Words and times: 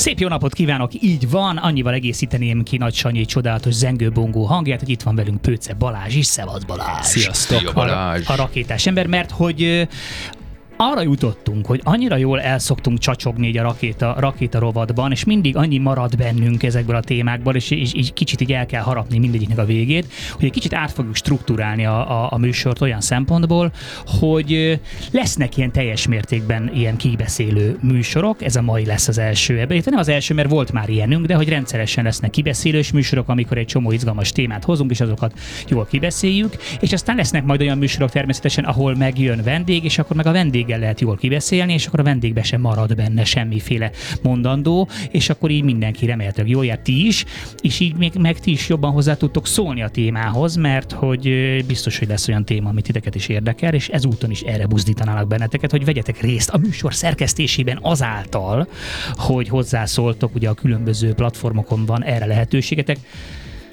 Szép 0.00 0.18
jó 0.18 0.28
napot 0.28 0.52
kívánok, 0.52 0.90
így 1.02 1.30
van, 1.30 1.56
annyival 1.56 1.92
egészíteném 1.92 2.62
ki 2.62 2.76
Nagy 2.76 2.94
Sanyi 2.94 3.24
csodálatos 3.24 3.74
zengőbongó 3.74 4.44
hangját, 4.44 4.80
hogy 4.80 4.88
itt 4.88 5.02
van 5.02 5.14
velünk 5.14 5.40
Pőce 5.40 5.74
Balázs 5.74 6.14
is, 6.14 6.26
Szevasz 6.26 6.62
Balázs. 6.62 7.06
Sziasztok! 7.06 7.58
Szia, 7.58 7.72
Balázs. 7.72 8.28
A, 8.28 8.32
a 8.32 8.36
rakétás 8.36 8.86
ember, 8.86 9.06
mert 9.06 9.30
hogy 9.30 9.88
arra 10.82 11.02
jutottunk, 11.02 11.66
hogy 11.66 11.80
annyira 11.84 12.16
jól 12.16 12.40
elszoktunk 12.40 12.98
csacsogni 12.98 13.48
így 13.48 13.56
a 13.56 13.62
rakéta, 13.62 14.14
rakéta 14.18 14.58
rovatban, 14.58 15.10
és 15.10 15.24
mindig 15.24 15.56
annyi 15.56 15.78
marad 15.78 16.16
bennünk 16.16 16.62
ezekből 16.62 16.96
a 16.96 17.00
témákból, 17.00 17.54
és, 17.54 17.70
és, 17.70 17.92
és 17.92 18.10
kicsit 18.14 18.40
így 18.40 18.52
el 18.52 18.66
kell 18.66 18.82
harapni 18.82 19.18
mindegyiknek 19.18 19.58
a 19.58 19.64
végét, 19.64 20.12
hogy 20.32 20.44
egy 20.44 20.50
kicsit 20.50 20.74
át 20.74 20.90
fogjuk 20.90 21.16
struktúrálni 21.16 21.86
a, 21.86 22.22
a, 22.22 22.28
a 22.32 22.38
műsort 22.38 22.80
olyan 22.80 23.00
szempontból, 23.00 23.72
hogy 24.06 24.80
lesznek 25.10 25.56
ilyen 25.56 25.72
teljes 25.72 26.06
mértékben 26.06 26.70
ilyen 26.74 26.96
kibeszélő 26.96 27.78
műsorok, 27.82 28.42
ez 28.42 28.56
a 28.56 28.62
mai 28.62 28.84
lesz 28.84 29.08
az 29.08 29.18
első 29.18 29.58
ebben. 29.58 29.76
Itt 29.76 29.84
nem 29.84 29.98
az 29.98 30.08
első, 30.08 30.34
mert 30.34 30.50
volt 30.50 30.72
már 30.72 30.88
ilyenünk, 30.88 31.26
de 31.26 31.34
hogy 31.34 31.48
rendszeresen 31.48 32.04
lesznek 32.04 32.30
kibeszélős 32.30 32.92
műsorok, 32.92 33.28
amikor 33.28 33.58
egy 33.58 33.66
csomó 33.66 33.92
izgalmas 33.92 34.32
témát 34.32 34.64
hozunk, 34.64 34.90
és 34.90 35.00
azokat 35.00 35.38
jól 35.68 35.86
kibeszéljük, 35.90 36.56
és 36.80 36.92
aztán 36.92 37.16
lesznek 37.16 37.44
majd 37.44 37.60
olyan 37.60 37.78
műsorok 37.78 38.10
természetesen, 38.10 38.64
ahol 38.64 38.94
megjön 38.94 39.42
vendég, 39.42 39.84
és 39.84 39.98
akkor 39.98 40.16
meg 40.16 40.26
a 40.26 40.32
vendéggel 40.70 40.78
lehet 40.78 41.00
jól 41.00 41.16
kibeszélni, 41.16 41.72
és 41.72 41.86
akkor 41.86 42.00
a 42.00 42.02
vendégbe 42.02 42.42
sem 42.42 42.60
marad 42.60 42.94
benne 42.94 43.24
semmiféle 43.24 43.90
mondandó, 44.22 44.88
és 45.10 45.30
akkor 45.30 45.50
így 45.50 45.62
mindenki 45.62 46.06
remélhetőleg 46.06 46.50
jól 46.50 46.64
jár, 46.64 46.78
ti 46.78 47.06
is, 47.06 47.24
és 47.60 47.80
így 47.80 47.94
még 47.94 48.12
meg 48.18 48.38
ti 48.38 48.50
is 48.50 48.68
jobban 48.68 48.92
hozzá 48.92 49.14
tudtok 49.14 49.46
szólni 49.46 49.82
a 49.82 49.88
témához, 49.88 50.56
mert 50.56 50.92
hogy 50.92 51.28
biztos, 51.66 51.98
hogy 51.98 52.08
lesz 52.08 52.28
olyan 52.28 52.44
téma, 52.44 52.68
amit 52.68 52.84
titeket 52.84 53.14
is 53.14 53.28
érdekel, 53.28 53.74
és 53.74 53.88
ezúton 53.88 54.30
is 54.30 54.40
erre 54.40 54.66
buzdítanának 54.66 55.28
benneteket, 55.28 55.70
hogy 55.70 55.84
vegyetek 55.84 56.20
részt 56.20 56.50
a 56.50 56.58
műsor 56.58 56.94
szerkesztésében 56.94 57.78
azáltal, 57.82 58.68
hogy 59.12 59.48
hozzászóltok, 59.48 60.34
ugye 60.34 60.48
a 60.48 60.54
különböző 60.54 61.12
platformokon 61.12 61.86
van 61.86 62.04
erre 62.04 62.26
lehetőségetek. 62.26 62.98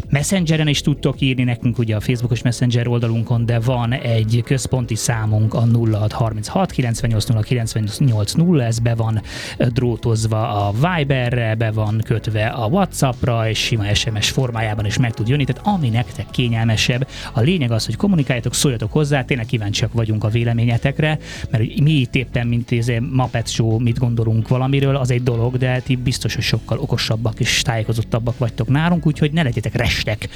Messengeren 0.09 0.67
is 0.67 0.81
tudtok 0.81 1.21
írni 1.21 1.43
nekünk 1.43 1.77
ugye 1.77 1.95
a 1.95 1.99
Facebookos 1.99 2.41
Messenger 2.41 2.87
oldalunkon, 2.87 3.45
de 3.45 3.59
van 3.59 3.93
egy 3.93 4.41
központi 4.45 4.95
számunk 4.95 5.53
a 5.53 5.59
0636 5.59 6.71
980 6.71 7.41
980, 7.41 8.61
ez 8.61 8.79
be 8.79 8.95
van 8.95 9.21
drótozva 9.57 10.67
a 10.67 10.71
Viberre, 10.71 11.55
be 11.55 11.71
van 11.71 12.01
kötve 12.05 12.45
a 12.47 12.67
Whatsappra, 12.67 13.49
és 13.49 13.59
sima 13.59 13.93
SMS 13.93 14.29
formájában 14.29 14.85
is 14.85 14.97
meg 14.97 15.13
tud 15.13 15.27
jönni, 15.27 15.45
tehát 15.45 15.67
ami 15.67 15.89
nektek 15.89 16.25
kényelmesebb. 16.31 17.07
A 17.33 17.41
lényeg 17.41 17.71
az, 17.71 17.85
hogy 17.85 17.95
kommunikáljatok, 17.95 18.53
szóljatok 18.53 18.91
hozzá, 18.91 19.23
tényleg 19.23 19.45
kíváncsiak 19.45 19.93
vagyunk 19.93 20.23
a 20.23 20.29
véleményetekre, 20.29 21.19
mert 21.51 21.79
mi 21.79 21.91
itt 21.91 22.15
éppen, 22.15 22.47
mint 22.47 22.71
ez 22.71 22.91
Muppet 23.11 23.47
Show, 23.47 23.79
mit 23.79 23.99
gondolunk 23.99 24.47
valamiről, 24.47 24.95
az 24.95 25.11
egy 25.11 25.23
dolog, 25.23 25.57
de 25.57 25.79
ti 25.79 25.95
biztos, 25.95 26.35
hogy 26.35 26.43
sokkal 26.43 26.77
okosabbak 26.79 27.39
és 27.39 27.61
tájékozottabbak 27.61 28.37
vagytok 28.37 28.67
nálunk, 28.67 29.05
úgyhogy 29.05 29.31
ne 29.31 29.43
legyetek 29.43 29.75
restek, 29.97 30.29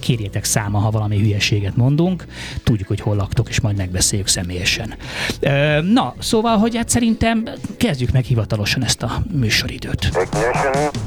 kérjétek 0.00 0.44
száma, 0.44 0.78
ha 0.78 0.90
valami 0.90 1.18
hülyeséget 1.18 1.76
mondunk, 1.76 2.24
tudjuk, 2.64 2.88
hogy 2.88 3.00
hol 3.00 3.16
laktok, 3.16 3.48
és 3.48 3.60
majd 3.60 3.76
megbeszéljük 3.76 4.28
személyesen. 4.28 4.94
Na, 5.92 6.14
szóval, 6.18 6.58
hogy 6.58 6.76
hát 6.76 6.88
szerintem 6.88 7.44
kezdjük 7.76 8.10
meg 8.10 8.24
hivatalosan 8.24 8.84
ezt 8.84 9.02
a 9.02 9.22
műsoridőt. 9.32 10.28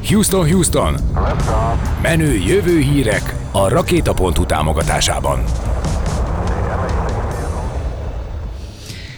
Houston, 0.07 0.49
Houston! 0.51 0.95
Menő 2.01 2.33
jövő 2.33 2.79
hírek 2.79 3.35
a 3.51 3.67
Rakéta.hu 3.67 4.45
támogatásában. 4.45 5.43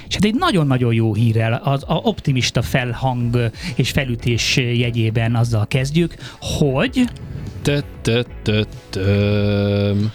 És 0.08 0.16
hát 0.16 0.24
egy 0.24 0.36
nagyon-nagyon 0.36 0.94
jó 0.94 1.14
hírrel, 1.14 1.62
az 1.64 1.84
a 1.88 1.94
optimista 1.96 2.62
felhang 2.62 3.52
és 3.76 3.92
felütés 3.92 4.58
jegyében 4.58 5.36
azzal 5.36 5.68
kezdjük, 5.68 6.16
hogy. 6.40 7.04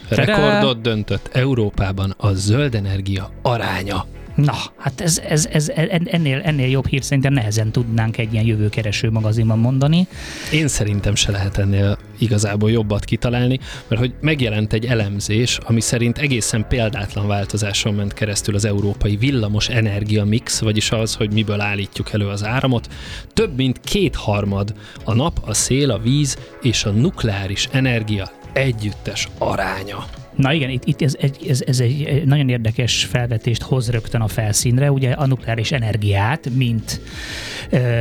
Rekordot 0.08 0.80
döntött 0.80 1.28
Európában 1.32 2.14
a 2.18 2.32
zöld 2.32 2.74
energia 2.74 3.30
aránya. 3.42 4.04
Na, 4.34 4.54
hát 4.76 5.00
ez, 5.00 5.20
ez, 5.28 5.46
ez 5.52 5.72
ennél, 6.04 6.40
ennél 6.44 6.68
jobb 6.68 6.86
hír 6.86 7.02
szerintem 7.02 7.32
nehezen 7.32 7.72
tudnánk 7.72 8.18
egy 8.18 8.32
ilyen 8.32 8.44
jövőkereső 8.44 9.10
magazinban 9.10 9.58
mondani. 9.58 10.06
Én 10.52 10.68
szerintem 10.68 11.14
se 11.14 11.30
lehet 11.30 11.58
ennél 11.58 11.98
igazából 12.18 12.70
jobbat 12.70 13.04
kitalálni, 13.04 13.58
mert 13.88 14.00
hogy 14.00 14.14
megjelent 14.20 14.72
egy 14.72 14.86
elemzés, 14.86 15.58
ami 15.66 15.80
szerint 15.80 16.18
egészen 16.18 16.68
példátlan 16.68 17.26
változáson 17.26 17.94
ment 17.94 18.12
keresztül 18.12 18.54
az 18.54 18.64
európai 18.64 19.16
villamos 19.16 19.68
energia 19.68 20.24
mix, 20.24 20.60
vagyis 20.60 20.90
az, 20.90 21.14
hogy 21.14 21.32
miből 21.32 21.60
állítjuk 21.60 22.12
elő 22.12 22.26
az 22.26 22.44
áramot. 22.44 22.88
Több 23.32 23.56
mint 23.56 23.80
kétharmad 23.80 24.74
a 25.04 25.14
nap, 25.14 25.40
a 25.44 25.54
szél, 25.54 25.90
a 25.90 25.98
víz 25.98 26.38
és 26.62 26.84
a 26.84 26.90
nukleáris 26.90 27.68
energia 27.72 28.30
együttes 28.52 29.28
aránya. 29.38 30.23
Na 30.36 30.52
igen, 30.52 30.70
itt, 30.70 30.84
itt 30.84 31.02
ez, 31.02 31.16
egy, 31.20 31.46
ez, 31.48 31.62
ez 31.66 31.80
egy 31.80 32.22
nagyon 32.24 32.48
érdekes 32.48 33.04
felvetést 33.04 33.62
hoz 33.62 33.90
rögtön 33.90 34.20
a 34.20 34.28
felszínre, 34.28 34.90
ugye 34.90 35.10
a 35.10 35.26
nukleáris 35.26 35.72
energiát, 35.72 36.50
mint, 36.56 37.00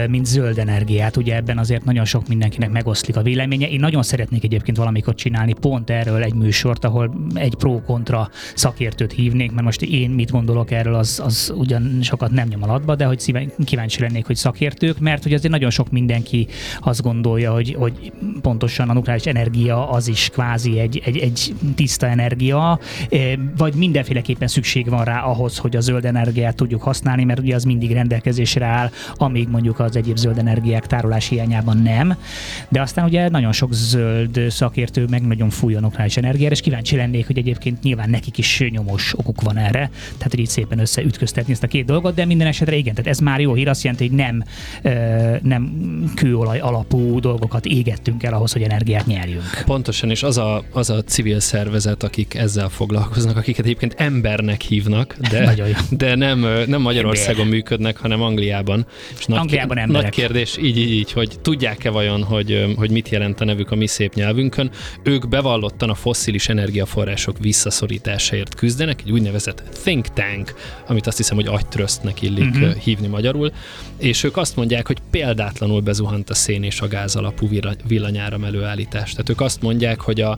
mint 0.09 0.25
zöld 0.25 0.57
energiát, 0.57 1.17
ugye 1.17 1.35
ebben 1.35 1.57
azért 1.57 1.83
nagyon 1.83 2.05
sok 2.05 2.27
mindenkinek 2.27 2.69
megoszlik 2.69 3.15
a 3.15 3.21
véleménye. 3.21 3.69
Én 3.69 3.79
nagyon 3.79 4.03
szeretnék 4.03 4.43
egyébként 4.43 4.77
valamikor 4.77 5.15
csinálni 5.15 5.53
pont 5.53 5.89
erről 5.89 6.23
egy 6.23 6.33
műsort, 6.33 6.85
ahol 6.85 7.27
egy 7.33 7.55
pro-kontra 7.55 8.29
szakértőt 8.55 9.11
hívnék, 9.11 9.51
mert 9.51 9.65
most 9.65 9.81
én 9.81 10.09
mit 10.09 10.31
gondolok 10.31 10.71
erről, 10.71 10.95
az, 10.95 11.21
az 11.25 11.53
ugyan 11.55 11.99
sokat 12.01 12.31
nem 12.31 12.47
nyom 12.47 12.63
alatba, 12.63 12.95
de 12.95 13.05
hogy 13.05 13.19
szíven, 13.19 13.51
kíváncsi 13.65 14.01
lennék, 14.01 14.25
hogy 14.25 14.35
szakértők, 14.35 14.99
mert 14.99 15.23
hogy 15.23 15.33
azért 15.33 15.51
nagyon 15.51 15.69
sok 15.69 15.91
mindenki 15.91 16.47
azt 16.79 17.01
gondolja, 17.01 17.53
hogy, 17.53 17.75
hogy 17.79 18.11
pontosan 18.41 18.89
a 18.89 18.93
nukleáris 18.93 19.25
energia 19.25 19.89
az 19.89 20.07
is 20.07 20.29
kvázi 20.29 20.79
egy, 20.79 21.01
egy, 21.05 21.17
egy 21.17 21.55
tiszta 21.75 22.05
energia, 22.05 22.21
eh, 23.09 23.33
vagy 23.57 23.73
mindenféleképpen 23.73 24.47
szükség 24.47 24.89
van 24.89 25.03
rá 25.03 25.19
ahhoz, 25.19 25.57
hogy 25.57 25.75
a 25.75 25.79
zöld 25.79 26.05
energiát 26.05 26.55
tudjuk 26.55 26.81
használni, 26.81 27.23
mert 27.23 27.39
ugye 27.39 27.55
az 27.55 27.63
mindig 27.63 27.91
rendelkezésre 27.91 28.65
áll, 28.65 28.89
amíg 29.15 29.47
mondjuk 29.47 29.79
az 29.79 29.95
egyéb 29.95 30.17
zöld 30.17 30.37
energiák 30.37 30.87
tárolás 30.87 31.27
hiányában 31.27 31.77
nem. 31.77 32.15
De 32.69 32.81
aztán 32.81 33.05
ugye 33.05 33.29
nagyon 33.29 33.51
sok 33.51 33.73
zöld 33.73 34.39
szakértő 34.49 35.05
meg 35.09 35.27
nagyon 35.27 35.49
fúj 35.49 35.75
a 35.75 35.79
nukleáris 35.79 36.17
energiára, 36.17 36.53
és 36.53 36.61
kíváncsi 36.61 36.95
lennék, 36.95 37.27
hogy 37.27 37.37
egyébként 37.37 37.83
nyilván 37.83 38.09
nekik 38.09 38.37
is 38.37 38.63
nyomos 38.69 39.13
okuk 39.17 39.41
van 39.41 39.57
erre, 39.57 39.89
tehát 40.17 40.31
hogy 40.31 40.39
így 40.39 40.47
szépen 40.47 40.79
összeütköztetni 40.79 41.51
ezt 41.53 41.63
a 41.63 41.67
két 41.67 41.85
dolgot, 41.85 42.15
de 42.15 42.25
minden 42.25 42.47
esetre 42.47 42.75
igen, 42.75 42.93
tehát 42.93 43.11
ez 43.11 43.19
már 43.19 43.39
jó 43.39 43.53
hír, 43.53 43.67
azt 43.67 43.83
jelenti, 43.83 44.07
hogy 44.07 44.17
nem, 44.17 44.43
ö, 44.81 45.35
nem 45.41 45.73
kőolaj 46.15 46.59
alapú 46.59 47.19
dolgokat 47.19 47.65
égettünk 47.65 48.23
el 48.23 48.33
ahhoz, 48.33 48.51
hogy 48.51 48.61
energiát 48.61 49.05
nyerjünk. 49.05 49.63
Pontosan, 49.65 50.09
és 50.09 50.23
az 50.23 50.37
a, 50.37 50.63
az 50.71 50.89
a 50.89 51.03
civil 51.03 51.39
szervezet, 51.39 52.03
akik 52.13 52.33
ezzel 52.35 52.69
foglalkoznak, 52.69 53.37
akiket 53.37 53.65
egyébként 53.65 53.93
embernek 53.97 54.61
hívnak, 54.61 55.15
de, 55.29 55.55
de 55.89 56.15
nem, 56.15 56.47
nem 56.67 56.81
Magyarországon 56.81 57.47
működnek, 57.47 57.97
hanem 57.97 58.21
Angliában. 58.21 58.85
És 59.17 59.25
nagy, 59.25 59.37
Angliában 59.37 59.75
nagy 59.75 59.85
emberek. 59.85 60.11
kérdés, 60.11 60.57
így, 60.57 60.77
így, 60.77 60.91
így, 60.91 61.11
hogy 61.11 61.39
tudják-e 61.41 61.89
vajon, 61.89 62.23
hogy, 62.23 62.73
hogy 62.77 62.91
mit 62.91 63.09
jelent 63.09 63.41
a 63.41 63.45
nevük 63.45 63.71
a 63.71 63.75
mi 63.75 63.87
szép 63.87 64.13
nyelvünkön. 64.13 64.71
Ők 65.03 65.27
bevallottan 65.27 65.89
a 65.89 65.95
fosszilis 65.95 66.49
energiaforrások 66.49 67.37
visszaszorításáért 67.39 68.55
küzdenek, 68.55 69.01
egy 69.05 69.11
úgynevezett 69.11 69.63
think 69.83 70.07
tank, 70.07 70.53
amit 70.87 71.07
azt 71.07 71.17
hiszem, 71.17 71.35
hogy 71.35 71.47
agytrösztnek 71.47 72.21
illik 72.21 72.53
uh-huh. 72.53 72.73
hívni 72.73 73.07
magyarul, 73.07 73.51
és 73.97 74.23
ők 74.23 74.37
azt 74.37 74.55
mondják, 74.55 74.87
hogy 74.87 74.97
példátlanul 75.11 75.81
bezuhant 75.81 76.29
a 76.29 76.33
szén 76.33 76.63
és 76.63 76.81
a 76.81 76.87
gáz 76.87 77.15
alapú 77.15 77.47
villa- 77.47 77.83
villanyáram 77.87 78.43
előállítás. 78.43 79.11
Tehát 79.11 79.29
ők 79.29 79.41
azt 79.41 79.61
mondják, 79.61 80.01
hogy 80.01 80.21
a, 80.21 80.37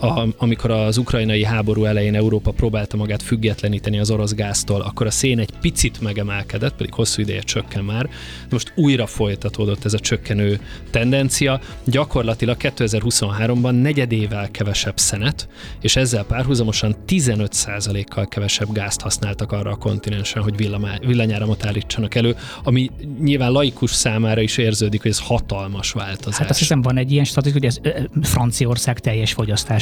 a, 0.00 0.28
amikor 0.36 0.70
az 0.70 0.96
ukrajnai 0.96 1.44
háború 1.44 1.84
elején 1.84 2.14
Európa 2.14 2.50
próbálta 2.50 2.96
magát 2.96 3.22
függetleníteni 3.22 3.98
az 3.98 4.10
orosz 4.10 4.34
gáztól, 4.34 4.80
akkor 4.80 5.06
a 5.06 5.10
szén 5.10 5.38
egy 5.38 5.50
picit 5.60 6.00
megemelkedett, 6.00 6.74
pedig 6.74 6.92
hosszú 6.92 7.22
ideje 7.22 7.40
csökken 7.40 7.84
már. 7.84 8.08
Most 8.50 8.72
újra 8.76 9.06
folytatódott 9.06 9.84
ez 9.84 9.94
a 9.94 9.98
csökkenő 9.98 10.60
tendencia. 10.90 11.60
Gyakorlatilag 11.84 12.56
2023-ban 12.60 13.80
negyedével 13.80 14.50
kevesebb 14.50 14.98
szenet, 14.98 15.48
és 15.80 15.96
ezzel 15.96 16.24
párhuzamosan 16.24 16.96
15%-kal 17.08 18.26
kevesebb 18.26 18.72
gázt 18.72 19.00
használtak 19.00 19.52
arra 19.52 19.70
a 19.70 19.76
kontinensen, 19.76 20.42
hogy 20.42 20.56
villamá- 20.56 21.04
villanyáramot 21.04 21.66
állítsanak 21.66 22.14
elő, 22.14 22.36
ami 22.62 22.90
nyilván 23.20 23.52
laikus 23.52 23.90
számára 23.90 24.40
is 24.40 24.56
érződik, 24.56 25.02
hogy 25.02 25.10
ez 25.10 25.20
hatalmas 25.20 25.92
változás. 25.92 26.38
Hát 26.38 26.50
azt 26.50 26.58
hiszem 26.58 26.82
van 26.82 26.96
egy 26.96 27.12
ilyen 27.12 27.24
statisztika, 27.24 27.66
hogy 27.66 27.76
ez 27.76 28.28
Franciaország 28.28 28.98
teljes 28.98 29.34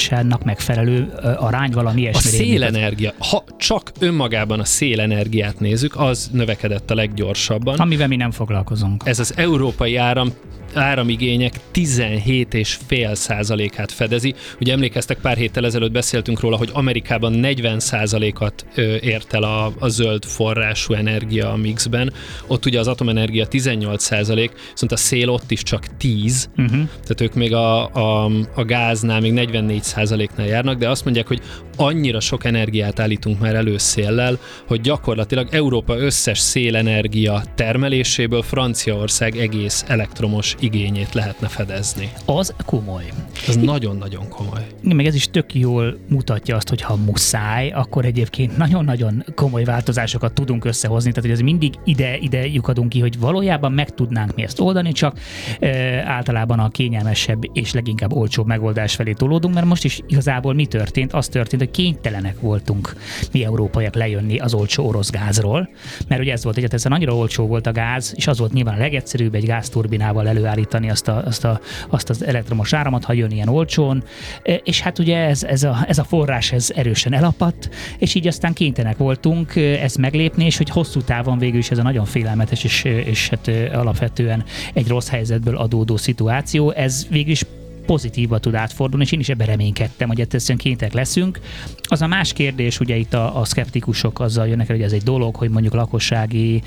fogyasztásának 0.08 0.44
megfelelő 0.44 1.12
arány 1.37 1.70
valami 1.70 1.96
A 1.96 2.00
ilyesmi. 2.00 2.31
rémlik. 2.31 2.49
szélenergia, 2.50 3.12
ha 3.19 3.44
csak 3.58 3.93
önmagában 3.99 4.60
a 4.60 4.64
szélenergiát 4.64 5.60
nézzük, 5.60 5.96
az 5.96 6.31
növekedett 6.32 6.90
a 6.90 6.94
leggyorsabban. 6.94 7.78
Amivel 7.78 8.08
mi 8.08 8.16
nem 8.16 8.31
foglalkozunk. 8.31 9.02
Ez 9.04 9.19
az 9.19 9.32
európai 9.37 9.96
áram 9.96 10.32
áramigények 10.74 11.54
17,5 11.74 13.14
százalékát 13.14 13.92
fedezi. 13.92 14.34
Ugye 14.60 14.72
emlékeztek, 14.72 15.19
pár 15.19 15.36
héttel 15.36 15.64
ezelőtt 15.64 15.92
beszéltünk 15.92 16.40
róla, 16.40 16.56
hogy 16.56 16.70
Amerikában 16.72 17.32
40 17.32 17.80
százalékat 17.80 18.66
ért 19.00 19.34
el 19.34 19.42
a, 19.42 19.72
a 19.78 19.88
zöld 19.88 20.24
forrású 20.24 20.94
energia 20.94 21.52
a 21.52 21.56
mixben. 21.56 22.12
Ott 22.46 22.66
ugye 22.66 22.78
az 22.78 22.88
atomenergia 22.88 23.46
18 23.46 24.02
százalék, 24.02 24.52
viszont 24.72 24.92
a 24.92 24.96
szél 24.96 25.28
ott 25.28 25.50
is 25.50 25.62
csak 25.62 25.96
10, 25.96 26.48
uh-huh. 26.50 26.66
Mhm. 26.66 26.82
tehát 26.90 27.20
ők 27.20 27.34
még 27.34 27.54
a, 27.54 27.94
a, 27.94 28.30
a 28.54 28.64
gáznál 28.64 29.20
még 29.20 29.32
44 29.32 29.82
százaléknál 29.82 30.46
járnak, 30.46 30.78
de 30.78 30.88
azt 30.88 31.04
mondják, 31.04 31.26
hogy 31.26 31.40
annyira 31.76 32.20
sok 32.20 32.44
energiát 32.44 33.00
állítunk 33.00 33.40
már 33.40 33.54
elő 33.54 33.78
széllel, 33.78 34.38
hogy 34.66 34.80
gyakorlatilag 34.80 35.48
Európa 35.50 35.98
összes 35.98 36.38
szélenergia 36.38 37.42
termeléséből 37.54 38.42
Franciaország 38.42 39.36
egész 39.36 39.84
elektromos 39.88 40.54
igényét 40.58 41.14
lehetne 41.14 41.48
fedezni. 41.48 42.12
Az 42.24 42.54
komoly. 42.64 43.04
Ez 43.48 43.56
nagyon-nagyon 43.56 44.28
komoly. 44.28 44.66
Meg 44.82 45.06
ez 45.06 45.14
is 45.14 45.30
tök 45.30 45.54
jól 45.54 45.98
mutatja 46.08 46.56
azt, 46.56 46.69
hogy 46.69 46.80
ha 46.80 46.96
muszáj, 46.96 47.70
akkor 47.70 48.04
egyébként 48.04 48.56
nagyon-nagyon 48.56 49.24
komoly 49.34 49.64
változásokat 49.64 50.32
tudunk 50.32 50.64
összehozni. 50.64 51.08
Tehát, 51.08 51.24
hogy 51.24 51.38
ez 51.38 51.44
mindig 51.44 51.74
ide, 51.84 52.16
ide 52.16 52.46
lyukadunk 52.46 52.88
ki, 52.88 53.00
hogy 53.00 53.19
valójában 53.19 53.72
meg 53.72 53.94
tudnánk 53.94 54.34
mi 54.34 54.42
ezt 54.42 54.60
oldani, 54.60 54.92
csak 54.92 55.19
e, 55.60 55.69
általában 56.06 56.58
a 56.58 56.69
kényelmesebb 56.69 57.42
és 57.52 57.72
leginkább 57.72 58.12
olcsóbb 58.12 58.46
megoldás 58.46 58.94
felé 58.94 59.12
tolódunk, 59.12 59.54
mert 59.54 59.66
most 59.66 59.84
is 59.84 60.00
igazából 60.06 60.54
mi 60.54 60.66
történt? 60.66 61.12
Az 61.12 61.28
történt, 61.28 61.61
hogy 61.62 61.70
kénytelenek 61.70 62.40
voltunk 62.40 62.94
mi 63.32 63.44
európaiak 63.44 63.94
lejönni 63.94 64.38
az 64.38 64.54
olcsó 64.54 64.86
orosz 64.86 65.10
gázról, 65.10 65.68
mert 66.08 66.20
ugye 66.20 66.32
ez 66.32 66.44
volt, 66.44 66.54
hogy 66.54 66.68
ez 66.70 66.84
annyira 66.84 67.16
olcsó 67.16 67.46
volt 67.46 67.66
a 67.66 67.72
gáz, 67.72 68.12
és 68.16 68.26
az 68.26 68.38
volt 68.38 68.52
nyilván 68.52 68.74
a 68.74 68.78
legegyszerűbb 68.78 69.34
egy 69.34 69.46
gázturbinával 69.46 70.28
előállítani 70.28 70.90
azt, 70.90 71.08
a, 71.08 71.22
azt, 71.26 71.44
a, 71.44 71.60
azt 71.88 72.10
az 72.10 72.24
elektromos 72.24 72.72
áramot, 72.72 73.04
ha 73.04 73.12
jön 73.12 73.30
ilyen 73.30 73.48
olcsón, 73.48 74.02
e, 74.42 74.54
és 74.54 74.80
hát 74.80 74.98
ugye 74.98 75.18
ez, 75.18 75.42
ez, 75.42 75.62
a, 75.62 75.84
ez 75.88 75.98
a 75.98 76.04
forrás 76.04 76.52
ez 76.52 76.70
erősen 76.74 77.12
elapadt, 77.12 77.68
és 77.98 78.14
így 78.14 78.26
aztán 78.26 78.52
kénytelenek 78.52 78.96
voltunk 78.96 79.56
e, 79.56 79.60
ezt 79.60 79.98
meglépni, 79.98 80.44
és 80.44 80.56
hogy 80.56 80.70
hosszú 80.70 81.00
távon 81.00 81.38
végül 81.38 81.58
is 81.58 81.70
ez 81.70 81.78
a 81.78 81.82
nagyon 81.82 82.04
félelmetes 82.04 82.64
és, 82.64 82.84
és 82.84 83.28
hát 83.28 83.48
e, 83.48 83.78
alapvetően 83.78 84.44
egy 84.72 84.88
rossz 84.88 85.08
helyzetből 85.08 85.56
adódó 85.56 85.96
szituáció, 85.96 86.70
ez 86.70 87.06
végül 87.10 87.32
is 87.32 87.44
pozitívba 87.87 88.38
tud 88.38 88.55
átfordulni, 88.55 89.05
és 89.05 89.12
én 89.12 89.20
is 89.20 89.29
ebben 89.29 89.46
reménykedtem, 89.46 90.08
hogy 90.08 90.20
egyszerűen 90.20 90.58
kénytek 90.58 90.93
leszünk. 90.93 91.40
Az 91.82 92.02
a 92.02 92.06
más 92.06 92.32
kérdés, 92.32 92.81
ugye 92.81 92.96
itt 92.96 93.14
a, 93.14 93.40
a 93.40 93.44
szkeptikusok 93.44 94.20
azzal 94.20 94.49
jönnek 94.49 94.69
el, 94.69 94.76
hogy 94.76 94.84
ez 94.84 94.93
egy 94.93 95.02
dolog, 95.02 95.37
hogy 95.37 95.50
mondjuk 95.50 95.75
lakossági 95.75 96.62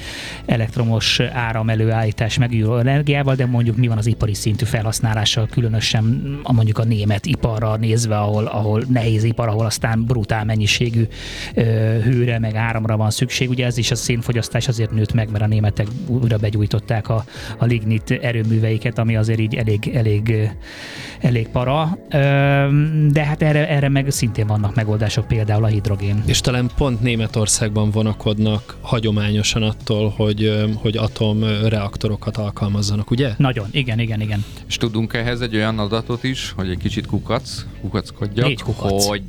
elektromos 0.45 1.19
áram 1.19 1.69
előállítás 1.69 2.37
megújuló 2.37 2.77
energiával, 2.77 3.35
de 3.35 3.45
mondjuk 3.45 3.77
mi 3.77 3.87
van 3.87 3.97
az 3.97 4.05
ipari 4.05 4.33
szintű 4.33 4.65
felhasználással, 4.65 5.47
különösen 5.47 6.39
a 6.43 6.53
mondjuk 6.53 6.77
a 6.77 6.83
német 6.83 7.25
iparra 7.25 7.75
nézve, 7.75 8.17
ahol, 8.17 8.45
ahol 8.45 8.83
nehéz 8.89 9.23
ipar, 9.23 9.47
ahol 9.47 9.65
aztán 9.65 10.03
brutál 10.05 10.45
mennyiségű 10.45 11.07
ö, 11.53 11.61
hőre, 12.03 12.39
meg 12.39 12.55
áramra 12.55 12.97
van 12.97 13.11
szükség. 13.11 13.49
Ugye 13.49 13.65
ez 13.65 13.77
is 13.77 13.91
a 13.91 13.95
szénfogyasztás 13.95 14.67
azért 14.67 14.91
nőtt 14.91 15.13
meg, 15.13 15.31
mert 15.31 15.43
a 15.43 15.47
németek 15.47 15.87
újra 16.07 16.37
begyújtották 16.37 17.09
a, 17.09 17.25
a 17.57 17.65
lignit 17.65 18.11
erőműveiket, 18.11 18.97
ami 18.97 19.15
azért 19.15 19.39
így 19.39 19.55
elég, 19.55 19.91
elég 19.93 20.49
elég 21.19 21.47
para, 21.47 21.97
de 23.07 23.23
hát 23.23 23.41
erre, 23.41 23.69
erre 23.69 23.89
meg 23.89 24.09
szintén 24.09 24.47
vannak 24.47 24.75
megoldások, 24.75 25.27
például 25.27 25.63
a 25.63 25.67
hidrogén. 25.67 26.23
És 26.25 26.41
talán 26.41 26.69
pont 26.77 27.01
Németországban 27.01 27.91
vonakodnak 27.91 28.77
hagyományosan 28.81 29.63
attól, 29.63 30.09
hogy, 30.09 30.67
hogy 30.75 30.97
atomreaktorokat 30.97 32.37
alkalmazzanak, 32.37 33.11
ugye? 33.11 33.33
Nagyon, 33.37 33.67
igen, 33.71 33.99
igen, 33.99 34.21
igen. 34.21 34.43
És 34.67 34.77
tudunk 34.77 35.13
ehhez 35.13 35.41
egy 35.41 35.55
olyan 35.55 35.79
adatot 35.79 36.23
is, 36.23 36.53
hogy 36.55 36.69
egy 36.69 36.77
kicsit 36.77 37.05
kukac, 37.05 37.65
kukackodjak, 37.81 38.47
Négy 38.47 38.61
kukac. 38.61 39.05
hogy 39.05 39.23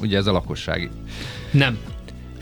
ugye 0.00 0.16
ez 0.16 0.26
a 0.26 0.32
lakossági. 0.32 0.88
Nem, 1.50 1.78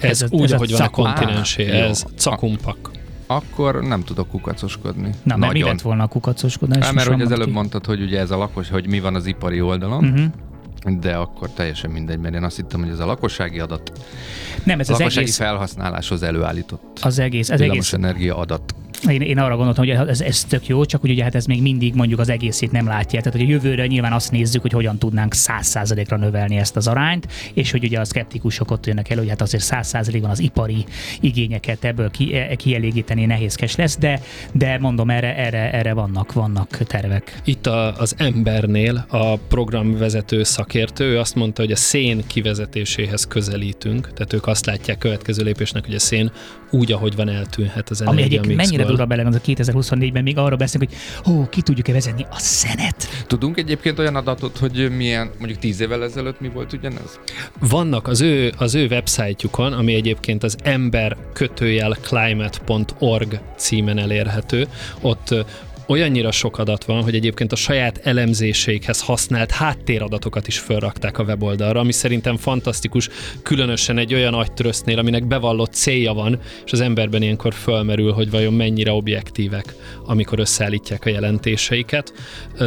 ez, 0.00 0.22
ez 0.22 0.30
úgy, 0.30 0.42
ez 0.42 0.52
ahogy 0.52 0.70
van 0.70 0.80
a 0.80 0.88
kontinensé, 0.88 1.64
ez 1.64 2.04
cakumpak 2.16 2.90
akkor 3.30 3.82
nem 3.82 4.02
tudok 4.02 4.28
kukacoskodni. 4.28 5.10
Na, 5.22 5.36
mert 5.36 5.52
mi 5.52 5.62
lett 5.62 5.80
volna 5.80 6.02
a 6.02 6.06
kukacoskodás? 6.06 6.84
Hát, 6.84 6.94
mert 6.94 7.08
hogy 7.08 7.20
az 7.20 7.32
előbb 7.32 7.50
mondtad, 7.50 7.86
hogy 7.86 8.02
ugye 8.02 8.20
ez 8.20 8.30
a 8.30 8.36
lakos, 8.36 8.68
hogy 8.68 8.88
mi 8.88 9.00
van 9.00 9.14
az 9.14 9.26
ipari 9.26 9.60
oldalon, 9.60 10.04
uh-huh. 10.04 11.00
de 11.00 11.14
akkor 11.14 11.50
teljesen 11.50 11.90
mindegy, 11.90 12.18
mert 12.18 12.34
én 12.34 12.44
azt 12.44 12.56
hittem, 12.56 12.80
hogy 12.80 12.90
ez 12.90 12.98
a 12.98 13.06
lakossági 13.06 13.58
adat. 13.58 13.92
Nem, 14.64 14.80
ez 14.80 14.88
a 14.88 14.92
az 14.92 14.98
lakossági 14.98 15.24
egész... 15.24 15.36
felhasználáshoz 15.36 16.22
előállított. 16.22 16.98
Az 17.02 17.18
egész, 17.18 17.50
ez 17.50 17.60
egész. 17.60 17.92
energia 17.92 18.36
adat 18.36 18.74
én, 19.06 19.20
én 19.20 19.38
arra 19.38 19.56
gondoltam, 19.56 19.86
hogy 19.86 20.08
ez, 20.08 20.20
ez 20.20 20.44
tök 20.44 20.66
jó, 20.66 20.84
csak 20.84 21.02
ugye 21.02 21.22
hát 21.22 21.34
ez 21.34 21.46
még 21.46 21.62
mindig 21.62 21.94
mondjuk 21.94 22.20
az 22.20 22.28
egészét 22.28 22.72
nem 22.72 22.86
látja. 22.86 23.20
Tehát, 23.20 23.38
hogy 23.38 23.48
a 23.48 23.50
jövőre 23.50 23.86
nyilván 23.86 24.12
azt 24.12 24.30
nézzük, 24.30 24.62
hogy 24.62 24.72
hogyan 24.72 24.98
tudnánk 24.98 25.32
100%-ra 25.36 26.16
növelni 26.16 26.56
ezt 26.56 26.76
az 26.76 26.86
arányt, 26.86 27.28
és 27.54 27.70
hogy 27.70 27.84
ugye 27.84 28.00
a 28.00 28.04
szkeptikusok 28.04 28.70
ott 28.70 28.86
jönnek 28.86 29.10
el, 29.10 29.18
hogy 29.18 29.28
hát 29.28 29.40
azért 29.40 29.64
100%-ban 29.66 30.30
az 30.30 30.38
ipari 30.38 30.84
igényeket 31.20 31.84
ebből 31.84 32.10
ki, 32.10 32.34
e, 32.34 32.54
kielégíteni 32.54 33.26
nehézkes 33.26 33.76
lesz, 33.76 33.98
de, 33.98 34.20
de 34.52 34.78
mondom, 34.78 35.10
erre, 35.10 35.36
erre, 35.36 35.72
erre 35.72 35.92
vannak, 35.92 36.32
vannak 36.32 36.68
tervek. 36.68 37.40
Itt 37.44 37.66
a, 37.66 37.96
az 37.96 38.14
embernél 38.16 39.06
a 39.08 39.36
programvezető 39.36 40.42
szakértő 40.42 41.18
azt 41.18 41.34
mondta, 41.34 41.62
hogy 41.62 41.72
a 41.72 41.76
szén 41.76 42.22
kivezetéséhez 42.26 43.26
közelítünk, 43.26 44.12
tehát 44.12 44.32
ők 44.32 44.46
azt 44.46 44.66
látják 44.66 44.98
következő 44.98 45.42
lépésnek, 45.42 45.84
hogy 45.84 45.94
a 45.94 45.98
szén 45.98 46.32
úgy, 46.70 46.92
ahogy 46.92 47.16
van, 47.16 47.28
eltűnhet 47.28 47.90
az 47.90 48.00
Ami 48.00 48.22
egyébként 48.22 48.56
mennyire 48.56 48.84
durva 48.88 49.06
bele, 49.06 49.26
az 49.26 49.34
a 49.34 49.40
2024-ben 49.40 50.22
még 50.22 50.38
arra 50.38 50.56
beszélünk, 50.56 50.90
hogy 51.22 51.32
ó, 51.34 51.48
ki 51.48 51.62
tudjuk-e 51.62 51.92
vezetni 51.92 52.26
a 52.30 52.38
szenet. 52.38 53.08
Tudunk 53.26 53.58
egyébként 53.58 53.98
olyan 53.98 54.16
adatot, 54.16 54.58
hogy 54.58 54.90
milyen, 54.96 55.30
mondjuk 55.38 55.58
tíz 55.58 55.80
évvel 55.80 56.02
ezelőtt 56.02 56.40
mi 56.40 56.48
volt 56.48 56.72
ugyanez? 56.72 57.20
Vannak 57.58 58.08
az 58.08 58.20
ő, 58.20 58.52
az 58.56 58.74
ő 58.74 58.86
websájtjukon, 58.86 59.72
ami 59.72 59.94
egyébként 59.94 60.42
az 60.42 60.56
ember 60.62 61.16
kötőjel 61.32 61.96
climate.org 62.00 63.40
címen 63.56 63.98
elérhető. 63.98 64.66
Ott 65.00 65.34
olyannyira 65.88 66.30
sok 66.30 66.58
adat 66.58 66.84
van, 66.84 67.02
hogy 67.02 67.14
egyébként 67.14 67.52
a 67.52 67.56
saját 67.56 68.00
elemzéseikhez 68.02 69.02
használt 69.02 69.50
háttéradatokat 69.50 70.46
is 70.46 70.58
felrakták 70.58 71.18
a 71.18 71.22
weboldalra, 71.22 71.80
ami 71.80 71.92
szerintem 71.92 72.36
fantasztikus, 72.36 73.08
különösen 73.42 73.98
egy 73.98 74.14
olyan 74.14 74.34
agytrösznél, 74.34 74.98
aminek 74.98 75.26
bevallott 75.26 75.72
célja 75.72 76.12
van, 76.12 76.38
és 76.64 76.72
az 76.72 76.80
emberben 76.80 77.22
ilyenkor 77.22 77.54
fölmerül, 77.54 78.12
hogy 78.12 78.30
vajon 78.30 78.52
mennyire 78.52 78.92
objektívek, 78.92 79.74
amikor 80.04 80.38
összeállítják 80.38 81.06
a 81.06 81.10
jelentéseiket, 81.10 82.12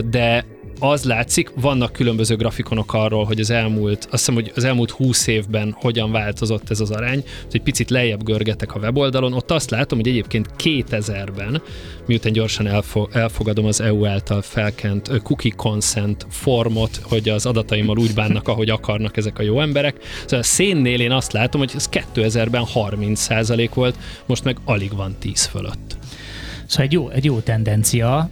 de 0.09 0.45
az 0.81 1.03
látszik, 1.03 1.51
vannak 1.55 1.91
különböző 1.91 2.35
grafikonok 2.35 2.93
arról, 2.93 3.25
hogy 3.25 3.39
az 3.39 3.49
elmúlt, 3.49 3.97
azt 3.97 4.09
hiszem, 4.11 4.33
hogy 4.33 4.51
az 4.55 4.63
elmúlt 4.63 4.91
20 4.91 5.27
évben 5.27 5.75
hogyan 5.79 6.11
változott 6.11 6.69
ez 6.69 6.79
az 6.79 6.91
arány, 6.91 7.23
egy 7.51 7.61
picit 7.61 7.89
lejjebb 7.89 8.23
görgetek 8.23 8.75
a 8.75 8.79
weboldalon, 8.79 9.33
ott 9.33 9.51
azt 9.51 9.69
látom, 9.69 9.97
hogy 9.97 10.07
egyébként 10.07 10.49
2000-ben, 10.63 11.61
miután 12.05 12.31
gyorsan 12.31 12.67
elfo- 12.67 13.15
elfogadom 13.15 13.65
az 13.65 13.81
EU 13.81 14.05
által 14.05 14.41
felkent 14.41 15.21
cookie 15.23 15.53
consent 15.55 16.25
formot, 16.29 16.99
hogy 17.03 17.29
az 17.29 17.45
adataimmal 17.45 17.97
úgy 17.97 18.13
bánnak, 18.13 18.47
ahogy 18.47 18.69
akarnak 18.69 19.17
ezek 19.17 19.39
a 19.39 19.43
jó 19.43 19.61
emberek. 19.61 19.95
Szóval 20.21 20.39
a 20.39 20.43
szénnél 20.43 21.01
én 21.01 21.11
azt 21.11 21.31
látom, 21.31 21.61
hogy 21.61 21.71
ez 21.75 21.89
2000-ben 21.91 22.65
30% 22.73 23.69
volt, 23.73 23.97
most 24.25 24.43
meg 24.43 24.57
alig 24.65 24.95
van 24.95 25.15
10 25.19 25.45
fölött. 25.45 26.00
Szóval 26.71 26.85
egy 26.85 26.91
jó, 26.91 27.09
egy 27.09 27.25
jó 27.25 27.39
tendencia 27.39 28.29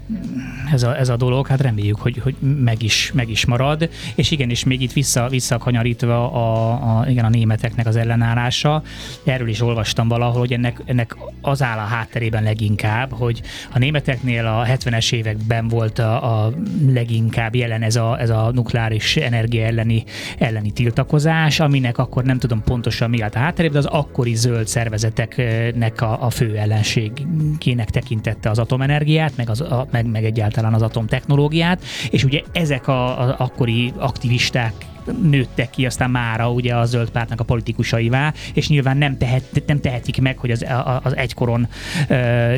ez 0.72 0.84
a, 0.84 0.98
ez 0.98 1.10
a 1.10 1.16
dolog, 1.16 1.48
hát 1.48 1.62
reméljük, 1.62 2.00
hogy, 2.00 2.18
hogy 2.18 2.36
meg, 2.42 2.84
is, 2.84 3.12
meg 3.14 3.30
is 3.30 3.46
marad, 3.46 3.90
és 4.16 4.32
igenis 4.32 4.64
még 4.64 4.82
itt 4.82 4.94
vissza, 4.94 5.28
visszakanyarítva 5.28 6.32
a, 6.32 6.72
a, 7.00 7.10
igen, 7.10 7.26
a 7.26 7.30
németeknek 7.30 7.88
az 7.88 7.96
ellenállása, 7.96 8.84
erről 9.24 9.48
is 9.48 9.62
olvastam 9.62 10.08
valahol, 10.08 10.40
hogy 10.40 10.54
ennek, 10.54 10.82
ennek 10.86 11.18
az 11.42 11.62
áll 11.62 11.78
a 11.78 11.82
hátterében 11.82 12.44
leginkább, 12.44 13.14
hogy 13.14 13.42
a 13.74 13.80
németeknél 13.80 14.46
a 14.46 14.66
70-es 14.66 15.14
években 15.14 15.68
volt 15.68 16.00
a, 16.00 16.44
a 16.44 16.54
leginkább 16.88 17.56
jelen 17.56 17.82
ez 17.82 17.96
a, 17.96 18.20
ez 18.20 18.30
a 18.30 18.52
nukleáris 18.52 19.16
energia 19.16 19.66
elleni, 19.66 20.04
elleni 20.38 20.72
tiltakozás, 20.72 21.60
aminek 21.60 21.98
akkor 21.98 22.24
nem 22.24 22.40
tudom 22.40 22.64
pontosan 22.64 23.10
mi 23.10 23.22
állt 23.22 23.36
a 23.36 23.40
hátterében, 23.40 23.82
de 23.82 23.88
az 23.88 23.94
akkori 24.00 24.36
zöld 24.36 24.68
szervezeteknek 24.68 26.02
a, 26.02 26.26
a 26.26 26.30
fő 26.30 26.58
ellenségének 26.58 27.90
tekintett 27.90 28.28
fejlesztette 28.30 28.50
az 28.50 28.60
atomenergiát, 28.60 29.38
meg, 29.38 29.50
az, 29.50 29.62
a, 29.62 29.88
meg, 29.92 30.06
meg 30.06 30.26
egyáltalán 30.26 30.74
az 30.74 30.82
atomtechnológiát, 30.82 31.84
és 32.10 32.24
ugye 32.24 32.42
ezek 32.52 32.88
a, 32.88 33.22
a 33.22 33.36
akkori 33.38 33.94
aktivisták 33.98 34.74
nőttek 35.22 35.70
ki 35.70 35.86
aztán 35.86 36.10
mára 36.10 36.52
ugye 36.52 36.76
a 36.76 36.86
zöld 36.86 37.10
pártnak 37.10 37.40
a 37.40 37.44
politikusaivá, 37.44 38.34
és 38.54 38.70
nyilván 38.70 38.98
nem, 38.98 39.18
tehet, 39.18 39.64
nem 39.66 39.80
tehetik 39.80 40.22
meg, 40.22 40.38
hogy 40.38 40.52
az, 40.52 40.66
az 41.04 41.16
egykoron 41.16 41.68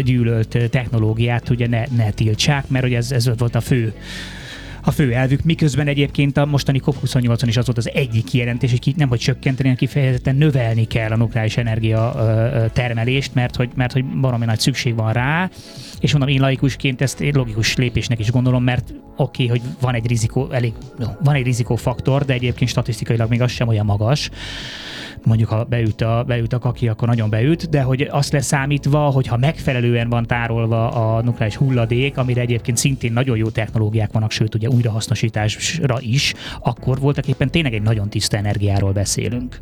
gyűlölt 0.03 0.57
technológiát 0.69 1.49
ugye 1.49 1.67
ne, 1.67 1.83
ne 1.95 2.09
tiltsák, 2.09 2.67
mert 2.67 2.85
ugye 2.85 2.97
ez, 2.97 3.11
ez 3.11 3.37
volt 3.37 3.55
a 3.55 3.61
fő 3.61 3.93
a 4.83 4.91
fő 4.91 5.13
elvük, 5.13 5.43
miközben 5.43 5.87
egyébként 5.87 6.37
a 6.37 6.45
mostani 6.45 6.81
COP28-on 6.85 7.45
is 7.45 7.57
az 7.57 7.65
volt 7.65 7.77
az 7.77 7.89
egyik 7.93 8.25
kijelentés, 8.25 8.71
hogy 8.71 8.93
nem 8.95 9.09
hogy 9.09 9.19
csökkenteni, 9.19 9.61
hanem 9.61 9.75
kifejezetten 9.75 10.35
növelni 10.35 10.85
kell 10.85 11.11
a 11.11 11.15
nukleáris 11.15 11.57
energia 11.57 12.13
termelést, 12.73 13.33
mert 13.33 13.55
hogy, 13.55 13.69
mert 13.75 13.91
hogy 13.91 14.05
baromi 14.05 14.45
nagy 14.45 14.59
szükség 14.59 14.95
van 14.95 15.13
rá, 15.13 15.49
És 16.01 16.11
mondom, 16.11 16.29
én 16.29 16.41
laikusként 16.41 17.01
ezt 17.01 17.21
én 17.21 17.33
logikus 17.35 17.75
lépésnek 17.75 18.19
is 18.19 18.31
gondolom, 18.31 18.63
mert 18.63 18.93
oké, 19.15 19.43
okay, 19.43 19.47
hogy 19.47 19.61
van 19.81 19.93
egy 19.93 20.07
rizikó, 20.07 20.47
elég, 20.51 20.73
van 21.23 21.35
egy 21.35 21.43
rizikófaktor, 21.43 22.25
de 22.25 22.33
egyébként 22.33 22.69
statisztikailag 22.69 23.29
még 23.29 23.41
az 23.41 23.51
sem 23.51 23.67
olyan 23.67 23.85
magas 23.85 24.29
mondjuk 25.23 25.49
ha 25.49 25.63
beüt 25.63 26.01
a, 26.01 26.23
beüt 26.27 26.53
a 26.53 26.59
kaki, 26.59 26.87
akkor 26.87 27.07
nagyon 27.07 27.29
beüt, 27.29 27.69
de 27.69 27.81
hogy 27.81 28.01
azt 28.01 28.31
leszámítva, 28.31 28.99
hogyha 28.99 29.37
megfelelően 29.37 30.09
van 30.09 30.25
tárolva 30.25 30.89
a 30.89 31.21
nukleáris 31.21 31.55
hulladék, 31.55 32.17
amire 32.17 32.41
egyébként 32.41 32.77
szintén 32.77 33.13
nagyon 33.13 33.37
jó 33.37 33.49
technológiák 33.49 34.11
vannak, 34.11 34.31
sőt 34.31 34.55
ugye 34.55 34.67
újrahasznosításra 34.67 35.97
is, 35.99 36.33
akkor 36.59 36.99
voltak 36.99 37.27
éppen 37.27 37.49
tényleg 37.49 37.73
egy 37.73 37.81
nagyon 37.81 38.09
tiszta 38.09 38.37
energiáról 38.37 38.91
beszélünk. 38.91 39.59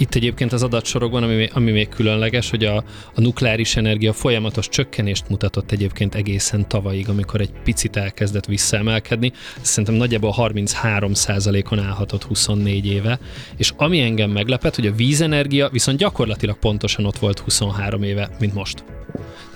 Itt 0.00 0.14
egyébként 0.14 0.52
az 0.52 0.62
adatsorokban, 0.62 1.22
ami, 1.22 1.48
ami 1.52 1.70
még 1.70 1.88
különleges, 1.88 2.50
hogy 2.50 2.64
a, 2.64 2.76
a 3.14 3.20
nukleáris 3.20 3.76
energia 3.76 4.12
folyamatos 4.12 4.68
csökkenést 4.68 5.28
mutatott 5.28 5.70
egyébként 5.70 6.14
egészen 6.14 6.68
tavalyig, 6.68 7.08
amikor 7.08 7.40
egy 7.40 7.52
picit 7.64 7.96
elkezdett 7.96 8.46
visszaemelkedni. 8.46 9.32
Szerintem 9.60 9.94
nagyjából 9.94 10.34
33%-on 10.36 11.78
állhatott 11.78 12.22
24 12.22 12.86
éve, 12.86 13.18
és 13.56 13.72
ami 13.76 14.00
engem 14.00 14.30
meglepett, 14.30 14.74
hogy 14.74 14.86
a 14.86 14.92
vízenergia 14.92 15.68
viszont 15.68 15.98
gyakorlatilag 15.98 16.58
pontosan 16.58 17.04
ott 17.04 17.18
volt 17.18 17.38
23 17.38 18.02
éve, 18.02 18.30
mint 18.38 18.54
most. 18.54 18.84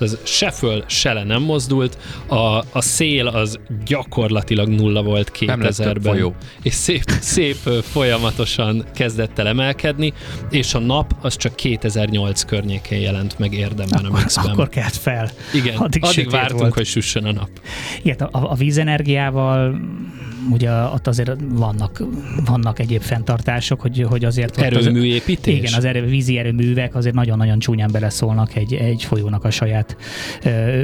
Ez 0.00 0.18
se 0.22 0.50
föl, 0.50 0.84
se 0.86 1.12
le 1.12 1.24
nem 1.24 1.42
mozdult, 1.42 1.98
a, 2.26 2.64
a 2.72 2.80
szél 2.80 3.26
az 3.26 3.58
gyakorlatilag 3.86 4.68
nulla 4.68 5.02
volt 5.02 5.32
2000-ben. 5.38 6.34
És 6.62 6.72
szép, 6.74 7.04
szép 7.20 7.56
folyamatosan 7.82 8.84
kezdett 8.94 9.38
el 9.38 9.46
emelkedni, 9.46 10.12
és 10.50 10.74
a 10.74 10.78
nap 10.78 11.14
az 11.20 11.36
csak 11.36 11.54
2008 11.54 12.42
környékén 12.42 13.00
jelent 13.00 13.38
meg 13.38 13.52
érdemben 13.52 14.04
akkor, 14.04 14.18
a 14.18 14.22
mixben. 14.22 14.52
Akkor 14.52 14.68
kelt 14.68 14.96
fel. 14.96 15.30
Igen, 15.54 15.76
addig, 15.76 16.04
addig 16.04 16.30
vártunk, 16.30 16.60
volt. 16.60 16.74
hogy 16.74 16.86
süssön 16.86 17.24
a 17.24 17.32
nap. 17.32 17.48
Igen, 18.02 18.16
a, 18.18 18.50
a 18.50 18.54
vízenergiával 18.54 19.80
ugye 20.50 20.70
ott 20.70 21.06
azért 21.06 21.30
vannak, 21.48 22.02
vannak 22.44 22.78
egyéb 22.78 23.00
fenntartások, 23.00 23.80
hogy, 23.80 24.06
hogy 24.08 24.24
azért... 24.24 24.58
Erőműépítés? 24.58 25.58
Igen, 25.58 25.72
az 25.74 25.84
erő, 25.84 26.04
vízi 26.04 26.38
erőművek 26.38 26.94
azért 26.94 27.14
nagyon-nagyon 27.14 27.58
csúnyán 27.58 27.90
beleszólnak 27.92 28.56
egy, 28.56 28.74
egy 28.74 29.04
folyónak 29.04 29.44
a 29.44 29.50
saját 29.50 29.83
ö, 30.44 30.82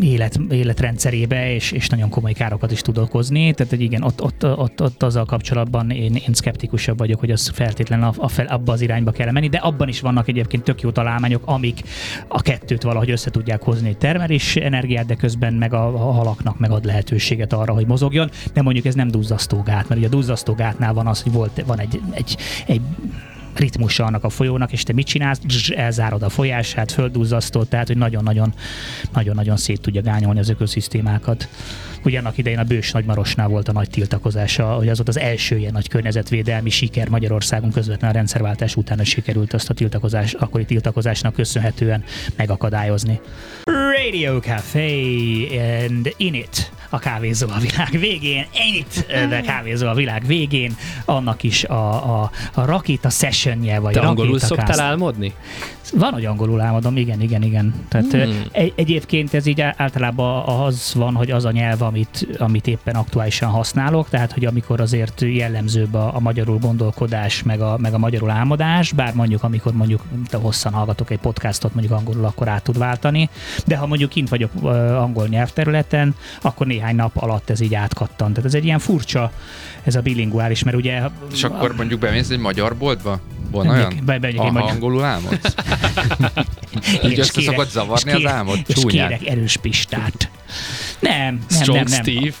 élet, 0.00 0.40
életrendszerébe, 0.50 1.54
és, 1.54 1.72
és 1.72 1.88
nagyon 1.88 2.08
komoly 2.10 2.32
károkat 2.32 2.70
is 2.70 2.80
tud 2.80 2.98
okozni. 2.98 3.52
Tehát, 3.52 3.72
hogy 3.72 3.80
igen, 3.80 4.02
ott, 4.02 4.22
ott, 4.22 4.44
ott, 4.44 4.82
ott 4.82 5.02
azzal 5.02 5.24
kapcsolatban 5.24 5.90
én, 5.90 6.14
én 6.14 6.34
szkeptikusabb 6.34 6.98
vagyok, 6.98 7.20
hogy 7.20 7.30
az 7.30 7.48
feltétlenül 7.48 8.04
a, 8.04 8.12
a 8.16 8.28
fel, 8.28 8.46
abba 8.46 8.72
az 8.72 8.80
irányba 8.80 9.10
kell 9.10 9.30
menni, 9.30 9.48
de 9.48 9.58
abban 9.58 9.88
is 9.88 10.00
vannak 10.00 10.28
egyébként 10.28 10.62
tök 10.62 10.80
jó 10.80 10.90
találmányok, 10.90 11.42
amik 11.44 11.80
a 12.28 12.42
kettőt 12.42 12.82
valahogy 12.82 13.10
össze 13.10 13.30
tudják 13.30 13.62
hozni, 13.62 13.96
termelés 13.96 14.56
energiát, 14.56 15.06
de 15.06 15.14
közben 15.14 15.54
meg 15.54 15.74
a, 15.74 15.86
a 15.86 16.12
halaknak 16.12 16.58
megad 16.58 16.84
lehetőséget 16.84 17.52
arra, 17.52 17.72
hogy 17.72 17.86
mozogjon. 17.86 18.30
De 18.52 18.62
mondjuk 18.62 18.86
ez 18.86 18.94
nem 18.94 19.08
duzzasztó 19.08 19.62
gát, 19.62 19.88
mert 19.88 20.00
ugye 20.00 20.06
a 20.06 20.10
duzzasztó 20.10 20.54
gátnál 20.54 20.94
van 20.94 21.06
az, 21.06 21.22
hogy 21.22 21.32
volt, 21.32 21.62
van 21.66 21.80
egy, 21.80 22.00
egy, 22.10 22.36
egy 22.66 22.80
ritmusa 23.58 24.04
annak 24.04 24.24
a 24.24 24.28
folyónak, 24.28 24.72
és 24.72 24.82
te 24.82 24.92
mit 24.92 25.06
csinálsz? 25.06 25.40
Zzz, 25.48 25.70
elzárod 25.70 26.22
a 26.22 26.28
folyását, 26.28 26.92
földúzzasztod, 26.92 27.68
tehát 27.68 27.86
hogy 27.86 27.96
nagyon-nagyon, 27.96 28.54
nagyon-nagyon 29.12 29.56
szét 29.56 29.80
tudja 29.80 30.02
gányolni 30.02 30.38
az 30.38 30.48
ökoszisztémákat. 30.48 31.48
Ugye 32.04 32.18
annak 32.18 32.38
idején 32.38 32.58
a 32.58 32.64
Bős 32.64 32.92
Nagymarosnál 32.92 33.48
volt 33.48 33.68
a 33.68 33.72
nagy 33.72 33.90
tiltakozása, 33.90 34.66
hogy 34.66 34.88
az 34.88 34.96
volt 34.96 35.08
az 35.08 35.18
első 35.18 35.56
ilyen 35.56 35.72
nagy 35.72 35.88
környezetvédelmi 35.88 36.70
siker 36.70 37.08
Magyarországon 37.08 37.70
közvetlenül 37.70 38.16
a 38.16 38.18
rendszerváltás 38.18 38.76
után, 38.76 38.96
hogy 38.96 39.06
sikerült 39.06 39.52
azt 39.52 39.70
a 39.70 39.74
tiltakozás, 39.74 40.32
akkori 40.32 40.64
tiltakozásnak 40.64 41.34
köszönhetően 41.34 42.04
megakadályozni. 42.36 43.20
Radio 43.64 44.40
Café 44.40 45.58
and 45.86 46.14
in 46.16 46.34
it 46.34 46.72
a 46.90 46.98
kávézó 46.98 47.48
a 47.48 47.58
világ 47.58 47.90
végén, 47.90 48.46
ennyit 48.54 49.06
de 49.28 49.40
kávézó 49.40 49.86
a 49.86 49.94
világ 49.94 50.26
végén, 50.26 50.76
annak 51.04 51.42
is 51.42 51.64
a, 51.64 52.20
a, 52.20 52.30
a 52.54 52.64
rakéta 52.64 53.10
sessionje, 53.10 53.78
vagy 53.78 53.92
Te 53.92 54.00
angolul 54.00 54.38
szoktál 54.38 54.80
álmodni? 54.80 55.34
Van, 55.92 56.12
hogy 56.12 56.24
angolul 56.24 56.60
álmodom, 56.60 56.96
igen, 56.96 57.20
igen, 57.20 57.42
igen. 57.42 57.74
Tehát 57.88 58.10
hmm. 58.10 58.42
egy, 58.52 58.72
egyébként 58.76 59.34
ez 59.34 59.46
így 59.46 59.60
általában 59.60 60.42
az 60.48 60.92
van, 60.94 61.14
hogy 61.14 61.30
az 61.30 61.44
a 61.44 61.50
nyelv, 61.50 61.82
amit, 61.88 62.26
amit 62.38 62.66
éppen 62.66 62.94
aktuálisan 62.94 63.48
használok, 63.48 64.08
tehát 64.08 64.32
hogy 64.32 64.44
amikor 64.44 64.80
azért 64.80 65.20
jellemzőbb 65.20 65.94
a, 65.94 66.14
a 66.14 66.20
magyarul 66.20 66.58
gondolkodás, 66.58 67.42
meg 67.42 67.60
a, 67.60 67.76
meg 67.80 67.94
a 67.94 67.98
magyarul 67.98 68.30
álmodás, 68.30 68.92
bár 68.92 69.14
mondjuk 69.14 69.42
amikor 69.42 69.72
mondjuk 69.72 70.02
te 70.28 70.36
hosszan 70.36 70.72
hallgatok 70.72 71.10
egy 71.10 71.18
podcastot 71.18 71.74
mondjuk 71.74 71.98
angolul, 71.98 72.24
akkor 72.24 72.48
át 72.48 72.62
tud 72.62 72.78
váltani, 72.78 73.28
de 73.66 73.76
ha 73.76 73.86
mondjuk 73.86 74.10
kint 74.10 74.28
vagyok 74.28 74.50
angol 74.98 75.26
nyelvterületen, 75.26 76.14
akkor 76.42 76.66
néhány 76.66 76.96
nap 76.96 77.16
alatt 77.16 77.50
ez 77.50 77.60
így 77.60 77.74
átkattan. 77.74 78.32
Tehát 78.32 78.44
ez 78.44 78.54
egy 78.54 78.64
ilyen 78.64 78.78
furcsa, 78.78 79.32
ez 79.82 79.94
a 79.94 80.00
bilinguális, 80.00 80.62
mert 80.62 80.76
ugye... 80.76 81.02
És 81.32 81.44
akkor 81.44 81.74
mondjuk 81.76 82.00
bemész 82.00 82.30
egy 82.30 82.38
magyar 82.38 82.76
boltba? 82.76 83.20
Van 83.50 83.68
olyan? 83.68 84.00
Be, 84.04 84.18
be, 84.18 84.32
ha 84.36 84.50
magyar... 84.50 84.70
angolul 84.70 85.04
álmodsz? 85.04 85.54
Így 87.04 87.18
össze 87.18 87.40
szokott 87.40 87.70
zavarni 87.70 88.12
az 88.12 88.26
álmod? 88.26 88.58
És 88.66 88.84
kérek 88.86 89.26
erős 89.26 89.56
pistát. 89.56 90.30
Nem, 91.00 91.44
nem, 91.50 91.62
Strong 91.62 91.88
nem, 91.88 91.90
nem. 91.90 92.02
Steve. 92.02 92.34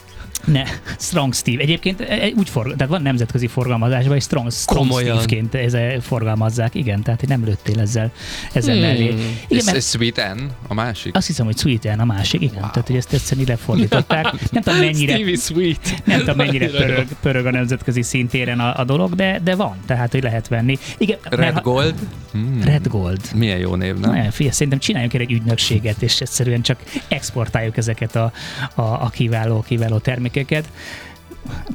Ne, 0.44 0.62
Strong 0.98 1.34
Steve. 1.34 1.62
Egyébként 1.62 2.00
e, 2.00 2.14
e, 2.14 2.30
úgy 2.36 2.48
forgal, 2.48 2.74
tehát 2.76 2.92
van 2.92 3.02
nemzetközi 3.02 3.46
forgalmazásban, 3.46 4.16
és 4.16 4.22
Strong, 4.22 4.52
Strong 4.52 4.92
Steve-ként 4.92 5.54
ez 5.54 5.76
forgalmazzák, 6.02 6.74
igen, 6.74 7.02
tehát 7.02 7.26
nem 7.26 7.44
lőttél 7.44 7.80
ezzel, 7.80 8.12
ezzel 8.52 8.74
hmm. 8.74 8.82
mellé. 8.82 9.04
Igen, 9.04 9.18
és 9.48 9.64
mert, 9.64 9.82
Sweet 9.82 10.34
N 10.34 10.40
a 10.68 10.74
másik? 10.74 11.16
Azt 11.16 11.26
hiszem, 11.26 11.46
hogy 11.46 11.58
Sweet 11.58 11.96
N 11.96 12.00
a 12.00 12.04
másik, 12.04 12.40
igen. 12.40 12.60
Wow. 12.60 12.70
Tehát, 12.70 12.86
hogy 12.86 12.96
ezt 12.96 13.12
egyszerűen 13.12 13.46
lefordították. 13.48 14.50
Nem 14.50 14.62
tudom, 14.62 14.78
mennyire, 14.86 15.14
Stevie 15.14 15.36
Sweet. 15.36 16.02
Nem 16.04 16.18
tudom, 16.18 16.36
mennyire 16.36 16.68
pörög, 16.68 17.06
pörög 17.20 17.46
a 17.46 17.50
nemzetközi 17.50 18.02
szintéren 18.02 18.60
a, 18.60 18.78
a 18.78 18.84
dolog, 18.84 19.14
de, 19.14 19.40
de 19.44 19.54
van, 19.54 19.76
tehát, 19.86 20.12
hogy 20.12 20.22
lehet 20.22 20.48
venni. 20.48 20.78
Igen, 20.98 21.18
Red 21.22 21.38
mert, 21.38 21.62
Gold? 21.62 21.94
Hmm. 22.32 22.60
Red 22.64 22.86
Gold. 22.86 23.20
Milyen 23.34 23.58
jó 23.58 23.74
név, 23.74 23.96
nem? 23.96 24.14
Na, 24.14 24.30
figyelj, 24.30 24.54
szerintem 24.54 24.78
csináljunk 24.78 25.14
egy 25.14 25.32
ügynökséget, 25.32 26.02
és 26.02 26.20
egyszerűen 26.20 26.62
csak 26.62 26.78
exportáljuk 27.08 27.76
ezeket 27.76 28.16
a, 28.16 28.32
a, 28.74 28.82
a 28.82 29.10
kiváló, 29.12 29.64
kiváló 29.66 29.98
termékeket 29.98 30.27
termékeket, 30.28 30.64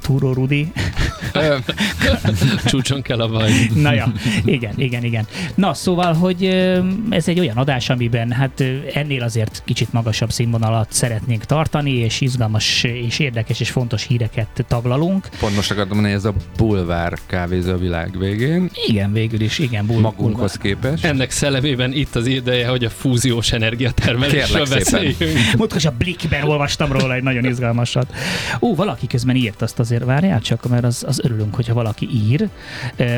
Túró 0.01 0.33
Rudi. 0.33 0.71
Csúcson 2.65 3.01
kell 3.01 3.19
a 3.19 3.27
vaj. 3.27 3.51
Na 3.75 3.93
ja, 3.93 4.11
igen, 4.45 4.73
igen, 4.77 5.03
igen. 5.03 5.27
Na, 5.55 5.73
szóval, 5.73 6.13
hogy 6.13 6.45
ez 7.09 7.27
egy 7.27 7.39
olyan 7.39 7.57
adás, 7.57 7.89
amiben 7.89 8.31
hát 8.31 8.63
ennél 8.93 9.23
azért 9.23 9.61
kicsit 9.65 9.93
magasabb 9.93 10.31
színvonalat 10.31 10.87
szeretnénk 10.91 11.45
tartani, 11.45 11.91
és 11.91 12.21
izgalmas 12.21 12.83
és 12.83 13.19
érdekes 13.19 13.59
és 13.59 13.69
fontos 13.69 14.03
híreket 14.03 14.65
taglalunk. 14.67 15.29
Pont 15.39 15.55
most 15.55 15.71
akartam 15.71 15.95
mondani, 15.95 16.15
ez 16.15 16.25
a 16.25 16.33
bulvár 16.57 17.17
kávézó 17.25 17.71
a 17.71 17.77
világ 17.77 18.17
végén. 18.17 18.69
Igen, 18.87 19.13
végül 19.13 19.41
is, 19.41 19.59
igen. 19.59 19.85
Bul- 19.85 20.01
Magunkhoz 20.01 20.53
képest. 20.53 21.05
Ennek 21.05 21.31
szellemében 21.31 21.93
itt 21.93 22.15
az 22.15 22.25
ideje, 22.25 22.67
hogy 22.67 22.85
a 22.85 22.89
fúziós 22.89 23.51
energiatermelésről 23.51 24.65
beszéljünk. 24.69 25.17
Mondjuk, 25.57 25.85
a 25.85 25.91
Blikben 25.97 26.43
olvastam 26.43 26.91
róla 26.91 27.13
egy 27.13 27.23
nagyon 27.23 27.45
izgalmasat. 27.45 28.13
Ó, 28.61 28.75
valaki 28.75 29.07
közben 29.07 29.35
írt 29.35 29.61
azt 29.63 29.79
azért 29.79 30.03
várjál 30.03 30.41
csak, 30.41 30.67
mert 30.69 30.83
az, 30.83 31.03
az 31.07 31.19
örülünk, 31.23 31.55
hogyha 31.55 31.73
valaki 31.73 32.09
ír, 32.11 32.49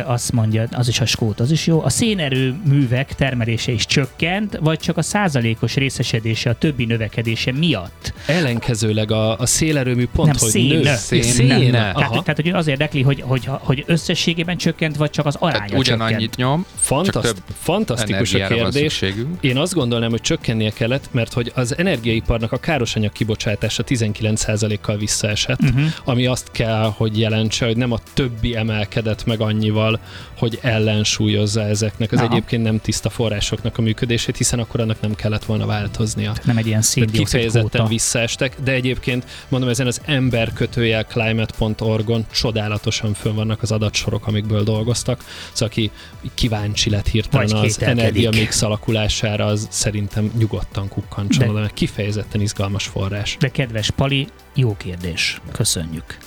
azt 0.05 0.31
mondja, 0.31 0.67
az 0.71 0.87
is 0.87 0.99
a 0.99 1.05
skót, 1.05 1.39
az 1.39 1.51
is 1.51 1.67
jó. 1.67 1.83
A 1.83 1.89
szénerőművek 1.89 3.15
termelése 3.15 3.71
is 3.71 3.85
csökkent, 3.85 4.57
vagy 4.61 4.79
csak 4.79 4.97
a 4.97 5.01
százalékos 5.01 5.75
részesedése 5.75 6.49
a 6.49 6.53
többi 6.53 6.85
növekedése 6.85 7.51
miatt? 7.51 8.13
Ellenkezőleg 8.25 9.11
a, 9.11 9.39
a 9.39 9.45
szélerőmű 9.45 10.07
pont, 10.07 10.27
Nem, 10.27 10.37
hogy 10.39 10.49
szén, 10.49 10.67
nő. 10.67 10.83
Szén, 10.83 11.21
szén. 11.21 11.33
szén. 11.33 11.71
Tehát, 11.71 12.09
tehát, 12.09 12.35
hogy 12.35 12.49
az 12.49 12.67
érdekli, 12.67 13.01
hogy, 13.01 13.21
hogy, 13.21 13.45
hogy 13.45 13.83
összességében 13.87 14.57
csökkent, 14.57 14.95
vagy 14.95 15.09
csak 15.09 15.25
az 15.25 15.35
aránya 15.39 15.65
tehát 15.65 15.79
ugyanannyit 15.79 16.19
csökkent. 16.19 16.35
nyom, 16.35 16.65
Fantaszt, 16.79 17.11
csak 17.11 17.23
több 17.23 17.55
fantasztikus 17.59 18.33
a 18.33 18.47
kérdés. 18.47 19.03
Én 19.39 19.57
azt 19.57 19.73
gondolnám, 19.73 20.09
hogy 20.09 20.21
csökkennie 20.21 20.69
kellett, 20.69 21.07
mert 21.11 21.33
hogy 21.33 21.51
az 21.55 21.77
energiaiparnak 21.77 22.51
a 22.51 22.57
károsanyag 22.57 23.11
kibocsátása 23.11 23.83
19%-kal 23.87 24.97
visszaesett, 24.97 25.61
uh-huh. 25.61 25.83
ami 26.03 26.25
azt 26.25 26.51
kell, 26.51 26.94
hogy 26.98 27.20
jelentse, 27.20 27.65
hogy 27.65 27.77
nem 27.77 27.91
a 27.91 28.00
többi 28.13 28.55
emelkedett 28.55 29.25
meg 29.25 29.41
annyival, 29.41 30.00
hogy 30.38 30.60
ellensúlyozza 30.62 31.62
ezeknek 31.62 32.12
az 32.12 32.20
Aha. 32.20 32.32
egyébként 32.32 32.63
nem 32.63 32.79
tiszta 32.79 33.10
forrásoknak 33.10 33.77
a 33.77 33.82
működését, 33.82 34.38
hiszen 34.38 34.60
akkor 34.60 34.79
annak 34.79 35.01
nem 35.01 35.15
kellett 35.15 35.46
volna 35.46 35.65
változnia. 35.65 36.34
Nem 36.44 36.58
egy 36.58 36.67
ilyen 36.67 36.82
széndiokszid 36.82 37.25
Kifejezetten 37.25 37.70
kvóta. 37.70 37.88
visszaestek, 37.88 38.55
de 38.63 38.72
egyébként 38.72 39.25
mondom, 39.48 39.70
ezen 39.70 39.88
az 39.88 40.01
emberkötőjel 40.05 41.03
climate.org-on 41.03 42.25
csodálatosan 42.32 43.13
fönn 43.13 43.36
vannak 43.36 43.62
az 43.62 43.72
adatsorok, 43.72 44.27
amikből 44.27 44.63
dolgoztak. 44.63 45.24
Szóval 45.51 45.67
aki 45.67 45.91
kíváncsi 46.34 46.89
lett 46.89 47.08
hirtelen 47.08 47.48
Vagy 47.48 47.65
az 47.65 47.75
kételkedik. 47.75 48.03
energiamix 48.03 48.62
alakulására, 48.62 49.46
az 49.46 49.67
szerintem 49.72 50.32
nyugodtan 50.38 50.88
kukkantson 50.88 51.50
oda, 51.50 51.60
mert 51.60 51.74
kifejezetten 51.74 52.41
izgalmas 52.41 52.86
forrás. 52.88 53.38
De 53.39 53.50
kedves 53.50 53.89
Pali, 53.91 54.27
jó 54.55 54.75
kérdés. 54.77 55.41
Köszönjük. 55.51 56.17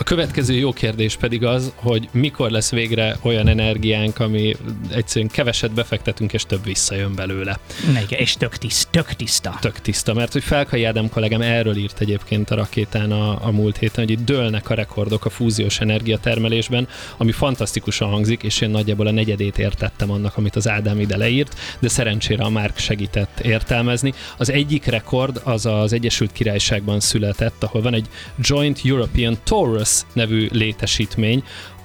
A 0.00 0.02
következő 0.02 0.54
jó 0.54 0.72
kérdés 0.72 1.16
pedig 1.16 1.44
az, 1.44 1.72
hogy 1.74 2.08
mikor 2.12 2.50
lesz 2.50 2.70
végre 2.70 3.16
olyan 3.22 3.48
energiánk, 3.48 4.18
ami 4.18 4.56
egyszerűen 4.94 5.30
keveset 5.30 5.72
befektetünk, 5.72 6.32
és 6.32 6.42
több 6.42 6.64
visszajön 6.64 7.14
belőle. 7.14 7.58
Igen, 7.88 8.20
és 8.20 8.34
tök 8.34 8.56
tiszt. 8.56 8.88
tök 8.90 9.12
tiszta. 9.12 9.56
Tök 9.60 9.80
tiszta, 9.80 10.14
mert 10.14 10.32
hogy 10.32 10.42
Felkai 10.42 10.84
Ádám 10.84 11.08
kollégám 11.08 11.40
erről 11.40 11.76
írt 11.76 12.00
egyébként 12.00 12.50
a 12.50 12.54
rakétán 12.54 13.12
a, 13.12 13.46
a 13.46 13.50
múlt 13.50 13.76
héten, 13.76 14.04
hogy 14.04 14.12
itt 14.12 14.24
dőlnek 14.24 14.70
a 14.70 14.74
rekordok 14.74 15.24
a 15.24 15.30
fúziós 15.30 15.80
energiatermelésben, 15.80 16.88
ami 17.16 17.32
fantasztikusan 17.32 18.08
hangzik, 18.08 18.42
és 18.42 18.60
én 18.60 18.70
nagyjából 18.70 19.06
a 19.06 19.10
negyedét 19.10 19.58
értettem 19.58 20.10
annak, 20.10 20.36
amit 20.36 20.56
az 20.56 20.68
Ádám 20.68 21.00
ide 21.00 21.16
leírt, 21.16 21.58
de 21.78 21.88
szerencsére 21.88 22.44
a 22.44 22.50
Márk 22.50 22.78
segített 22.78 23.40
értelmezni. 23.40 24.12
Az 24.36 24.50
egyik 24.50 24.84
rekord 24.84 25.40
az 25.44 25.66
az 25.66 25.92
Egyesült 25.92 26.32
Királyságban 26.32 27.00
született, 27.00 27.62
ahol 27.62 27.82
van 27.82 27.94
egy 27.94 28.06
Joint 28.38 28.80
European 28.84 29.38
Taurus 29.44 29.88
nevű 30.12 30.48
létesítmény, 30.52 31.42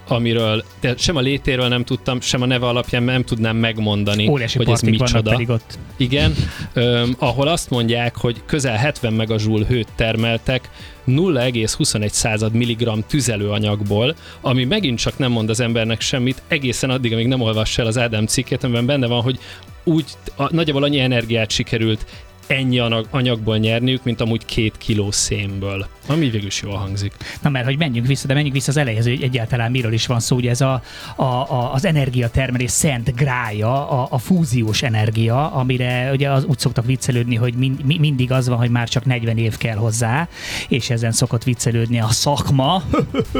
amiről 0.08 0.64
de 0.80 0.94
sem 0.98 1.16
a 1.16 1.20
létéről 1.20 1.68
nem 1.68 1.84
tudtam, 1.84 2.22
sem 2.22 2.42
a 2.42 2.46
neve 2.46 2.68
alapján 2.68 3.04
nem 3.04 3.24
tudnám 3.24 3.58
megmondani, 3.58 4.28
Óriási 4.28 4.58
hogy 4.58 4.70
ez 4.70 4.82
micsoda. 4.82 5.32
pedig 5.32 5.50
ott. 5.50 5.78
Igen, 5.98 6.34
öm, 6.74 7.16
ahol 7.20 7.48
azt 7.48 7.70
mondják, 7.70 8.16
hogy 8.18 8.42
közel 8.46 8.76
70 8.76 9.14
megazsúl 9.14 9.64
hőt 9.64 9.88
termeltek 9.96 10.70
0,21 11.08 12.08
század 12.08 12.54
milligramm 12.54 13.00
tüzelőanyagból, 13.08 14.16
ami 14.42 14.64
megint 14.64 15.00
csak 15.00 15.18
nem 15.18 15.32
mond 15.32 15.50
az 15.50 15.60
embernek 15.60 16.02
semmit, 16.02 16.42
egészen 16.48 16.90
addig, 16.90 17.14
amíg 17.14 17.28
nem 17.28 17.42
olvassa 17.42 17.82
el 17.82 17.88
az 17.88 17.98
Ádám 17.98 18.26
cikkét, 18.26 18.64
amiben 18.64 18.86
benne 18.86 19.08
van, 19.08 19.22
hogy 19.22 19.40
úgy 19.84 20.06
a, 20.36 20.54
nagyjából 20.54 20.84
annyi 20.84 21.00
energiát 21.00 21.52
sikerült 21.52 22.06
ennyi 22.48 22.80
anyag, 22.80 23.08
anyagból 23.10 23.58
nyerniük, 23.58 24.04
mint 24.04 24.22
amúgy 24.22 24.46
két 24.46 24.78
kiló 24.78 25.12
szénből. 25.12 25.88
Ami 26.08 26.30
végül 26.30 26.48
is 26.48 26.62
jól 26.62 26.76
hangzik. 26.76 27.14
Na 27.42 27.50
mert 27.50 27.66
hogy 27.66 27.78
menjünk 27.78 28.08
vissza, 28.08 28.28
de 28.28 28.34
menjünk 28.34 28.56
vissza 28.56 28.72
az 28.72 28.78
elejéhez, 28.78 29.06
hogy 29.06 29.22
egyáltalán 29.22 29.72
miről 29.72 29.94
is 29.94 30.06
van 30.06 30.20
szó. 30.20 30.36
Ugye 30.36 30.50
ez 30.50 30.62
a, 30.62 30.82
a, 31.16 31.24
a, 31.24 31.74
az 31.74 31.86
energiatermelés 31.86 32.72
szent 32.72 33.16
grája, 33.16 33.90
a, 33.90 34.08
a 34.10 34.18
fúziós 34.18 34.82
energia, 34.82 35.52
amire 35.52 36.12
ugye 36.12 36.32
az, 36.32 36.44
úgy 36.44 36.60
szoktak 36.60 36.86
viccelődni, 36.86 37.36
hogy 37.36 37.54
mind, 37.54 37.86
mi, 37.86 37.98
mindig 37.98 38.32
az 38.32 38.48
van, 38.48 38.58
hogy 38.58 38.70
már 38.70 38.90
csak 38.90 39.06
40 39.06 39.38
év 39.38 39.58
kell 39.58 39.76
hozzá, 39.76 40.28
és 40.68 40.90
ezen 40.90 41.12
szokott 41.12 41.44
viccelődni 41.44 42.00
a 42.00 42.08
szakma, 42.10 42.84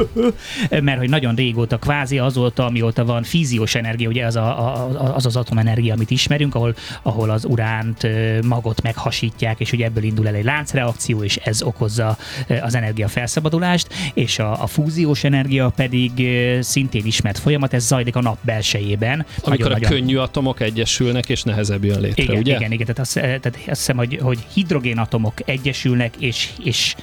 mert 0.70 0.98
hogy 0.98 1.08
nagyon 1.08 1.34
régóta, 1.34 1.78
kvázi 1.78 2.18
azóta, 2.18 2.64
amióta 2.64 3.04
van 3.04 3.22
fíziós 3.22 3.74
energia, 3.74 4.08
ugye 4.08 4.26
az 4.26 4.36
a, 4.36 4.74
a, 4.74 5.14
az, 5.14 5.26
az 5.26 5.36
atomenergia, 5.36 5.94
amit 5.94 6.10
ismerünk, 6.10 6.54
ahol, 6.54 6.74
ahol 7.02 7.30
az 7.30 7.44
uránt, 7.44 8.06
magot 8.42 8.82
meghasítják, 8.96 9.60
és 9.60 9.72
ugye 9.72 9.84
ebből 9.84 10.02
indul 10.04 10.28
el 10.28 10.34
egy 10.34 10.44
láncreakció, 10.44 11.22
és 11.22 11.36
ez 11.36 11.62
okozza 11.62 12.16
az 12.60 12.74
energia 12.74 13.08
felszabadulást, 13.08 13.86
és 14.14 14.38
a, 14.38 14.62
a 14.62 14.66
fúziós 14.66 15.24
energia 15.24 15.72
pedig 15.76 16.12
szintén 16.60 17.06
ismert 17.06 17.38
folyamat, 17.38 17.74
ez 17.74 17.86
zajlik 17.86 18.16
a 18.16 18.20
nap 18.20 18.38
belsejében. 18.40 19.26
Amikor 19.42 19.66
a 19.66 19.68
Nagyon-nagyon- 19.68 19.90
könnyű 19.90 20.16
atomok 20.16 20.60
egyesülnek, 20.60 21.28
és 21.28 21.42
nehezebb 21.42 21.84
jön 21.84 22.00
létre, 22.00 22.22
igen, 22.22 22.36
ugye? 22.36 22.56
igen, 22.56 22.72
igen, 22.72 22.86
tehát 22.86 22.98
azt, 23.00 23.14
tehát 23.14 23.46
azt 23.46 23.64
hiszem, 23.66 23.96
hogy, 23.96 24.18
hogy 24.22 24.38
hidrogénatomok 24.52 25.34
egyesülnek, 25.44 26.14
és, 26.18 26.50
és 26.64 26.94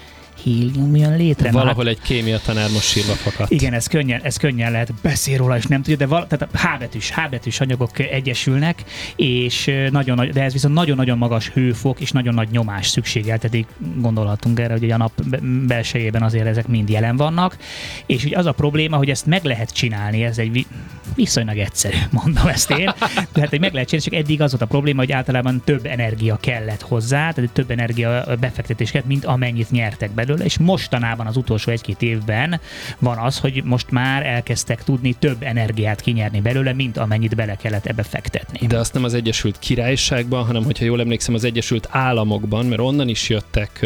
hélium 0.43 0.95
jön 0.95 1.17
létre. 1.17 1.49
Na, 1.49 1.57
hát 1.57 1.63
Valahol 1.65 1.87
egy 1.87 2.01
kémia 2.01 2.39
tanár 2.39 2.69
most 2.69 2.87
sírva 2.87 3.13
fakadt. 3.13 3.51
igen, 3.51 3.73
ez 3.73 3.87
könnyen, 3.87 4.21
ez 4.23 4.37
könnyen 4.37 4.71
lehet 4.71 4.93
beszél 5.01 5.37
róla, 5.37 5.57
és 5.57 5.65
nem 5.65 5.81
tudja, 5.81 5.97
de 5.97 6.05
val, 6.05 6.27
tehát 6.27 6.53
a 6.53 6.57
H 6.57 6.79
betűs, 6.79 7.11
H 7.11 7.29
betűs 7.29 7.59
anyagok 7.59 7.99
egyesülnek, 7.99 8.83
és 9.15 9.71
nagyon 9.91 10.15
nagy, 10.15 10.29
de 10.29 10.41
ez 10.43 10.53
viszont 10.53 10.73
nagyon-nagyon 10.73 11.17
magas 11.17 11.49
hőfok 11.49 11.99
és 11.99 12.11
nagyon 12.11 12.33
nagy 12.33 12.49
nyomás 12.51 12.87
szükségeltetik. 12.87 13.67
Gondolhatunk 13.97 14.59
erre, 14.59 14.73
hogy 14.73 14.91
a 14.91 14.97
nap 14.97 15.11
be- 15.25 15.39
belsejében 15.67 16.23
azért 16.23 16.45
ezek 16.47 16.67
mind 16.67 16.89
jelen 16.89 17.15
vannak, 17.15 17.57
és 18.05 18.23
ugye 18.23 18.37
az 18.37 18.45
a 18.45 18.51
probléma, 18.51 18.97
hogy 18.97 19.09
ezt 19.09 19.25
meg 19.25 19.43
lehet 19.43 19.73
csinálni, 19.73 20.23
ez 20.23 20.37
egy 20.37 20.51
vi- 20.51 20.67
viszonylag 21.15 21.57
egyszerű, 21.57 21.97
mondom 22.23 22.47
ezt 22.47 22.69
én, 22.71 22.93
de 23.33 23.41
hát 23.41 23.49
hogy 23.49 23.59
meg 23.59 23.73
lehet 23.73 23.89
csinálni, 23.89 24.09
csak 24.11 24.19
eddig 24.19 24.41
az 24.41 24.49
volt 24.51 24.63
a 24.63 24.67
probléma, 24.67 24.99
hogy 24.99 25.11
általában 25.11 25.61
több 25.65 25.85
energia 25.85 26.37
kellett 26.41 26.81
hozzá, 26.81 27.31
tehát 27.31 27.51
több 27.51 27.71
energia 27.71 28.25
befektetés 28.39 28.91
kellett, 28.91 29.07
mint 29.07 29.25
amennyit 29.25 29.71
nyertek 29.71 30.11
belőle, 30.11 30.32
és 30.41 30.57
mostanában 30.57 31.27
az 31.27 31.37
utolsó 31.37 31.71
egy-két 31.71 32.01
évben 32.01 32.59
van 32.99 33.17
az, 33.17 33.39
hogy 33.39 33.63
most 33.63 33.91
már 33.91 34.25
elkezdtek 34.25 34.83
tudni 34.83 35.13
több 35.13 35.43
energiát 35.43 36.01
kinyerni 36.01 36.41
belőle, 36.41 36.73
mint 36.73 36.97
amennyit 36.97 37.35
bele 37.35 37.55
kellett 37.55 37.85
ebbe 37.85 38.03
fektetni. 38.03 38.67
De 38.67 38.77
azt 38.77 38.93
nem 38.93 39.03
az 39.03 39.13
Egyesült 39.13 39.59
Királyságban, 39.59 40.45
hanem 40.45 40.63
hogyha 40.63 40.85
jól 40.85 40.99
emlékszem, 40.99 41.33
az 41.33 41.43
Egyesült 41.43 41.87
Államokban, 41.91 42.65
mert 42.65 42.81
onnan 42.81 43.07
is 43.07 43.29
jöttek 43.29 43.85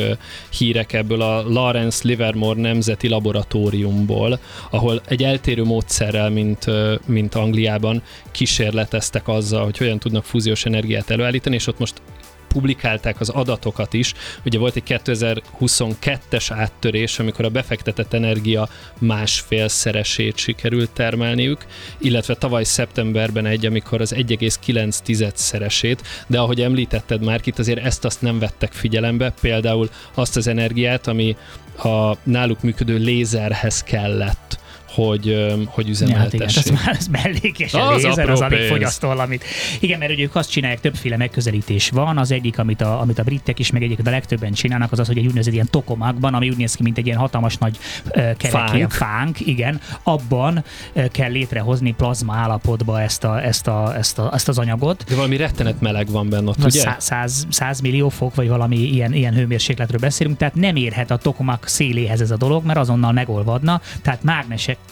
hírek 0.50 0.94
ebből 0.94 1.22
a 1.22 1.42
Lawrence 1.50 2.08
Livermore 2.08 2.62
Nemzeti 2.62 3.08
Laboratóriumból, 3.08 4.40
ahol 4.70 5.02
egy 5.08 5.24
eltérő 5.24 5.64
módszerrel, 5.64 6.30
mint, 6.30 6.66
mint 7.06 7.36
Angliában 7.36 8.02
kísérleteztek 8.32 9.28
azzal, 9.28 9.64
hogy 9.64 9.78
hogyan 9.78 10.00
tudnak 10.00 10.24
fúziós 10.24 10.66
energiát 10.66 11.10
előállítani, 11.10 11.56
és 11.56 11.68
ott 11.68 11.80
most 11.80 12.02
publikálták 12.48 13.20
az 13.20 13.30
adatokat 13.30 13.94
is. 13.94 14.14
Ugye 14.46 14.58
volt 14.58 14.76
egy 14.76 15.00
2022-es 15.06 16.48
áttörés, 16.50 17.20
amikor 17.20 17.46
a 17.46 17.50
befektetett 17.50 18.14
energia 18.14 18.70
másfélszeresét 19.00 20.38
sikerült 20.38 20.92
termelniük, 20.92 21.66
illetve 21.98 22.36
tavaly 22.36 22.64
szeptemberben 22.64 23.46
egy, 23.46 23.66
amikor 23.66 24.02
az 24.02 24.14
1,9 24.16 25.32
szeresét, 25.36 26.02
de 26.28 26.40
ahogy 26.40 26.62
említetted 26.62 27.24
már 27.24 27.42
itt 27.44 27.60
azért 27.60 27.86
ezt 27.86 28.06
azt 28.06 28.22
nem 28.22 28.40
vettek 28.40 28.72
figyelembe, 28.72 29.34
például 29.42 29.90
azt 30.14 30.38
az 30.38 30.48
energiát, 30.48 31.08
ami 31.08 31.36
a 31.84 32.18
náluk 32.24 32.62
működő 32.62 32.98
lézerhez 32.98 33.84
kellett, 33.84 34.57
hogy, 35.06 35.46
hogy 35.68 35.88
Ja, 36.10 36.18
hát 36.18 36.34
igen, 36.34 36.48
üzemeltessék. 36.48 36.58
ez 36.58 36.70
már 36.86 36.96
ez 37.00 37.08
mellékes 37.08 37.74
Az 37.74 38.04
lézer, 38.04 38.30
az 38.30 38.42
alig 38.42 38.60
fogyasztó 38.68 39.08
valamit. 39.08 39.44
Igen, 39.80 40.00
mert 40.00 40.12
ugye 40.12 40.24
ők 40.24 40.36
azt 40.36 40.50
csinálják, 40.52 40.80
többféle 40.80 41.18
megközelítés 41.18 41.90
van. 41.90 42.18
Az 42.18 42.32
egyik, 42.32 42.60
amit 42.60 42.82
a, 42.82 43.02
amit 43.02 43.20
a 43.20 43.24
britek 43.24 43.60
is, 43.60 43.72
meg 43.72 43.84
egyébként 43.84 44.08
a 44.08 44.12
legtöbben 44.12 44.54
csinálnak, 44.54 44.92
az 44.92 45.00
az, 45.00 45.08
hogy 45.08 45.18
egy 45.18 45.24
úgynevezett 45.26 45.54
ilyen 45.54 45.68
tokomakban, 45.70 46.34
ami 46.34 46.50
úgy 46.50 46.58
néz 46.58 46.74
ki, 46.76 46.84
mint 46.84 46.98
egy 46.98 47.06
ilyen 47.06 47.18
hatalmas 47.18 47.58
nagy 47.58 47.78
ö, 48.06 48.12
kerek, 48.12 48.38
Fánk. 48.40 48.74
ilyen 48.76 48.90
fánk, 48.90 49.40
igen, 49.40 49.80
abban 50.04 50.64
kell 51.12 51.32
létrehozni 51.32 51.92
plazma 51.94 52.34
állapotba 52.36 53.02
ezt, 53.02 53.24
a, 53.24 53.44
ezt, 53.44 53.68
a, 53.68 53.96
ezt, 53.98 54.20
a, 54.20 54.30
ezt 54.34 54.48
az 54.48 54.58
anyagot. 54.58 55.04
De 55.08 55.16
valami 55.16 55.38
rettenet 55.38 55.82
meleg 55.82 56.10
van 56.10 56.30
benne 56.30 56.50
ott, 56.50 56.56
Vagy 56.58 56.66
ugye? 56.72 56.80
szá- 56.82 57.02
100, 57.02 57.48
100 57.50 57.80
millió 57.82 58.10
fok, 58.10 58.36
vagy 58.36 58.48
valami 58.48 58.78
ilyen, 58.78 59.14
ilyen 59.14 59.34
hőmérsékletről 59.34 60.00
beszélünk, 60.00 60.38
tehát 60.38 60.56
nem 60.56 60.76
érhet 60.76 61.12
a 61.12 61.18
tokomak 61.18 61.68
széléhez 61.68 62.22
ez 62.22 62.32
a 62.32 62.38
dolog, 62.38 62.66
mert 62.66 62.80
azonnal 62.80 63.12
megolvadna, 63.12 63.82
tehát 64.02 64.24
mágnesekkel 64.24 64.86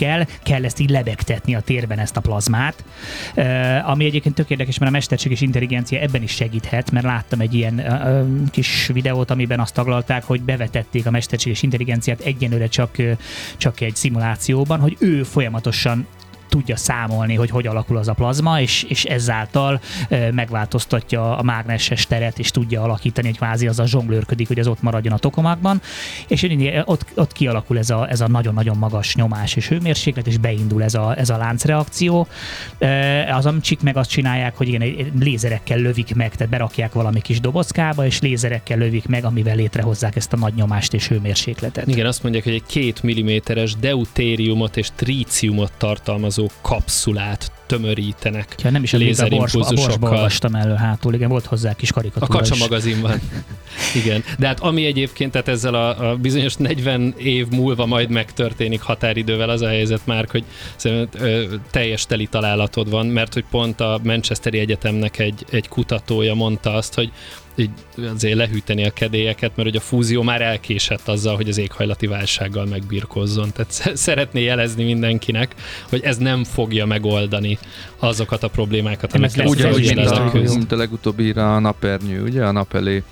kell 0.44 0.64
ezt 0.64 0.80
így 0.80 0.90
lebegtetni 0.90 1.56
a 1.56 1.60
térben 1.60 2.00
ezt 2.00 2.18
a 2.18 2.22
plazmát, 2.22 2.84
ami 3.86 4.06
egyébként 4.06 4.36
tök 4.36 4.50
érdekes, 4.50 4.78
mert 4.78 4.92
a 4.92 4.94
mesterséges 4.94 5.42
intelligencia 5.42 6.00
ebben 6.00 6.22
is 6.22 6.32
segíthet, 6.32 6.92
mert 6.92 7.06
láttam 7.06 7.40
egy 7.40 7.54
ilyen 7.54 7.84
kis 8.52 8.90
videót, 8.94 9.32
amiben 9.32 9.60
azt 9.60 9.74
taglalták, 9.74 10.24
hogy 10.24 10.42
bevetették 10.42 11.06
a 11.06 11.12
mesterséges 11.12 11.62
intelligenciát 11.62 12.20
egyenlőre 12.20 12.68
csak, 12.68 12.96
csak 13.58 13.82
egy 13.82 13.96
szimulációban, 13.96 14.80
hogy 14.80 14.96
ő 15.00 15.24
folyamatosan 15.24 16.08
tudja 16.56 16.76
számolni, 16.76 17.36
hogy 17.36 17.50
hogy 17.50 17.68
alakul 17.68 17.98
az 17.98 18.08
a 18.08 18.14
plazma, 18.14 18.62
és, 18.62 18.84
és 18.84 19.04
ezáltal 19.04 19.82
megváltoztatja 20.32 21.38
a 21.38 21.44
mágneses 21.44 22.06
teret, 22.06 22.40
és 22.40 22.52
tudja 22.52 22.82
alakítani, 22.82 23.28
hogy 23.28 23.38
kvázi 23.38 23.68
az 23.68 23.80
a 23.80 23.86
zsonglőrködik, 23.86 24.48
hogy 24.48 24.60
az 24.60 24.68
ott 24.68 24.82
maradjon 24.82 25.14
a 25.14 25.18
tokomakban, 25.18 25.82
és 26.28 26.48
ott, 26.86 27.06
ott 27.16 27.32
kialakul 27.32 27.78
ez 27.78 27.90
a, 27.90 28.10
ez 28.10 28.22
a 28.22 28.28
nagyon-nagyon 28.28 28.78
magas 28.78 29.16
nyomás 29.16 29.56
és 29.56 29.68
hőmérséklet, 29.68 30.28
és 30.28 30.38
beindul 30.38 30.84
ez 30.84 30.94
a, 30.94 31.18
ez 31.18 31.30
a 31.30 31.38
láncreakció. 31.38 32.28
Az 33.32 33.46
amcsik 33.46 33.82
meg 33.82 33.98
azt 33.98 34.10
csinálják, 34.10 34.58
hogy 34.58 34.68
igen, 34.68 35.12
lézerekkel 35.20 35.78
lövik 35.78 36.16
meg, 36.16 36.36
tehát 36.36 36.52
berakják 36.52 36.94
valami 36.94 37.22
kis 37.22 37.40
dobozkába, 37.40 38.06
és 38.06 38.22
lézerekkel 38.22 38.78
lövik 38.78 39.08
meg, 39.08 39.26
amivel 39.26 39.56
létrehozzák 39.56 40.16
ezt 40.16 40.34
a 40.34 40.38
nagy 40.38 40.54
nyomást 40.54 40.94
és 40.94 41.08
hőmérsékletet. 41.08 41.88
Igen, 41.88 42.06
azt 42.06 42.24
mondják, 42.24 42.44
hogy 42.44 42.54
egy 42.54 42.66
két 42.68 43.04
milliméteres 43.04 43.76
deutériumot 43.76 44.78
és 44.78 44.90
tríciumot 44.96 45.72
tartalmazó 45.78 46.45
kapszulát 46.62 47.52
tömörítenek. 47.66 48.56
Ja, 48.64 48.70
nem 48.70 48.84
is 48.84 48.94
a 48.94 48.98
a 48.98 49.28
borsba, 49.28 49.66
a 49.66 49.74
borsba 49.74 50.10
olvastam 50.10 50.56
elő 50.56 50.74
hátul, 50.74 51.14
igen, 51.14 51.30
volt 51.30 51.46
hozzá 51.46 51.74
kis 51.74 51.90
A 51.90 51.94
karikatúra 51.94 52.38
kacsa 52.40 52.54
is. 52.54 52.60
magazinban. 52.60 53.20
Igen. 54.04 54.24
De 54.38 54.48
hát 54.48 54.60
ami 54.60 54.86
egyébként, 54.86 55.32
tehát 55.32 55.48
ezzel 55.48 55.74
a, 55.74 56.10
a 56.10 56.16
bizonyos 56.16 56.56
40 56.56 57.14
év 57.18 57.48
múlva 57.48 57.86
majd 57.86 58.10
megtörténik 58.10 58.82
határidővel 58.82 59.50
az 59.50 59.62
a 59.62 59.68
helyzet 59.68 60.06
már, 60.06 60.28
hogy 60.32 60.44
szerintem 60.76 61.22
ö, 61.22 61.44
teljes 61.72 62.06
teli 62.06 62.26
találatod 62.26 62.90
van, 62.90 63.06
mert 63.06 63.34
hogy 63.34 63.46
pont 63.50 63.82
a 63.82 64.00
Manchesteri 64.04 64.60
Egyetemnek 64.60 65.20
egy, 65.20 65.46
egy 65.52 65.68
kutatója 65.68 66.34
mondta 66.34 66.74
azt, 66.74 66.94
hogy 66.94 67.12
így 67.56 67.70
azért 68.14 68.36
lehűteni 68.36 68.86
a 68.86 68.90
kedélyeket, 68.90 69.52
mert 69.56 69.70
hogy 69.70 69.78
a 69.78 69.82
fúzió 69.82 70.22
már 70.22 70.42
elkésett 70.42 71.08
azzal, 71.08 71.36
hogy 71.36 71.50
az 71.50 71.58
éghajlati 71.58 72.08
válsággal 72.08 72.66
megbirkózzon. 72.66 73.52
Tehát 73.52 73.72
sz- 73.78 73.98
szeretné 73.98 74.44
jelezni 74.44 74.84
mindenkinek, 74.84 75.56
hogy 75.90 76.02
ez 76.04 76.18
nem 76.18 76.44
fogja 76.44 76.86
megoldani 76.86 77.58
azokat 78.00 78.44
a 78.44 78.48
problémákat, 78.48 79.12
Nem, 79.12 79.22
amik 79.22 79.32
ez 79.32 79.38
lesz 79.38 79.50
Ugyanúgy, 79.50 79.96
mint 79.96 80.10
a, 80.10 80.32
mint 80.34 80.72
a 80.72 80.76
legutóbbi 80.76 81.30
a 81.30 81.60
napernyő, 81.60 82.24
ugye? 82.24 82.46
A 82.46 82.52
nap 82.52 82.74
elé 82.74 83.04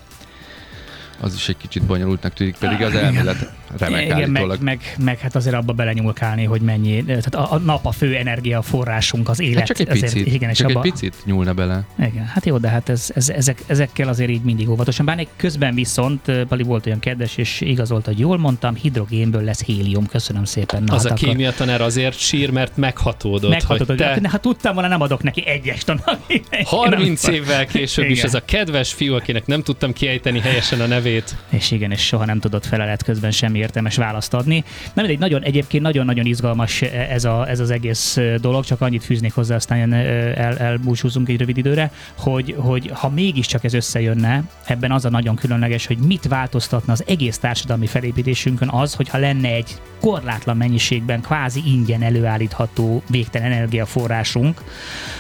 az 1.24 1.34
is 1.34 1.50
egy 1.50 1.58
kicsit 1.58 1.84
bonyolultnak 1.84 2.34
tűnik, 2.34 2.56
pedig 2.60 2.82
az 2.82 2.96
elmélet 2.96 3.52
remek 3.78 4.02
Igen, 4.02 4.18
meg, 4.18 4.42
állítólag. 4.42 4.62
meg, 4.62 4.96
meg, 5.00 5.20
hát 5.20 5.36
azért 5.36 5.56
abba 5.56 5.74
belenyúlkálni, 5.74 6.44
hogy 6.44 6.62
mennyi, 6.62 7.04
tehát 7.04 7.36
a, 7.36 7.52
a 7.52 7.58
nap 7.58 7.86
a 7.86 7.92
fő 7.92 8.16
energiaforrásunk, 8.16 9.30
az 9.30 9.40
élet. 9.40 9.58
Hát 9.58 9.68
csak 9.68 9.80
egy 9.80 9.88
ezért, 9.88 10.14
picit, 10.14 10.34
igen, 10.34 10.50
és 10.50 10.58
csak 10.58 10.70
abba, 10.70 10.82
egy 10.82 10.92
picit 10.92 11.16
nyúlna 11.26 11.54
bele. 11.54 11.84
Igen, 12.00 12.26
hát 12.26 12.46
jó, 12.46 12.58
de 12.58 12.68
hát 12.68 12.90
ez, 12.90 13.12
ez, 13.16 13.30
ezek, 13.30 13.64
ezekkel 13.68 14.08
azért 14.08 14.30
így 14.30 14.42
mindig 14.42 14.70
óvatosan. 14.70 15.06
Bár 15.06 15.20
egy 15.20 15.28
közben 15.36 15.76
viszont 15.76 16.32
Pali 16.48 16.64
volt 16.64 16.86
olyan 16.86 17.00
kedves, 17.00 17.38
és 17.38 17.62
igazolt, 17.62 18.06
hogy 18.06 18.20
jól 18.20 18.38
mondtam, 18.38 18.76
hidrogénből 18.76 19.44
lesz 19.44 19.64
hélium. 19.64 20.08
Köszönöm 20.08 20.46
szépen. 20.46 20.84
Na, 20.84 20.94
Az 20.94 21.02
hát 21.02 21.12
a 21.12 21.14
akkor 21.14 21.28
kémia 21.28 21.52
tanár 21.52 21.82
azért 21.82 22.20
sír, 22.20 22.50
mert 22.50 22.78
meghatódott, 22.78 23.50
Meghatod, 23.50 23.88
hogy 23.88 23.98
te 23.98 24.30
ha 24.30 24.38
tudtam 24.38 24.74
volna, 24.74 24.90
nem 24.90 25.02
adok 25.02 25.24
neki 25.24 25.48
egyes 25.48 25.84
tanak. 25.84 26.20
30 26.64 27.28
évvel 27.28 27.66
később 27.66 28.06
is 28.06 28.12
Igen. 28.12 28.26
ez 28.26 28.34
a 28.34 28.42
kedves 28.46 28.94
fiú, 28.94 29.14
akinek 29.14 29.46
nem 29.46 29.62
tudtam 29.62 29.94
kiejteni 29.94 30.40
helyesen 30.40 30.82
a 30.82 30.86
nevét. 30.86 31.13
És 31.50 31.72
igen, 31.72 31.92
és 31.92 32.06
soha 32.06 32.26
nem 32.26 32.40
tudott 32.40 32.66
felelet 32.66 33.04
közben 33.04 33.32
semmi 33.32 33.60
értelmes 33.60 33.96
választ 33.96 34.34
adni. 34.34 34.64
Nem, 34.94 35.06
egy 35.06 35.20
nagyon, 35.20 35.44
egyébként 35.44 35.84
nagyon-nagyon 35.84 36.26
izgalmas 36.26 36.82
ez, 36.82 37.26
a, 37.26 37.50
ez 37.50 37.60
az 37.60 37.70
egész 37.70 38.20
dolog, 38.42 38.66
csak 38.66 38.82
annyit 38.82 39.04
fűznék 39.04 39.34
hozzá, 39.34 39.56
aztán 39.56 39.94
el, 39.94 40.58
elbúcsúzunk 40.58 41.30
egy 41.30 41.38
rövid 41.38 41.58
időre, 41.58 41.92
hogy, 42.18 42.56
hogy 42.58 42.92
ha 42.94 43.10
mégiscsak 43.10 43.64
ez 43.64 43.74
összejönne, 43.74 44.44
ebben 44.66 44.92
az 44.92 45.06
a 45.06 45.10
nagyon 45.10 45.36
különleges, 45.36 45.86
hogy 45.86 45.98
mit 45.98 46.28
változtatna 46.28 46.94
az 46.94 47.04
egész 47.08 47.38
társadalmi 47.38 47.88
felépítésünkön 47.88 48.70
az, 48.70 48.94
hogyha 48.94 49.18
lenne 49.18 49.50
egy 49.50 49.76
korlátlan 50.00 50.58
mennyiségben 50.58 51.22
kvázi 51.22 51.62
ingyen 51.66 52.04
előállítható 52.04 53.04
végtelen 53.10 53.52
energiaforrásunk, 53.52 54.62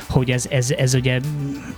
hogy 0.08 0.32
ez, 0.32 0.48
ez, 0.50 0.72
ez 0.72 0.94
ugye 0.94 1.20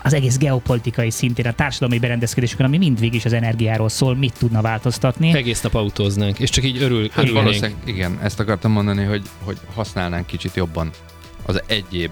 az 0.04 0.14
egész 0.14 0.38
geopolitikai 0.38 1.10
szintén, 1.10 1.46
a 1.46 1.54
társadalmi 1.54 2.00
berendezkedésünkön, 2.00 2.66
ami 2.66 2.78
mind 2.78 3.00
végig 3.00 3.16
is 3.16 3.26
az 3.26 3.34
energiáról 3.34 3.90
szól, 3.90 4.05
mit 4.14 4.34
tudna 4.38 4.62
változtatni. 4.62 5.34
Egész 5.34 5.62
nap 5.62 5.74
autóznánk, 5.74 6.40
és 6.40 6.50
csak 6.50 6.64
így 6.64 6.82
örül, 6.82 7.02
Hát 7.02 7.18
örülnénk. 7.18 7.44
valószínűleg, 7.44 7.76
igen, 7.84 8.20
ezt 8.22 8.40
akartam 8.40 8.72
mondani, 8.72 9.04
hogy, 9.04 9.22
hogy 9.44 9.58
használnánk 9.76 10.26
kicsit 10.26 10.56
jobban 10.56 10.90
az 11.46 11.62
egyéb 11.68 12.12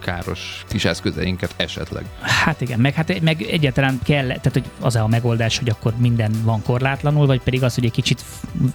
káros 0.00 0.64
kis 0.68 0.84
eszközeinket 0.84 1.54
esetleg. 1.56 2.04
Hát 2.20 2.60
igen, 2.60 2.80
meg, 2.80 2.94
hát, 2.94 3.20
meg 3.20 3.42
egyáltalán 3.42 3.98
kell, 4.04 4.26
tehát 4.26 4.52
hogy 4.52 4.64
az 4.80 4.96
a 4.96 5.06
megoldás, 5.06 5.58
hogy 5.58 5.68
akkor 5.68 5.92
minden 5.96 6.32
van 6.42 6.62
korlátlanul, 6.62 7.26
vagy 7.26 7.40
pedig 7.40 7.62
az, 7.62 7.74
hogy 7.74 7.84
egy 7.84 7.90
kicsit 7.90 8.24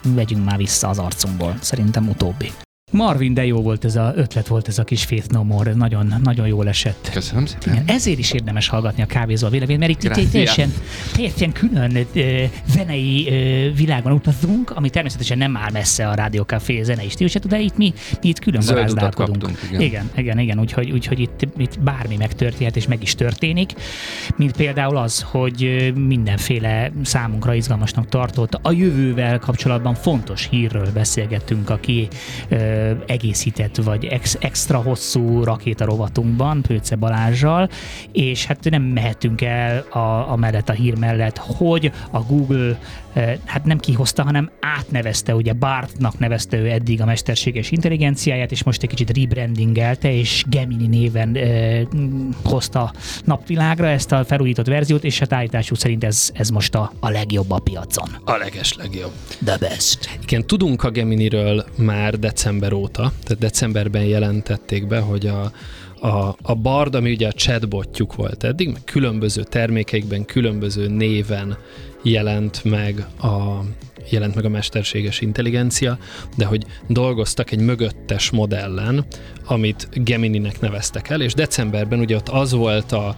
vegyünk 0.07 0.45
már 0.45 0.57
vissza 0.57 0.87
az 0.87 0.99
arcunkból. 0.99 1.55
Szerintem 1.61 2.09
utóbbi. 2.09 2.51
Marvin, 2.91 3.33
de 3.33 3.45
jó 3.45 3.61
volt 3.61 3.85
ez 3.85 3.95
a 3.95 4.13
ötlet, 4.15 4.47
volt 4.47 4.67
ez 4.67 4.79
a 4.79 4.83
kis 4.83 5.03
Faith 5.03 5.29
No 5.29 5.43
More, 5.43 5.73
nagyon, 5.73 6.13
nagyon 6.23 6.47
jól 6.47 6.67
esett. 6.67 7.09
Köszönöm 7.13 7.45
szépen. 7.45 7.73
Igen, 7.73 7.83
ezért 7.87 8.19
is 8.19 8.31
érdemes 8.31 8.67
hallgatni 8.67 9.03
a 9.03 9.05
kávézó 9.05 9.47
a 9.47 9.49
véleményt, 9.49 9.79
mert 9.79 9.91
itt, 9.91 10.03
itt 10.03 10.09
egy 10.09 10.15
Grazie. 10.15 10.31
teljesen, 10.31 10.73
teljesen 11.13 11.51
külön 11.51 12.07
ö, 12.13 12.43
zenei 12.67 13.27
ö, 13.29 13.73
világon 13.73 14.11
utazunk, 14.11 14.71
ami 14.71 14.89
természetesen 14.89 15.37
nem 15.37 15.57
áll 15.57 15.71
messze 15.71 16.07
a 16.07 16.13
Rádió 16.13 16.43
Café 16.43 16.83
zenei 16.83 17.09
stílusától, 17.09 17.49
de 17.49 17.59
itt 17.59 17.77
mi, 17.77 17.93
mi 18.21 18.27
itt 18.27 18.39
külön 18.39 18.61
Zöld 18.61 18.99
kaptunk, 18.99 19.59
igen. 19.69 19.81
igen, 19.81 20.09
igen, 20.15 20.39
igen 20.39 20.59
úgyhogy, 20.59 20.91
úgyhogy 20.91 21.19
itt, 21.19 21.47
itt 21.57 21.79
bármi 21.79 22.15
megtörténhet 22.15 22.75
és 22.75 22.87
meg 22.87 23.01
is 23.01 23.15
történik, 23.15 23.73
mint 24.35 24.51
például 24.51 24.97
az, 24.97 25.21
hogy 25.21 25.91
mindenféle 25.95 26.91
számunkra 27.03 27.53
izgalmasnak 27.53 28.09
tartott, 28.09 28.59
a 28.61 28.71
jövővel 28.71 29.39
kapcsolatban 29.39 29.93
fontos 29.93 30.47
hírről 30.51 30.91
beszélgettünk, 30.93 31.69
aki 31.69 32.07
ö, 32.49 32.78
egészített 33.07 33.75
vagy 33.75 34.05
ex, 34.05 34.37
extra 34.39 34.77
hosszú 34.77 35.43
rakétarovatunkban, 35.43 36.61
Pőce 36.61 36.95
Balázsjal, 36.95 37.69
és 38.11 38.45
hát 38.45 38.69
nem 38.69 38.81
mehetünk 38.81 39.41
el 39.41 39.85
a, 39.89 40.31
a 40.31 40.35
mellett, 40.35 40.69
a 40.69 40.73
hír 40.73 40.97
mellett, 40.97 41.37
hogy 41.37 41.91
a 42.11 42.21
Google 42.21 42.79
hát 43.45 43.65
nem 43.65 43.77
kihozta, 43.77 44.23
hanem 44.23 44.51
átnevezte, 44.59 45.35
ugye 45.35 45.53
Bartnak 45.53 46.19
nevezte 46.19 46.57
ő 46.57 46.69
eddig 46.69 47.01
a 47.01 47.05
mesterséges 47.05 47.71
intelligenciáját, 47.71 48.51
és 48.51 48.63
most 48.63 48.83
egy 48.83 48.89
kicsit 48.89 49.17
rebrandingelte, 49.17 50.13
és 50.13 50.43
Gemini 50.49 50.87
néven 50.87 51.35
eh, 51.35 51.81
hozta 52.43 52.93
napvilágra 53.23 53.87
ezt 53.87 54.11
a 54.11 54.25
felújított 54.25 54.67
verziót, 54.67 55.03
és 55.03 55.19
hát 55.19 55.33
állításuk 55.33 55.77
szerint 55.77 56.03
ez, 56.03 56.29
ez 56.33 56.49
most 56.49 56.75
a, 56.75 56.91
a 56.99 57.09
legjobb 57.09 57.51
a 57.51 57.59
piacon. 57.59 58.09
A 58.25 58.37
leges 58.37 58.73
legjobb. 58.73 59.11
The 59.45 59.57
best. 59.57 60.17
Igen, 60.21 60.47
tudunk 60.47 60.83
a 60.83 60.89
Geminiről 60.89 61.65
már 61.75 62.19
december 62.19 62.73
óta, 62.73 63.11
tehát 63.23 63.37
decemberben 63.39 64.03
jelentették 64.03 64.87
be, 64.87 64.99
hogy 64.99 65.27
a, 65.27 65.51
a, 66.07 66.35
a 66.41 66.55
Bard, 66.55 66.95
ami 66.95 67.11
ugye 67.11 67.27
a 67.27 67.31
chatbotjuk 67.31 68.15
volt 68.15 68.43
eddig, 68.43 68.67
meg 68.71 68.81
különböző 68.83 69.43
termékeikben, 69.43 70.25
különböző 70.25 70.87
néven 70.87 71.57
jelent 72.03 72.63
meg 72.63 73.05
a 73.21 73.63
jelent 74.11 74.35
meg 74.35 74.45
a 74.45 74.49
mesterséges 74.49 75.21
intelligencia, 75.21 75.97
de 76.37 76.45
hogy 76.45 76.65
dolgoztak 76.87 77.51
egy 77.51 77.59
mögöttes 77.59 78.29
modellen, 78.29 79.05
amit 79.45 79.89
Gemininek 79.93 80.59
neveztek 80.59 81.09
el, 81.09 81.21
és 81.21 81.33
decemberben 81.33 81.99
ugye 81.99 82.15
ott 82.15 82.29
az 82.29 82.51
volt 82.51 82.91
a, 82.91 83.15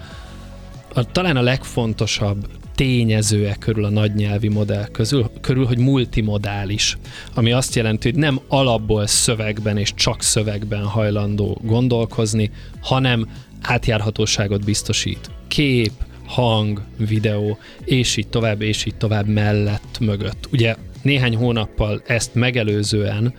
a 0.93 1.11
talán 1.11 1.37
a 1.37 1.41
legfontosabb 1.41 2.47
tényezője 2.75 3.55
körül 3.55 3.85
a 3.85 3.89
nagynyelvi 3.89 4.47
modell 4.47 4.87
közül, 4.87 5.31
körül, 5.41 5.65
hogy 5.65 5.77
multimodális, 5.77 6.97
ami 7.33 7.51
azt 7.51 7.75
jelenti, 7.75 8.09
hogy 8.09 8.19
nem 8.19 8.39
alapból 8.47 9.07
szövegben 9.07 9.77
és 9.77 9.93
csak 9.93 10.21
szövegben 10.21 10.83
hajlandó 10.83 11.57
gondolkozni, 11.63 12.51
hanem 12.81 13.29
átjárhatóságot 13.61 14.65
biztosít. 14.65 15.31
Kép, 15.47 15.91
hang, 16.31 16.81
videó, 16.97 17.57
és 17.85 18.17
így 18.17 18.27
tovább, 18.27 18.61
és 18.61 18.85
így 18.85 18.95
tovább 18.95 19.27
mellett, 19.27 19.99
mögött. 19.99 20.47
Ugye 20.51 20.75
néhány 21.01 21.35
hónappal 21.35 22.01
ezt 22.05 22.35
megelőzően 22.35 23.33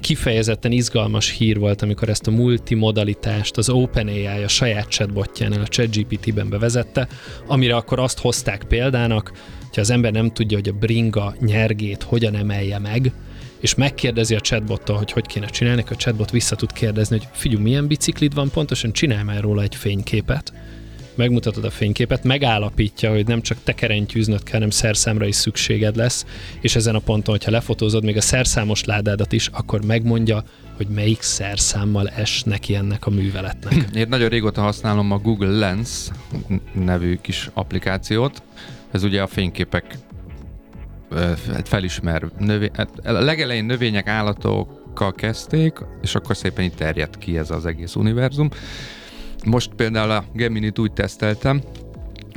kifejezetten 0.00 0.72
izgalmas 0.72 1.30
hír 1.30 1.58
volt, 1.58 1.82
amikor 1.82 2.08
ezt 2.08 2.26
a 2.26 2.30
multimodalitást 2.30 3.56
az 3.56 3.68
OpenAI 3.68 4.26
a 4.26 4.48
saját 4.48 4.88
chatbotjánál, 4.88 5.60
a 5.60 5.66
ChatGPT-ben 5.66 6.48
bevezette, 6.48 7.08
amire 7.46 7.76
akkor 7.76 7.98
azt 7.98 8.18
hozták 8.18 8.64
példának, 8.68 9.32
hogyha 9.60 9.80
az 9.80 9.90
ember 9.90 10.12
nem 10.12 10.32
tudja, 10.32 10.56
hogy 10.56 10.68
a 10.68 10.72
bringa 10.72 11.34
nyergét 11.40 12.02
hogyan 12.02 12.34
emelje 12.34 12.78
meg, 12.78 13.12
és 13.60 13.74
megkérdezi 13.74 14.34
a 14.34 14.40
chatbottól, 14.40 14.96
hogy 14.96 15.12
hogy 15.12 15.26
kéne 15.26 15.46
csinálni, 15.46 15.84
a 15.90 15.96
chatbot 15.96 16.30
vissza 16.30 16.56
tud 16.56 16.72
kérdezni, 16.72 17.18
hogy 17.18 17.28
figyelj, 17.32 17.62
milyen 17.62 17.86
biciklid 17.86 18.34
van 18.34 18.50
pontosan, 18.50 18.92
csinálj 18.92 19.22
már 19.22 19.40
róla 19.40 19.62
egy 19.62 19.74
fényképet, 19.74 20.52
megmutatod 21.16 21.64
a 21.64 21.70
fényképet, 21.70 22.24
megállapítja, 22.24 23.10
hogy 23.10 23.26
nem 23.26 23.40
csak 23.40 23.58
tekerentyűznöd 23.64 24.42
kell, 24.42 24.52
hanem 24.52 24.70
szerszámra 24.70 25.26
is 25.26 25.34
szükséged 25.36 25.96
lesz, 25.96 26.26
és 26.60 26.76
ezen 26.76 26.94
a 26.94 26.98
ponton, 26.98 27.34
hogyha 27.34 27.50
lefotózod 27.50 28.04
még 28.04 28.16
a 28.16 28.20
szerszámos 28.20 28.84
ládádat 28.84 29.32
is, 29.32 29.46
akkor 29.46 29.84
megmondja, 29.84 30.44
hogy 30.76 30.86
melyik 30.88 31.22
szerszámmal 31.22 32.08
es 32.08 32.42
neki 32.42 32.74
ennek 32.74 33.06
a 33.06 33.10
műveletnek. 33.10 33.74
Én 33.94 34.08
nagyon 34.08 34.28
régóta 34.28 34.60
használom 34.60 35.10
a 35.10 35.18
Google 35.18 35.58
Lens 35.58 36.08
nevű 36.72 37.18
kis 37.20 37.50
applikációt. 37.54 38.42
Ez 38.90 39.02
ugye 39.02 39.22
a 39.22 39.26
fényképek 39.26 39.98
hát 41.52 41.68
felismer 41.68 42.22
növény, 42.38 42.70
hát 42.72 42.90
a 43.04 43.10
legelején 43.10 43.64
növények, 43.64 44.08
állatokkal 44.08 45.12
kezdték, 45.12 45.78
és 46.02 46.14
akkor 46.14 46.36
szépen 46.36 46.64
itt 46.64 46.76
terjedt 46.76 47.18
ki 47.18 47.38
ez 47.38 47.50
az 47.50 47.66
egész 47.66 47.94
univerzum. 47.94 48.48
Most 49.46 49.70
például 49.76 50.10
a 50.10 50.24
Gemini-t 50.32 50.78
úgy 50.78 50.92
teszteltem, 50.92 51.60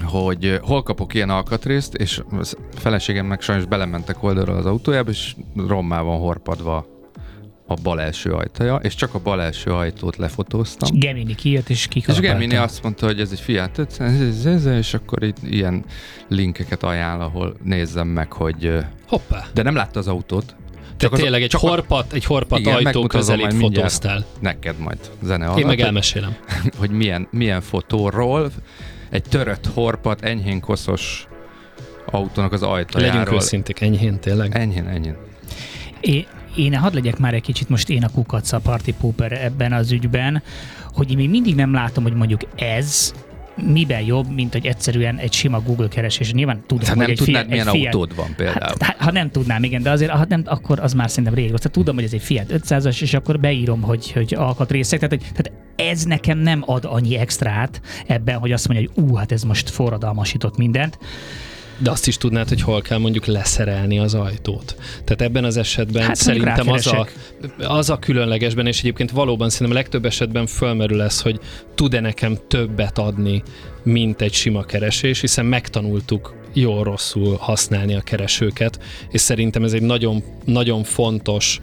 hogy 0.03 0.45
ö, 0.45 0.57
hol 0.61 0.83
kapok 0.83 1.13
ilyen 1.13 1.29
alkatrészt, 1.29 1.93
és 1.95 2.21
a 2.31 2.55
feleségemnek 2.73 3.41
sajnos 3.41 3.65
belementek 3.65 4.23
oldalról 4.23 4.55
az 4.55 4.65
autójába, 4.65 5.09
és 5.09 5.35
rommá 5.55 6.01
van 6.01 6.19
horpadva 6.19 6.85
a 7.67 7.73
bal 7.83 8.01
első 8.01 8.31
ajtaja, 8.31 8.75
és 8.75 8.95
csak 8.95 9.13
a 9.13 9.19
bal 9.19 9.41
első 9.41 9.71
ajtót 9.71 10.15
lefotóztam. 10.15 10.89
És 10.93 10.99
Gemini 10.99 11.35
kijött, 11.35 11.69
és 11.69 11.77
És 11.79 11.87
kikalapálta. 11.87 12.33
Gemini 12.33 12.55
azt 12.55 12.83
mondta, 12.83 13.05
hogy 13.05 13.19
ez 13.19 13.31
egy 13.31 13.39
Fiat 13.39 13.77
500, 13.77 14.21
ez, 14.21 14.45
ez, 14.45 14.65
ez, 14.65 14.65
és 14.65 14.93
akkor 14.93 15.23
itt 15.23 15.37
ilyen 15.43 15.85
linkeket 16.27 16.83
ajánl, 16.83 17.21
ahol 17.21 17.55
nézzem 17.63 18.07
meg, 18.07 18.33
hogy... 18.33 18.65
ö, 18.65 18.79
Hoppá! 19.07 19.45
De 19.53 19.61
nem 19.63 19.75
látta 19.75 19.99
az 19.99 20.07
autót. 20.07 20.55
Csak 20.99 21.13
az- 21.13 21.19
tényleg 21.19 21.41
egy 21.41 21.49
csak 21.49 21.61
horpat, 21.61 22.13
egy 22.13 22.25
horpat 22.25 22.59
Igen, 22.59 22.75
ajtó 22.75 23.07
közelét 23.07 23.53
fotóztál. 23.53 24.25
Neked 24.39 24.77
majd 24.77 24.97
zene 25.21 25.45
alatt, 25.45 25.59
Én 25.59 25.65
meg 25.65 25.75
hogy, 25.75 25.85
elmesélem. 25.85 26.35
hogy 26.79 26.89
milyen, 26.89 27.27
milyen 27.31 27.61
fotóról 27.61 28.51
egy 29.09 29.23
törött 29.23 29.65
horpat, 29.73 30.21
enyhén 30.21 30.59
koszos 30.59 31.27
autónak 32.05 32.51
az 32.53 32.63
ajtajáról. 32.63 33.19
Legyünk 33.19 33.41
őszinték, 33.41 33.81
enyhén 33.81 34.19
tényleg. 34.19 34.57
Enyhén, 34.57 34.87
enyhén. 34.87 35.15
É, 36.01 36.27
én 36.55 36.75
hadd 36.75 36.93
legyek 36.93 37.17
már 37.17 37.33
egy 37.33 37.41
kicsit 37.41 37.69
most 37.69 37.89
én 37.89 38.03
a 38.03 38.09
kukac, 38.09 38.51
a 38.51 38.59
party 38.59 38.91
pooper 38.99 39.31
ebben 39.31 39.73
az 39.73 39.91
ügyben, 39.91 40.43
hogy 40.93 41.11
én 41.11 41.17
még 41.17 41.29
mindig 41.29 41.55
nem 41.55 41.73
látom, 41.73 42.03
hogy 42.03 42.13
mondjuk 42.13 42.41
ez 42.55 43.13
miben 43.65 44.01
jobb, 44.01 44.33
mint 44.33 44.53
hogy 44.53 44.65
egyszerűen 44.65 45.17
egy 45.17 45.33
sima 45.33 45.61
Google 45.61 45.87
keresés. 45.87 46.31
Nyilván 46.31 46.63
tudom, 46.67 46.85
Hát 46.85 46.95
hogy 46.95 46.97
nem 46.97 47.09
egy 47.09 47.17
tudnád, 47.17 47.35
Fiat, 47.35 47.49
milyen 47.49 47.67
egy 47.67 47.73
Fiat, 47.73 47.93
autód 47.93 48.15
van 48.15 48.33
például. 48.35 48.59
Hát, 48.59 48.81
hát, 48.81 48.97
ha 48.97 49.11
nem 49.11 49.31
tudnám, 49.31 49.63
igen, 49.63 49.81
de 49.81 49.89
azért 49.89 50.11
ha 50.11 50.25
nem, 50.29 50.41
akkor 50.45 50.79
az 50.79 50.93
már 50.93 51.09
szerintem 51.09 51.33
rég. 51.33 51.45
Tehát 51.45 51.71
tudom, 51.71 51.95
hogy 51.95 52.03
ez 52.03 52.13
egy 52.13 52.21
Fiat 52.21 52.51
500-as, 52.53 53.01
és 53.01 53.13
akkor 53.13 53.39
beírom, 53.39 53.81
hogy, 53.81 54.11
hogy 54.11 54.33
alkatrészek. 54.37 54.99
Tehát, 54.99 55.15
hogy, 55.15 55.31
tehát 55.33 55.51
ez 55.75 56.03
nekem 56.03 56.37
nem 56.37 56.63
ad 56.65 56.85
annyi 56.85 57.17
extrát 57.17 57.81
ebben, 58.07 58.37
hogy 58.37 58.51
azt 58.51 58.67
mondja, 58.67 58.89
hogy 58.93 59.03
ú, 59.03 59.15
hát 59.15 59.31
ez 59.31 59.43
most 59.43 59.69
forradalmasított 59.69 60.57
mindent. 60.57 60.97
De 61.81 61.91
azt 61.91 62.07
is 62.07 62.17
tudnád, 62.17 62.47
hogy 62.47 62.61
hol 62.61 62.81
kell 62.81 62.97
mondjuk 62.97 63.25
leszerelni 63.25 63.99
az 63.99 64.13
ajtót. 64.13 64.75
Tehát 65.03 65.21
ebben 65.21 65.43
az 65.43 65.57
esetben 65.57 66.03
Hát, 66.03 66.15
szerintem 66.15 66.69
az 66.69 66.87
a, 66.87 67.07
az 67.57 67.89
a 67.89 67.99
különlegesben, 67.99 68.67
és 68.67 68.79
egyébként 68.79 69.11
valóban 69.11 69.49
szerintem 69.49 69.75
a 69.75 69.79
legtöbb 69.79 70.05
esetben 70.05 70.45
fölmerül 70.45 71.01
ez, 71.01 71.21
hogy 71.21 71.39
tud-e 71.75 71.99
nekem 71.99 72.37
többet 72.47 72.97
adni, 72.97 73.43
mint 73.83 74.21
egy 74.21 74.33
sima 74.33 74.63
keresés, 74.63 75.21
hiszen 75.21 75.45
megtanultuk 75.45 76.35
jól-rosszul 76.53 77.35
használni 77.35 77.95
a 77.95 78.01
keresőket, 78.01 78.79
és 79.09 79.21
szerintem 79.21 79.63
ez 79.63 79.73
egy 79.73 79.81
nagyon, 79.81 80.23
nagyon 80.45 80.83
fontos 80.83 81.61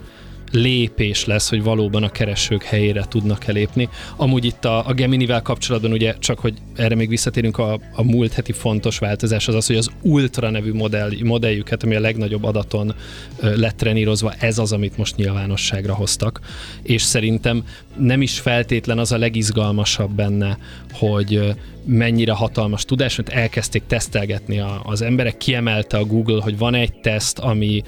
lépés 0.51 1.25
lesz, 1.25 1.49
hogy 1.49 1.63
valóban 1.63 2.03
a 2.03 2.09
keresők 2.09 2.63
helyére 2.63 3.05
tudnak 3.09 3.47
elépni. 3.47 3.89
Amúgy 4.15 4.45
itt 4.45 4.65
a, 4.65 4.87
a 4.87 4.93
Gemini-vel 4.93 5.41
kapcsolatban 5.41 5.91
ugye 5.91 6.15
csak, 6.19 6.39
hogy 6.39 6.53
erre 6.75 6.95
még 6.95 7.09
visszatérünk, 7.09 7.57
a, 7.57 7.79
a 7.93 8.03
múlt 8.03 8.33
heti 8.33 8.51
fontos 8.51 8.97
változás 8.97 9.47
az 9.47 9.55
az, 9.55 9.67
hogy 9.67 9.75
az 9.75 9.91
Ultra 10.01 10.49
nevű 10.49 10.73
modell, 10.73 11.11
modelljüket, 11.23 11.83
ami 11.83 11.95
a 11.95 11.99
legnagyobb 11.99 12.43
adaton 12.43 12.95
lett 13.41 13.77
trenírozva, 13.77 14.33
ez 14.39 14.57
az, 14.57 14.71
amit 14.71 14.97
most 14.97 15.15
nyilvánosságra 15.15 15.93
hoztak. 15.93 16.39
És 16.83 17.01
szerintem 17.01 17.63
nem 17.99 18.21
is 18.21 18.39
feltétlen 18.39 18.99
az 18.99 19.11
a 19.11 19.17
legizgalmasabb 19.17 20.11
benne, 20.11 20.57
hogy 20.91 21.55
mennyire 21.87 22.31
hatalmas 22.31 22.85
tudás, 22.85 23.15
mert 23.15 23.29
elkezdték 23.29 23.83
tesztelgetni 23.87 24.59
a, 24.59 24.81
az 24.83 25.01
emberek, 25.01 25.37
kiemelte 25.37 25.97
a 25.97 26.05
Google, 26.05 26.41
hogy 26.41 26.57
van 26.57 26.75
egy 26.75 26.93
teszt, 26.93 27.39
ami 27.39 27.83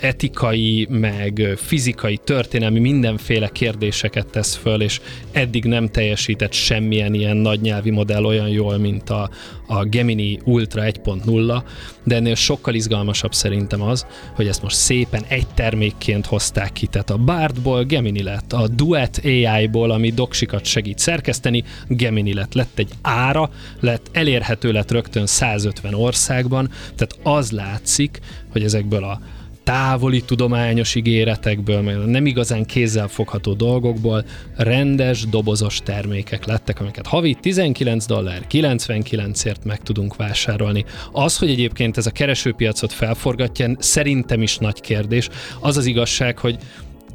etikai, 0.00 0.86
meg 0.90 1.52
fizikai, 1.56 2.16
történelmi, 2.24 2.78
mindenféle 2.78 3.48
kérdéseket 3.48 4.26
tesz 4.26 4.54
föl, 4.54 4.82
és 4.82 5.00
eddig 5.32 5.64
nem 5.64 5.88
teljesített 5.88 6.52
semmilyen 6.52 7.14
ilyen 7.14 7.36
nagy 7.36 7.60
nyelvi 7.60 7.90
modell 7.90 8.24
olyan 8.24 8.48
jól, 8.48 8.76
mint 8.78 9.10
a, 9.10 9.30
a 9.66 9.84
Gemini 9.84 10.40
Ultra 10.44 10.82
1.0, 10.82 11.62
de 12.04 12.14
ennél 12.14 12.34
sokkal 12.34 12.74
izgalmasabb 12.74 13.34
szerintem 13.34 13.82
az, 13.82 14.06
hogy 14.34 14.46
ezt 14.46 14.62
most 14.62 14.76
szépen 14.76 15.24
egy 15.28 15.46
termékként 15.54 16.26
hozták 16.26 16.72
ki, 16.72 16.86
tehát 16.86 17.10
a 17.10 17.16
Bardból 17.16 17.84
Gemini 17.84 18.22
lett, 18.22 18.52
a 18.52 18.68
Duet 18.68 19.20
AI-ból, 19.24 19.90
ami 19.90 20.10
doksikat 20.10 20.64
segít 20.64 20.98
szerkeszteni, 20.98 21.64
Gemini 21.88 22.34
lett, 22.34 22.54
lett 22.54 22.78
egy 22.78 22.90
ára, 23.02 23.50
lett 23.80 24.08
elérhető 24.12 24.72
lett 24.72 24.90
rögtön 24.90 25.26
150 25.26 25.94
országban, 25.94 26.70
tehát 26.94 27.18
az 27.22 27.50
látszik, 27.50 28.20
hogy 28.52 28.62
ezekből 28.62 29.04
a 29.04 29.20
távoli 29.66 30.20
tudományos 30.20 30.94
ígéretekből, 30.94 31.80
meg 31.80 31.96
nem 31.96 32.26
igazán 32.26 32.64
kézzel 32.64 33.08
fogható 33.08 33.52
dolgokból 33.52 34.24
rendes, 34.56 35.24
dobozos 35.24 35.80
termékek 35.84 36.44
lettek, 36.44 36.80
amiket 36.80 37.06
havi 37.06 37.36
19 37.40 38.06
dollár 38.06 38.46
99ért 38.50 39.64
meg 39.64 39.82
tudunk 39.82 40.16
vásárolni. 40.16 40.84
Az, 41.12 41.38
hogy 41.38 41.50
egyébként 41.50 41.96
ez 41.96 42.06
a 42.06 42.10
keresőpiacot 42.10 42.92
felforgatja, 42.92 43.70
szerintem 43.78 44.42
is 44.42 44.56
nagy 44.56 44.80
kérdés. 44.80 45.28
Az 45.60 45.76
az 45.76 45.86
igazság, 45.86 46.38
hogy 46.38 46.58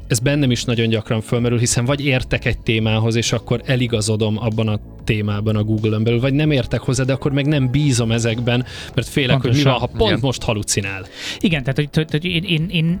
ez 0.06 0.18
bennem 0.18 0.50
is 0.50 0.64
nagyon 0.64 0.88
gyakran 0.88 1.20
fölmerül, 1.20 1.58
hiszen 1.58 1.84
vagy 1.84 2.04
értek 2.04 2.44
egy 2.44 2.58
témához, 2.58 3.14
és 3.14 3.32
akkor 3.32 3.62
eligazodom 3.64 4.38
abban 4.38 4.68
a 4.68 4.80
témában 5.04 5.56
a 5.56 5.62
Google-ön 5.62 6.02
belül, 6.02 6.20
vagy 6.20 6.34
nem 6.34 6.50
értek 6.50 6.80
hozzá, 6.80 7.04
de 7.04 7.12
akkor 7.12 7.32
meg 7.32 7.46
nem 7.46 7.70
bízom 7.70 8.12
ezekben, 8.12 8.64
mert 8.94 9.08
félek, 9.08 9.30
Pontosan. 9.30 9.56
hogy 9.56 9.64
mi 9.64 9.70
van, 9.70 9.80
ha 9.80 9.86
pont 9.86 10.10
Igen. 10.10 10.18
most 10.22 10.42
halucinál. 10.42 11.06
Igen, 11.40 11.62
tehát 11.62 11.76
hogy, 11.76 12.06
hogy, 12.10 12.24
én, 12.24 12.44
én, 12.44 12.66
én 12.70 13.00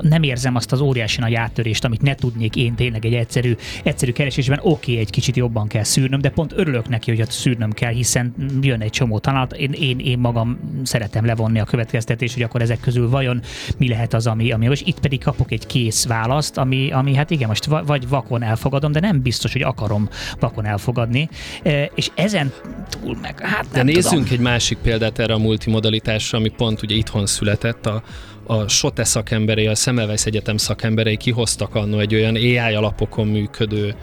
nem 0.00 0.22
érzem 0.22 0.56
azt 0.56 0.72
az 0.72 0.80
óriási 0.80 1.20
nagy 1.20 1.34
áttörést, 1.34 1.84
amit 1.84 2.02
ne 2.02 2.14
tudnék 2.14 2.56
én 2.56 2.74
tényleg 2.74 3.04
egy 3.04 3.14
egyszerű, 3.14 3.56
egyszerű 3.82 4.12
keresésben. 4.12 4.58
Oké, 4.62 4.70
okay, 4.70 4.98
egy 4.98 5.10
kicsit 5.10 5.36
jobban 5.36 5.66
kell 5.66 5.84
szűrnöm, 5.84 6.20
de 6.20 6.28
pont 6.28 6.52
örülök 6.56 6.88
neki, 6.88 7.10
hogy 7.10 7.20
ott 7.20 7.30
szűrnöm 7.30 7.72
kell, 7.72 7.92
hiszen 7.92 8.34
jön 8.60 8.80
egy 8.80 8.90
csomó 8.90 9.18
tanálat. 9.18 9.52
Én, 9.52 9.72
én, 9.72 9.98
én 9.98 10.18
magam 10.18 10.58
szeretem 10.82 11.24
levonni 11.24 11.60
a 11.60 11.64
következtetést, 11.64 12.34
hogy 12.34 12.42
akkor 12.42 12.62
ezek 12.62 12.80
közül 12.80 13.08
vajon 13.08 13.40
mi 13.76 13.88
lehet 13.88 14.14
az, 14.14 14.26
ami, 14.26 14.52
ami 14.52 14.66
most 14.66 14.86
itt 14.86 15.00
pedig 15.00 15.22
kapok 15.22 15.52
egy 15.52 15.66
kész 15.66 16.06
választ, 16.06 16.58
ami, 16.58 16.90
ami 16.90 17.14
hát 17.14 17.30
igen, 17.30 17.48
most 17.48 17.64
va- 17.64 17.86
vagy 17.86 18.08
vakon 18.08 18.42
elfogadom, 18.42 18.92
de 18.92 19.00
nem 19.00 19.22
biztos, 19.22 19.52
hogy 19.52 19.62
akarom 19.62 20.08
vakon 20.38 20.64
elfogadni. 20.64 21.21
E, 21.62 21.90
És 21.94 22.10
ezen 22.14 22.52
túl 22.88 23.16
meg, 23.22 23.40
hát 23.40 23.66
De 23.70 23.76
nem 23.76 23.86
nézzünk 23.86 24.22
tudom. 24.22 24.32
egy 24.32 24.40
másik 24.40 24.78
példát 24.78 25.18
erre 25.18 25.34
a 25.34 25.38
multimodalitásra, 25.38 26.38
ami 26.38 26.48
pont 26.48 26.82
ugye 26.82 26.94
itthon 26.94 27.26
született. 27.26 27.86
A, 27.86 28.02
a 28.46 28.68
SOTE 28.68 29.04
szakemberei, 29.04 29.66
a 29.66 29.74
Semmelweis 29.74 30.24
Egyetem 30.24 30.56
szakemberei 30.56 31.16
kihoztak 31.16 31.74
annó 31.74 31.98
egy 31.98 32.14
olyan 32.14 32.34
AI 32.34 32.56
alapokon 32.56 33.26
működő 33.26 33.94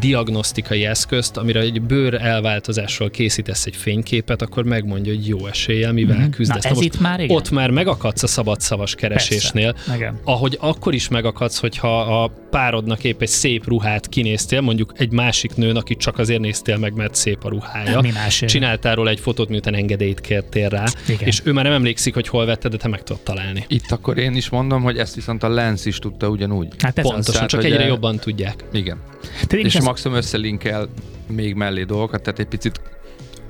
diagnosztikai 0.00 0.84
eszközt, 0.84 1.36
amire 1.36 1.60
egy 1.60 1.82
bőr 1.82 2.14
elváltozásról 2.14 3.10
készítesz 3.10 3.66
egy 3.66 3.76
fényképet, 3.76 4.42
akkor 4.42 4.64
megmondja, 4.64 5.12
hogy 5.14 5.28
jó 5.28 5.46
eséllyel, 5.46 5.92
mivel 5.92 6.18
Mhm. 6.18 6.30
küzdesz. 6.30 6.62
Na, 6.64 6.70
ez 6.70 6.80
itt 6.80 7.00
már 7.00 7.20
igen. 7.20 7.36
ott 7.36 7.50
már 7.50 7.70
megakadsz 7.70 8.22
a 8.22 8.26
szabadszavas 8.26 8.94
keresésnél, 8.94 9.72
Persze. 9.72 9.94
Igen. 9.96 10.20
ahogy 10.24 10.56
akkor 10.60 10.94
is 10.94 11.08
megakadsz, 11.08 11.58
hogyha 11.58 12.00
a 12.22 12.30
párodnak 12.50 13.04
épp 13.04 13.22
egy 13.22 13.28
szép 13.28 13.66
ruhát 13.68 14.08
kinéztél, 14.08 14.60
mondjuk 14.60 14.92
egy 14.96 15.10
másik 15.12 15.54
nőn, 15.56 15.76
akit 15.76 15.98
csak 15.98 16.18
azért 16.18 16.40
néztél 16.40 16.76
meg, 16.76 16.94
mert 16.94 17.14
szép 17.14 17.44
a 17.44 17.48
ruhája. 17.48 18.00
Mi 18.00 18.10
más? 18.10 18.42
Csináltál 18.46 18.94
róla 18.94 19.10
egy 19.10 19.20
fotót, 19.20 19.48
miután 19.48 19.74
engedélyt 19.74 20.20
kértél 20.20 20.68
rá, 20.68 20.84
Igen. 21.08 21.28
és 21.28 21.40
ő 21.44 21.52
már 21.52 21.64
nem 21.64 21.72
emlékszik, 21.72 22.14
hogy 22.14 22.28
hol 22.28 22.46
vetted, 22.46 22.70
de 22.70 22.76
te 22.76 22.88
meg 22.88 23.02
tudod 23.02 23.22
találni. 23.22 23.64
Itt 23.68 23.90
akkor 23.90 24.18
én 24.18 24.34
is 24.36 24.48
mondom, 24.48 24.82
hogy 24.82 24.96
ezt 24.98 25.14
viszont 25.14 25.42
a 25.42 25.48
Lens 25.48 25.84
is 25.84 25.98
tudta 25.98 26.28
ugyanúgy. 26.28 26.68
Hát 26.78 26.98
ez 26.98 27.04
Pontosan, 27.04 27.32
Tehát, 27.32 27.48
csak 27.48 27.60
hogy 27.62 27.70
egyre 27.70 27.82
e- 27.84 27.86
jobban 27.86 28.16
tudják. 28.18 28.64
Igen. 28.72 28.98
az. 29.12 29.46
Tehát 29.46 29.64
És 29.74 29.80
ezt- 29.80 29.88
maximum 29.88 30.16
összelinkel 30.16 30.88
még 31.28 31.54
mellé 31.54 31.82
dolgokat, 31.82 32.22
tehát 32.22 32.38
egy 32.38 32.46
picit 32.46 32.80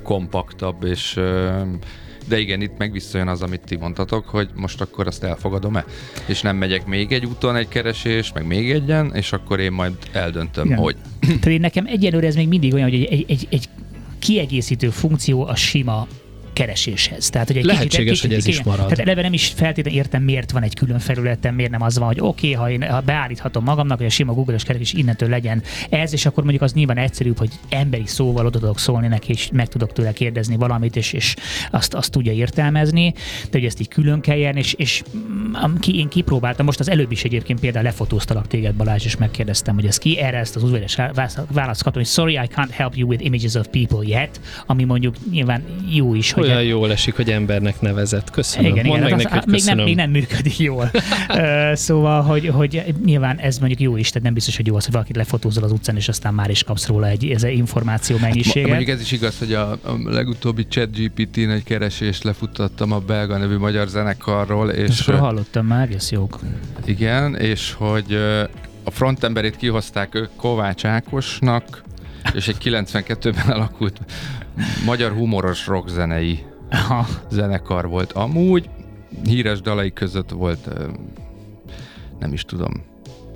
kompaktabb, 0.02 0.84
és 0.84 1.20
de 2.28 2.38
igen, 2.38 2.60
itt 2.60 2.76
meg 2.78 2.92
visszajön 2.92 3.28
az, 3.28 3.42
amit 3.42 3.60
ti 3.64 3.76
mondtatok, 3.76 4.28
hogy 4.28 4.48
most 4.54 4.80
akkor 4.80 5.06
azt 5.06 5.24
elfogadom-e, 5.24 5.84
és 6.26 6.40
nem 6.40 6.56
megyek 6.56 6.87
még 6.87 7.12
egy 7.12 7.24
úton 7.24 7.56
egy 7.56 7.68
keresés, 7.68 8.32
meg 8.32 8.46
még 8.46 8.70
egyen, 8.70 9.10
és 9.14 9.32
akkor 9.32 9.60
én 9.60 9.72
majd 9.72 9.92
eldöntöm, 10.12 10.66
Igen. 10.66 10.78
hogy 10.78 10.96
Tehát 11.40 11.60
nekem 11.60 11.87
egyelőre 11.87 12.26
ez 12.26 12.34
még 12.34 12.48
mindig 12.48 12.74
olyan, 12.74 12.90
hogy 12.90 13.02
egy, 13.04 13.24
egy, 13.28 13.46
egy 13.50 13.68
kiegészítő 14.18 14.90
funkció 14.90 15.46
a 15.46 15.54
sima 15.54 16.06
kereséshez. 16.55 17.31
Tehát, 17.31 17.47
hogy 17.47 17.57
egy 17.57 17.64
Lehetséges, 17.64 18.21
kicsit, 18.21 18.21
hogy 18.21 18.38
ez 18.38 18.47
igen, 18.47 18.59
is 18.59 18.64
marad. 18.64 18.83
Tehát 18.83 18.99
eleve 18.99 19.23
nem 19.23 19.33
is 19.33 19.47
feltétlenül 19.47 19.99
értem, 19.99 20.23
miért 20.23 20.51
van 20.51 20.62
egy 20.62 20.75
külön 20.75 20.99
felületen, 20.99 21.55
miért 21.55 21.71
nem 21.71 21.83
az 21.83 21.99
van, 21.99 22.07
hogy 22.07 22.21
oké, 22.21 22.47
okay, 22.47 22.53
ha 22.53 22.71
én 22.71 22.90
ha 22.90 23.01
beállíthatom 23.01 23.64
magamnak, 23.64 23.97
hogy 23.97 24.07
a 24.07 24.11
sima 24.11 24.33
Google-os 24.33 24.64
keresés 24.64 24.93
innentől 24.93 25.29
legyen 25.29 25.62
ez, 25.88 26.12
és 26.12 26.27
akkor 26.27 26.43
mondjuk 26.43 26.62
az 26.62 26.73
nyilván 26.73 26.97
egyszerűbb, 26.97 27.38
hogy 27.38 27.51
emberi 27.69 28.07
szóval 28.07 28.47
oda 28.47 28.59
tudok 28.59 28.79
szólni 28.79 29.09
neki, 29.09 29.33
és 29.33 29.49
meg 29.53 29.69
tudok 29.69 29.93
tőle 29.93 30.12
kérdezni 30.12 30.57
valamit, 30.57 30.97
és, 30.97 31.12
és 31.12 31.35
azt, 31.71 31.95
azt 31.95 32.11
tudja 32.11 32.33
értelmezni, 32.33 33.14
de 33.51 33.59
hogy 33.59 33.64
ezt 33.64 33.81
így 33.81 33.88
külön 33.88 34.21
kelljen, 34.21 34.57
és, 34.57 34.73
és 34.73 35.03
mm, 35.17 35.75
ki, 35.81 35.99
én 35.99 36.09
kipróbáltam, 36.09 36.67
most 36.67 36.81
az 36.81 36.90
előbb 36.90 37.12
is 37.12 37.25
egyébként 37.25 37.61
például 37.61 37.85
lefotóztalak 37.85 38.47
téged 38.47 38.75
Balázs, 38.75 39.05
és 39.05 39.17
megkérdeztem, 39.17 39.75
hogy 39.75 39.87
ez 39.87 39.99
ki, 39.99 40.19
erre 40.19 40.38
ezt 40.38 40.57
az 40.57 40.62
udvarias 40.62 40.97
választ 41.53 41.83
kaptam, 41.83 42.03
hogy 42.03 42.11
sorry, 42.11 42.33
I 42.33 42.49
can't 42.55 42.71
help 42.71 42.97
you 42.97 43.09
with 43.09 43.25
images 43.25 43.55
of 43.55 43.67
people 43.67 44.07
yet, 44.07 44.40
ami 44.67 44.85
mondjuk 44.85 45.14
nyilván 45.31 45.64
jó 45.90 46.14
is, 46.14 46.33
hogy 46.33 46.43
Olyan 46.48 46.62
jól 46.62 46.92
esik, 46.92 47.14
hogy 47.16 47.30
embernek 47.30 47.80
nevezett. 47.80 48.30
Köszönöm. 48.30 48.70
igen, 48.70 48.87
Mondd 48.87 49.04
igen, 49.04 49.16
meg 49.16 49.26
az, 49.26 49.33
neki, 49.33 49.38
hogy 49.38 49.52
még, 49.52 49.64
nem, 49.64 49.76
köszönöm. 49.76 49.85
még 49.85 49.96
nem 49.96 50.11
működik 50.11 50.59
jól. 50.59 50.90
Szóval, 51.72 52.22
hogy, 52.22 52.46
hogy 52.46 52.94
nyilván 53.04 53.38
ez 53.38 53.59
mondjuk 53.59 53.80
jó 53.80 53.96
is, 53.96 54.09
tehát 54.09 54.22
nem 54.22 54.35
biztos, 54.35 54.57
hogy 54.57 54.66
jó 54.66 54.76
az, 54.76 54.85
hogy 54.85 54.92
valakit 54.92 55.16
lefotózol 55.16 55.64
az 55.64 55.72
utcán, 55.72 55.96
és 55.96 56.09
aztán 56.09 56.35
már 56.35 56.50
is 56.50 56.62
kapsz 56.62 56.87
róla 56.87 57.07
egy 57.07 57.30
ez 57.30 57.42
egy 57.42 57.57
információ 57.57 58.16
Ma- 58.16 58.22
mennyiséget. 58.26 58.68
Mondjuk 58.68 58.88
ez 58.88 59.00
is 59.00 59.12
igaz, 59.12 59.38
hogy 59.38 59.52
a, 59.52 59.70
a 59.70 59.78
legutóbbi 60.04 60.66
ChatGPT-n 60.66 61.50
egy 61.50 61.64
keresést 61.64 62.22
lefuttattam 62.24 62.92
a 62.92 62.98
belga 62.98 63.37
nevű 63.38 63.57
magyar 63.57 63.88
zenekarról, 63.88 64.70
és 64.70 64.88
és 64.88 65.04
hallottam 65.04 65.66
már, 65.66 65.83
egész 65.88 66.11
jók. 66.11 66.38
igen, 66.85 67.37
és 67.37 67.72
hogy 67.72 68.14
a 68.85 68.90
frontemberét 68.90 69.57
kihozták 69.57 70.14
ők 70.14 70.30
Kovács 70.37 70.85
Ákosnak, 70.85 71.83
és 72.35 72.48
egy 72.48 72.57
92-ben 72.64 73.50
alakult 73.57 74.00
magyar 74.87 75.12
humoros 75.12 75.67
rockzenei 75.67 76.38
zenekar 77.31 77.88
volt 77.88 78.12
amúgy. 78.12 78.69
Híres 79.25 79.61
dalai 79.61 79.93
között 79.93 80.31
volt, 80.31 80.69
nem 82.21 82.33
is 82.33 82.43
tudom, 82.43 82.73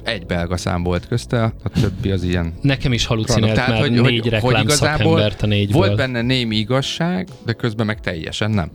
egy 0.05 0.27
belga 0.27 0.57
szám 0.57 0.83
volt 0.83 1.09
közte, 1.09 1.43
a 1.63 1.69
többi 1.69 2.11
az 2.11 2.23
ilyen 2.23 2.55
Nekem 2.63 2.93
is 2.93 3.07
halucinált 3.07 3.55
Tehát, 3.55 3.71
már 3.71 3.81
hogy- 3.81 3.91
négy 3.91 4.01
hogy- 4.01 4.21
hogy 4.21 4.31
reklám 4.31 4.63
igazából 4.63 4.97
szakembert 4.99 5.43
a 5.43 5.47
négyből. 5.47 5.79
Volt 5.79 5.97
benne 5.97 6.23
némi 6.23 6.57
igazság, 6.57 7.29
de 7.45 7.53
közben 7.53 7.87
meg 7.87 8.01
teljesen 8.01 8.51
nem. 8.51 8.71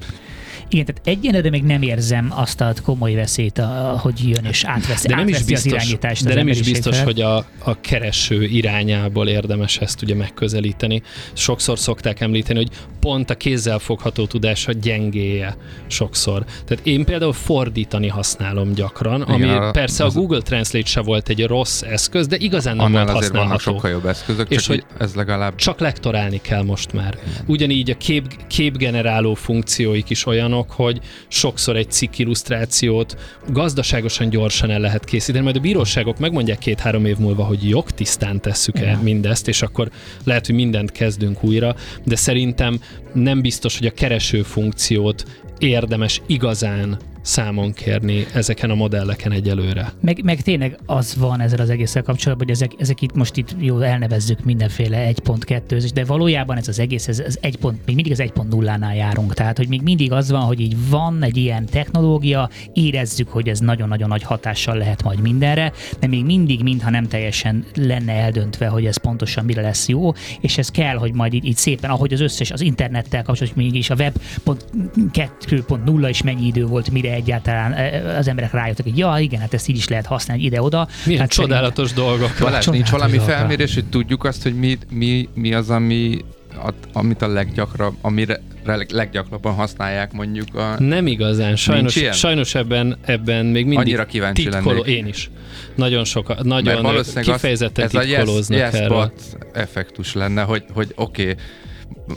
Igen, 0.74 0.86
tehát 0.86 1.02
egyenlőre 1.08 1.50
még 1.50 1.64
nem 1.64 1.82
érzem 1.82 2.32
azt 2.36 2.62
a 2.62 2.74
komoly 2.84 3.14
veszélyt, 3.14 3.58
a, 3.58 4.00
hogy 4.02 4.28
jön 4.30 4.46
és 4.46 4.64
átveszi, 4.64 5.08
de 5.08 5.16
nem 5.16 5.28
is 5.28 5.38
biztos, 5.44 5.56
az 5.58 5.66
irányítást. 5.66 6.24
De 6.24 6.30
az 6.30 6.36
nem 6.36 6.48
is 6.48 6.62
biztos, 6.62 6.98
felett. 6.98 7.06
hogy 7.14 7.22
a, 7.22 7.36
a 7.64 7.80
kereső 7.82 8.44
irányából 8.44 9.28
érdemes 9.28 9.78
ezt 9.78 10.02
ugye 10.02 10.16
megközelíteni. 10.16 11.02
Sokszor 11.34 11.80
szokták 11.80 12.20
említeni, 12.22 12.60
hogy 12.60 12.70
pont 13.00 13.30
a 13.30 13.36
kézzel 13.36 13.80
fogható 13.80 14.26
tudása 14.26 14.72
gyengéje 14.72 15.56
sokszor. 15.88 16.44
Tehát 16.66 16.86
én 16.86 17.06
például 17.06 17.34
fordítani 17.34 18.08
használom 18.08 18.74
gyakran, 18.74 19.22
Igen, 19.22 19.34
ami 19.34 19.50
arra- 19.50 19.72
persze 19.72 20.04
a 20.04 20.06
az- 20.06 20.14
Google 20.14 20.42
Translate 20.42 20.86
se 20.88 21.02
volt 21.02 21.30
egy 21.30 21.46
rossz 21.46 21.82
eszköz, 21.82 22.28
de 22.28 22.36
igazán 22.38 22.76
nem 22.76 22.86
Annál 22.86 23.04
volt 23.06 23.18
azért 23.18 23.32
használható. 23.32 23.60
sokkal 23.72 23.90
jobb 23.92 24.06
eszközök, 24.06 24.50
És 24.50 24.68
hogy 24.68 24.84
ez 25.00 25.14
legalább 25.14 25.56
Csak 25.56 25.80
lektorálni 25.80 26.42
kell 26.42 26.64
most 26.64 26.94
már. 26.94 27.18
Ugyanígy 27.46 27.90
a 27.90 27.98
kép, 27.98 28.48
képgeneráló 28.48 29.34
funkcióik 29.34 30.10
is 30.10 30.26
olyanok, 30.26 30.62
hogy 30.71 30.99
sokszor 31.28 31.76
egy 31.76 31.91
cikk 31.91 32.17
illusztrációt 32.17 33.17
gazdaságosan 33.47 34.30
gyorsan 34.30 34.69
el 34.69 34.80
lehet 34.80 35.06
készíteni, 35.06 35.43
majd 35.43 35.56
a 35.56 35.60
bíróságok 35.60 36.19
megmondják 36.19 36.58
két-három 36.58 37.06
év 37.06 37.17
múlva, 37.17 37.43
hogy 37.43 37.69
jogtisztán 37.69 38.41
tesszük-e 38.41 38.82
Igen. 38.82 38.99
mindezt, 38.99 39.47
és 39.47 39.62
akkor 39.62 39.89
lehet, 40.23 40.45
hogy 40.45 40.56
mindent 40.56 40.91
kezdünk 40.91 41.43
újra, 41.43 41.76
de 42.04 42.15
szerintem 42.15 42.80
nem 43.13 43.41
biztos, 43.41 43.78
hogy 43.78 43.88
a 43.88 43.91
kereső 43.91 44.41
funkciót 44.41 45.23
érdemes 45.60 46.21
igazán 46.26 46.97
számon 47.24 47.74
kérni 47.74 48.26
ezeken 48.34 48.70
a 48.70 48.76
modelleken 48.76 49.32
egyelőre. 49.32 49.94
Meg, 50.02 50.24
meg 50.24 50.42
tényleg 50.42 50.80
az 50.86 51.16
van 51.16 51.42
ezzel 51.42 51.60
az 51.60 51.70
egésszel 51.70 52.04
kapcsolatban, 52.04 52.48
hogy 52.48 52.56
ezek, 52.56 52.72
ezek 52.78 53.02
itt 53.02 53.14
most 53.16 53.38
itt 53.38 53.56
jó 53.60 53.80
elnevezzük 53.80 54.44
mindenféle 54.44 55.12
1.2 55.12 55.90
de 55.94 56.06
valójában 56.06 56.58
ez 56.58 56.68
az 56.68 56.80
egész, 56.80 57.08
ez, 57.08 57.20
ez 57.20 57.38
egy 57.42 57.58
pont, 57.58 57.86
még 57.86 57.96
mindig 57.96 58.12
az 58.12 58.22
1.0-nál 58.22 58.96
járunk. 58.96 59.34
Tehát, 59.34 59.58
hogy 59.58 59.68
még 59.68 59.82
mindig 59.82 60.12
az 60.12 60.32
van, 60.32 60.42
hogy 60.42 60.60
így 60.60 60.90
van 60.90 61.24
egy 61.24 61.38
ilyen 61.38 61.66
technológia, 61.66 62.50
érezzük, 62.74 63.30
hogy 63.30 63.48
ez 63.48 63.60
nagyon-nagyon 63.60 64.08
nagy 64.08 64.24
hatással 64.24 64.78
lehet 64.78 65.04
majd 65.04 65.20
mindenre, 65.20 65.72
de 66.00 66.08
még 66.08 66.26
mindig, 66.26 66.64
mintha 66.64 66.90
nem 66.90 67.08
teljesen 67.08 67.66
lenne 67.76 68.14
eldöntve, 68.14 68.68
hogy 68.68 68.86
ez 68.86 68.98
pontosan 68.98 69.46
mire 69.46 69.62
lesz 69.62 69.88
jó, 69.88 70.12
és 70.42 70.58
ez 70.58 70.70
kell, 70.70 70.96
hogy 70.96 71.14
majd 71.14 71.34
így, 71.34 71.46
így 71.46 71.58
szépen, 71.58 71.90
ahogy 71.90 72.14
az 72.14 72.22
összes, 72.22 72.52
az 72.52 72.62
internettel 72.62 73.24
kapcsolatban, 73.24 73.64
mégis 73.64 73.90
a 73.90 73.96
web 73.96 74.14
pont 74.44 74.66
2.0 75.14 76.06
is 76.10 76.22
mennyi 76.22 76.46
idő 76.46 76.66
volt, 76.66 76.92
mire 76.92 77.12
egyáltalán 77.13 77.73
eh, 77.73 78.17
az 78.17 78.28
emberek 78.28 78.52
rájöttek, 78.52 78.86
hogy 78.86 78.97
ja, 78.97 79.15
igen, 79.19 79.39
hát 79.39 79.54
ezt 79.54 79.67
így 79.67 79.78
is 79.78 79.88
lehet 79.88 80.06
használni 80.06 80.43
ide-oda. 80.43 80.88
Milyen 81.06 81.21
hát 81.21 81.30
csodálatos 81.30 81.93
dolgok. 81.93 82.19
Balázs, 82.19 82.36
Csodálatos 82.38 82.65
nincs 82.67 82.89
valami 82.89 83.17
dolga. 83.17 83.32
felmérés, 83.32 83.73
hogy 83.73 83.86
tudjuk 83.86 84.23
azt, 84.23 84.43
hogy 84.43 84.56
mi, 84.56 84.78
mi, 84.91 85.30
mi 85.34 85.54
az, 85.54 85.69
ami, 85.69 86.17
a, 86.65 86.69
amit 86.93 87.21
a 87.21 87.28
leggyakrabb, 87.28 87.93
amire 88.02 88.39
leg- 88.65 88.91
leggyakrabban 88.91 89.54
használják 89.54 90.13
mondjuk 90.13 90.56
a... 90.56 90.76
Nem 90.80 91.08
igazán. 91.08 91.56
Sajnos, 91.56 91.99
sajnos 92.12 92.56
ebben, 92.56 92.97
ebben 93.06 93.45
még 93.45 93.65
mindig 93.65 93.78
Annyira 93.78 94.06
kíváncsi 94.06 94.43
titkoló, 94.43 94.80
lennék. 94.82 94.97
én 94.97 95.08
is. 95.08 95.30
Nagyon 95.76 96.04
sokan, 96.04 96.36
Mert 96.36 96.47
nagyon 96.47 96.82
valószínűleg 96.82 97.28
az- 97.28 97.34
kifejezetten 97.34 97.86
ez 97.86 97.93
a 97.95 98.02
yes, 98.02 98.15
titkolóznak 98.15 98.60
yes 98.60 99.10
effektus 99.54 100.13
lenne, 100.13 100.41
hogy, 100.41 100.63
hogy 100.73 100.91
oké, 100.95 101.21
okay, 101.21 101.36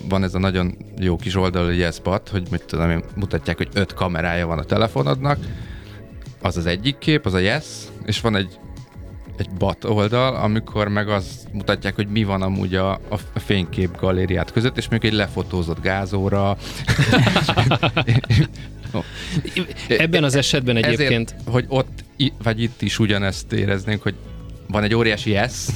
van 0.08 0.22
ez 0.22 0.34
a 0.34 0.38
nagyon 0.38 0.76
jó 0.98 1.16
kis 1.16 1.36
oldal, 1.36 1.64
hogy 1.64 1.78
yes 1.78 2.00
bot, 2.00 2.28
hogy 2.28 2.46
mit 2.50 2.64
tudom 2.64 2.90
én, 2.90 3.04
mutatják, 3.14 3.56
hogy 3.56 3.68
öt 3.72 3.94
kamerája 3.94 4.46
van 4.46 4.58
a 4.58 4.64
telefonodnak, 4.64 5.38
az 6.40 6.56
az 6.56 6.66
egyik 6.66 6.98
kép, 6.98 7.26
az 7.26 7.34
a 7.34 7.38
yes, 7.38 7.64
és 8.04 8.20
van 8.20 8.36
egy 8.36 8.58
egy 9.38 9.50
bot 9.58 9.84
oldal, 9.84 10.34
amikor 10.34 10.88
meg 10.88 11.08
az 11.08 11.46
mutatják, 11.52 11.94
hogy 11.94 12.08
mi 12.08 12.24
van 12.24 12.42
amúgy 12.42 12.74
a, 12.74 12.92
a 13.08 13.18
fénykép 13.34 13.98
galériát 13.98 14.52
között, 14.52 14.76
és 14.76 14.88
mondjuk 14.88 15.12
egy 15.12 15.18
lefotózott 15.18 15.82
gázóra. 15.82 16.56
Ebben 19.88 20.24
az 20.24 20.34
esetben 20.34 20.76
egyébként 20.76 21.30
Ezért, 21.30 21.50
hogy 21.50 21.64
ott, 21.68 22.04
vagy 22.42 22.62
itt 22.62 22.82
is 22.82 22.98
ugyanezt 22.98 23.52
éreznénk, 23.52 24.02
hogy 24.02 24.14
van 24.68 24.82
egy 24.82 24.94
óriási 24.94 25.30
yes, 25.30 25.66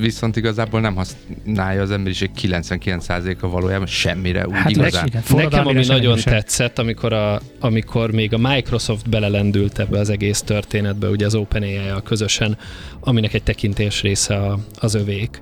viszont 0.00 0.36
igazából 0.36 0.80
nem 0.80 0.94
használja 0.94 1.82
az 1.82 1.90
emberiség 1.90 2.30
99%-a 2.42 3.48
valójában 3.48 3.86
semmire, 3.86 4.46
úgy 4.46 4.54
Hát 4.54 4.70
igazán. 4.70 5.04
Nekem 5.04 5.20
forradalmira 5.22 5.78
ami 5.78 5.86
nagyon 5.86 6.16
sem. 6.16 6.32
tetszett, 6.32 6.78
amikor, 6.78 7.12
a, 7.12 7.40
amikor 7.60 8.10
még 8.10 8.32
a 8.34 8.38
Microsoft 8.38 9.08
belelendült 9.08 9.78
ebbe 9.78 9.98
az 9.98 10.08
egész 10.10 10.40
történetbe, 10.42 11.08
ugye 11.08 11.26
az 11.26 11.34
openai 11.34 11.76
a 11.76 12.00
közösen, 12.00 12.56
aminek 13.00 13.34
egy 13.34 13.42
tekintés 13.42 14.02
része 14.02 14.34
a, 14.36 14.58
az 14.80 14.94
övék, 14.94 15.40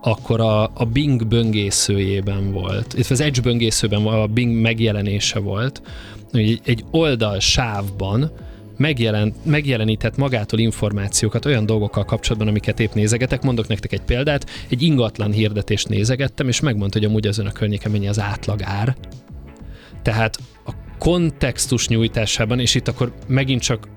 akkor 0.00 0.40
a, 0.40 0.62
a 0.74 0.84
Bing 0.92 1.26
böngészőjében 1.26 2.52
volt, 2.52 2.92
illetve 2.94 3.14
az 3.14 3.20
Edge 3.20 3.40
böngészőben 3.40 4.06
a 4.06 4.26
Bing 4.26 4.60
megjelenése 4.60 5.38
volt, 5.38 5.82
hogy 6.30 6.40
egy- 6.40 6.60
egy 6.64 6.84
oldal 6.90 7.40
sávban 7.40 8.32
megjelent, 8.76 9.44
megjelenített 9.44 10.16
magától 10.16 10.58
információkat 10.58 11.44
olyan 11.44 11.66
dolgokkal 11.66 12.04
kapcsolatban, 12.04 12.48
amiket 12.48 12.80
épp 12.80 12.92
nézegetek. 12.92 13.42
Mondok 13.42 13.68
nektek 13.68 13.92
egy 13.92 14.02
példát. 14.02 14.50
Egy 14.68 14.82
ingatlan 14.82 15.32
hirdetést 15.32 15.88
nézegettem, 15.88 16.48
és 16.48 16.60
megmondta, 16.60 16.98
hogy 16.98 17.06
amúgy 17.06 17.26
az 17.26 17.38
önök 17.38 17.52
környéken 17.52 17.90
mennyi 17.90 18.08
az 18.08 18.20
átlag 18.20 18.62
ár. 18.62 18.96
Tehát 20.02 20.36
a 20.66 20.72
kontextus 20.98 21.88
nyújtásában, 21.88 22.60
és 22.60 22.74
itt 22.74 22.88
akkor 22.88 23.14
megint 23.26 23.62
csak 23.62 23.88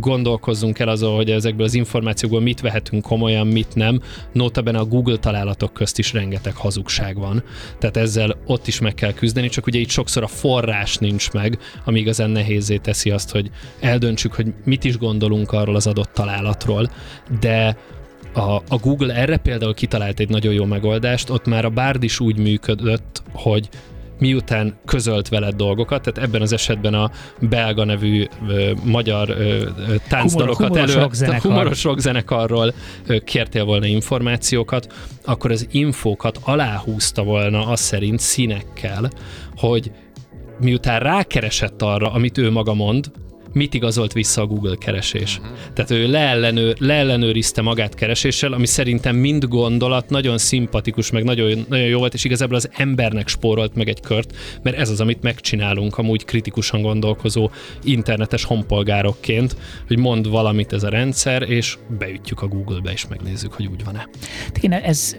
gondolkozzunk 0.00 0.78
el 0.78 0.88
azon, 0.88 1.14
hogy 1.14 1.30
ezekből 1.30 1.66
az 1.66 1.74
információkból 1.74 2.40
mit 2.40 2.60
vehetünk 2.60 3.02
komolyan, 3.02 3.46
mit 3.46 3.74
nem. 3.74 4.00
Notabene 4.32 4.78
a 4.78 4.84
Google 4.84 5.16
találatok 5.16 5.72
közt 5.72 5.98
is 5.98 6.12
rengeteg 6.12 6.54
hazugság 6.56 7.16
van. 7.18 7.42
Tehát 7.78 7.96
ezzel 7.96 8.36
ott 8.46 8.66
is 8.66 8.80
meg 8.80 8.94
kell 8.94 9.12
küzdeni, 9.12 9.48
csak 9.48 9.66
ugye 9.66 9.78
itt 9.78 9.88
sokszor 9.88 10.22
a 10.22 10.26
forrás 10.26 10.96
nincs 10.96 11.32
meg, 11.32 11.58
ami 11.84 12.00
igazán 12.00 12.30
nehézé 12.30 12.76
teszi 12.76 13.10
azt, 13.10 13.30
hogy 13.30 13.50
eldöntsük, 13.80 14.32
hogy 14.32 14.52
mit 14.64 14.84
is 14.84 14.98
gondolunk 14.98 15.52
arról 15.52 15.76
az 15.76 15.86
adott 15.86 16.12
találatról. 16.12 16.90
De 17.40 17.76
a, 18.34 18.54
a 18.68 18.76
Google 18.80 19.14
erre 19.14 19.36
például 19.36 19.74
kitalált 19.74 20.20
egy 20.20 20.28
nagyon 20.28 20.52
jó 20.52 20.64
megoldást, 20.64 21.30
ott 21.30 21.46
már 21.46 21.64
a 21.64 21.70
Bard 21.70 22.02
is 22.02 22.20
úgy 22.20 22.38
működött, 22.38 23.22
hogy 23.32 23.68
miután 24.22 24.78
közölt 24.86 25.28
veled 25.28 25.54
dolgokat, 25.54 26.02
tehát 26.02 26.28
ebben 26.28 26.42
az 26.42 26.52
esetben 26.52 26.94
a 26.94 27.10
belga 27.40 27.84
nevű 27.84 28.24
ö, 28.48 28.72
magyar 28.84 29.30
ö, 29.30 29.64
táncdalokat 30.08 30.68
humoros 30.68 30.90
elő, 30.90 31.02
rockzenekar. 31.02 31.40
humoros 31.40 31.84
rockzenekarról 31.84 32.74
ö, 33.06 33.18
kértél 33.18 33.64
volna 33.64 33.86
információkat, 33.86 34.92
akkor 35.24 35.50
az 35.50 35.66
infókat 35.70 36.38
aláhúzta 36.42 37.22
volna 37.22 37.66
az 37.66 37.80
szerint 37.80 38.20
színekkel, 38.20 39.10
hogy 39.56 39.90
miután 40.60 41.00
rákeresett 41.00 41.82
arra, 41.82 42.12
amit 42.12 42.38
ő 42.38 42.50
maga 42.50 42.74
mond, 42.74 43.10
mit 43.52 43.74
igazolt 43.74 44.12
vissza 44.12 44.42
a 44.42 44.46
Google 44.46 44.76
keresés. 44.76 45.38
Uh-huh. 45.38 45.56
Tehát 45.74 45.90
ő 45.90 46.10
leellenőr, 46.10 46.76
leellenőrizte 46.78 47.62
magát 47.62 47.94
kereséssel, 47.94 48.52
ami 48.52 48.66
szerintem 48.66 49.16
mind 49.16 49.44
gondolat, 49.44 50.10
nagyon 50.10 50.38
szimpatikus, 50.38 51.10
meg 51.10 51.24
nagyon, 51.24 51.64
nagyon 51.68 51.86
jó 51.86 51.98
volt, 51.98 52.14
és 52.14 52.24
igazából 52.24 52.56
az 52.56 52.70
embernek 52.72 53.28
spórolt 53.28 53.74
meg 53.74 53.88
egy 53.88 54.00
kört, 54.00 54.36
mert 54.62 54.76
ez 54.76 54.90
az, 54.90 55.00
amit 55.00 55.22
megcsinálunk 55.22 55.98
amúgy 55.98 56.24
kritikusan 56.24 56.82
gondolkozó 56.82 57.50
internetes 57.82 58.44
honpolgárokként, 58.44 59.56
hogy 59.86 59.98
mond 59.98 60.28
valamit 60.28 60.72
ez 60.72 60.82
a 60.82 60.88
rendszer, 60.88 61.42
és 61.42 61.78
beütjük 61.98 62.42
a 62.42 62.46
Google-be, 62.46 62.92
és 62.92 63.06
megnézzük, 63.08 63.52
hogy 63.52 63.66
úgy 63.66 63.84
van-e. 63.84 64.08
Igen, 64.60 64.80
ez, 64.80 65.16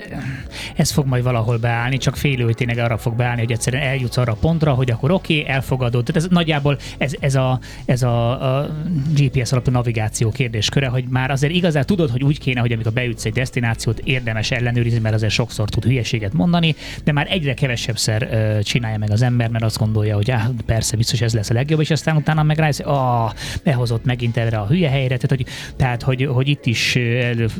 ez 0.76 0.91
fog 0.91 1.06
majd 1.06 1.24
valahol 1.24 1.58
beállni, 1.58 1.98
csak 1.98 2.15
félő, 2.15 2.43
hogy 2.43 2.56
tényleg 2.56 2.78
arra 2.78 2.98
fog 2.98 3.15
beállni, 3.15 3.41
hogy 3.41 3.52
egyszerűen 3.52 3.84
eljutsz 3.84 4.17
arra 4.17 4.32
a 4.32 4.38
pontra, 4.39 4.74
hogy 4.74 4.91
akkor 4.91 5.12
oké, 5.12 5.39
okay, 5.39 5.54
elfogadod. 5.54 6.04
Tehát 6.06 6.24
ez 6.24 6.30
nagyjából 6.30 6.78
ez, 6.98 7.13
ez, 7.19 7.36
a, 7.36 7.60
ez 7.86 8.04
a, 8.04 8.23
a 8.32 8.70
GPS 9.14 9.52
alapú 9.52 9.72
navigáció 9.72 10.30
kérdésköre, 10.30 10.88
hogy 10.88 11.04
már 11.10 11.32
azért 11.32 11.54
igazán 11.54 11.86
tudod, 11.86 12.10
hogy 12.10 12.24
úgy 12.24 12.40
kéne, 12.40 12.60
hogy 12.60 12.72
amikor 12.72 12.94
beütsz 12.94 13.26
egy 13.26 13.34
destinációt, 13.34 14.00
érdemes 14.00 14.52
ellenőrizni, 14.52 15.00
mert 15.00 15.16
azért 15.16 15.32
sokszor 15.32 15.70
tud 15.70 15.84
hülyeséget 15.84 16.34
mondani, 16.34 16.76
de 17.04 17.12
már 17.12 17.28
egyre 17.30 17.54
kevesebbszer 17.54 18.30
ö, 18.32 18.62
csinálja 18.64 18.98
meg 18.98 19.12
az 19.12 19.22
ember, 19.22 19.50
mert 19.50 19.64
azt 19.64 19.78
gondolja, 19.78 20.16
hogy 20.16 20.32
áh, 20.32 20.48
persze, 20.66 20.98
biztos 20.98 21.22
ez 21.22 21.34
lesz 21.34 21.50
a 21.50 21.54
legjobb, 21.54 21.80
és 21.80 21.90
aztán 21.90 22.16
utána 22.16 22.44
meg 22.44 22.58
rájössz, 22.58 22.80
ah, 22.84 23.32
behozott 23.64 24.06
megint 24.06 24.38
erre 24.38 24.58
a 24.58 24.68
hülye 24.68 24.90
helyre, 24.90 25.18
tehát 25.18 25.30
hogy, 25.30 25.46
tehát, 25.76 26.02
hogy, 26.02 26.26
hogy 26.26 26.48
itt 26.48 26.66
is 26.66 26.98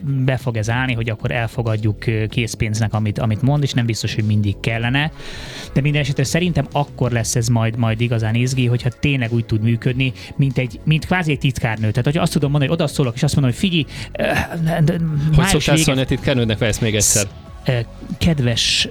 be 0.04 0.38
fog 0.38 0.58
ez 0.58 0.69
állni, 0.69 0.93
hogy 0.93 1.10
akkor 1.10 1.32
elfogadjuk 1.32 1.97
készpénznek, 2.30 2.93
amit, 2.93 3.19
amit 3.19 3.41
mond, 3.41 3.63
és 3.63 3.73
nem 3.73 3.86
biztos, 3.86 4.15
hogy 4.15 4.23
mindig 4.23 4.60
kellene. 4.60 5.12
De 5.73 5.82
minden 5.82 6.02
esetre 6.02 6.23
szerintem 6.23 6.67
akkor 6.71 7.12
lesz 7.12 7.36
ez 7.36 7.47
majd, 7.47 7.78
majd 7.78 8.02
igazán 8.02 8.36
izgi, 8.36 8.65
hogyha 8.65 8.89
tényleg 8.89 9.34
úgy 9.34 9.45
tud 9.45 9.62
működni, 9.62 10.13
mint 10.36 10.52
egy, 10.57 10.79
mint 10.83 11.05
kvázi 11.05 11.31
egy 11.31 11.39
titkárnő. 11.39 11.89
Tehát, 11.89 12.05
hogy 12.05 12.17
azt 12.17 12.31
tudom 12.31 12.51
mondani, 12.51 12.71
hogy 12.71 12.81
odaszólok, 12.81 13.15
és 13.15 13.23
azt 13.23 13.35
mondom, 13.35 13.51
hogy 13.51 13.59
figyelj, 13.59 13.85
Hogy 15.35 15.45
szoktál 15.45 15.77
szólni 15.77 16.01
a 16.01 16.05
titkárnődnek, 16.05 16.57
vagy 16.57 16.67
ezt 16.67 16.81
még 16.81 16.95
egyszer? 16.95 17.27
kedves 18.17 18.87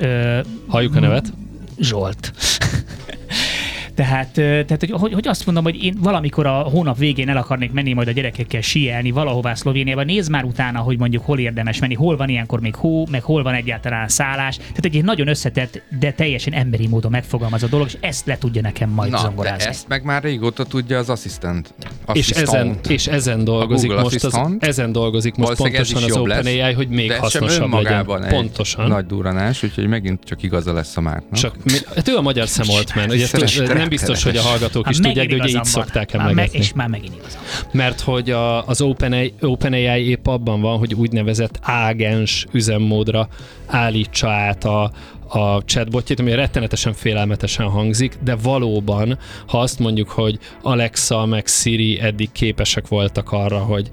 Halljuk 0.66 0.96
a 0.96 1.01
nevet? 1.01 1.33
Zsolt. 1.81 2.33
Tehát 3.95 4.29
Tehát, 4.33 4.77
hogy, 4.79 4.91
hogy, 4.91 5.13
hogy 5.13 5.29
azt 5.29 5.47
mondom, 5.47 5.65
hogy 5.65 5.85
én 5.85 5.97
valamikor 6.01 6.47
a 6.47 6.53
hónap 6.53 6.99
végén 6.99 7.29
el 7.29 7.37
akarnék 7.37 7.73
menni 7.73 7.93
majd 7.93 8.09
a 8.09 8.11
gyerekekkel 8.11 8.61
síelni 8.61 9.11
valahová 9.11 9.55
Szlovéniába, 9.55 10.03
nézd 10.03 10.31
már 10.31 10.45
utána, 10.45 10.79
hogy 10.79 10.99
mondjuk 10.99 11.25
hol 11.25 11.39
érdemes 11.39 11.79
menni, 11.79 11.95
hol 11.95 12.17
van 12.17 12.29
ilyenkor 12.29 12.61
még 12.61 12.75
hó, 12.75 13.07
meg 13.11 13.23
hol 13.23 13.43
van 13.43 13.55
egyáltalán 13.55 14.09
szállás. 14.09 14.57
Tehát 14.57 14.85
egy 14.85 15.05
nagyon 15.05 15.29
összetett, 15.29 15.83
de 16.01 16.13
teljesen 16.13 16.53
emberi 16.53 16.87
módon 16.87 17.11
megfogalmazott 17.11 17.71
dolog, 17.71 17.87
és 17.87 17.97
ezt 18.01 18.27
le 18.27 18.39
tudja 18.39 18.61
nekem 18.61 18.91
majd 18.91 19.11
Na, 19.11 19.17
de 19.17 19.23
zongorázni. 19.23 19.69
ezt 19.69 19.89
meg 19.89 20.05
már 20.05 20.23
régóta 20.23 20.65
tudja 20.65 20.99
az 20.99 21.09
asszisztent. 21.11 21.75
És 22.13 22.31
ezen, 22.31 22.77
és 22.89 23.07
ezen 23.07 23.45
dolgozik 23.45 23.93
most, 23.93 24.25
az, 24.25 24.41
ezen 24.59 24.93
dolgozik 24.93 25.35
most 25.35 25.57
pontosan 25.57 26.03
az 26.03 26.09
jobb 26.09 26.27
lesz, 26.27 26.39
OpenAI, 26.39 26.73
hogy 26.73 26.89
még 26.89 27.13
hasznosabb 27.13 27.73
legyen. 27.73 28.23
egy 28.23 28.29
Pontosan. 28.29 28.89
nagy 28.89 29.07
duranás, 29.07 29.63
úgyhogy 29.63 29.87
megint 29.87 30.25
csak 30.25 30.43
igaza 30.43 30.73
lesz 30.73 30.97
a 30.97 31.01
márknak. 31.01 31.38
Csak, 31.38 31.57
mi- 31.65 31.79
hát 31.95 32.09
ő 32.09 32.17
a 32.17 32.21
magyar 32.21 32.47
Sam 32.47 32.71
Altman, 32.77 33.11
ugye 33.11 33.27
nem 33.83 33.99
biztos, 33.99 34.23
hogy 34.23 34.37
a 34.37 34.43
hallgatók 34.43 34.91
is 34.91 34.99
tudják, 34.99 35.29
de 35.29 35.35
ugye 35.35 35.49
így 35.49 35.65
szokták 35.65 36.13
emlegetni. 36.13 36.59
És 36.59 36.73
már 36.73 36.89
megint 36.89 37.15
igazam. 37.15 37.41
Mert 37.73 38.01
hogy 38.01 38.31
a, 38.31 38.67
az 38.67 38.81
OpenAI, 38.81 39.33
OpenAI 39.41 40.09
épp 40.09 40.27
abban 40.27 40.61
van, 40.61 40.79
hogy 40.79 40.95
úgynevezett 40.95 41.59
ágens 41.63 42.47
üzemmódra 42.53 43.29
állítsa 43.67 44.31
át 44.31 44.65
a, 44.65 44.93
a 45.29 45.65
chatbotjét, 45.65 46.21
ami 46.21 46.35
rettenetesen 46.35 46.93
félelmetesen 46.93 47.67
hangzik, 47.67 48.17
de 48.25 48.37
valóban, 48.43 49.19
ha 49.47 49.61
azt 49.61 49.79
mondjuk, 49.79 50.09
hogy 50.09 50.39
Alexa 50.63 51.27
meg 51.27 51.47
Siri 51.47 52.01
eddig 52.01 52.33
képesek 52.33 52.89
voltak 52.89 53.33
arra, 53.33 53.59
hogy 53.59 53.91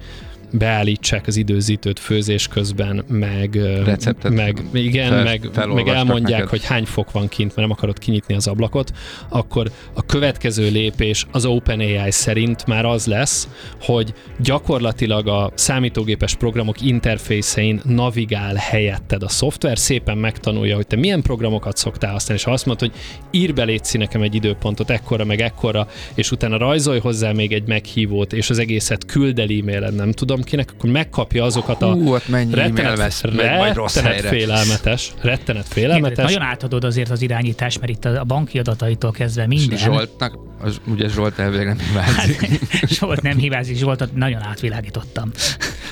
beállítsák 0.51 1.27
az 1.27 1.35
időzítőt 1.35 1.99
főzés 1.99 2.47
közben, 2.47 3.03
meg, 3.07 3.55
Receptet 3.85 4.33
meg 4.33 4.63
igen, 4.73 5.11
fel- 5.11 5.23
meg, 5.23 5.49
meg 5.73 5.87
elmondják, 5.87 6.31
neked. 6.31 6.49
hogy 6.49 6.65
hány 6.65 6.85
fok 6.85 7.11
van 7.11 7.27
kint, 7.27 7.55
mert 7.55 7.67
nem 7.67 7.71
akarod 7.71 7.99
kinyitni 7.99 8.35
az 8.35 8.47
ablakot, 8.47 8.91
akkor 9.29 9.71
a 9.93 10.05
következő 10.05 10.69
lépés 10.69 11.25
az 11.31 11.45
OpenAI 11.45 12.11
szerint 12.11 12.65
már 12.65 12.85
az 12.85 13.05
lesz, 13.05 13.47
hogy 13.81 14.13
gyakorlatilag 14.39 15.27
a 15.27 15.51
számítógépes 15.55 16.35
programok 16.35 16.81
interfészein 16.81 17.81
navigál 17.83 18.55
helyetted 18.55 19.23
a 19.23 19.29
szoftver, 19.29 19.77
szépen 19.77 20.17
megtanulja, 20.17 20.75
hogy 20.75 20.87
te 20.87 20.95
milyen 20.95 21.21
programokat 21.21 21.77
szoktál 21.77 22.11
használni, 22.11 22.41
és 22.41 22.47
ha 22.47 22.53
azt 22.53 22.65
mondod, 22.65 22.89
hogy 22.89 22.99
ír 23.31 23.53
be 23.53 23.63
létszi 23.63 23.97
nekem 23.97 24.21
egy 24.21 24.35
időpontot 24.35 24.89
ekkora, 24.89 25.25
meg 25.25 25.41
ekkora, 25.41 25.87
és 26.13 26.31
utána 26.31 26.57
rajzolj 26.57 26.99
hozzá 26.99 27.31
még 27.31 27.53
egy 27.53 27.67
meghívót, 27.67 28.33
és 28.33 28.49
az 28.49 28.59
egészet 28.59 29.05
küld 29.05 29.39
el 29.39 29.47
e-mailen, 29.49 29.93
nem 29.93 30.11
tudom 30.11 30.38
kinek, 30.43 30.73
akkor 30.77 30.89
megkapja 30.89 31.43
azokat 31.43 31.81
a 31.81 31.91
Hú, 31.91 32.11
hát 32.11 32.23
rettenet, 32.51 32.97
rettenet 32.97 34.21
félelmetes, 34.21 35.13
rettenet 35.21 35.65
Igen, 35.71 35.73
félelmetes. 35.73 36.25
nagyon 36.25 36.47
átadod 36.47 36.83
azért 36.83 37.09
az 37.09 37.21
irányítás, 37.21 37.79
mert 37.79 37.91
itt 37.91 38.05
a 38.05 38.19
a 38.19 38.23
banki 38.23 38.59
adataitól 38.59 39.11
kezdve 39.11 39.47
minden. 39.47 39.77
Zsoltnak, 39.77 40.48
az, 40.61 40.81
ugye 40.85 41.09
Zsolt 41.09 41.39
elvileg 41.39 41.65
nem 41.65 41.77
hibázik. 41.77 42.49
Zsolt 42.97 43.21
nem 43.21 43.37
hibázik, 43.37 43.77
Zsoltot 43.77 44.15
nagyon 44.15 44.41
átvilágítottam. 44.41 45.31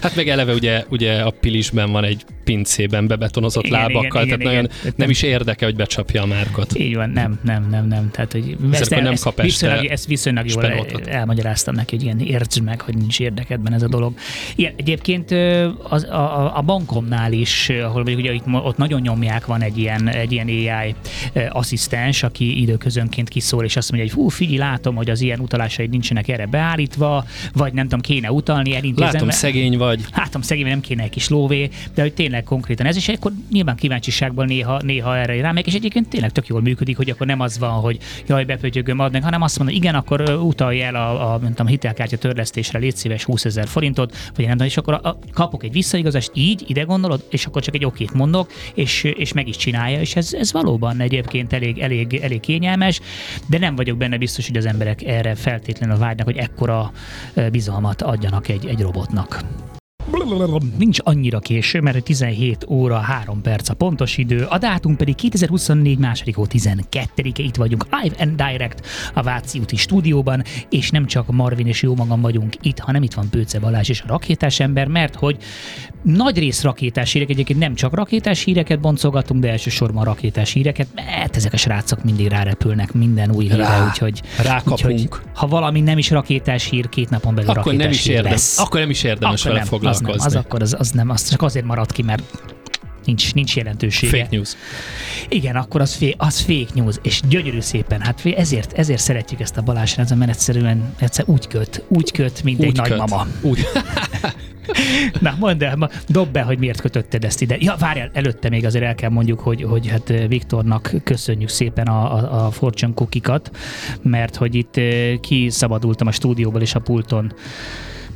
Hát 0.02 0.16
meg 0.16 0.28
eleve 0.28 0.54
ugye, 0.54 0.86
ugye 0.90 1.22
a 1.22 1.30
pilisben 1.30 1.92
van 1.92 2.04
egy 2.04 2.26
pincében 2.44 3.08
bebetonozott 3.08 3.66
Igen, 3.66 3.80
lábakkal, 3.80 4.04
igen, 4.04 4.40
tehát 4.40 4.40
igen, 4.40 4.48
nagyon 4.48 4.70
igen. 4.82 4.94
nem, 4.96 5.10
is 5.10 5.22
érdeke, 5.22 5.66
hogy 5.66 5.76
becsapja 5.76 6.22
a 6.22 6.26
márkot. 6.26 6.78
Így 6.80 6.96
van, 6.96 7.10
nem, 7.10 7.40
nem, 7.44 7.68
nem, 7.70 7.88
nem. 7.88 8.12
Tehát, 8.12 8.32
hogy 8.32 8.58
ezt, 8.72 8.92
akkor 8.92 9.04
nem 9.04 9.12
ezt, 9.12 9.24
kap 9.24 9.40
este 9.40 9.44
viszonylag, 9.44 9.86
ezt 9.86 10.06
viszonylag 10.06 10.46
jól 10.50 10.64
spenótot. 10.64 11.08
elmagyaráztam 11.08 11.76
neki, 11.76 11.96
hogy 11.96 12.06
igen, 12.06 12.20
értsd 12.20 12.64
meg, 12.64 12.82
hogy 12.82 12.98
nincs 12.98 13.20
érdekedben 13.20 13.74
ez 13.74 13.82
a 13.82 13.88
dolog. 13.88 14.14
Igen, 14.56 14.74
egyébként 14.78 15.32
az, 15.84 16.04
a, 16.04 16.58
a, 16.58 16.62
bankomnál 16.62 17.32
is, 17.32 17.70
ahol 17.70 18.04
mondjuk 18.04 18.20
ugye 18.20 18.34
itt, 18.34 18.44
ott 18.48 18.78
nagyon 18.78 19.02
nyomják, 19.02 19.46
van 19.46 19.62
egy 19.62 19.78
ilyen, 19.78 20.08
egy 20.08 20.32
ilyen 20.32 20.48
AI 20.48 20.96
asszisztens, 21.50 22.24
aki 22.24 22.62
időközönként 22.62 23.30
kiszól, 23.30 23.64
és 23.64 23.76
azt 23.76 23.92
mondja, 23.92 24.10
hogy 24.10 24.24
hú, 24.24 24.30
figyelj, 24.30 24.57
látom, 24.58 24.96
hogy 24.96 25.10
az 25.10 25.22
ilyen 25.22 25.40
utalásaid 25.40 25.90
nincsenek 25.90 26.28
erre 26.28 26.46
beállítva, 26.46 27.26
vagy 27.54 27.74
nem 27.74 27.84
tudom, 27.84 28.00
kéne 28.00 28.32
utalni, 28.32 28.76
elintézem. 28.76 29.12
Látom, 29.14 29.30
szegény 29.30 29.78
vagy. 29.78 30.00
Látom, 30.16 30.42
szegény, 30.42 30.66
nem 30.66 30.82
kéne 30.82 31.04
egy 31.04 31.10
kis 31.10 31.30
lóvé, 31.30 31.70
de 31.94 32.02
hogy 32.02 32.14
tényleg 32.14 32.44
konkrétan 32.44 32.86
ez, 32.86 32.96
és 32.96 33.08
akkor 33.08 33.32
nyilván 33.52 33.76
kíváncsiságból 33.76 34.46
néha, 34.46 34.82
néha 34.84 35.18
erre 35.18 35.42
rámegyek, 35.42 35.68
és 35.68 35.74
egyébként 35.74 36.10
tényleg 36.10 36.32
tök 36.32 36.48
jól 36.48 36.62
működik, 36.62 36.98
hogy 36.98 37.10
akkor 37.10 37.28
nem 37.28 37.40
az 37.40 37.60
van, 37.60 37.72
hogy 37.72 37.98
jaj, 38.28 38.44
bepötyögöm, 38.44 39.00
ad 39.00 39.12
meg, 39.12 39.24
hanem 39.24 39.42
azt 39.42 39.58
mondom, 39.58 39.76
igen, 39.76 39.96
akkor 39.96 40.22
utalj 40.22 40.82
el 40.82 40.96
a, 40.96 41.34
a, 41.34 41.40
tudom, 41.40 41.68
hitelkártya 41.68 42.18
törlesztésre, 42.18 42.80
légy 42.80 42.96
szíves 42.96 43.24
20 43.24 43.46
ezer 43.46 43.68
forintot, 43.68 44.16
vagy 44.36 44.46
nem 44.46 44.52
tudom, 44.52 44.68
és 44.68 44.78
akkor 44.78 44.94
a, 44.94 45.08
a, 45.08 45.20
kapok 45.34 45.64
egy 45.64 45.72
visszaigazást, 45.72 46.32
így, 46.34 46.64
ide 46.68 46.82
gondolod, 46.82 47.26
és 47.30 47.46
akkor 47.46 47.62
csak 47.62 47.76
egy 47.76 47.86
okét 47.86 48.14
mondok, 48.14 48.52
és, 48.74 49.04
és 49.04 49.34
meg 49.34 49.48
is 49.48 49.56
csinálja, 49.56 50.00
és 50.00 50.16
ez, 50.16 50.34
ez 50.34 50.52
valóban 50.52 51.00
egyébként 51.00 51.54
elég, 51.54 51.80
elég, 51.80 52.14
elég 52.14 52.40
kényelmes, 52.40 53.00
de 53.48 53.58
nem 53.58 53.76
vagyok 53.76 53.98
benne 53.98 54.18
biztos, 54.18 54.47
hogy 54.48 54.58
az 54.58 54.66
emberek 54.66 55.04
erre 55.04 55.36
feltétlenül 55.36 55.98
vágynak, 55.98 56.26
hogy 56.26 56.38
ekkora 56.38 56.92
bizalmat 57.52 58.02
adjanak 58.02 58.48
egy, 58.48 58.66
egy 58.66 58.82
robotnak. 58.82 59.44
Nincs 60.78 60.98
annyira 61.04 61.40
késő, 61.40 61.82
mert 61.82 62.04
17 62.04 62.66
óra 62.70 62.98
3 62.98 63.42
perc 63.42 63.70
a 63.70 63.74
pontos 63.74 64.18
idő, 64.18 64.46
a 64.50 64.58
dátum 64.58 64.96
pedig 64.96 65.16
2024 65.16 65.98
második 65.98 66.36
hó 66.36 66.46
12-e, 66.50 67.44
itt 67.44 67.56
vagyunk 67.56 67.86
live 68.02 68.16
and 68.20 68.36
direct 68.36 68.86
a 69.14 69.22
Váci 69.22 69.60
úti 69.60 69.76
stúdióban, 69.76 70.44
és 70.70 70.90
nem 70.90 71.06
csak 71.06 71.32
Marvin 71.32 71.68
és 71.68 71.82
jó 71.82 71.96
magam 71.96 72.22
vagyunk 72.22 72.56
itt, 72.62 72.80
hanem 72.80 73.04
itt 73.04 73.14
van 73.14 73.30
Pőce 73.30 73.60
Balázs 73.60 73.90
és 73.90 74.02
a 74.02 74.08
rakétás 74.08 74.60
ember, 74.60 74.88
mert 74.88 75.16
hogy 75.16 75.38
nagy 76.04 76.38
rész 76.38 76.64
rakétás 76.64 77.12
hírek, 77.12 77.30
egyébként 77.30 77.60
nem 77.60 77.76
csak 77.76 77.94
rakétás 77.96 78.44
híreket 78.44 78.80
boncolgatunk, 78.80 79.42
de 79.42 79.50
elsősorban 79.50 80.04
rakétás 80.04 80.52
híreket, 80.52 80.88
mert 80.96 81.36
ezek 81.36 81.54
a 81.54 81.58
srácok 81.58 82.04
mindig 82.04 82.28
rárepülnek 82.28 82.94
minden 82.94 83.32
új 83.32 83.44
hírre, 83.44 83.68
Rá. 83.68 83.88
úgyhogy, 83.88 84.22
Rákapunk. 84.44 84.74
úgyhogy 84.74 85.10
ha 85.34 85.48
valami 85.48 85.82
nem 85.82 85.98
is 85.98 86.10
rakétás 86.10 86.70
hír, 86.70 86.90
két 86.90 87.10
napon 87.10 87.36
belül 87.36 87.50
Akkor 87.50 87.64
rakétás 87.64 87.84
nem 87.86 87.92
is 87.94 88.06
érdemes, 88.06 88.32
lesz. 88.32 88.60
akkor 88.60 88.80
nem 88.80 88.90
is 88.90 89.04
érdemes 89.04 89.46
Akkor 89.46 89.58
vele 89.58 89.66
nem, 89.70 90.10
az 90.12 90.17
nem, 90.18 90.28
az 90.28 90.36
akkor 90.36 90.62
az, 90.62 90.76
az 90.80 90.92
nem, 90.92 91.10
az 91.10 91.30
csak 91.30 91.42
azért 91.42 91.66
marad 91.66 91.92
ki, 91.92 92.02
mert 92.02 92.24
nincs, 93.08 93.34
nincs 93.34 93.56
jelentősége. 93.56 94.18
Fake 94.18 94.36
news. 94.36 94.56
Igen, 95.30 95.56
akkor 95.56 95.82
az, 95.82 95.94
fé, 95.94 96.16
az 96.18 96.40
fake 96.40 96.72
news, 96.74 96.96
és 97.02 97.22
gyönyörű 97.30 97.60
szépen, 97.60 98.02
hát 98.02 98.26
ezért, 98.26 98.74
ezért 98.74 99.02
szeretjük 99.02 99.40
ezt 99.40 99.58
a 99.58 99.62
Balázs 99.62 99.96
rendszert, 99.96 100.20
mert 100.20 100.32
egyszerűen 100.32 100.94
egyszer 101.00 101.26
úgy 101.28 101.48
köt, 101.48 101.84
úgy 101.88 102.12
köt, 102.12 102.44
mint 102.44 102.60
egy 102.60 102.68
Úgy 102.68 102.82
köt. 102.82 102.88
nagymama. 102.88 103.28
Úgy. 103.42 103.60
Na, 105.20 105.36
mondd 105.40 105.64
el, 105.64 105.90
dob 106.08 106.32
be, 106.32 106.42
hogy 106.42 106.60
miért 106.60 106.82
kötötted 106.82 107.24
ezt 107.24 107.42
ide. 107.42 107.56
Ja, 107.60 107.76
várjál, 107.80 108.10
előtte 108.14 108.50
még 108.50 108.66
azért 108.66 108.86
el 108.86 108.96
kell 108.96 109.10
mondjuk, 109.10 109.40
hogy, 109.40 109.64
hogy 109.64 109.88
hát 109.88 110.10
eh, 110.10 110.28
Viktornak 110.28 110.94
köszönjük 111.04 111.50
szépen 111.50 111.88
a, 111.88 112.16
a, 112.16 112.46
a 112.46 112.52
Fortune 112.52 112.94
cookikat, 112.94 113.52
mert 114.02 114.36
hogy 114.36 114.56
itt 114.56 114.78
eh, 114.78 115.18
kiszabadultam 115.22 116.08
a 116.08 116.12
stúdióból, 116.12 116.62
és 116.62 116.76
a 116.76 116.80
pulton 116.80 117.34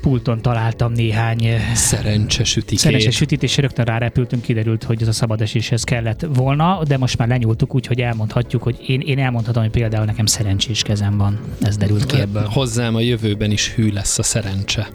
pulton 0.02 0.42
találtam 0.42 0.92
néhány 0.92 1.46
eh, 1.46 1.74
Szerencse 1.74 2.44
sütikét. 2.44 2.80
Szerencsés 2.80 3.16
sütít, 3.16 3.44
és 3.44 3.58
rögtön 3.58 3.86
rárepültünk, 3.86 4.42
kiderült, 4.42 4.84
hogy 4.84 5.02
ez 5.02 5.08
a 5.08 5.12
szabadeséshez 5.12 5.84
kellett 5.84 6.26
volna, 6.34 6.82
de 6.88 6.98
most 6.98 7.18
már 7.18 7.28
lenyúltuk, 7.28 7.76
úgyhogy 7.76 8.02
elmondhatjuk, 8.02 8.64
hogy 8.64 8.84
én, 8.88 9.00
én 9.00 9.20
elmondhatom, 9.20 9.64
hogy 9.64 9.72
például 9.72 10.06
nekem 10.06 10.26
szerencsés 10.26 10.82
kezem 10.82 11.18
van. 11.18 11.40
Ez 11.62 11.78
derült 11.78 12.06
ki 12.06 12.20
ebből. 12.20 12.44
Hozzám 12.44 12.96
a 12.96 13.00
jövőben 13.00 13.52
is 13.52 13.74
hű 13.74 13.92
lesz 13.92 14.20
a 14.20 14.24
szerencse. 14.24 14.88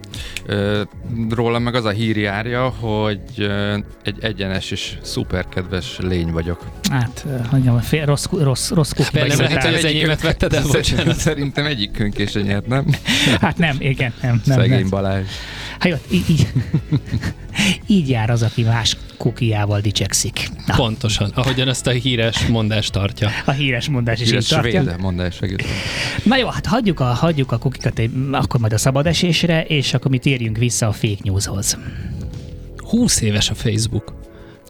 Ö, 0.46 0.82
Rólam 1.30 1.62
meg 1.62 1.74
az 1.74 1.84
a 1.84 1.90
hír 1.90 2.16
járja, 2.16 2.68
hogy 2.68 3.50
egy 4.02 4.16
egyenes 4.20 4.70
és 4.70 4.98
szuperkedves 5.02 5.98
lény 5.98 6.32
vagyok. 6.32 6.64
Hát, 6.90 7.26
mondjam, 7.50 7.78
fél, 7.80 8.04
rossz, 8.04 8.26
rossz, 8.30 8.70
rossz 8.70 8.90
kukiba 8.90 9.26
Nem 9.26 9.38
lehet, 9.38 9.62
hogy 9.62 9.74
az 9.74 9.84
enyémet 9.84 10.20
vetted 10.20 10.52
el, 10.52 10.62
bocsánat. 10.72 11.16
Szerintem 11.16 11.66
egyikünk 11.66 12.18
is 12.18 12.32
nyert, 12.32 12.66
nem? 12.66 12.86
Hát 13.40 13.58
nem, 13.58 13.76
igen, 13.78 14.12
nem. 14.22 14.40
nem, 14.44 14.58
Szegény 14.58 14.78
nem. 14.78 14.88
Balázs. 14.96 15.26
Hát 15.78 15.90
jó, 15.90 15.96
így, 16.10 16.30
így, 16.30 16.46
így 17.86 18.08
jár 18.08 18.30
az, 18.30 18.42
aki 18.42 18.62
más 18.62 18.96
kukiával 19.16 19.80
dicsekszik. 19.80 20.48
Na, 20.66 20.74
Pontosan, 20.74 21.30
ahogyan 21.34 21.68
ezt 21.68 21.86
a 21.86 21.90
híres 21.90 22.46
mondást 22.46 22.92
tartja. 22.92 23.30
a 23.44 23.50
híres 23.50 23.88
mondás 23.88 24.20
is 24.20 24.28
Híres 24.28 24.44
így 24.44 24.50
tartja. 24.50 24.82
svéd 24.82 25.00
mondás 25.00 25.34
segítem. 25.34 25.66
Na 26.22 26.36
jó, 26.36 26.48
hát 26.48 26.66
hagyjuk 26.66 27.00
a, 27.00 27.04
hagyjuk 27.04 27.52
a 27.52 27.58
kukikat, 27.58 28.00
akkor 28.32 28.60
majd 28.60 28.72
a 28.72 28.78
szabadesésre, 28.78 29.64
és 29.64 29.94
akkor 29.94 30.10
mi 30.10 30.18
térjünk 30.18 30.56
vissza 30.56 30.86
a 30.86 30.92
fake 30.92 31.20
newshoz. 31.22 31.78
20 32.76 33.20
éves 33.20 33.50
a 33.50 33.54
Facebook. 33.54 34.14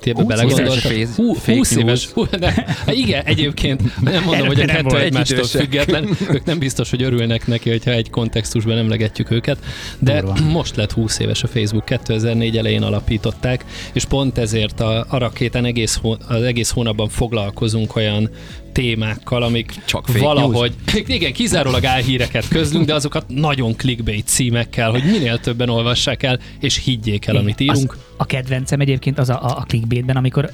Ti 0.01 0.11
ebbe 0.11 0.23
20 0.23 0.29
belegondoltak? 0.29 0.93
éves 0.93 1.09
a 1.09 1.23
Hú, 1.23 1.33
fake 1.33 1.57
20 1.57 1.77
éves. 1.77 2.07
Hú, 2.07 2.27
de, 2.39 2.51
hát 2.51 2.95
igen, 2.95 3.25
egyébként 3.25 4.01
nem 4.01 4.23
mondom, 4.23 4.47
hogy 4.47 4.61
a 4.61 4.65
kettő 4.65 4.99
egymástól 4.99 5.45
független. 5.45 6.09
Ők 6.31 6.45
nem 6.45 6.59
biztos, 6.59 6.91
hogy 6.91 7.03
örülnek 7.03 7.47
neki, 7.47 7.71
hogyha 7.71 7.91
egy 7.91 8.11
kontextusban 8.11 8.79
emlegetjük 8.79 9.31
őket. 9.31 9.59
De 9.99 10.21
Durva. 10.21 10.45
most 10.45 10.77
lett 10.77 10.93
20 10.93 11.19
éves 11.19 11.43
a 11.43 11.47
Facebook. 11.47 11.85
2004 11.85 12.57
elején 12.57 12.83
alapították, 12.83 13.65
és 13.93 14.05
pont 14.05 14.39
ezért 14.39 14.81
a, 14.81 15.07
a 15.09 15.19
rakétán 15.19 15.65
egész, 15.65 15.99
hó, 16.03 16.17
az 16.29 16.43
egész 16.43 16.71
hónapban 16.71 17.09
foglalkozunk 17.09 17.97
olyan 17.97 18.31
témákkal, 18.77 19.43
amik 19.43 19.75
Csak 19.85 20.07
fake 20.07 20.19
valahogy, 20.19 20.75
igen, 21.07 21.33
kizárólag 21.33 21.85
álhíreket 21.85 22.49
közlünk, 22.49 22.87
de 22.87 22.95
azokat 22.95 23.25
nagyon 23.29 23.77
clickbait 23.77 24.27
címekkel, 24.27 24.91
hogy 24.91 25.05
minél 25.05 25.39
többen 25.39 25.69
olvassák 25.69 26.23
el, 26.23 26.39
és 26.61 26.85
higgyék 26.85 27.27
el, 27.27 27.37
amit 27.37 27.61
írunk. 27.61 27.93
Az, 27.93 27.99
a 28.17 28.27
kedvencem 28.27 28.81
egyébként 28.81 29.19
az 29.19 29.31
a, 29.31 29.43
a, 29.43 29.57
a 29.57 29.65
clickbaitben, 29.69 30.17
amikor 30.17 30.51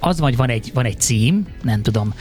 az 0.00 0.20
vagy 0.20 0.36
van 0.36 0.48
egy, 0.48 0.70
van 0.74 0.84
egy 0.84 1.00
cím, 1.00 1.46
nem 1.62 1.82
tudom, 1.82 2.14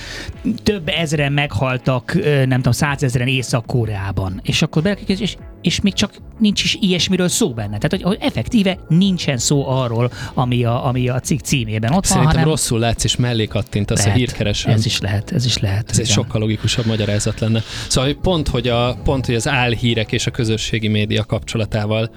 több 0.64 0.90
ezeren 0.90 1.32
meghaltak, 1.32 2.14
nem 2.24 2.50
tudom, 2.50 2.72
százezeren 2.72 3.28
Észak-Koreában, 3.28 4.40
és 4.44 4.62
akkor 4.62 4.82
belekik, 4.82 5.20
és, 5.20 5.36
és 5.62 5.82
még 5.82 5.94
csak 5.94 6.14
nincs 6.40 6.64
is 6.64 6.78
ilyesmiről 6.82 7.28
szó 7.28 7.54
benne. 7.54 7.78
Tehát, 7.78 7.92
hogy, 7.92 8.02
hogy 8.02 8.18
effektíve 8.20 8.78
nincsen 8.88 9.38
szó 9.38 9.68
arról, 9.70 10.12
ami 10.34 10.64
a, 10.64 10.86
ami 10.86 11.10
a 11.10 11.20
cikk 11.20 11.40
címében 11.40 11.94
ott 11.94 12.06
Szerintem 12.06 12.26
van, 12.26 12.34
hanem 12.34 12.50
rosszul 12.50 12.80
látsz, 12.80 13.04
és 13.04 13.16
mellé 13.16 13.46
kattintasz 13.46 14.00
a 14.00 14.04
lehet. 14.04 14.18
hírkeresőn. 14.18 14.74
Ez 14.74 14.86
is 14.86 15.00
lehet, 15.00 15.32
ez 15.32 15.46
is 15.46 15.58
lehet. 15.58 15.90
Ez 15.90 16.00
egy 16.00 16.04
igen. 16.04 16.16
sokkal 16.16 16.42
logikusabb 16.42 16.86
magyarázat 16.86 17.40
lenne. 17.40 17.62
Szóval 17.88 18.10
hogy 18.10 18.20
pont, 18.20 18.48
hogy, 18.48 18.68
a, 18.68 18.98
pont, 19.04 19.26
hogy 19.26 19.36
az 19.36 19.48
álhírek 19.48 20.12
és 20.12 20.28
a 20.28 20.32
közösségi 20.32 20.88
média 20.88 21.24
kapcsolatával 21.24 22.10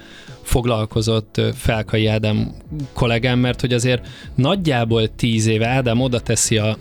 foglalkozott 0.49 1.41
Felkai 1.55 2.05
Ádám 2.05 2.51
kollégám, 2.93 3.39
mert 3.39 3.61
hogy 3.61 3.73
azért 3.73 4.07
nagyjából 4.35 5.15
tíz 5.15 5.47
éve 5.47 5.67
Ádám 5.67 6.01
oda 6.01 6.19
teszi 6.19 6.57
a 6.57 6.77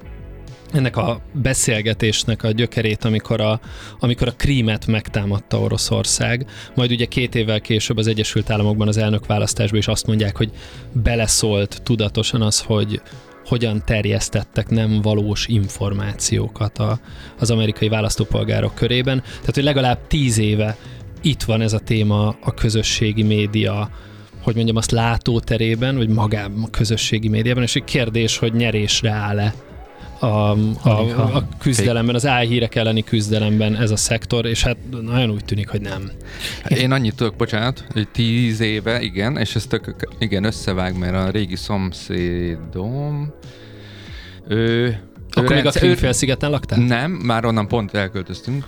ennek 0.72 0.96
a 0.96 1.20
beszélgetésnek 1.32 2.42
a 2.42 2.50
gyökerét, 2.50 3.04
amikor 3.04 3.40
a, 3.40 3.60
amikor 3.98 4.28
a 4.28 4.34
krímet 4.36 4.86
megtámadta 4.86 5.60
Oroszország, 5.60 6.46
majd 6.74 6.90
ugye 6.90 7.04
két 7.04 7.34
évvel 7.34 7.60
később 7.60 7.96
az 7.96 8.06
Egyesült 8.06 8.50
Államokban 8.50 8.88
az 8.88 8.96
elnökválasztásban 8.96 9.78
is 9.78 9.88
azt 9.88 10.06
mondják, 10.06 10.36
hogy 10.36 10.50
beleszólt 10.92 11.82
tudatosan 11.82 12.42
az, 12.42 12.60
hogy 12.60 13.00
hogyan 13.44 13.82
terjesztettek 13.84 14.68
nem 14.68 15.00
valós 15.02 15.46
információkat 15.46 16.78
a, 16.78 17.00
az 17.38 17.50
amerikai 17.50 17.88
választópolgárok 17.88 18.74
körében. 18.74 19.20
Tehát, 19.20 19.54
hogy 19.54 19.64
legalább 19.64 19.98
tíz 20.06 20.38
éve 20.38 20.76
itt 21.22 21.42
van 21.42 21.60
ez 21.60 21.72
a 21.72 21.78
téma 21.78 22.36
a 22.40 22.54
közösségi 22.54 23.22
média, 23.22 23.90
hogy 24.42 24.54
mondjam, 24.54 24.76
azt 24.76 24.90
látóterében, 24.90 25.96
vagy 25.96 26.08
magában 26.08 26.62
a 26.62 26.70
közösségi 26.70 27.28
médiában, 27.28 27.62
és 27.62 27.76
egy 27.76 27.84
kérdés, 27.84 28.38
hogy 28.38 28.52
nyerésre 28.52 29.10
áll-e 29.10 29.54
a, 30.22 30.26
a, 30.26 31.36
a 31.36 31.48
küzdelemben, 31.58 32.14
az 32.14 32.26
álhírek 32.26 32.74
elleni 32.74 33.02
küzdelemben 33.02 33.76
ez 33.76 33.90
a 33.90 33.96
szektor, 33.96 34.46
és 34.46 34.62
hát 34.62 34.76
nagyon 35.02 35.30
úgy 35.30 35.44
tűnik, 35.44 35.68
hogy 35.68 35.80
nem. 35.80 36.10
Én 36.68 36.92
annyit 36.92 37.14
tudok, 37.14 37.36
bocsánat, 37.36 37.84
hogy 37.92 38.08
tíz 38.08 38.60
éve, 38.60 39.00
igen, 39.00 39.36
és 39.36 39.54
ez 39.54 39.66
tök, 39.66 40.08
igen, 40.18 40.44
összevág, 40.44 40.98
mert 40.98 41.14
a 41.14 41.30
régi 41.30 41.56
szomszédom, 41.56 43.32
ő... 44.48 44.96
Akkor 45.30 45.50
ő 45.50 45.54
még 45.54 45.58
a 45.58 45.62
rendszer- 45.62 45.82
Krímfélszigeten 45.82 46.50
laktál? 46.50 46.78
Nem, 46.78 47.10
már 47.10 47.44
onnan 47.44 47.68
pont 47.68 47.94
elköltöztünk, 47.94 48.66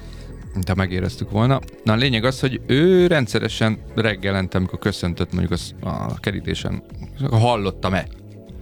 de 0.65 0.75
megéreztük 0.75 1.31
volna. 1.31 1.61
Na 1.85 1.93
a 1.93 1.97
lényeg 1.97 2.25
az, 2.25 2.41
hogy 2.41 2.61
ő 2.67 3.07
rendszeresen 3.07 3.79
reggelente, 3.95 4.59
amikor 4.59 4.79
köszöntött 4.79 5.31
mondjuk 5.33 5.53
az, 5.53 5.75
a 5.81 6.21
kerítésen, 6.21 6.83
hallottam-e. 7.31 8.07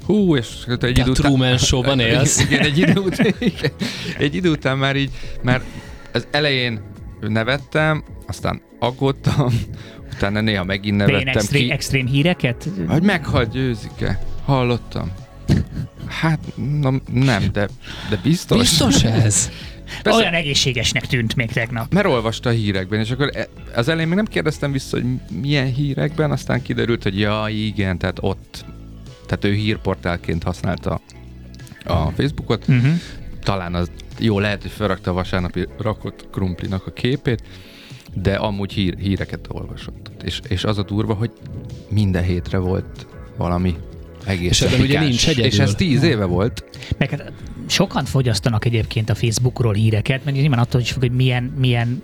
Hú, 0.06 0.36
és 0.36 0.48
egy 0.68 0.78
Te 0.78 0.88
idő 0.88 1.10
a 1.10 1.12
Truman 1.12 1.58
Show-ban 1.58 2.00
élsz. 2.10 2.40
Igen, 2.40 2.60
egy 2.60 2.78
idő, 2.78 3.00
után, 3.00 3.34
igen, 3.38 3.70
egy 4.18 4.34
idő 4.34 4.50
után 4.50 4.78
már 4.78 4.96
így, 4.96 5.10
már 5.42 5.62
az 6.12 6.26
elején 6.30 6.80
nevettem, 7.20 8.04
aztán 8.26 8.62
aggódtam, 8.78 9.46
utána 10.14 10.40
néha 10.40 10.64
megint 10.64 10.96
De 10.98 11.04
nevettem 11.04 11.32
extrém, 11.36 11.62
ki. 11.62 11.70
extrém 11.70 12.06
híreket? 12.06 12.68
Hogy 12.88 13.02
meghalt 13.02 13.50
győzike. 13.50 14.22
Hallottam. 14.44 15.12
Hát, 16.06 16.38
na, 16.80 16.92
nem, 17.12 17.42
de, 17.52 17.68
de 18.10 18.20
biztos. 18.22 18.58
Biztos 18.58 19.04
ez? 19.04 19.50
Persze. 20.02 20.18
Olyan 20.18 20.34
egészségesnek 20.34 21.06
tűnt 21.06 21.36
még 21.36 21.50
tegnap. 21.52 21.92
Mert 21.92 22.06
olvasta 22.06 22.48
a 22.48 22.52
hírekben, 22.52 23.00
és 23.00 23.10
akkor 23.10 23.30
e- 23.34 23.48
az 23.74 23.88
elején 23.88 24.08
még 24.08 24.16
nem 24.16 24.26
kérdeztem 24.26 24.72
vissza, 24.72 24.96
hogy 24.96 25.06
milyen 25.40 25.74
hírekben, 25.74 26.30
aztán 26.30 26.62
kiderült, 26.62 27.02
hogy 27.02 27.18
ja, 27.18 27.44
igen, 27.48 27.98
tehát 27.98 28.18
ott, 28.20 28.64
tehát 29.26 29.44
ő 29.44 29.52
hírportálként 29.52 30.42
használta 30.42 31.00
a 31.84 32.10
Facebookot. 32.10 32.68
Uh-huh. 32.68 32.92
Talán 33.42 33.74
az 33.74 33.90
jó 34.18 34.38
lehet, 34.38 34.62
hogy 34.62 34.70
felrakta 34.70 35.10
a 35.10 35.14
vasárnapi 35.14 35.66
rakott 35.78 36.26
krumplinak 36.30 36.86
a 36.86 36.92
képét, 36.92 37.42
de 38.14 38.34
amúgy 38.34 38.72
hír, 38.72 38.96
híreket 38.98 39.46
olvasott. 39.48 40.10
És, 40.24 40.40
és 40.48 40.64
az 40.64 40.78
a 40.78 40.82
durva, 40.82 41.14
hogy 41.14 41.30
minden 41.88 42.22
hétre 42.22 42.58
volt 42.58 43.06
valami 43.36 43.74
egész 44.24 44.50
És 44.50 44.60
ebben 44.60 44.80
ugye 44.80 45.00
nincs 45.00 45.28
egyedül. 45.28 45.44
És 45.44 45.58
ez 45.58 45.74
tíz 45.74 46.02
éve 46.02 46.24
volt. 46.24 46.64
Meg 46.98 47.10
hát 47.10 47.32
sokan 47.66 48.04
fogyasztanak 48.04 48.64
egyébként 48.64 49.10
a 49.10 49.14
Facebookról 49.14 49.74
híreket, 49.74 50.24
mert 50.24 50.36
nyilván 50.36 50.58
attól 50.58 50.80
is 50.80 50.92
függ, 50.92 51.00
hogy 51.00 51.12
milyen, 51.12 51.42
milyen 51.58 52.02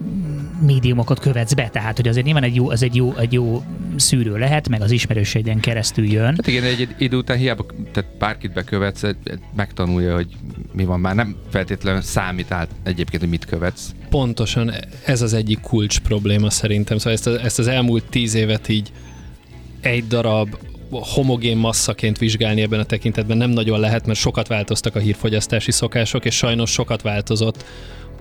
médiumokat 0.67 1.21
követsz 1.21 1.53
be. 1.53 1.69
Tehát, 1.69 1.97
hogy 1.97 2.09
azért 2.09 2.25
nyilván 2.25 2.43
egy 2.43 2.55
jó, 2.55 2.71
az 2.71 2.83
egy 2.83 2.95
jó, 2.95 3.17
egy 3.17 3.33
jó 3.33 3.63
szűrő 3.97 4.37
lehet, 4.37 4.69
meg 4.69 4.81
az 4.81 4.91
ismerősségeden 4.91 5.61
keresztül 5.61 6.05
jön. 6.05 6.25
Hát 6.25 6.47
igen, 6.47 6.65
egy, 6.65 6.81
egy 6.81 6.95
idő 6.99 7.17
után 7.17 7.37
hiába 7.37 7.67
tehát 7.93 8.11
bárkit 8.19 8.53
bekövetsz, 8.53 9.03
megtanulja, 9.57 10.15
hogy 10.15 10.27
mi 10.73 10.85
van. 10.85 11.01
Már 11.01 11.15
nem 11.15 11.37
feltétlenül 11.51 12.01
számít 12.01 12.53
át 12.53 12.69
egyébként, 12.83 13.23
hogy 13.23 13.31
mit 13.31 13.45
követsz. 13.45 13.95
Pontosan 14.11 14.73
ez 15.05 15.23
az 15.23 15.33
egyik 15.33 15.61
kulcs 15.61 16.01
probléma 16.01 16.51
szerintem. 16.51 16.99
Szóval 16.99 17.13
ezt, 17.13 17.27
a, 17.27 17.45
ezt 17.45 17.59
az 17.59 17.67
elmúlt 17.67 18.05
tíz 18.05 18.35
évet 18.35 18.69
így 18.69 18.93
egy 19.81 20.07
darab 20.07 20.57
homogén 20.91 21.57
masszaként 21.57 22.19
vizsgálni 22.19 22.61
ebben 22.61 22.81
a 22.81 22.85
tekintetben 22.85 23.37
nem 23.37 23.51
nagyon 23.51 23.81
lehet, 23.81 24.07
mert 24.07 24.19
sokat 24.19 24.49
változtak 24.49 24.95
a 24.95 24.99
hírfogyasztási 24.99 25.71
szokások, 25.71 26.25
és 26.25 26.37
sajnos 26.37 26.71
sokat 26.71 27.03
változott 27.03 27.65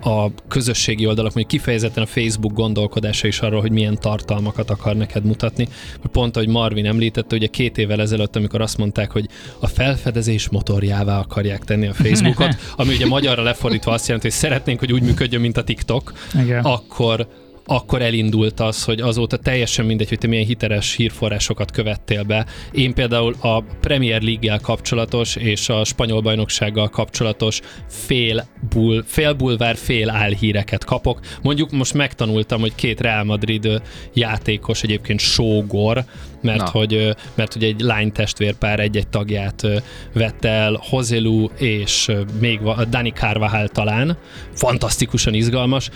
a 0.01 0.31
közösségi 0.47 1.05
oldalak, 1.05 1.33
mondjuk 1.33 1.59
kifejezetten 1.59 2.03
a 2.03 2.05
Facebook 2.05 2.53
gondolkodása 2.53 3.27
is 3.27 3.39
arról, 3.39 3.61
hogy 3.61 3.71
milyen 3.71 3.97
tartalmakat 3.99 4.69
akar 4.69 4.95
neked 4.95 5.23
mutatni. 5.23 5.67
Pont, 6.11 6.35
ahogy 6.35 6.47
Marvin 6.47 6.85
említette, 6.85 7.35
ugye 7.35 7.47
két 7.47 7.77
évvel 7.77 8.01
ezelőtt, 8.01 8.35
amikor 8.35 8.61
azt 8.61 8.77
mondták, 8.77 9.11
hogy 9.11 9.27
a 9.59 9.67
felfedezés 9.67 10.49
motorjává 10.49 11.19
akarják 11.19 11.63
tenni 11.63 11.87
a 11.87 11.93
Facebookot, 11.93 12.55
ami 12.75 12.93
ugye 12.93 13.05
magyarra 13.05 13.43
lefordítva 13.43 13.91
azt 13.91 14.05
jelenti, 14.05 14.27
hogy 14.27 14.37
szeretnénk, 14.37 14.79
hogy 14.79 14.93
úgy 14.93 15.03
működjön, 15.03 15.41
mint 15.41 15.57
a 15.57 15.63
TikTok, 15.63 16.13
Igen. 16.41 16.63
akkor 16.63 17.27
akkor 17.67 18.01
elindult 18.01 18.59
az, 18.59 18.83
hogy 18.83 19.01
azóta 19.01 19.37
teljesen 19.37 19.85
mindegy, 19.85 20.09
hogy 20.09 20.17
te 20.17 20.27
milyen 20.27 20.45
hiteles 20.45 20.95
hírforrásokat 20.95 21.71
követtél 21.71 22.23
be. 22.23 22.45
Én 22.71 22.93
például 22.93 23.35
a 23.41 23.61
Premier 23.61 24.21
League-gel 24.21 24.59
kapcsolatos 24.59 25.35
és 25.35 25.69
a 25.69 25.83
spanyol 25.83 26.21
bajnoksággal 26.21 26.89
kapcsolatos 26.89 27.61
fél, 27.87 28.47
bul, 28.69 29.03
fél 29.05 29.33
bulvár, 29.33 29.75
fél 29.75 30.09
álhíreket 30.09 30.83
kapok. 30.83 31.19
Mondjuk 31.41 31.71
most 31.71 31.93
megtanultam, 31.93 32.59
hogy 32.59 32.75
két 32.75 33.01
Real 33.01 33.23
Madrid 33.23 33.81
játékos 34.13 34.83
egyébként 34.83 35.19
sógor, 35.19 36.05
mert 36.41 36.57
Na. 36.57 36.69
hogy, 36.69 37.15
mert 37.35 37.53
hogy 37.53 37.63
egy 37.63 37.79
lány 37.79 38.11
testvérpár 38.11 38.79
egy-egy 38.79 39.07
tagját 39.07 39.63
ö, 39.63 39.77
vette 40.13 40.49
el, 40.49 40.79
Hozelu 40.89 41.49
és 41.57 42.11
még 42.39 42.59
Dani 42.89 43.09
Carvajal 43.09 43.67
talán. 43.67 44.17
Fantasztikusan 44.53 45.33
izgalmas. 45.33 45.89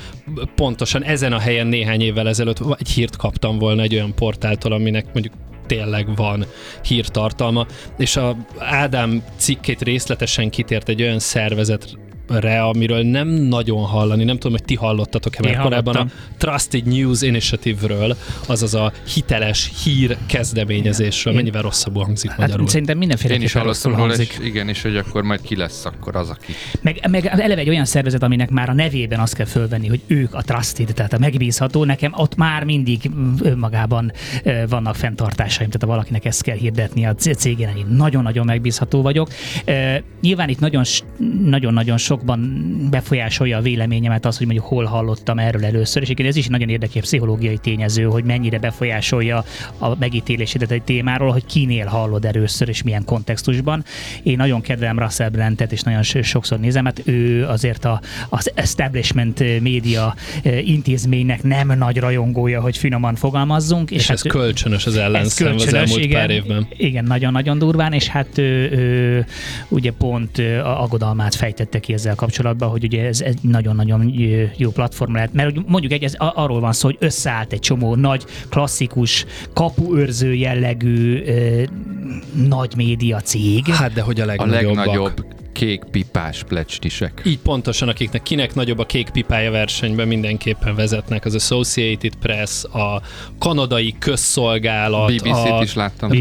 Pontosan 0.55 1.03
ezen 1.03 1.33
a 1.33 1.39
helyen 1.39 1.67
néhány 1.67 2.01
évvel 2.01 2.27
ezelőtt 2.27 2.59
egy 2.77 2.89
hírt 2.89 3.15
kaptam 3.15 3.57
volna 3.57 3.81
egy 3.81 3.93
olyan 3.93 4.15
portáltól, 4.15 4.71
aminek 4.71 5.05
mondjuk 5.13 5.33
tényleg 5.65 6.15
van 6.15 6.45
hírtartalma, 6.83 7.65
és 7.97 8.15
a 8.15 8.37
Ádám 8.57 9.23
cikkét 9.37 9.81
részletesen 9.81 10.49
kitért 10.49 10.89
egy 10.89 11.01
olyan 11.01 11.19
szervezetre, 12.31 12.63
amiről 12.63 13.03
nem 13.03 13.27
nagyon 13.27 13.83
hallani, 13.85 14.23
nem 14.23 14.35
tudom, 14.35 14.51
hogy 14.51 14.63
ti 14.63 14.75
hallottatok-e, 14.75 15.39
mert 15.43 15.59
korábban 15.61 15.95
a. 15.95 16.05
Trusted 16.37 16.85
News 16.85 17.21
Initiative-ről, 17.21 18.15
azaz 18.47 18.73
a 18.73 18.91
hiteles 19.13 19.71
hír 19.83 20.17
kezdeményezésről, 20.25 21.33
Én- 21.33 21.39
mennyivel 21.39 21.61
rosszabbul 21.61 22.03
hangzik 22.03 22.29
Hát 22.29 22.39
magyarul. 22.39 22.67
szerintem 22.67 22.97
mindenféle 22.97 23.33
Én 23.33 23.41
is 23.41 23.53
hallottam 23.53 23.91
róla, 23.91 24.03
hangzik. 24.03 24.37
és 24.39 24.45
igen, 24.45 24.69
és 24.69 24.81
hogy 24.81 24.95
akkor 24.97 25.23
majd 25.23 25.41
ki 25.41 25.55
lesz 25.55 25.85
akkor 25.85 26.15
az, 26.15 26.29
aki. 26.29 26.53
Meg, 26.81 27.07
meg 27.09 27.25
eleve 27.25 27.61
egy 27.61 27.69
olyan 27.69 27.85
szervezet, 27.85 28.23
aminek 28.23 28.49
már 28.49 28.69
a 28.69 28.73
nevében 28.73 29.19
azt 29.19 29.33
kell 29.35 29.45
fölvenni, 29.45 29.87
hogy 29.87 30.01
ők 30.07 30.33
a 30.33 30.41
trusted, 30.41 30.93
tehát 30.93 31.13
a 31.13 31.17
megbízható, 31.19 31.83
nekem 31.85 32.13
ott 32.15 32.35
már 32.35 32.63
mindig 32.63 33.11
önmagában 33.41 34.11
vannak 34.69 34.95
fenntartásaim, 34.95 35.69
tehát 35.69 35.81
ha 35.83 35.87
valakinek 35.87 36.25
ezt 36.25 36.41
kell 36.41 36.55
hirdetni 36.55 37.05
a 37.05 37.15
cégen, 37.15 37.77
én 37.77 37.85
nagyon-nagyon 37.89 38.45
megbízható 38.45 39.01
vagyok. 39.01 39.29
Nyilván 40.21 40.49
itt 40.49 40.59
nagyon-nagyon 41.45 41.97
sokban 42.21 42.87
befolyásolja 42.89 43.57
a 43.57 43.61
véleményemet 43.61 44.25
az, 44.25 44.37
hogy 44.37 44.45
mondjuk 44.45 44.67
hol 44.67 44.85
hallottam 44.85 45.39
erről 45.39 45.65
először, 45.65 46.01
és 46.01 46.09
igen, 46.09 46.25
ez 46.25 46.35
is 46.35 46.47
nagyon 46.47 46.69
érdekes 46.69 47.01
pszichológiai 47.01 47.57
tényező, 47.57 48.03
hogy 48.03 48.23
mennyire 48.23 48.59
befolyásolja 48.59 49.43
a 49.77 49.97
megítélésedet 49.99 50.71
egy 50.71 50.81
témáról, 50.81 51.31
hogy 51.31 51.45
kinél 51.45 51.85
hallod 51.85 52.25
először, 52.25 52.69
és 52.69 52.83
milyen 52.83 53.05
kontextusban. 53.05 53.83
Én 54.23 54.37
nagyon 54.37 54.61
kedvelem 54.61 54.99
Russell 54.99 55.29
Brandt-et, 55.29 55.71
és 55.71 55.81
nagyon 55.81 56.03
sokszor 56.03 56.59
nézem, 56.59 56.85
hát 56.85 57.01
ő 57.05 57.45
azért 57.45 57.85
a, 57.85 58.01
az 58.29 58.51
establishment 58.55 59.39
média 59.61 60.15
eh, 60.43 60.67
intézménynek 60.67 61.43
nem 61.43 61.77
nagy 61.77 61.97
rajongója, 61.97 62.61
hogy 62.61 62.77
finoman 62.77 63.15
fogalmazzunk. 63.15 63.91
és 63.91 64.07
hát 64.07 64.15
ez 64.15 64.21
kölcsönös 64.21 64.85
az 64.85 64.95
ellenszem 64.95 65.47
az 65.47 65.55
kölcsönös, 65.55 65.79
elmúlt 65.79 66.03
igen, 66.03 66.19
pár 66.19 66.29
évben. 66.29 66.67
Igen, 66.77 67.03
nagyon-nagyon 67.03 67.57
durván, 67.57 67.93
és 67.93 68.07
hát 68.07 68.37
ő, 68.37 68.71
ő, 68.71 69.25
ugye 69.67 69.91
pont 69.91 70.37
ö, 70.37 70.59
a 70.59 70.81
aggodalmát 70.81 71.35
fejtette 71.35 71.79
ki 71.79 71.93
ezzel 71.93 72.10
kapcsolatban, 72.15 72.69
hogy 72.69 72.83
ugye 72.83 73.05
ez 73.05 73.21
egy 73.21 73.37
nagyon-nagyon 73.41 74.13
jó 74.57 74.69
platform 74.69 75.13
lehet, 75.13 75.33
mert 75.33 75.67
mondjuk 75.67 75.91
egy, 75.91 76.03
ez 76.03 76.13
a- 76.17 76.33
arról 76.35 76.59
van 76.59 76.73
szó, 76.73 76.87
hogy 76.87 76.97
összeállt 76.99 77.53
egy 77.53 77.59
csomó 77.59 77.95
nagy, 77.95 78.25
klasszikus, 78.49 79.25
kapuőrző 79.53 80.33
jellegű 80.33 81.23
ö, 81.25 81.63
nagy 82.47 82.73
média 82.75 83.19
cég. 83.19 83.65
Hát 83.65 83.93
de 83.93 84.01
hogy 84.01 84.19
a 84.19 84.23
A 84.23 84.25
legnagyobbak. 84.25 84.75
legnagyobb 84.85 85.25
kék 85.51 85.83
pipás 85.91 86.43
plecsnisek. 86.43 87.21
Így 87.25 87.39
pontosan, 87.39 87.87
akiknek 87.87 88.23
kinek 88.23 88.55
nagyobb 88.55 88.79
a 88.79 88.85
kék 88.85 89.09
pipája 89.09 89.51
versenyben 89.51 90.07
mindenképpen 90.07 90.75
vezetnek, 90.75 91.25
az 91.25 91.35
Associated 91.35 92.15
Press, 92.15 92.63
a 92.63 93.01
kanadai 93.39 93.95
közszolgálat, 93.99 95.13
BBC-t 95.13 95.25
a 95.25 95.59
is 95.63 95.73
láttam 95.73 96.09
BBC. 96.09 96.19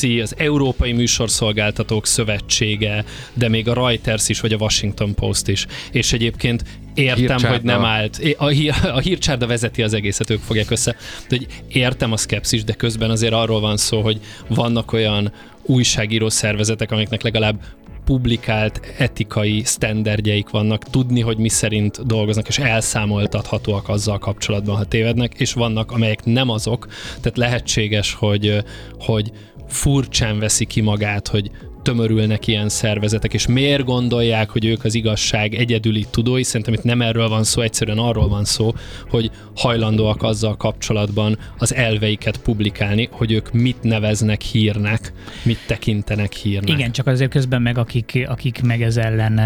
talán. 0.00 0.20
Az 0.20 0.34
Európai 0.36 0.92
Műsorszolgáltatók 0.92 2.06
Szövetsége, 2.06 3.04
de 3.34 3.48
még 3.48 3.68
a 3.68 3.74
Reuters 3.74 4.28
is, 4.28 4.40
vagy 4.40 4.52
a 4.52 4.56
Washington 4.56 5.14
Post 5.14 5.48
is. 5.48 5.66
És 5.92 6.12
egyébként 6.12 6.64
értem, 6.94 7.16
Hírcsárda. 7.16 7.48
hogy 7.48 7.62
nem 7.62 7.84
állt. 7.84 8.20
A, 8.36 8.46
hír, 8.46 8.74
a 8.82 8.98
hírcsárda 8.98 9.46
vezeti 9.46 9.82
az 9.82 9.92
egészet, 9.92 10.30
ők 10.30 10.40
fogják 10.40 10.70
össze. 10.70 10.96
De 11.28 11.36
hogy 11.36 11.46
értem 11.68 12.12
a 12.12 12.16
szkepszis, 12.16 12.64
de 12.64 12.72
közben 12.72 13.10
azért 13.10 13.32
arról 13.32 13.60
van 13.60 13.76
szó, 13.76 14.00
hogy 14.00 14.20
vannak 14.48 14.92
olyan 14.92 15.32
újságíró 15.62 16.28
szervezetek, 16.28 16.90
amiknek 16.90 17.22
legalább 17.22 17.60
publikált 18.08 18.80
etikai 18.98 19.62
sztenderdjeik 19.64 20.50
vannak, 20.50 20.84
tudni, 20.84 21.20
hogy 21.20 21.38
mi 21.38 21.48
szerint 21.48 22.06
dolgoznak, 22.06 22.48
és 22.48 22.58
elszámoltathatóak 22.58 23.88
azzal 23.88 24.18
kapcsolatban, 24.18 24.76
ha 24.76 24.84
tévednek, 24.84 25.34
és 25.34 25.52
vannak, 25.52 25.92
amelyek 25.92 26.24
nem 26.24 26.48
azok, 26.48 26.86
tehát 27.20 27.36
lehetséges, 27.36 28.14
hogy, 28.14 28.64
hogy 28.98 29.32
furcsán 29.66 30.38
veszi 30.38 30.64
ki 30.64 30.80
magát, 30.80 31.28
hogy 31.28 31.50
tömörülnek 31.88 32.46
ilyen 32.46 32.68
szervezetek, 32.68 33.34
és 33.34 33.46
miért 33.46 33.84
gondolják, 33.84 34.50
hogy 34.50 34.64
ők 34.64 34.84
az 34.84 34.94
igazság 34.94 35.54
egyedüli 35.54 36.06
tudói? 36.10 36.42
Szerintem 36.42 36.74
itt 36.74 36.82
nem 36.82 37.02
erről 37.02 37.28
van 37.28 37.44
szó, 37.44 37.62
egyszerűen 37.62 37.98
arról 37.98 38.28
van 38.28 38.44
szó, 38.44 38.72
hogy 39.10 39.30
hajlandóak 39.56 40.22
azzal 40.22 40.56
kapcsolatban 40.56 41.38
az 41.58 41.74
elveiket 41.74 42.36
publikálni, 42.36 43.08
hogy 43.12 43.32
ők 43.32 43.52
mit 43.52 43.82
neveznek 43.82 44.40
hírnek, 44.40 45.12
mit 45.42 45.58
tekintenek 45.66 46.32
hírnek. 46.32 46.78
Igen, 46.78 46.92
csak 46.92 47.06
azért 47.06 47.30
közben 47.30 47.62
meg 47.62 47.78
akik, 47.78 48.24
akik 48.28 48.62
meg 48.62 48.82
ez 48.82 48.96
ellen 48.96 49.36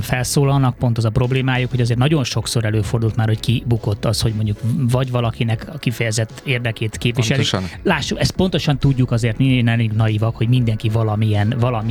felszólalnak, 0.00 0.76
pont 0.76 0.98
az 0.98 1.04
a 1.04 1.10
problémájuk, 1.10 1.70
hogy 1.70 1.80
azért 1.80 1.98
nagyon 1.98 2.24
sokszor 2.24 2.64
előfordult 2.64 3.16
már, 3.16 3.26
hogy 3.26 3.40
kibukott 3.40 4.04
az, 4.04 4.20
hogy 4.20 4.32
mondjuk 4.34 4.58
vagy 4.90 5.10
valakinek 5.10 5.66
a 5.74 5.78
kifejezett 5.78 6.42
érdekét 6.44 6.96
képviseli. 6.96 7.44
Pontosan. 7.50 7.78
Lássuk, 7.82 8.20
ezt 8.20 8.32
pontosan 8.32 8.78
tudjuk 8.78 9.10
azért, 9.10 9.38
mi 9.38 9.62
nem 9.62 9.90
naivak, 9.96 10.36
hogy 10.36 10.48
mindenki 10.48 10.88
valamilyen, 10.88 11.54
valamilyen 11.58 11.82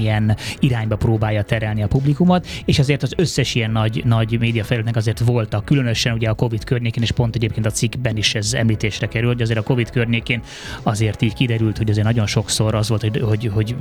irányba 0.59 0.95
próbálja 0.95 1.43
terelni 1.43 1.83
a 1.83 1.87
publikumot, 1.87 2.47
és 2.65 2.79
azért 2.79 3.03
az 3.03 3.13
összes 3.17 3.55
ilyen 3.55 3.71
nagy, 3.71 4.01
nagy 4.05 4.39
médiafelületnek 4.39 4.95
azért 4.95 5.19
voltak, 5.19 5.65
különösen 5.65 6.13
ugye 6.13 6.29
a 6.29 6.33
Covid 6.33 6.63
környékén, 6.63 7.03
és 7.03 7.11
pont 7.11 7.35
egyébként 7.35 7.65
a 7.65 7.71
cikkben 7.71 8.17
is 8.17 8.35
ez 8.35 8.53
említésre 8.53 9.07
került, 9.07 9.33
hogy 9.33 9.41
azért 9.41 9.59
a 9.59 9.63
Covid 9.63 9.89
környékén 9.89 10.41
azért 10.83 11.21
így 11.21 11.33
kiderült, 11.33 11.77
hogy 11.77 11.89
azért 11.89 12.05
nagyon 12.05 12.27
sokszor 12.27 12.75
az 12.75 12.89
volt, 12.89 13.01
hogy, 13.01 13.19
hogy, 13.19 13.51
hogy 13.53 13.75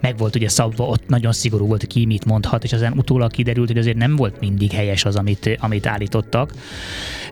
meg 0.00 0.16
volt 0.16 0.36
ugye 0.36 0.48
szabva, 0.48 0.84
ott 0.84 1.08
nagyon 1.08 1.32
szigorú 1.32 1.66
volt, 1.66 1.86
ki 1.86 2.06
mit 2.06 2.24
mondhat, 2.24 2.64
és 2.64 2.72
aztán 2.72 2.92
utólag 2.96 3.30
kiderült, 3.30 3.68
hogy 3.68 3.78
azért 3.78 3.96
nem 3.96 4.16
volt 4.16 4.40
mindig 4.40 4.72
helyes 4.72 5.04
az, 5.04 5.16
amit, 5.16 5.56
amit 5.60 5.86
állítottak. 5.86 6.52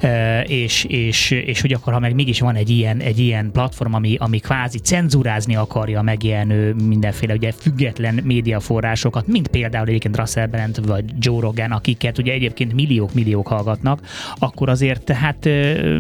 E, 0.00 0.42
és, 0.42 0.84
és, 0.84 1.30
és 1.30 1.60
hogy 1.60 1.72
akkor, 1.72 1.92
ha 1.92 1.98
meg 1.98 2.14
mégis 2.14 2.40
van 2.40 2.54
egy 2.54 2.70
ilyen, 2.70 3.00
egy 3.00 3.18
ilyen 3.18 3.50
platform, 3.52 3.94
ami, 3.94 4.16
ami 4.18 4.38
kvázi 4.38 4.78
cenzurázni 4.78 5.56
akarja 5.56 6.02
megjelenő 6.02 6.72
mindenféle 6.72 7.34
ugye 7.34 7.52
független 7.52 8.05
médiaforrásokat, 8.24 9.26
mint 9.26 9.48
például 9.48 9.86
egyébként 9.86 10.16
Russell 10.16 10.46
Brand 10.46 10.86
vagy 10.86 11.04
Joe 11.18 11.40
Rogan, 11.40 11.70
akiket 11.70 12.18
ugye 12.18 12.32
egyébként 12.32 12.74
milliók-milliók 12.74 13.46
hallgatnak, 13.46 14.00
akkor 14.38 14.68
azért 14.68 15.04
tehát 15.04 15.46
ö, 15.46 15.98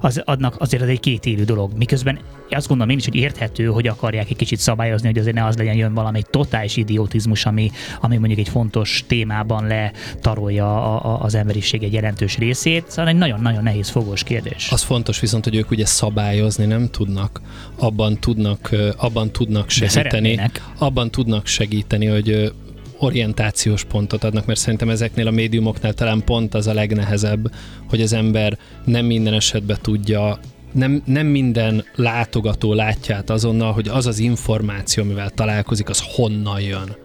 az, 0.00 0.22
adnak 0.24 0.54
azért 0.58 0.82
az 0.82 0.88
egy 0.88 1.00
kétélű 1.00 1.44
dolog. 1.44 1.72
Miközben 1.76 2.18
azt 2.50 2.68
gondolom 2.68 2.90
én 2.92 2.98
is, 2.98 3.04
hogy 3.04 3.14
érthető, 3.14 3.66
hogy 3.66 3.86
akarják 3.86 4.30
egy 4.30 4.36
kicsit 4.36 4.58
szabályozni, 4.58 5.06
hogy 5.08 5.18
azért 5.18 5.34
ne 5.34 5.44
az 5.44 5.56
legyen 5.56 5.76
jön 5.76 5.94
valami 5.94 6.22
totális 6.30 6.76
idiotizmus, 6.76 7.46
ami, 7.46 7.70
ami 8.00 8.16
mondjuk 8.16 8.38
egy 8.38 8.48
fontos 8.48 9.04
témában 9.06 9.66
letarolja 9.66 10.94
a, 10.94 11.14
a, 11.14 11.22
az 11.22 11.34
emberiség 11.34 11.82
egy 11.82 11.92
jelentős 11.92 12.36
részét. 12.38 12.84
Szóval 12.88 13.08
egy 13.08 13.16
nagyon-nagyon 13.16 13.62
nehéz 13.62 13.88
fogós 13.88 14.22
kérdés. 14.22 14.68
Az 14.70 14.82
fontos 14.82 15.20
viszont, 15.20 15.44
hogy 15.44 15.56
ők 15.56 15.70
ugye 15.70 15.86
szabályozni 15.86 16.64
nem 16.64 16.88
tudnak, 16.90 17.40
abban 17.78 18.20
tudnak, 18.20 18.70
abban 18.96 19.30
tudnak 19.32 19.70
segíteni, 19.70 20.40
abban 20.78 21.10
tudnak 21.10 21.46
segíteni, 21.46 22.06
hogy 22.06 22.52
orientációs 22.98 23.84
pontot 23.84 24.24
adnak, 24.24 24.46
mert 24.46 24.58
szerintem 24.58 24.90
ezeknél 24.90 25.26
a 25.26 25.30
médiumoknál 25.30 25.92
talán 25.92 26.24
pont 26.24 26.54
az 26.54 26.66
a 26.66 26.74
legnehezebb, 26.74 27.52
hogy 27.88 28.00
az 28.00 28.12
ember 28.12 28.58
nem 28.84 29.04
minden 29.04 29.34
esetben 29.34 29.78
tudja 29.82 30.38
nem, 30.72 31.02
nem 31.04 31.26
minden 31.26 31.84
látogató 31.94 32.74
látja 32.74 33.16
át 33.16 33.30
azonnal, 33.30 33.72
hogy 33.72 33.88
az 33.88 34.06
az 34.06 34.18
információ, 34.18 35.02
amivel 35.02 35.30
találkozik, 35.30 35.88
az 35.88 36.02
honnan 36.14 36.60
jön. 36.60 36.96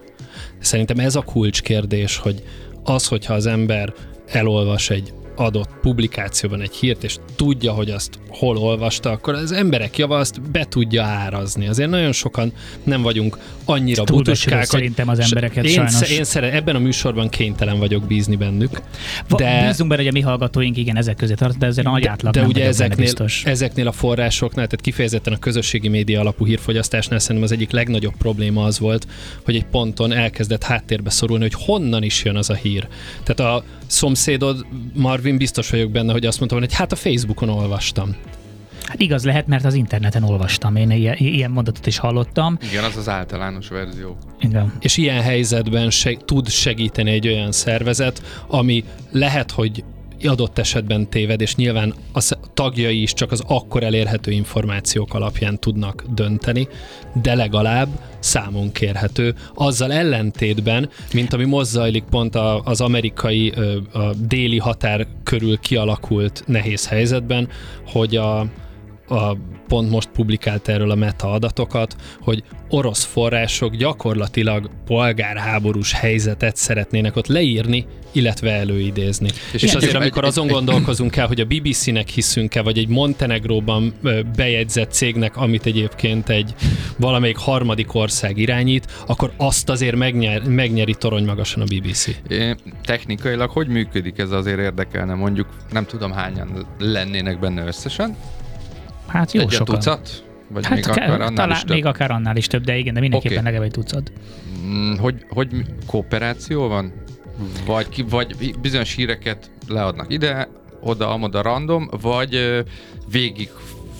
Szerintem 0.58 0.98
ez 0.98 1.16
a 1.16 1.22
kulcskérdés, 1.22 2.16
hogy 2.16 2.42
az, 2.84 3.06
hogyha 3.06 3.34
az 3.34 3.46
ember 3.46 3.92
elolvas 4.26 4.90
egy 4.90 5.12
adott 5.36 5.70
publikációban 5.80 6.60
egy 6.60 6.74
hírt, 6.74 7.04
és 7.04 7.16
tudja, 7.36 7.72
hogy 7.72 7.90
azt 7.90 8.18
hol 8.28 8.56
olvasta, 8.56 9.10
akkor 9.10 9.34
az 9.34 9.52
emberek 9.52 9.98
java 9.98 10.16
azt 10.16 10.50
be 10.50 10.64
tudja 10.64 11.02
árazni. 11.02 11.68
Azért 11.68 11.90
nagyon 11.90 12.12
sokan 12.12 12.52
nem 12.82 13.02
vagyunk 13.02 13.38
annyira 13.64 14.04
Túlbecsülöd 14.04 14.24
butuskák, 14.24 14.64
szerintem 14.64 15.08
az 15.08 15.18
embereket 15.18 15.64
én, 15.64 15.72
sajnos. 15.72 16.10
én 16.10 16.24
szeret, 16.24 16.54
ebben 16.54 16.76
a 16.76 16.78
műsorban 16.78 17.28
kénytelen 17.28 17.78
vagyok 17.78 18.06
bízni 18.06 18.36
bennük. 18.36 18.82
De- 19.28 19.66
Bízunk 19.66 19.90
benne, 19.90 20.02
hogy 20.02 20.10
a 20.10 20.12
mi 20.12 20.20
hallgatóink 20.20 20.76
igen 20.76 20.96
ezek 20.96 21.16
közé 21.16 21.34
tart, 21.34 21.58
de 21.58 21.66
ezért 21.66 21.86
a 21.86 21.90
nagy 21.90 22.06
átlag 22.06 22.32
de 22.32 22.40
nem 22.40 22.48
ugye 22.48 22.66
ezeknél, 22.66 23.04
biztos. 23.04 23.44
ezeknél 23.44 23.88
a 23.88 23.92
forrásoknál, 23.92 24.66
tehát 24.66 24.84
kifejezetten 24.84 25.32
a 25.32 25.38
közösségi 25.38 25.88
média 25.88 26.20
alapú 26.20 26.46
hírfogyasztásnál 26.46 27.18
szerintem 27.18 27.44
az 27.44 27.52
egyik 27.52 27.70
legnagyobb 27.70 28.16
probléma 28.18 28.64
az 28.64 28.78
volt, 28.78 29.06
hogy 29.44 29.56
egy 29.56 29.66
ponton 29.66 30.12
elkezdett 30.12 30.62
háttérbe 30.62 31.10
szorulni, 31.10 31.42
hogy 31.42 31.64
honnan 31.64 32.02
is 32.02 32.24
jön 32.24 32.36
az 32.36 32.50
a 32.50 32.54
hír. 32.54 32.88
Tehát 33.22 33.54
a 33.54 33.64
szomszédod, 33.86 34.66
Marvin, 35.24 35.42
biztos 35.42 35.70
vagyok 35.70 35.90
benne, 35.90 36.12
hogy 36.12 36.26
azt 36.26 36.38
mondta 36.38 36.56
volna, 36.56 36.70
hogy 36.70 36.80
hát 36.80 36.92
a 36.92 36.96
Facebookon 36.96 37.48
olvastam. 37.48 38.16
Hát 38.82 39.00
igaz 39.00 39.24
lehet, 39.24 39.46
mert 39.46 39.64
az 39.64 39.74
interneten 39.74 40.22
olvastam, 40.22 40.76
én 40.76 40.90
ilyen, 40.90 41.16
ilyen 41.18 41.50
mondatot 41.50 41.86
is 41.86 41.98
hallottam. 41.98 42.58
Igen, 42.70 42.84
az 42.84 42.96
az 42.96 43.08
általános 43.08 43.68
verzió. 43.68 44.16
Igen. 44.40 44.72
És 44.80 44.96
ilyen 44.96 45.22
helyzetben 45.22 45.90
seg- 45.90 46.24
tud 46.24 46.48
segíteni 46.48 47.10
egy 47.10 47.28
olyan 47.28 47.52
szervezet, 47.52 48.22
ami 48.46 48.84
lehet, 49.10 49.50
hogy 49.50 49.84
adott 50.26 50.58
esetben 50.58 51.08
téved, 51.08 51.40
és 51.40 51.54
nyilván 51.54 51.94
a 52.12 52.34
tagjai 52.54 53.02
is 53.02 53.12
csak 53.12 53.32
az 53.32 53.42
akkor 53.46 53.82
elérhető 53.82 54.30
információk 54.30 55.14
alapján 55.14 55.58
tudnak 55.58 56.04
dönteni, 56.14 56.68
de 57.22 57.34
legalább 57.34 57.88
számon 58.18 58.72
kérhető. 58.72 59.34
Azzal 59.54 59.92
ellentétben, 59.92 60.88
mint 61.12 61.32
ami 61.32 61.44
most 61.44 62.02
pont 62.10 62.34
a, 62.34 62.60
az 62.64 62.80
amerikai, 62.80 63.52
a 63.92 64.14
déli 64.14 64.58
határ 64.58 65.06
körül 65.22 65.58
kialakult 65.58 66.42
nehéz 66.46 66.88
helyzetben, 66.88 67.48
hogy 67.86 68.16
a, 68.16 68.46
a 69.08 69.36
pont 69.68 69.90
most 69.90 70.08
publikált 70.08 70.68
erről 70.68 70.90
a 70.90 70.94
meta 70.94 71.32
adatokat, 71.32 71.96
hogy 72.20 72.42
orosz 72.68 73.04
források 73.04 73.74
gyakorlatilag 73.74 74.70
polgárháborús 74.84 75.92
helyzetet 75.92 76.56
szeretnének 76.56 77.16
ott 77.16 77.26
leírni, 77.26 77.86
illetve 78.12 78.52
előidézni. 78.52 79.28
És, 79.52 79.62
és 79.62 79.74
azért, 79.74 79.94
amikor 79.94 80.24
azon 80.24 80.46
gondolkozunk 80.46 81.16
el, 81.16 81.26
hogy 81.26 81.40
a 81.40 81.44
BBC-nek 81.44 82.08
hiszünk-e, 82.08 82.62
vagy 82.62 82.78
egy 82.78 82.88
Montenegróban 82.88 83.94
bejegyzett 84.36 84.90
cégnek, 84.90 85.36
amit 85.36 85.66
egyébként 85.66 86.28
egy 86.28 86.54
valamelyik 86.98 87.36
harmadik 87.36 87.94
ország 87.94 88.38
irányít, 88.38 88.86
akkor 89.06 89.32
azt 89.36 89.68
azért 89.68 89.96
megnyer, 89.96 90.42
megnyeri 90.48 90.94
torony 90.94 91.24
magasan 91.24 91.62
a 91.62 91.64
BBC. 91.64 92.06
É, 92.28 92.54
technikailag 92.84 93.50
hogy 93.50 93.68
működik 93.68 94.18
ez 94.18 94.30
azért 94.30 94.58
érdekelne, 94.58 95.14
mondjuk 95.14 95.46
nem 95.70 95.84
tudom 95.84 96.12
hányan 96.12 96.66
lennének 96.78 97.38
benne 97.38 97.66
összesen. 97.66 98.16
Hát 99.06 99.32
jó 99.32 99.40
Egy 99.40 99.50
sokan. 99.50 99.74
tucat? 99.74 100.24
Vagy 100.48 100.66
Hát 100.66 100.74
még 100.74 100.84
ke- 100.84 100.96
akár 100.96 101.10
annál 101.10 101.32
talán 101.32 101.50
is 101.50 101.58
több? 101.60 101.68
még 101.74 101.84
akár 101.86 102.10
annál 102.10 102.36
is 102.36 102.46
több, 102.46 102.64
de 102.64 102.76
igen, 102.76 102.94
de 102.94 103.00
mindenképpen 103.00 103.36
Oké. 103.36 103.46
legalább 103.46 103.66
egy 103.66 103.72
tucat. 103.74 104.12
Mm, 104.66 104.94
Hogy, 104.96 105.24
hogy 105.28 105.48
kooperáció 105.86 106.68
van? 106.68 106.92
Vagy, 107.66 108.08
vagy 108.08 108.54
bizonyos 108.60 108.94
híreket 108.94 109.50
leadnak 109.68 110.12
ide, 110.12 110.48
oda, 110.80 111.08
amoda 111.10 111.42
random, 111.42 111.88
vagy 112.00 112.62
végig 113.10 113.48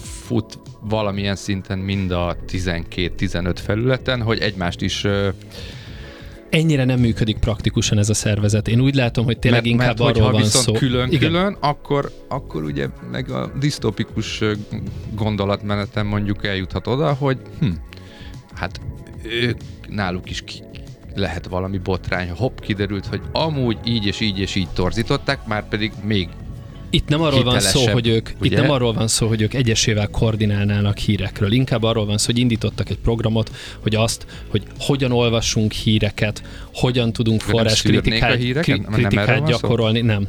fut 0.02 0.58
valamilyen 0.80 1.36
szinten 1.36 1.78
mind 1.78 2.10
a 2.10 2.36
12-15 2.52 3.56
felületen, 3.64 4.22
hogy 4.22 4.38
egymást 4.38 4.80
is 4.80 5.06
Ennyire 6.54 6.84
nem 6.84 7.00
működik 7.00 7.38
praktikusan 7.38 7.98
ez 7.98 8.08
a 8.08 8.14
szervezet. 8.14 8.68
Én 8.68 8.80
úgy 8.80 8.94
látom, 8.94 9.24
hogy 9.24 9.38
tényleg 9.38 9.60
mert, 9.60 9.72
inkább 9.72 9.98
mert 9.98 10.16
arról 10.16 10.30
van 10.30 10.42
viszont 10.42 10.64
szó. 10.64 10.72
külön-külön, 10.72 11.56
akkor, 11.60 12.12
akkor 12.28 12.62
ugye 12.62 12.88
meg 13.10 13.30
a 13.30 13.52
disztopikus 13.58 14.42
gondolatmenetem 15.14 16.06
mondjuk 16.06 16.46
eljuthat 16.46 16.86
oda, 16.86 17.12
hogy 17.12 17.38
hm, 17.60 17.70
hát 18.54 18.80
ők 19.22 19.60
náluk 19.88 20.30
is 20.30 20.42
ki, 20.42 20.62
lehet 21.14 21.46
valami 21.46 21.78
botrány. 21.78 22.30
Hopp, 22.30 22.58
kiderült, 22.58 23.06
hogy 23.06 23.20
amúgy 23.32 23.78
így 23.84 24.06
és 24.06 24.20
így 24.20 24.38
és 24.38 24.54
így 24.54 24.68
torzították, 24.74 25.46
már 25.46 25.68
pedig 25.68 25.92
még 26.02 26.28
Itt 26.94 27.08
nem 27.08 27.22
arról 27.22 27.42
van 27.42 27.60
szó, 27.60 27.86
hogy 27.86 28.06
ők, 28.06 28.28
ugye? 28.40 28.50
itt 28.50 28.62
nem 28.62 28.70
arról 28.70 28.92
van 28.92 29.08
szó, 29.08 29.26
hogy 29.28 29.42
ők 29.42 29.54
egyesével 29.54 30.08
koordinálnának 30.08 30.98
hírekről. 30.98 31.52
Inkább 31.52 31.82
arról 31.82 32.06
van 32.06 32.18
szó, 32.18 32.26
hogy 32.26 32.38
indítottak 32.38 32.90
egy 32.90 32.98
programot, 32.98 33.50
hogy 33.80 33.94
azt, 33.94 34.26
hogy 34.48 34.62
hogyan 34.78 35.12
olvassunk 35.12 35.72
híreket, 35.72 36.42
hogyan 36.74 37.12
tudunk 37.12 37.40
forrás 37.40 37.82
kritikát, 37.82 38.38
kritikát 38.92 39.46
gyakorolni. 39.46 40.00
Nem. 40.00 40.26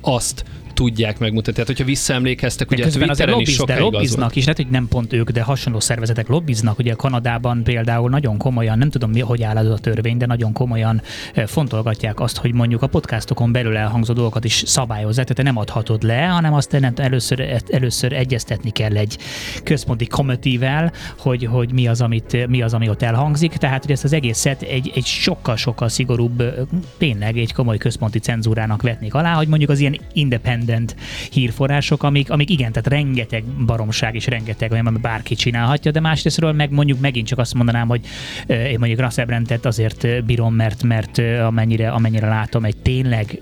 Azt, 0.00 0.44
tudják 0.76 1.18
megmutatni. 1.18 1.52
Tehát, 1.52 1.66
hogyha 1.66 1.84
visszaemlékeztek, 1.84 2.70
ugye 2.70 2.82
közben 2.82 3.08
azért 3.08 3.30
lobbiz, 3.30 3.62
de 3.66 3.78
lobbiznak 3.78 4.36
is, 4.36 4.42
lehet, 4.42 4.56
hogy 4.56 4.70
nem 4.70 4.88
pont 4.88 5.12
ők, 5.12 5.30
de 5.30 5.42
hasonló 5.42 5.80
szervezetek 5.80 6.28
lobbiznak. 6.28 6.78
Ugye 6.78 6.94
Kanadában 6.94 7.62
például 7.62 8.10
nagyon 8.10 8.38
komolyan, 8.38 8.78
nem 8.78 8.90
tudom, 8.90 9.10
mi, 9.10 9.20
hogy 9.20 9.42
áll 9.42 9.56
az 9.56 9.70
a 9.70 9.78
törvény, 9.78 10.16
de 10.16 10.26
nagyon 10.26 10.52
komolyan 10.52 11.02
eh, 11.34 11.46
fontolgatják 11.46 12.20
azt, 12.20 12.36
hogy 12.36 12.52
mondjuk 12.52 12.82
a 12.82 12.86
podcastokon 12.86 13.52
belül 13.52 13.76
elhangzó 13.76 14.12
dolgokat 14.12 14.44
is 14.44 14.62
szabályozzák, 14.66 15.26
tehát 15.26 15.52
nem 15.52 15.62
adhatod 15.62 16.02
le, 16.02 16.24
hanem 16.24 16.54
azt 16.54 16.80
nem, 16.80 16.92
először, 16.96 17.62
először 17.70 18.12
egyeztetni 18.12 18.70
kell 18.70 18.96
egy 18.96 19.18
központi 19.62 20.06
komitível, 20.06 20.92
hogy, 21.18 21.44
hogy 21.44 21.72
mi, 21.72 21.86
az, 21.86 22.00
amit, 22.00 22.46
mi 22.48 22.62
az, 22.62 22.74
ami 22.74 22.88
ott 22.88 23.02
elhangzik. 23.02 23.52
Tehát, 23.52 23.82
hogy 23.82 23.92
ezt 23.92 24.04
az 24.04 24.12
egészet 24.12 24.62
egy, 24.62 24.92
egy 24.94 25.04
sokkal-sokkal 25.04 25.88
szigorúbb, 25.88 26.40
eh, 26.40 26.52
tényleg 26.98 27.38
egy 27.38 27.52
komoly 27.52 27.78
központi 27.78 28.18
cenzúrának 28.18 28.82
vetnék 28.82 29.14
alá, 29.14 29.34
hogy 29.34 29.48
mondjuk 29.48 29.70
az 29.70 29.80
ilyen 29.80 30.00
independent 30.12 30.64
independent 30.66 30.96
hírforrások, 31.30 32.02
amik, 32.02 32.30
amik 32.30 32.50
igen, 32.50 32.72
tehát 32.72 32.88
rengeteg 32.88 33.44
baromság 33.44 34.14
és 34.14 34.26
rengeteg 34.26 34.72
olyan, 34.72 34.86
ami 34.86 34.98
bárki 34.98 35.34
csinálhatja, 35.34 35.90
de 35.90 36.00
másrésztről 36.00 36.52
meg 36.52 36.70
mondjuk 36.70 37.00
megint 37.00 37.26
csak 37.26 37.38
azt 37.38 37.54
mondanám, 37.54 37.88
hogy 37.88 38.00
én 38.46 38.76
mondjuk 38.78 39.00
Russell 39.00 39.24
Brandet 39.24 39.66
azért 39.66 40.24
bírom, 40.24 40.54
mert, 40.54 40.82
mert 40.82 41.18
amennyire, 41.42 41.90
amennyire 41.90 42.28
látom, 42.28 42.64
egy 42.64 42.76
tényleg 42.76 43.40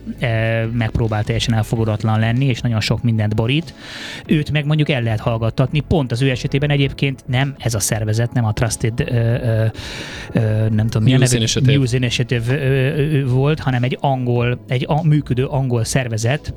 megpróbál 0.72 1.24
teljesen 1.24 1.54
elfogadatlan 1.54 2.18
lenni, 2.18 2.44
és 2.44 2.60
nagyon 2.60 2.80
sok 2.80 3.02
mindent 3.02 3.34
borít. 3.34 3.74
Őt 4.26 4.50
meg 4.50 4.64
mondjuk 4.66 4.88
el 4.88 5.02
lehet 5.02 5.20
hallgattatni, 5.20 5.80
pont 5.80 6.12
az 6.12 6.22
ő 6.22 6.30
esetében 6.30 6.70
egyébként 6.70 7.24
nem 7.26 7.54
ez 7.58 7.74
a 7.74 7.80
szervezet, 7.80 8.32
nem 8.32 8.44
a 8.44 8.52
Trusted 8.52 9.00
ö, 9.00 9.04
ö, 10.32 10.68
nem 10.68 10.86
tudom, 10.86 11.08
News 11.08 11.20
neve, 11.20 11.36
Initiative, 11.36 11.72
News 11.72 11.92
Initiative 11.92 13.22
volt, 13.24 13.60
hanem 13.60 13.82
egy 13.82 13.98
angol, 14.00 14.64
egy 14.68 14.84
a, 14.88 15.06
működő 15.06 15.44
angol 15.44 15.84
szervezet, 15.84 16.54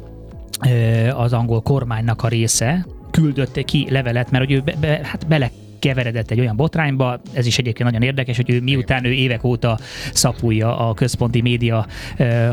az 1.16 1.34
angol 1.34 1.62
kormánynak 1.62 2.24
a 2.24 2.28
része 2.28 2.86
küldött 3.12 3.66
ki 3.66 3.88
levelet, 3.90 4.32
mert 4.32 4.46
hogy 4.46 4.54
ő 4.54 4.60
be, 4.60 4.74
be, 4.80 5.00
hát 5.04 5.28
bele 5.28 5.52
keveredett 5.80 6.32
egy 6.32 6.40
olyan 6.40 6.56
botrányba, 6.56 7.22
ez 7.34 7.46
is 7.46 7.58
egyébként 7.58 7.90
nagyon 7.92 8.08
érdekes, 8.08 8.36
hogy 8.36 8.50
ő 8.50 8.62
miután 8.62 9.06
ő 9.06 9.12
évek 9.12 9.44
óta 9.44 9.80
szapulja 10.14 10.78
a 10.90 10.94
központi 10.94 11.42
média 11.42 11.86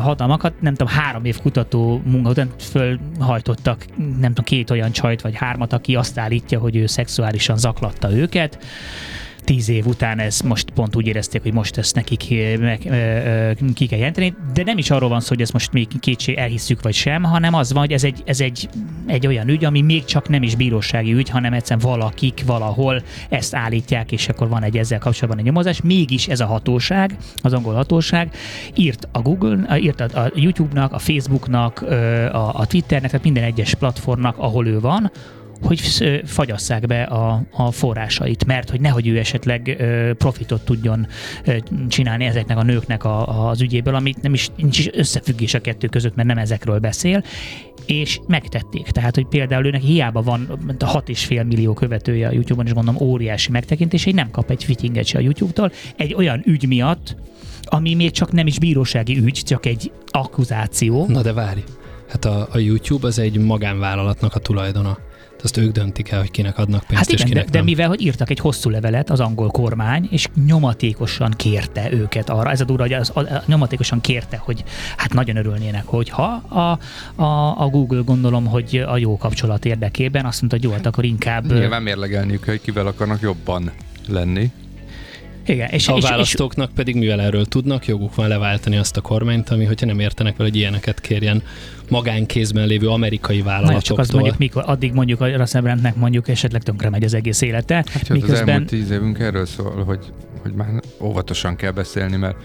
hatalmakat, 0.00 0.60
nem 0.60 0.74
tudom, 0.74 0.92
három 0.92 1.24
év 1.24 1.40
kutató 1.40 2.00
munka 2.04 2.30
után 2.30 2.50
fölhajtottak, 2.58 3.84
nem 3.96 4.28
tudom, 4.28 4.44
két 4.44 4.70
olyan 4.70 4.92
csajt 4.92 5.20
vagy 5.20 5.36
hármat, 5.36 5.72
aki 5.72 5.94
azt 5.94 6.18
állítja, 6.18 6.58
hogy 6.58 6.76
ő 6.76 6.86
szexuálisan 6.86 7.56
zaklatta 7.56 8.12
őket, 8.12 8.58
tíz 9.44 9.68
év 9.68 9.86
után 9.86 10.18
ez 10.18 10.40
most 10.40 10.70
pont 10.70 10.96
úgy 10.96 11.06
érezték, 11.06 11.42
hogy 11.42 11.52
most 11.52 11.76
ezt 11.76 11.94
nekik 11.94 12.18
ki 13.74 13.86
kell 13.86 13.98
jelenteni, 13.98 14.34
de 14.54 14.62
nem 14.64 14.78
is 14.78 14.90
arról 14.90 15.08
van 15.08 15.20
szó, 15.20 15.28
hogy 15.28 15.40
ezt 15.40 15.52
most 15.52 15.72
még 15.72 15.88
kétség 16.00 16.36
elhisszük 16.36 16.82
vagy 16.82 16.94
sem, 16.94 17.22
hanem 17.22 17.54
az 17.54 17.72
van, 17.72 17.82
hogy 17.82 17.92
ez 17.92 18.04
egy, 18.04 18.22
ez 18.24 18.40
egy, 18.40 18.68
egy 19.06 19.26
olyan 19.26 19.48
ügy, 19.48 19.64
ami 19.64 19.80
még 19.80 20.04
csak 20.04 20.28
nem 20.28 20.42
is 20.42 20.54
bírósági 20.54 21.12
ügy, 21.12 21.28
hanem 21.28 21.52
egyszerűen 21.52 21.86
valakik 21.86 22.42
valahol 22.46 23.02
ezt 23.28 23.54
állítják, 23.54 24.12
és 24.12 24.28
akkor 24.28 24.48
van 24.48 24.62
egy 24.62 24.76
ezzel 24.78 24.98
kapcsolatban 24.98 25.38
egy 25.38 25.44
nyomozás. 25.44 25.80
Mégis 25.80 26.28
ez 26.28 26.40
a 26.40 26.46
hatóság, 26.46 27.16
az 27.42 27.52
angol 27.52 27.74
hatóság 27.74 28.34
írt 28.74 29.08
a 29.12 29.20
Google, 29.20 29.78
írt 29.78 30.00
a 30.00 30.30
YouTube-nak, 30.34 30.92
a 30.92 30.98
Facebooknak, 30.98 31.82
a, 32.32 32.54
a 32.54 32.66
Twitternek, 32.66 33.10
tehát 33.10 33.24
minden 33.24 33.44
egyes 33.44 33.74
platformnak, 33.74 34.38
ahol 34.38 34.66
ő 34.66 34.80
van, 34.80 35.10
hogy 35.62 35.80
fagyasszák 36.24 36.86
be 36.86 37.02
a, 37.02 37.42
a 37.50 37.70
forrásait, 37.70 38.44
mert 38.44 38.70
hogy 38.70 38.80
nehogy 38.80 39.06
ő 39.08 39.18
esetleg 39.18 39.84
profitot 40.18 40.64
tudjon 40.64 41.06
csinálni 41.88 42.24
ezeknek 42.24 42.56
a 42.56 42.62
nőknek 42.62 43.04
a, 43.04 43.48
az 43.48 43.60
ügyéből, 43.60 43.94
amit 43.94 44.22
nem 44.22 44.34
is, 44.34 44.48
nincs 44.56 44.78
is 44.78 44.88
összefüggés 44.92 45.54
a 45.54 45.60
kettő 45.60 45.86
között, 45.86 46.14
mert 46.14 46.28
nem 46.28 46.38
ezekről 46.38 46.78
beszél, 46.78 47.24
és 47.86 48.20
megtették. 48.26 48.86
Tehát, 48.86 49.14
hogy 49.14 49.26
például 49.26 49.66
őnek 49.66 49.82
hiába 49.82 50.22
van 50.22 50.58
6,5 50.78 51.46
millió 51.46 51.72
követője 51.72 52.28
a 52.28 52.32
YouTube-on, 52.32 52.66
és 52.66 52.72
gondolom 52.72 53.02
óriási 53.02 53.50
megtekintés, 53.50 54.04
hogy 54.04 54.14
nem 54.14 54.30
kap 54.30 54.50
egy 54.50 54.64
fittinget 54.64 55.06
se 55.06 55.18
a 55.18 55.20
YouTube-tól, 55.20 55.72
egy 55.96 56.14
olyan 56.14 56.42
ügy 56.46 56.66
miatt, 56.66 57.16
ami 57.64 57.94
még 57.94 58.10
csak 58.10 58.32
nem 58.32 58.46
is 58.46 58.58
bírósági 58.58 59.18
ügy, 59.18 59.42
csak 59.44 59.66
egy 59.66 59.92
akkuzáció. 60.06 61.06
Na 61.06 61.22
de 61.22 61.32
várj, 61.32 61.60
hát 62.08 62.24
a, 62.24 62.48
a 62.52 62.58
YouTube 62.58 63.06
az 63.06 63.18
egy 63.18 63.38
magánvállalatnak 63.38 64.34
a 64.34 64.38
tulajdona 64.38 64.98
azt 65.44 65.56
ők 65.56 65.72
döntik 65.72 66.10
el, 66.10 66.18
hogy 66.18 66.30
kinek 66.30 66.58
adnak 66.58 66.84
pénzt, 66.86 66.94
hát 66.94 67.12
igen, 67.12 67.26
és 67.26 67.32
kinek 67.32 67.44
de, 67.44 67.58
de 67.58 67.64
mivel, 67.64 67.88
hogy 67.88 68.02
írtak 68.02 68.30
egy 68.30 68.38
hosszú 68.38 68.70
levelet 68.70 69.10
az 69.10 69.20
angol 69.20 69.48
kormány, 69.48 70.08
és 70.10 70.28
nyomatékosan 70.46 71.30
kérte 71.36 71.92
őket 71.92 72.30
arra, 72.30 72.50
ez 72.50 72.60
a 72.60 72.64
durva, 72.64 72.82
hogy 72.82 72.92
az, 72.92 73.10
a, 73.14 73.20
a, 73.20 73.42
nyomatékosan 73.46 74.00
kérte, 74.00 74.36
hogy 74.36 74.64
hát 74.96 75.12
nagyon 75.12 75.36
örülnének, 75.36 75.84
hogyha 75.86 76.22
a, 76.32 76.78
a, 77.22 77.60
a 77.62 77.68
Google 77.68 78.00
gondolom, 78.04 78.46
hogy 78.46 78.84
a 78.88 78.96
jó 78.96 79.16
kapcsolat 79.16 79.64
érdekében 79.64 80.24
azt 80.24 80.40
mondta, 80.40 80.58
hogy 80.58 80.68
jó, 80.68 80.72
hát 80.76 80.86
akkor 80.86 81.04
inkább... 81.04 81.52
Nyilván 81.52 81.82
mérlegelniük, 81.82 82.44
hogy 82.44 82.60
kivel 82.60 82.86
akarnak 82.86 83.20
jobban 83.20 83.70
lenni. 84.08 84.50
Igen, 85.46 85.68
és, 85.68 85.88
a 85.88 85.96
és, 85.96 86.08
választóknak 86.08 86.68
és, 86.68 86.74
pedig, 86.74 86.96
mivel 86.96 87.20
erről 87.20 87.44
tudnak, 87.44 87.86
joguk 87.86 88.14
van 88.14 88.28
leváltani 88.28 88.76
azt 88.76 88.96
a 88.96 89.00
kormányt, 89.00 89.50
ami, 89.50 89.64
hogyha 89.64 89.86
nem 89.86 90.00
értenek 90.00 90.36
vele, 90.36 90.48
hogy 90.48 90.58
ilyeneket 90.58 91.00
kérjen 91.00 91.42
magánkézben 91.90 92.66
lévő 92.66 92.88
amerikai 92.88 93.42
vállalatoktól. 93.42 93.82
csak 93.82 93.98
az 93.98 94.10
mondjuk, 94.10 94.38
mikor, 94.38 94.62
addig 94.66 94.92
mondjuk 94.92 95.20
a 95.20 95.36
Russell 95.36 95.78
mondjuk 95.94 96.28
esetleg 96.28 96.62
tönkre 96.62 96.90
megy 96.90 97.04
az 97.04 97.14
egész 97.14 97.40
élete. 97.40 97.74
Hát 97.74 98.08
jó, 98.08 98.14
miközben... 98.14 98.42
az 98.42 98.48
elmúlt 98.48 98.68
tíz 98.68 98.90
évünk 98.90 99.18
erről 99.18 99.46
szól, 99.46 99.84
hogy, 99.84 100.12
hogy 100.42 100.52
már 100.52 100.68
óvatosan 101.00 101.56
kell 101.56 101.70
beszélni, 101.70 102.16
mert 102.16 102.36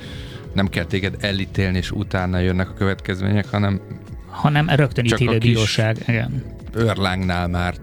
nem 0.53 0.67
kell 0.67 0.85
téged 0.85 1.15
elítélni, 1.19 1.77
és 1.77 1.91
utána 1.91 2.39
jönnek 2.39 2.69
a 2.69 2.73
következmények, 2.73 3.49
hanem 3.49 3.81
hanem 4.29 4.69
rögtön 4.69 5.05
ítélő 5.05 5.37
bíróság. 5.37 5.97
Igen. 6.07 6.43
Őrlángnál 6.75 7.47
már 7.47 7.73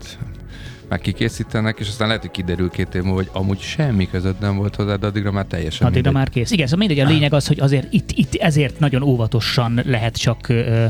meg 0.89 1.01
kikészítenek, 1.01 1.79
és 1.81 1.89
aztán 1.89 2.07
lehet, 2.07 2.23
hogy 2.23 2.31
kiderül 2.31 2.71
két 2.71 2.95
év 2.95 3.03
múlva, 3.03 3.17
hogy 3.17 3.31
amúgy 3.33 3.61
semmi 3.61 4.09
között 4.09 4.41
nem 4.41 4.57
volt 4.57 4.77
hozzá, 4.77 4.95
de 4.97 5.07
addigra 5.07 5.33
már 5.33 5.45
teljesen 5.45 5.87
Addigra 5.87 6.11
mindegy. 6.11 6.13
már 6.13 6.31
kész. 6.31 6.51
Igen, 6.51 6.67
szóval 6.67 6.87
mindegy, 6.87 7.07
a 7.07 7.09
lényeg 7.09 7.33
az, 7.33 7.47
hogy 7.47 7.61
azért 7.61 7.93
itt, 7.93 8.11
itt 8.15 8.35
ezért 8.35 8.79
nagyon 8.79 9.03
óvatosan 9.03 9.81
lehet 9.85 10.17
csak 10.17 10.49
ö, 10.49 10.85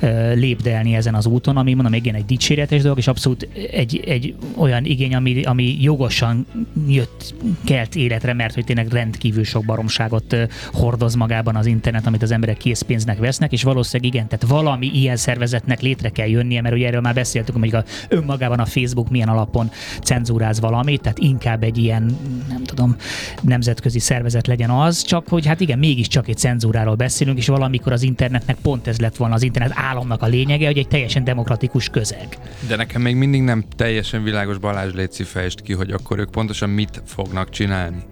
ö, 0.00 0.34
lépdelni 0.34 0.94
ezen 0.94 1.14
az 1.14 1.26
úton, 1.26 1.56
ami 1.56 1.74
mondom, 1.74 1.94
igen, 1.94 2.14
egy 2.14 2.24
dicséretes 2.24 2.82
dolog, 2.82 2.98
és 2.98 3.06
abszolút 3.06 3.48
egy, 3.72 4.02
egy 4.06 4.34
olyan 4.56 4.84
igény, 4.84 5.14
ami, 5.14 5.42
ami 5.42 5.76
jogosan 5.80 6.46
jött, 6.88 7.34
kelt 7.64 7.94
életre, 7.94 8.32
mert 8.32 8.54
hogy 8.54 8.64
tényleg 8.64 8.88
rendkívül 8.92 9.44
sok 9.44 9.64
baromságot 9.64 10.36
hordoz 10.72 11.14
magában 11.14 11.56
az 11.56 11.66
internet, 11.66 12.06
amit 12.06 12.22
az 12.22 12.30
emberek 12.30 12.56
készpénznek 12.56 13.18
vesznek, 13.18 13.52
és 13.52 13.62
valószínűleg 13.62 14.14
igen, 14.14 14.28
tehát 14.28 14.46
valami 14.46 14.86
ilyen 14.94 15.16
szervezetnek 15.16 15.80
létre 15.80 16.08
kell 16.08 16.28
jönnie, 16.28 16.60
mert 16.60 16.74
ugye 16.74 16.86
erről 16.86 17.00
már 17.00 17.14
beszéltünk, 17.14 17.58
hogy 17.58 17.74
a, 17.74 17.84
önmagában 18.08 18.58
a 18.58 18.64
Facebook 18.64 19.10
milyen 19.10 19.28
alapon 19.36 19.70
cenzúráz 20.02 20.60
valamit, 20.60 21.00
tehát 21.00 21.18
inkább 21.18 21.62
egy 21.62 21.78
ilyen, 21.78 22.16
nem 22.48 22.64
tudom, 22.64 22.96
nemzetközi 23.42 23.98
szervezet 23.98 24.46
legyen 24.46 24.70
az, 24.70 25.02
csak 25.02 25.28
hogy 25.28 25.46
hát 25.46 25.60
igen, 25.60 25.78
mégiscsak 25.78 26.28
egy 26.28 26.36
cenzúráról 26.36 26.94
beszélünk, 26.94 27.38
és 27.38 27.46
valamikor 27.46 27.92
az 27.92 28.02
internetnek 28.02 28.56
pont 28.62 28.86
ez 28.86 28.98
lett 28.98 29.16
volna 29.16 29.34
az 29.34 29.42
internet 29.42 29.72
államnak 29.74 30.22
a 30.22 30.26
lényege, 30.26 30.66
hogy 30.66 30.78
egy 30.78 30.88
teljesen 30.88 31.24
demokratikus 31.24 31.88
közeg. 31.88 32.38
De 32.68 32.76
nekem 32.76 33.02
még 33.02 33.14
mindig 33.14 33.42
nem 33.42 33.64
teljesen 33.76 34.22
világos 34.22 34.58
Balázs 34.58 34.92
Léci 34.92 35.22
fejest 35.22 35.60
ki, 35.60 35.72
hogy 35.72 35.90
akkor 35.90 36.18
ők 36.18 36.30
pontosan 36.30 36.70
mit 36.70 37.02
fognak 37.06 37.50
csinálni. 37.50 38.02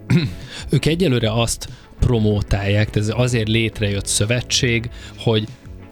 ők 0.69 0.85
egyelőre 0.85 1.31
azt 1.31 1.67
promótálják, 1.99 2.95
ez 2.95 3.11
azért 3.15 3.47
létrejött 3.47 4.05
szövetség, 4.05 4.89
hogy 5.17 5.47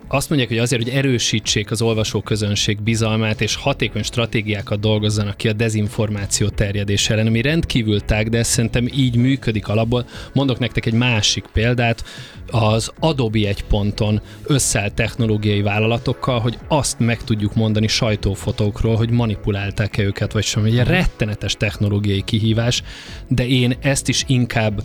azt 0.08 0.30
mondják, 0.30 0.50
hogy 0.50 0.60
azért, 0.60 0.84
hogy 0.84 0.94
erősítsék 0.94 1.72
az 1.72 1.82
olvasóközönség 1.82 2.82
bizalmát, 2.82 3.42
és 3.42 3.56
hatékony 3.56 4.04
stratégiákat 4.04 4.80
dolgozzanak 4.80 5.38
ki 5.38 5.48
a 5.48 5.54
dezinformáció 5.54 6.48
terjedése 6.48 7.14
ellen, 7.14 7.28
ami 7.28 7.42
rendkívül 7.42 8.00
tág, 8.00 8.30
de 8.30 8.44
szerintem 8.44 8.88
így 8.96 9.16
működik 9.16 9.68
alapból. 9.68 10.06
Mondok 10.34 10.60
nektek 10.60 10.86
egy 10.86 10.94
másik 10.94 11.46
példát, 11.54 12.04
az 12.52 12.92
Adobe 13.00 13.48
egy 13.48 13.64
ponton 13.64 14.22
összeállt 14.44 14.94
technológiai 14.94 15.62
vállalatokkal, 15.62 16.40
hogy 16.40 16.58
azt 16.68 17.00
meg 17.00 17.24
tudjuk 17.24 17.56
mondani 17.56 17.88
sajtófotókról, 17.88 18.96
hogy 18.96 19.10
manipulálták-e 19.10 20.04
őket, 20.04 20.32
vagy 20.32 20.44
sem. 20.44 20.64
Egy 20.64 20.78
rettenetes 20.78 21.54
technológiai 21.54 22.22
kihívás, 22.22 22.84
de 23.28 23.48
én 23.48 23.76
ezt 23.82 24.08
is 24.08 24.24
inkább 24.28 24.84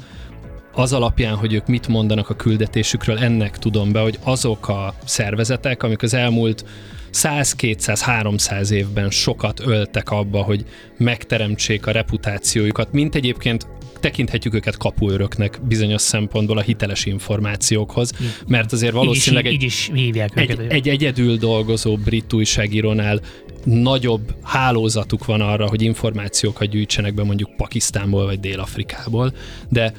az 0.79 0.93
alapján, 0.93 1.35
hogy 1.35 1.53
ők 1.53 1.67
mit 1.67 1.89
mondanak 1.89 2.31
a 2.31 2.35
küldetésükről, 2.35 3.19
ennek 3.19 3.59
tudom 3.59 3.93
be, 3.93 4.01
hogy 4.01 4.19
azok 4.23 4.69
a 4.69 4.95
szervezetek, 5.05 5.83
amik 5.83 6.03
az 6.03 6.15
elmúlt 6.15 6.65
100, 7.11 7.53
200, 7.53 8.03
300 8.03 8.71
évben 8.71 9.11
sokat 9.11 9.61
öltek 9.61 10.11
abba, 10.11 10.43
hogy 10.43 10.65
megteremtsék 10.97 11.87
a 11.87 11.91
reputációjukat, 11.91 12.93
mint 12.93 13.15
egyébként 13.15 13.67
tekinthetjük 14.01 14.55
őket 14.55 14.77
kapuőröknek 14.77 15.59
bizonyos 15.69 16.03
szempontból 16.03 16.59
a 16.59 16.61
hiteles 16.61 17.05
információkhoz, 17.05 18.13
mert 18.47 18.73
azért 18.73 18.93
valószínűleg 18.93 19.53
így 19.53 19.63
is, 19.63 19.89
egy, 19.89 19.97
így 19.99 20.17
is 20.17 20.23
egy, 20.35 20.51
őket. 20.51 20.73
egy 20.73 20.89
egyedül 20.89 21.37
dolgozó 21.37 21.97
brit 21.97 22.33
újságírónál 22.33 23.21
nagyobb 23.65 24.35
hálózatuk 24.43 25.25
van 25.25 25.41
arra, 25.41 25.69
hogy 25.69 25.83
információkat 25.83 26.69
gyűjtsenek 26.69 27.15
be 27.15 27.25
mondjuk 27.25 27.57
Pakisztánból 27.57 28.25
vagy 28.25 28.41
Dél-Afrikából, 28.41 29.33
de 29.69 29.93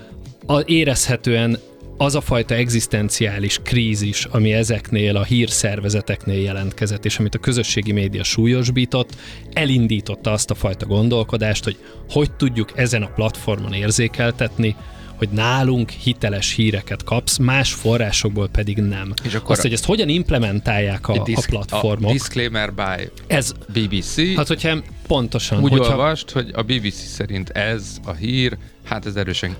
a, 0.50 0.64
érezhetően 0.66 1.58
az 1.98 2.16
a 2.16 2.22
fajta 2.22 2.56
egzisztenciális 2.56 3.60
krízis, 3.64 4.26
ami 4.26 4.54
ezeknél 4.54 5.18
a 5.18 5.24
hírszervezeteknél 5.24 6.42
jelentkezett, 6.42 7.06
és 7.06 7.20
amit 7.20 7.36
a 7.36 7.40
közösségi 7.40 7.92
média 7.92 8.24
súlyosbított, 8.24 9.16
elindította 9.54 10.32
azt 10.32 10.52
a 10.52 10.56
fajta 10.56 10.86
gondolkodást, 10.86 11.64
hogy 11.64 11.78
hogy 12.10 12.32
tudjuk 12.32 12.72
ezen 12.76 13.04
a 13.04 13.08
platformon 13.08 13.74
érzékeltetni, 13.74 14.76
hogy 15.16 15.30
nálunk 15.30 15.90
hiteles 15.90 16.54
híreket 16.54 17.04
kapsz, 17.04 17.38
más 17.38 17.74
forrásokból 17.74 18.48
pedig 18.48 18.78
nem. 18.78 19.14
És 19.24 19.34
akkor 19.34 19.52
Azt, 19.52 19.62
hogy 19.62 19.74
ezt 19.74 19.86
hogyan 19.86 20.10
implementálják 20.10 21.08
a, 21.08 21.14
a 21.14 21.24
diszk- 21.24 21.50
platformok. 21.50 22.10
A 22.10 22.14
disclaimer 22.14 22.74
by 22.74 23.10
ez, 23.28 23.52
BBC. 23.74 24.36
hát 24.36 24.48
hogyha 24.48 24.78
pontosan, 25.08 25.64
úgy 25.64 25.72
hogyha 25.72 25.92
olvast, 25.92 26.32
hogy 26.32 26.50
a 26.54 26.62
BBC 26.62 26.94
szerint 26.94 27.50
ez 27.50 27.98
a 28.06 28.12
hír, 28.12 28.58
hát 28.84 29.06
ez 29.06 29.16
erősen 29.16 29.56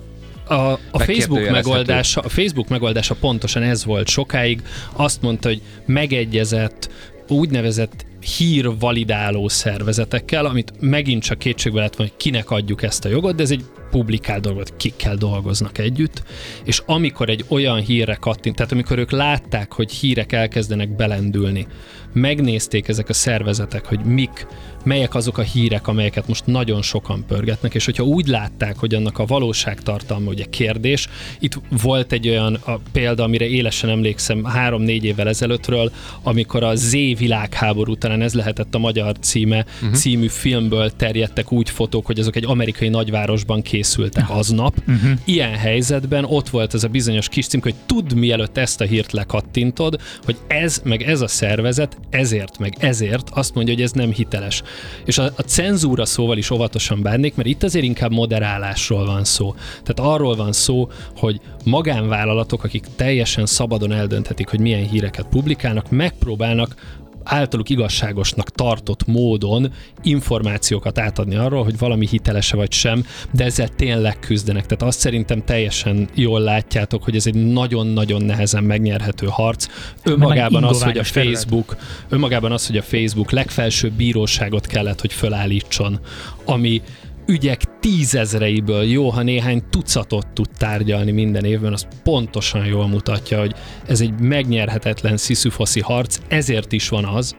a, 0.50 0.80
a 0.92 1.00
Facebook 1.00 1.50
megoldása, 1.50 2.22
a 2.22 2.30
Facebook 2.30 2.68
megoldása 2.68 3.16
pontosan 3.16 3.64
ez 3.64 3.86
volt 3.86 4.08
sokáig. 4.08 4.62
Azt 4.94 5.22
mondta, 5.22 5.48
hogy 5.48 5.62
megegyezett 5.86 6.90
úgynevezett 7.28 8.06
hírvalidáló 8.38 9.48
szervezetekkel, 9.48 10.46
amit 10.46 10.74
megint 10.80 11.24
csak 11.24 11.38
kétségbe 11.38 11.78
lehet 11.78 11.96
hogy 11.96 12.14
kinek 12.18 12.52
adjuk 12.52 12.84
ezt 12.84 13.06
a 13.06 13.10
jogot, 13.10 13.36
de 13.36 13.44
ez 13.44 13.52
egy 13.52 13.64
publikált 13.92 14.42
dolog, 14.42 14.58
hogy 14.58 14.74
kikkel 14.78 15.16
dolgoznak 15.16 15.78
együtt, 15.78 16.24
és 16.64 16.82
amikor 16.86 17.30
egy 17.30 17.46
olyan 17.48 17.80
hírre 17.80 18.16
kattint, 18.16 18.56
tehát 18.56 18.72
amikor 18.72 18.98
ők 18.98 19.12
látták, 19.12 19.74
hogy 19.74 19.92
hírek 19.92 20.32
elkezdenek 20.32 20.96
belendülni, 20.96 21.68
megnézték 22.14 22.88
ezek 22.88 23.10
a 23.10 23.14
szervezetek, 23.14 23.86
hogy 23.86 24.00
mik, 24.00 24.48
melyek 24.84 25.16
azok 25.16 25.38
a 25.38 25.42
hírek, 25.42 25.88
amelyeket 25.88 26.28
most 26.28 26.46
nagyon 26.46 26.82
sokan 26.82 27.24
pörgetnek, 27.28 27.76
és 27.76 27.86
hogyha 27.86 28.04
úgy 28.04 28.28
látták, 28.28 28.78
hogy 28.78 28.94
annak 28.94 29.20
a 29.20 29.26
valóságtartalma 29.26 30.30
ugye 30.30 30.46
kérdés, 30.50 31.10
itt 31.40 31.60
volt 31.82 32.12
egy 32.12 32.30
olyan 32.30 32.54
a 32.54 32.80
példa, 32.92 33.24
amire 33.24 33.46
élesen 33.46 33.90
emlékszem 33.90 34.44
három-négy 34.44 35.06
évvel 35.06 35.28
ezelőttről, 35.28 35.92
amikor 36.24 36.64
a 36.64 36.76
Z 36.76 36.92
világháború, 36.92 37.96
talán 37.96 38.22
ez 38.22 38.34
lehetett 38.34 38.76
a 38.76 38.80
magyar 38.80 39.16
címe, 39.20 39.66
uh-huh. 39.76 39.98
című 39.98 40.28
filmből 40.28 40.96
terjedtek 40.96 41.52
úgy 41.52 41.70
fotók, 41.70 42.06
hogy 42.06 42.20
azok 42.20 42.36
egy 42.36 42.46
amerikai 42.46 42.90
nagyvárosban 42.90 43.62
készültek 43.62 44.30
aznap. 44.30 44.78
Uh-huh. 44.88 45.12
Ilyen 45.26 45.56
helyzetben 45.56 46.26
ott 46.26 46.50
volt 46.50 46.74
ez 46.74 46.84
a 46.84 46.88
bizonyos 46.88 47.30
kis 47.30 47.48
cím, 47.48 47.62
hogy 47.62 47.76
tudd 47.86 48.16
mielőtt 48.16 48.58
ezt 48.58 48.82
a 48.82 48.84
hírt 48.84 49.12
lekattintod, 49.12 50.00
hogy 50.24 50.38
ez 50.48 50.82
meg 50.84 51.02
ez 51.02 51.22
a 51.22 51.28
szervezet 51.28 51.98
ezért 52.10 52.58
meg 52.60 52.76
ezért 52.80 53.30
azt 53.30 53.54
mondja, 53.54 53.74
hogy 53.74 53.84
ez 53.84 53.92
nem 53.92 54.12
hiteles. 54.12 54.64
És 55.06 55.18
a, 55.18 55.24
a 55.24 55.42
cenzúra 55.42 56.06
szóval 56.06 56.38
is 56.38 56.50
óvatosan 56.50 57.02
bánnék, 57.02 57.36
mert 57.36 57.50
itt 57.50 57.64
azért 57.64 57.86
inkább 57.86 58.12
moderálásról 58.12 59.06
van 59.06 59.24
szó. 59.24 59.56
Tehát 59.84 60.14
arról 60.14 60.36
van 60.36 60.52
szó, 60.52 60.90
hogy 61.18 61.40
magánvállalatok, 61.66 62.64
akik 62.64 62.86
teljesen 62.96 63.46
szabadon 63.46 63.92
eldönthetik, 63.92 64.50
hogy 64.50 64.60
milyen 64.60 64.88
híreket 64.88 65.26
publikálnak, 65.30 65.90
megpróbálnak 65.90 66.76
általuk 67.24 67.70
igazságosnak 67.70 68.50
tartott 68.50 69.08
módon 69.08 69.74
információkat 70.04 71.00
átadni 71.00 71.36
arról, 71.36 71.64
hogy 71.64 71.78
valami 71.78 72.08
hitelese 72.08 72.56
vagy 72.56 72.72
sem, 72.72 73.06
de 73.32 73.44
ezzel 73.44 73.68
tényleg 73.68 74.20
küzdenek. 74.20 74.66
Tehát 74.66 74.84
azt 74.84 75.00
szerintem 75.00 75.44
teljesen 75.46 76.10
jól 76.14 76.40
látjátok, 76.40 77.04
hogy 77.04 77.16
ez 77.16 77.28
egy 77.28 77.52
nagyon-nagyon 77.52 78.22
nehezen 78.22 78.64
megnyerhető 78.64 79.28
harc. 79.30 79.68
Önmagában 80.04 80.64
az, 80.64 80.84
hogy 80.84 80.98
a 80.98 81.04
ingoványos 81.10 81.12
terület. 81.12 81.36
Facebook, 81.36 81.78
önmagában 82.10 82.52
az, 82.52 82.68
hogy 82.68 82.78
a 82.78 82.82
Facebook 82.82 83.32
legfelsőbb 83.32 83.94
bíróságot 83.94 84.66
kellett, 84.66 85.02
hogy 85.02 85.14
fölállítson, 85.14 86.00
ami 86.46 86.82
ügyek 87.30 87.80
tízezreiből 87.80 88.84
jó, 88.84 89.10
ha 89.10 89.22
néhány 89.22 89.64
tucatot 89.70 90.28
tud 90.28 90.50
tárgyalni 90.58 91.12
minden 91.12 91.46
évben, 91.46 91.74
az 91.74 91.88
pontosan 92.04 92.66
jól 92.66 92.88
mutatja, 92.88 93.40
hogy 93.40 93.56
ez 93.88 94.02
egy 94.02 94.20
megnyerhetetlen 94.20 95.18
sziszüfoszi 95.18 95.80
harc, 95.80 96.20
ezért 96.28 96.72
is 96.72 96.90
van 96.90 97.06
az, 97.06 97.36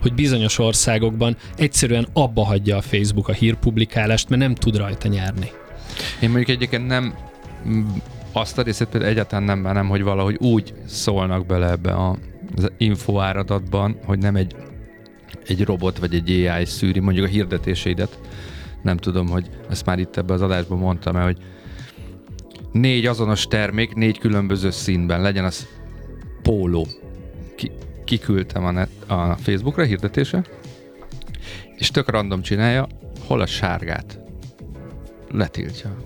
hogy 0.00 0.14
bizonyos 0.14 0.58
országokban 0.58 1.36
egyszerűen 1.56 2.06
abba 2.12 2.44
hagyja 2.44 2.76
a 2.76 2.80
Facebook 2.80 3.28
a 3.28 3.32
hírpublikálást, 3.32 4.28
mert 4.28 4.42
nem 4.42 4.54
tud 4.54 4.76
rajta 4.76 5.08
nyerni. 5.08 5.50
Én 6.20 6.28
mondjuk 6.30 6.48
egyébként 6.48 6.86
nem 6.86 7.14
mm, 7.68 7.86
azt 8.32 8.58
a 8.58 8.62
részét 8.62 8.88
például 8.88 9.12
egyáltalán 9.12 9.44
nem 9.44 9.62
bánom, 9.62 9.88
hogy 9.88 10.02
valahogy 10.02 10.36
úgy 10.38 10.74
szólnak 10.86 11.46
bele 11.46 11.70
ebbe 11.70 11.92
a, 11.92 12.16
az 12.56 12.72
info 12.76 13.18
áradatban, 13.18 13.98
hogy 14.04 14.18
nem 14.18 14.36
egy, 14.36 14.56
egy 15.46 15.64
robot 15.64 15.98
vagy 15.98 16.14
egy 16.14 16.30
AI 16.30 16.64
szűri 16.64 17.00
mondjuk 17.00 17.26
a 17.26 17.30
hirdetéseidet. 17.30 18.18
Nem 18.82 18.96
tudom, 18.96 19.28
hogy 19.28 19.48
ezt 19.70 19.86
már 19.86 19.98
itt 19.98 20.16
ebbe 20.16 20.32
az 20.32 20.42
adásban 20.42 20.78
mondtam 20.78 21.16
el, 21.16 21.24
hogy 21.24 21.38
négy 22.72 23.06
azonos 23.06 23.46
termék, 23.46 23.94
négy 23.94 24.18
különböző 24.18 24.70
színben, 24.70 25.20
legyen 25.20 25.44
az 25.44 25.66
póló. 26.42 26.86
Ki, 27.56 27.70
kiküldtem 28.04 28.64
a, 28.64 28.70
net, 28.70 28.90
a 29.06 29.36
Facebookra 29.36 29.82
hirdetése, 29.82 30.44
és 31.76 31.90
tök 31.90 32.10
random 32.10 32.42
csinálja, 32.42 32.86
hol 33.26 33.40
a 33.40 33.46
sárgát 33.46 34.20
letiltja. 35.30 35.96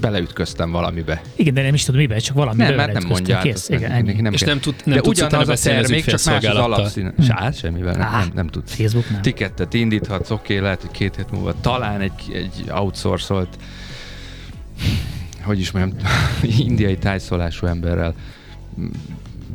Beleütköztem 0.00 0.70
valamibe. 0.70 1.22
Igen, 1.36 1.54
de 1.54 1.62
nem 1.62 1.74
is 1.74 1.84
tudom 1.84 2.00
miben, 2.00 2.18
csak 2.18 2.36
valami 2.36 2.62
Nem, 2.62 2.74
mert 2.74 2.92
nem 2.92 3.06
mondja. 3.06 3.38
Kész, 3.38 3.68
igen, 3.68 3.90
nem, 3.90 4.08
ennyi. 4.08 4.20
nem 4.20 4.32
És 4.32 4.40
nem, 4.40 4.60
tud, 4.60 4.74
nem 4.84 4.94
De 4.94 5.08
ugyanaz 5.08 5.48
a 5.48 5.54
termék, 5.54 6.04
csak 6.04 6.24
más 6.24 6.44
az 6.44 6.56
alapszíne. 6.56 7.14
Mm. 7.22 7.26
Hát 7.28 7.56
semmivel, 7.56 7.96
nem, 7.96 8.10
nem, 8.10 8.30
nem 8.34 8.46
tud. 8.46 8.62
Facebook 8.66 9.10
nem. 9.10 9.22
Tikettet 9.22 9.74
indíthatsz, 9.74 10.30
oké, 10.30 10.58
lehet, 10.58 10.80
hogy 10.80 10.90
két 10.90 11.16
hét 11.16 11.30
múlva 11.30 11.54
talán 11.60 12.00
egy, 12.00 12.32
egy 12.32 12.64
outsourcolt 12.70 13.56
hogy 15.42 15.60
is 15.60 15.70
mondjam, 15.70 15.98
indiai 16.66 16.96
tájszólású 16.96 17.66
emberrel 17.66 18.14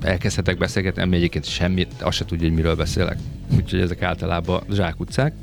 elkezdhetek 0.01 0.57
beszélgetni, 0.57 1.01
ami 1.01 1.15
egyébként 1.15 1.45
semmit, 1.45 1.93
azt 1.99 2.17
se 2.17 2.25
tudja, 2.25 2.47
hogy 2.47 2.55
miről 2.55 2.75
beszélek. 2.75 3.17
Úgyhogy 3.55 3.79
ezek 3.79 4.01
általában 4.01 4.63
zsákutcák. 4.71 5.33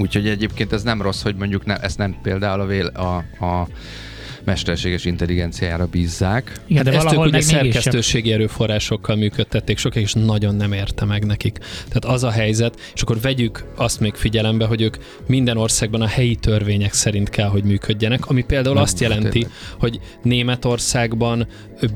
Úgyhogy 0.00 0.28
egyébként 0.28 0.72
ez 0.72 0.82
nem 0.82 1.02
rossz, 1.02 1.22
hogy 1.22 1.36
mondjuk 1.36 1.64
ne, 1.64 1.76
ezt 1.76 1.98
nem 1.98 2.16
például 2.22 2.60
a, 2.60 2.66
vél, 2.66 2.86
a, 2.86 3.16
a 3.44 3.68
mesterséges 4.44 5.04
intelligenciára 5.04 5.86
bízzák. 5.86 6.60
Igen, 6.66 6.84
de 6.84 6.90
Hát 6.90 6.98
ezt 6.98 7.04
ők 7.04 7.18
valahol 7.18 7.26
ugye 7.26 7.36
meg 7.36 7.46
mégis 7.46 7.50
sem. 7.50 7.62
szerkesztőségi 7.62 8.32
erőforrásokkal 8.32 9.16
működtették 9.16 9.78
sokáig, 9.78 10.04
és 10.06 10.12
nagyon 10.12 10.54
nem 10.54 10.72
érte 10.72 11.04
meg 11.04 11.24
nekik. 11.26 11.58
Tehát 11.88 12.04
az 12.04 12.24
a 12.24 12.30
helyzet, 12.30 12.80
és 12.94 13.02
akkor 13.02 13.20
vegyük 13.20 13.64
azt 13.76 14.00
még 14.00 14.14
figyelembe, 14.14 14.64
hogy 14.64 14.80
ők 14.82 14.96
minden 15.26 15.56
országban 15.56 16.00
a 16.02 16.06
helyi 16.06 16.34
törvények 16.34 16.92
szerint 16.92 17.28
kell, 17.28 17.48
hogy 17.48 17.64
működjenek, 17.64 18.26
ami 18.26 18.44
például 18.44 18.74
Nem, 18.74 18.82
azt 18.82 19.00
jelenti, 19.00 19.28
tényleg. 19.28 19.50
hogy 19.78 20.00
Németországban 20.22 21.46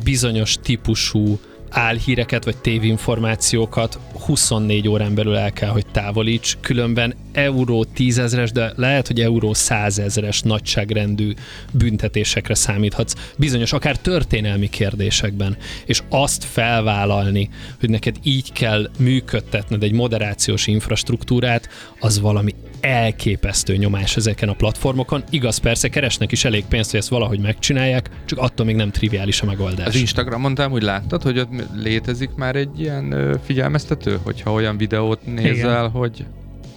bizonyos 0.05 0.57
típusú 0.63 1.39
álhíreket 1.75 2.45
vagy 2.45 2.57
tévinformációkat 2.57 3.99
24 4.27 4.89
órán 4.89 5.15
belül 5.15 5.37
el 5.37 5.53
kell, 5.53 5.69
hogy 5.69 5.87
távolíts, 5.87 6.57
különben 6.61 7.15
euró 7.33 7.85
tízezres, 7.85 8.53
de 8.53 8.73
lehet, 8.77 9.07
hogy 9.07 9.21
euró 9.21 9.55
százezres 9.55 10.41
nagyságrendű 10.41 11.33
büntetésekre 11.73 12.55
számíthatsz, 12.55 13.15
bizonyos 13.37 13.73
akár 13.73 13.99
történelmi 13.99 14.69
kérdésekben, 14.69 15.57
és 15.85 16.03
azt 16.09 16.45
felvállalni, 16.45 17.49
hogy 17.81 17.91
neked 17.91 18.17
így 18.23 18.53
kell 18.53 18.91
működtetned 18.99 19.83
egy 19.83 19.93
moderációs 19.93 20.67
infrastruktúrát, 20.67 21.69
az 22.01 22.21
valami 22.21 22.55
elképesztő 22.85 23.77
nyomás 23.77 24.17
ezeken 24.17 24.49
a 24.49 24.53
platformokon. 24.53 25.25
Igaz, 25.31 25.59
persze 25.59 25.89
keresnek 25.89 26.33
is 26.33 26.45
elég 26.45 26.65
pénzt, 26.65 26.91
hogy 26.91 27.01
ezt 27.01 27.09
valahogy 27.09 27.39
megcsinálják, 27.39 28.11
csak 28.25 28.39
attól 28.39 28.67
még 28.67 28.77
nem 28.77 28.91
triviális 28.91 29.41
a 29.41 29.47
megoldás. 29.47 29.87
Az 29.87 29.95
Instagramon 29.95 30.55
te 30.55 30.69
úgy 30.69 30.83
láttad, 30.83 31.23
hogy 31.23 31.39
ott 31.39 31.51
létezik 31.75 32.31
már 32.35 32.57
egy 32.57 32.81
ilyen 32.81 33.39
figyelmeztető, 33.45 34.19
hogyha 34.23 34.53
olyan 34.53 34.77
videót 34.77 35.27
nézel, 35.27 35.55
Igen. 35.55 35.91
hogy 35.91 36.25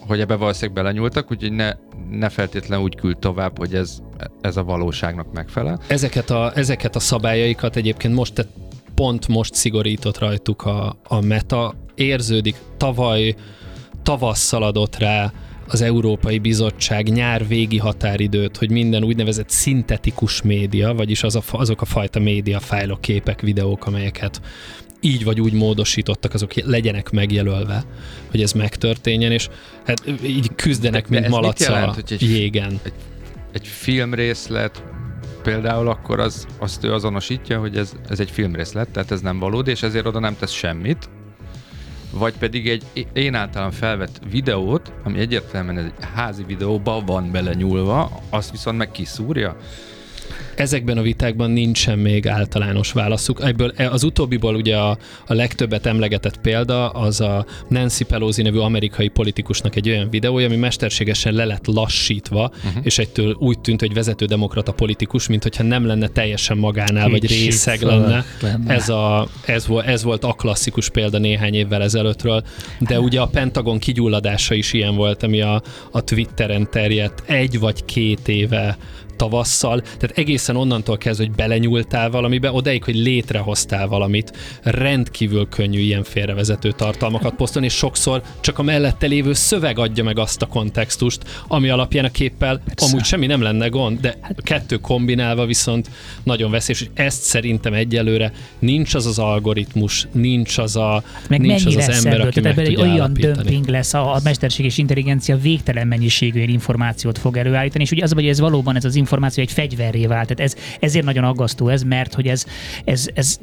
hogy 0.08 0.20
ebbe 0.20 0.36
valószínűleg 0.36 0.76
belenyúltak, 0.76 1.32
úgyhogy 1.32 1.52
ne, 1.52 1.72
ne 2.10 2.30
feltétlenül 2.30 2.84
úgy 2.84 2.96
küld 2.96 3.18
tovább, 3.18 3.58
hogy 3.58 3.74
ez, 3.74 3.98
ez 4.42 4.58
a 4.58 4.64
valóságnak 4.64 5.34
megfelel. 5.34 5.80
Ezeket 5.88 6.30
a, 6.30 6.52
ezeket 6.56 6.96
a 6.96 7.00
szabályaikat 7.00 7.76
egyébként 7.76 8.14
most, 8.14 8.34
tehát 8.34 8.52
pont 8.96 9.28
most 9.28 9.54
szigorított 9.54 10.18
rajtuk 10.18 10.66
a, 10.66 10.98
a 11.08 11.22
meta. 11.22 11.74
Érződik, 11.96 12.56
tavaly 12.78 13.36
tavasszal 14.04 14.64
adott 14.64 14.98
rá 14.98 15.32
az 15.68 15.82
Európai 15.82 16.40
Bizottság 16.40 17.10
nyár 17.10 17.48
végi 17.48 17.78
határidőt, 17.78 18.58
hogy 18.58 18.72
minden 18.72 19.04
úgynevezett 19.04 19.50
szintetikus 19.50 20.42
média, 20.42 20.94
vagyis 20.94 21.24
az 21.24 21.36
a, 21.36 21.42
azok 21.52 21.82
a 21.82 21.86
fajta 21.86 22.20
média 22.20 22.60
fájlok, 22.60 23.02
képek, 23.02 23.42
videók, 23.42 23.86
amelyeket 23.86 24.42
így 25.02 25.24
vagy 25.24 25.42
úgy 25.42 25.54
módosítottak, 25.54 26.34
azok 26.34 26.54
legyenek 26.54 27.10
megjelölve, 27.10 27.84
hogy 28.32 28.42
ez 28.42 28.52
megtörténjen, 28.52 29.32
és 29.32 29.50
hát 29.86 30.04
így 30.24 30.56
küzdenek, 30.56 31.08
De- 31.08 31.16
de 31.16 31.20
mint 31.20 31.32
malac 31.32 31.68
a 31.68 31.96
jégen. 32.20 32.80
egy 32.84 32.94
egy 33.52 33.68
filmrészlet 33.68 34.84
például, 35.44 35.88
akkor 35.88 36.20
az, 36.20 36.48
azt 36.58 36.84
ő 36.84 36.94
azonosítja, 36.94 37.60
hogy 37.60 37.78
ez, 37.78 37.94
ez 38.10 38.20
egy 38.20 38.32
filmrészlet, 38.32 38.90
tehát 38.90 39.12
ez 39.12 39.22
nem 39.22 39.40
valódi, 39.40 39.72
és 39.72 39.84
ezért 39.84 40.06
oda 40.06 40.20
nem 40.20 40.36
tesz 40.40 40.52
semmit. 40.52 41.10
Vagy 42.12 42.38
pedig 42.38 42.70
egy 42.70 43.08
én 43.14 43.36
általán 43.36 43.72
felvett 43.72 44.20
videót, 44.30 44.92
ami 45.04 45.20
egyértelműen 45.20 45.78
egy 45.78 45.92
házi 46.16 46.44
videóba 46.44 47.04
van 47.06 47.32
bele 47.32 47.54
nyúlva, 47.54 48.22
azt 48.30 48.52
viszont 48.52 48.78
meg 48.78 48.92
kiszúrja. 48.92 49.58
Ezekben 50.58 50.98
a 50.98 51.02
vitákban 51.02 51.52
nincsen 51.52 52.00
még 52.00 52.28
általános 52.28 52.92
válaszuk. 52.92 53.42
Ebből 53.44 53.74
e, 53.76 53.90
az 53.90 54.04
utóbbiból 54.04 54.56
ugye 54.56 54.78
a, 54.78 54.98
a 55.28 55.34
legtöbbet 55.34 55.86
emlegetett 55.86 56.42
példa 56.42 56.90
az 56.90 57.22
a 57.22 57.46
Nancy 57.68 58.04
Pelosi 58.04 58.42
nevű 58.42 58.58
amerikai 58.58 59.08
politikusnak 59.08 59.76
egy 59.76 59.90
olyan 59.90 60.10
videója, 60.10 60.46
ami 60.46 60.56
mesterségesen 60.56 61.34
le 61.34 61.46
lett 61.46 61.66
lassítva, 61.66 62.52
uh-huh. 62.66 62.86
és 62.86 62.98
egytől 62.98 63.36
úgy 63.40 63.60
tűnt, 63.60 63.80
hogy 63.80 63.94
vezető 63.94 64.26
demokrata 64.26 64.72
politikus, 64.72 65.28
mint 65.28 65.44
hogyha 65.44 65.64
nem 65.64 65.86
lenne 65.86 66.08
teljesen 66.08 66.58
magánál, 66.58 67.10
vagy 67.10 67.28
részeg 67.28 67.82
lenne. 67.82 68.26
Ez, 68.68 68.90
a, 68.90 69.28
ez, 69.46 69.68
volt, 69.68 69.86
ez 69.86 70.04
volt 70.04 70.24
a 70.24 70.34
klasszikus 70.34 70.90
példa 70.90 71.18
néhány 71.18 71.54
évvel 71.54 71.82
ezelőttről, 71.82 72.44
de 72.80 73.00
ugye 73.00 73.22
a 73.22 73.28
Pentagon 73.28 73.80
kigyulladása 73.80 74.54
is 74.54 74.74
ilyen 74.74 74.96
volt, 74.96 75.24
ami 75.24 75.42
a, 75.42 75.62
a 75.92 76.04
Twitteren 76.04 76.70
terjedt 76.72 77.24
egy 77.26 77.60
vagy 77.60 77.86
két 77.86 78.28
éve 78.28 78.78
tavasszal, 79.18 79.82
tehát 79.82 80.18
egészen 80.18 80.56
onnantól 80.56 80.98
kezdve, 80.98 81.26
hogy 81.26 81.36
belenyúltál 81.36 82.10
valamibe, 82.10 82.52
odaig, 82.52 82.84
hogy 82.84 82.96
létrehoztál 82.96 83.88
valamit, 83.88 84.38
rendkívül 84.64 85.48
könnyű 85.50 85.80
ilyen 85.80 86.04
félrevezető 86.04 86.72
tartalmakat 86.72 87.36
posztolni, 87.36 87.68
és 87.68 87.74
sokszor 87.74 88.22
csak 88.40 88.60
a 88.60 88.64
mellette 88.64 89.08
lévő 89.08 89.34
szöveg 89.34 89.80
adja 89.80 90.04
meg 90.04 90.20
azt 90.20 90.42
a 90.42 90.46
kontextust, 90.46 91.22
ami 91.48 91.70
alapján 91.70 92.06
a 92.06 92.12
képpel 92.12 92.62
Persze. 92.66 92.86
amúgy 92.86 93.06
semmi 93.06 93.26
nem 93.26 93.42
lenne 93.42 93.68
gond, 93.68 94.00
de 94.00 94.18
a 94.22 94.42
kettő 94.42 94.78
kombinálva 94.78 95.46
viszont 95.46 95.90
nagyon 96.24 96.52
veszélyes, 96.52 96.82
és 96.82 96.88
ezt 96.94 97.22
szerintem 97.22 97.74
egyelőre 97.74 98.32
nincs 98.60 98.94
az 98.94 99.06
az 99.06 99.20
algoritmus, 99.20 100.08
nincs 100.12 100.58
az 100.58 100.76
a 100.76 101.04
meg 101.30 101.40
nincs 101.40 101.66
az 101.66 101.76
az 101.76 102.06
ember, 102.06 102.22
aki 102.22 102.40
meg 102.40 102.56
tudja 102.56 102.72
egy 102.72 102.90
olyan 102.90 103.14
dömping 103.14 103.68
lesz, 103.68 103.94
a, 103.94 104.16
a 104.16 104.20
mesterséges 104.24 104.78
intelligencia 104.78 105.38
végtelen 105.38 105.88
mennyiségű 105.88 106.42
információt 106.42 107.18
fog 107.18 107.38
előállítani, 107.38 107.84
és 107.84 107.92
ugye 107.92 108.04
az, 108.04 108.14
hogy 108.14 108.28
ez 108.28 108.40
valóban 108.40 108.76
ez 108.76 108.86
az 108.86 108.96
információ 109.08 109.44
egy 109.44 109.52
fegyverré 109.52 110.06
vált. 110.06 110.28
Tehát 110.28 110.52
ez, 110.52 110.62
ezért 110.80 111.06
nagyon 111.06 111.24
aggasztó 111.24 111.68
ez, 111.68 111.84
mert 111.84 112.14
hogy 112.14 112.28
ez, 112.28 112.46
ez, 112.86 113.10
ez 113.14 113.40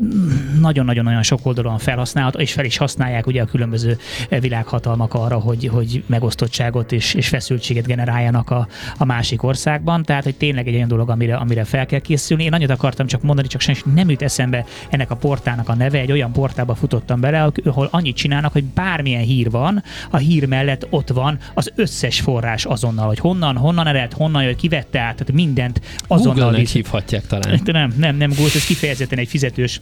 nagyon-nagyon 0.61 1.07
olyan 1.07 1.23
sok 1.23 1.41
oldalon 1.43 1.79
felhasználható, 1.79 2.39
és 2.39 2.53
fel 2.53 2.65
is 2.65 2.77
használják 2.77 3.27
ugye 3.27 3.43
a 3.43 3.45
különböző 3.45 3.99
világhatalmak 4.41 5.15
arra, 5.15 5.39
hogy, 5.39 5.67
hogy 5.67 6.03
megosztottságot 6.07 6.93
és, 6.93 7.15
és 7.15 7.29
feszültséget 7.29 7.87
generáljanak 7.87 8.51
a, 8.51 8.69
a 8.97 9.05
másik 9.05 9.43
országban. 9.43 10.03
Tehát, 10.03 10.25
hogy 10.25 10.35
tényleg 10.35 10.69
egy 10.69 10.75
olyan 10.75 10.89
dolog, 10.89 11.11
amire, 11.11 11.37
amire 11.37 11.65
fel 11.65 11.87
kell 11.87 12.01
készülni. 12.01 12.45
Én 12.45 12.53
annyit 12.53 12.71
akartam 12.71 13.07
csak 13.07 13.23
mondani, 13.23 13.49
csak 13.49 13.61
sem 13.61 13.75
nem 13.95 14.11
jut 14.11 14.23
eszembe 14.23 14.65
ennek 14.91 15.11
a 15.11 15.17
portának 15.17 15.69
a 15.69 15.75
neve. 15.75 15.99
Egy 15.99 16.13
olyan 16.13 16.33
portába 16.33 16.75
futottam 16.75 17.21
bele, 17.21 17.51
ahol 17.65 17.89
annyit 17.91 18.17
csinálnak, 18.17 18.53
hogy 18.53 18.65
bármilyen 18.65 19.23
hír 19.23 19.51
van, 19.51 19.83
a 20.11 20.17
hír 20.17 20.47
mellett 20.47 20.87
ott 20.91 21.09
van 21.09 21.39
az 21.55 21.73
összes 21.75 22.21
forrás 22.21 22.65
azonnal, 22.65 23.07
hogy 23.07 23.19
honnan, 23.19 23.57
honnan 23.57 23.87
ered, 23.87 24.13
honnan 24.13 24.43
jött, 24.43 24.57
kivette 24.57 25.01
át, 25.01 25.17
tehát 25.17 25.33
mind 25.33 25.54
mindent 25.55 25.81
azonnal 26.07 26.35
Google-nek 26.35 26.67
hívhatják 26.67 27.27
talán. 27.27 27.61
Nem, 27.65 27.95
nem, 27.97 28.17
nem 28.17 28.29
Google, 28.29 28.53
ez 28.55 28.67
kifejezetten 28.67 29.19
egy 29.19 29.29
fizetős 29.29 29.81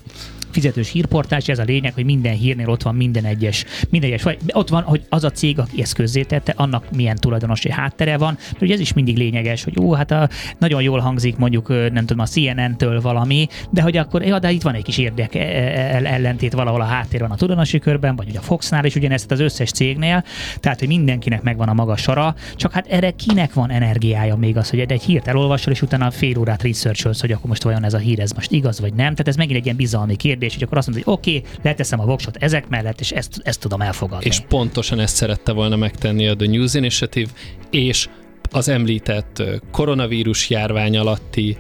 fizetős 0.52 0.90
hírportás, 0.90 1.48
ez 1.48 1.58
a 1.58 1.62
lényeg, 1.62 1.94
hogy 1.94 2.04
minden 2.04 2.34
hírnél 2.34 2.68
ott 2.68 2.82
van 2.82 2.94
minden 2.94 3.24
egyes, 3.24 3.64
minden 3.90 4.10
egyes, 4.10 4.22
vagy 4.22 4.38
ott 4.52 4.68
van, 4.68 4.82
hogy 4.82 5.02
az 5.08 5.24
a 5.24 5.30
cég, 5.30 5.58
aki 5.58 5.82
ezt 5.82 5.94
közzétette, 5.94 6.52
annak 6.56 6.84
milyen 6.96 7.16
tulajdonosi 7.16 7.70
háttere 7.70 8.16
van, 8.16 8.38
de 8.52 8.58
ugye 8.60 8.74
ez 8.74 8.80
is 8.80 8.92
mindig 8.92 9.16
lényeges, 9.16 9.64
hogy 9.64 9.78
ó, 9.80 9.92
hát 9.92 10.10
a, 10.10 10.28
nagyon 10.58 10.82
jól 10.82 10.98
hangzik 10.98 11.36
mondjuk, 11.36 11.68
nem 11.68 12.06
tudom, 12.06 12.18
a 12.18 12.26
CNN-től 12.26 13.00
valami, 13.00 13.46
de 13.70 13.82
hogy 13.82 13.96
akkor, 13.96 14.22
ja, 14.22 14.38
de 14.38 14.50
itt 14.50 14.62
van 14.62 14.74
egy 14.74 14.82
kis 14.82 14.98
érdek 14.98 15.34
e, 15.34 15.38
e, 15.38 16.00
ellentét 16.04 16.52
valahol 16.52 16.80
a 16.80 16.84
háttér 16.84 17.20
van 17.20 17.30
a 17.30 17.34
tulajdonosi 17.34 17.78
körben, 17.78 18.16
vagy 18.16 18.28
ugye 18.28 18.38
a 18.38 18.42
Foxnál 18.42 18.84
is 18.84 18.94
ugyanezt 18.94 19.30
az 19.30 19.40
összes 19.40 19.70
cégnél, 19.70 20.24
tehát 20.60 20.78
hogy 20.78 20.88
mindenkinek 20.88 21.42
megvan 21.42 21.68
a 21.68 21.72
maga 21.72 21.96
sara, 21.96 22.34
csak 22.56 22.72
hát 22.72 22.86
erre 22.86 23.10
kinek 23.10 23.54
van 23.54 23.70
energiája 23.70 24.36
még 24.36 24.56
az, 24.56 24.70
hogy 24.70 24.78
egy 24.78 25.02
hírt 25.02 25.26
elolvasol, 25.62 25.72
és 25.72 25.82
utána 25.82 26.10
fél 26.10 26.38
órát 26.38 26.62
researcholsz, 26.62 27.20
hogy 27.20 27.32
akkor 27.32 27.48
most 27.48 27.62
vajon 27.62 27.84
ez 27.84 27.94
a 27.94 27.98
hír, 27.98 28.20
ez 28.20 28.32
most 28.32 28.50
igaz 28.50 28.80
vagy 28.80 28.94
nem. 28.94 29.10
Tehát 29.10 29.28
ez 29.28 29.36
megint 29.36 29.58
egy 29.58 29.64
ilyen 29.64 29.76
bizalmi 29.76 30.16
kérdés, 30.16 30.54
hogy 30.54 30.62
akkor 30.62 30.78
azt 30.78 30.86
mondod, 30.86 31.04
hogy 31.04 31.14
oké, 31.14 31.36
okay, 31.36 31.50
leteszem 31.62 32.00
a 32.00 32.04
voksot 32.04 32.36
ezek 32.36 32.68
mellett, 32.68 33.00
és 33.00 33.10
ezt, 33.10 33.40
ezt 33.44 33.60
tudom 33.60 33.80
elfogadni. 33.80 34.26
És 34.26 34.40
pontosan 34.48 35.00
ezt 35.00 35.16
szerette 35.16 35.52
volna 35.52 35.76
megtenni 35.76 36.28
a 36.28 36.36
The 36.36 36.48
News 36.48 36.74
Initiative, 36.74 37.30
és 37.70 38.08
az 38.52 38.68
említett 38.68 39.42
koronavírus 39.70 40.50
járvány 40.50 40.96
alatti 40.96 41.56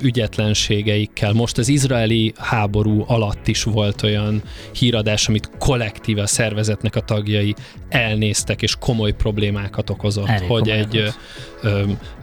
ügyetlenségeikkel. 0.00 1.32
Most 1.32 1.58
az 1.58 1.68
izraeli 1.68 2.32
háború 2.36 3.04
alatt 3.06 3.48
is 3.48 3.62
volt 3.62 4.02
olyan 4.02 4.42
híradás, 4.72 5.28
amit 5.28 5.50
kollektíve 5.58 6.22
a 6.22 6.26
szervezetnek 6.26 6.96
a 6.96 7.00
tagjai 7.00 7.54
elnéztek, 7.88 8.62
és 8.62 8.76
komoly 8.80 9.12
problémákat 9.12 9.90
okozott, 9.90 10.28
Elég 10.28 10.48
hogy 10.48 10.68
egy, 10.68 11.04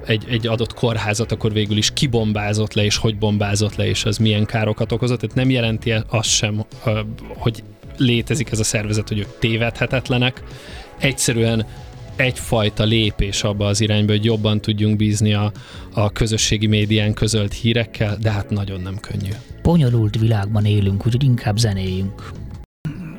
egy, 0.05 0.25
egy 0.29 0.47
adott 0.47 0.73
kórházat 0.73 1.31
akkor 1.31 1.53
végül 1.53 1.77
is 1.77 1.93
kibombázott 1.93 2.73
le, 2.73 2.83
és 2.83 2.97
hogy 2.97 3.17
bombázott 3.17 3.75
le, 3.75 3.87
és 3.87 4.05
az 4.05 4.17
milyen 4.17 4.45
károkat 4.45 4.91
okozott. 4.91 5.19
Tehát 5.19 5.35
nem 5.35 5.49
jelenti 5.49 5.93
azt 6.09 6.29
sem, 6.29 6.65
hogy 7.27 7.63
létezik 7.97 8.51
ez 8.51 8.59
a 8.59 8.63
szervezet, 8.63 9.07
hogy 9.07 9.19
ők 9.19 9.39
tévedhetetlenek. 9.39 10.43
Egyszerűen 10.99 11.65
egyfajta 12.19 12.83
lépés 12.83 13.43
abba 13.43 13.65
az 13.65 13.81
irányba, 13.81 14.11
hogy 14.11 14.25
jobban 14.25 14.61
tudjunk 14.61 14.95
bízni 14.95 15.33
a, 15.33 15.51
a 15.93 16.11
közösségi 16.11 16.67
médián 16.67 17.13
közölt 17.13 17.53
hírekkel, 17.53 18.17
de 18.21 18.31
hát 18.31 18.49
nagyon 18.49 18.81
nem 18.81 18.97
könnyű. 18.97 19.31
Bonyolult 19.61 20.19
világban 20.19 20.65
élünk, 20.65 21.05
úgyhogy 21.05 21.23
inkább 21.23 21.57
zenéjünk 21.57 22.31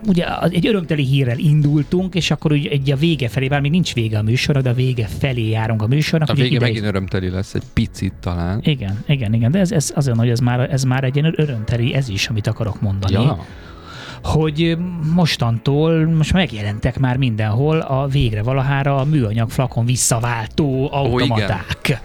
ugye 0.06 0.40
egy 0.42 0.66
örömteli 0.66 1.04
hírrel 1.04 1.38
indultunk, 1.38 2.14
és 2.14 2.30
akkor 2.30 2.52
ugye 2.52 2.70
egy 2.70 2.90
a 2.90 2.96
vége 2.96 3.28
felé, 3.28 3.48
bár 3.48 3.60
még 3.60 3.70
nincs 3.70 3.94
vége 3.94 4.18
a 4.18 4.22
műsornak, 4.22 4.64
de 4.64 4.70
a 4.70 4.74
vége 4.74 5.06
felé 5.06 5.48
járunk 5.48 5.82
a 5.82 5.86
műsornak. 5.86 6.28
A 6.28 6.34
vége 6.34 6.60
megint 6.60 6.84
örömteli 6.84 7.28
lesz, 7.28 7.54
egy 7.54 7.62
picit 7.72 8.12
talán. 8.20 8.60
Igen, 8.64 9.04
igen, 9.06 9.34
igen, 9.34 9.50
de 9.50 9.58
ez, 9.58 9.72
ez 9.72 9.92
azon, 9.94 10.18
hogy 10.18 10.28
ez 10.28 10.40
már, 10.40 10.72
ez 10.72 10.82
már 10.82 11.04
egy 11.04 11.16
ilyen 11.16 11.34
örömteli, 11.36 11.94
ez 11.94 12.08
is, 12.08 12.28
amit 12.28 12.46
akarok 12.46 12.80
mondani. 12.80 13.12
Ja 13.12 13.44
hogy 14.22 14.76
mostantól 15.14 16.06
most 16.06 16.32
megjelentek 16.32 16.98
már 16.98 17.16
mindenhol 17.16 17.78
a 17.80 18.06
végre 18.06 18.42
valahára 18.42 18.96
a 18.96 19.04
műanyag 19.04 19.50
flakon 19.50 19.84
visszaváltó 19.84 20.88
automaták. 20.92 21.78
Oh, 21.88 21.96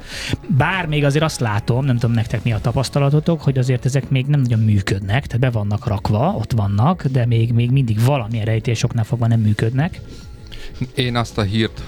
Bár 0.48 0.86
még 0.86 1.04
azért 1.04 1.24
azt 1.24 1.40
látom, 1.40 1.86
nem 1.86 1.98
tudom 1.98 2.16
nektek 2.16 2.44
mi 2.44 2.54
a 2.54 2.60
tapasztalatotok, 2.60 3.42
hogy 3.42 3.58
azért 3.58 3.86
ezek 3.86 4.10
még 4.10 4.26
nem 4.26 4.42
nagyon 4.42 4.60
működnek, 4.60 5.26
tehát 5.26 5.40
be 5.40 5.50
vannak 5.50 5.88
rakva, 5.88 6.36
ott 6.38 6.52
vannak, 6.52 7.06
de 7.06 7.26
még, 7.26 7.52
még 7.52 7.72
mindig 7.72 8.04
valamilyen 8.06 8.46
rejtésoknál 8.46 9.04
fogva 9.04 9.28
nem 9.28 9.40
működnek. 9.40 10.00
Én 10.96 11.16
azt 11.16 11.38
a 11.38 11.42
hírt 11.42 11.84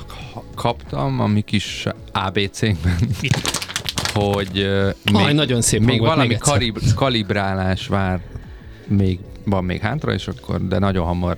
kaptam 0.55 1.19
a 1.19 1.27
mi 1.27 1.41
kis 1.41 1.85
ABC-nkben, 2.11 2.97
hogy 4.13 4.59
uh, 4.59 4.93
még, 5.03 5.15
Aj, 5.15 5.33
nagyon 5.33 5.61
szép 5.61 5.81
még 5.81 5.99
valami 5.99 6.27
még 6.27 6.37
kalib, 6.37 6.79
kalibrálás 6.95 7.87
vár 7.87 8.19
még 8.87 9.19
van 9.49 9.63
még 9.63 9.79
hátra, 9.81 10.13
és 10.13 10.27
akkor, 10.27 10.67
de 10.67 10.79
nagyon 10.79 11.05
hamar 11.05 11.37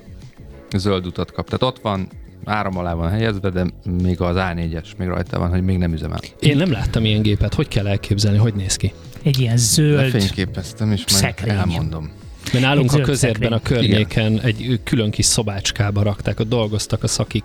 zöld 0.75 1.05
utat 1.05 1.31
kap. 1.31 1.45
Tehát 1.45 1.75
ott 1.75 1.81
van, 1.81 2.07
áram 2.45 2.77
alá 2.77 2.93
van 2.93 3.09
helyezve, 3.09 3.49
de 3.49 3.65
még 4.01 4.21
az 4.21 4.35
A4-es 4.39 4.87
még 4.97 5.07
rajta 5.07 5.39
van, 5.39 5.49
hogy 5.49 5.63
még 5.63 5.77
nem 5.77 5.93
üzemel. 5.93 6.19
Én 6.39 6.57
nem 6.57 6.71
láttam 6.71 7.05
ilyen 7.05 7.21
gépet, 7.21 7.53
hogy 7.53 7.67
kell 7.67 7.87
elképzelni, 7.87 8.37
hogy 8.37 8.53
néz 8.53 8.75
ki? 8.75 8.93
Egy 9.23 9.39
ilyen 9.39 9.57
zöld 9.57 9.95
Lefényképeztem, 9.95 10.91
és 10.91 11.03
majd 11.11 11.23
szekrény. 11.23 11.55
elmondom. 11.55 12.11
Mert 12.53 12.65
nálunk 12.65 12.93
a 12.93 12.99
közérben 13.01 13.53
a 13.53 13.59
környéken 13.59 14.31
Igen. 14.31 14.45
egy 14.45 14.79
külön 14.83 15.11
kis 15.11 15.25
szobácskába 15.25 16.03
rakták, 16.03 16.39
ott 16.39 16.49
dolgoztak 16.49 17.03
a 17.03 17.07
szakik 17.07 17.43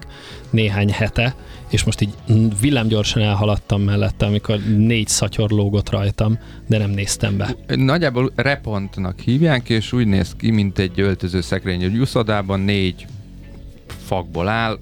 néhány 0.50 0.90
hete, 0.92 1.34
és 1.70 1.84
most 1.84 2.00
így 2.00 2.14
villámgyorsan 2.60 3.22
elhaladtam 3.22 3.82
mellette, 3.82 4.26
amikor 4.26 4.58
négy 4.76 5.08
szatyor 5.08 5.50
lógott 5.50 5.90
rajtam, 5.90 6.38
de 6.66 6.78
nem 6.78 6.90
néztem 6.90 7.36
be. 7.36 7.56
Nagyjából 7.66 8.32
repontnak 8.34 9.20
hívják, 9.20 9.68
és 9.68 9.92
úgy 9.92 10.06
néz 10.06 10.34
ki, 10.36 10.50
mint 10.50 10.78
egy 10.78 11.00
öltöző 11.00 11.40
szekrény. 11.40 11.82
Egy 11.82 11.98
úszodában 11.98 12.60
négy 12.60 13.06
fakból 14.04 14.48
áll, 14.48 14.78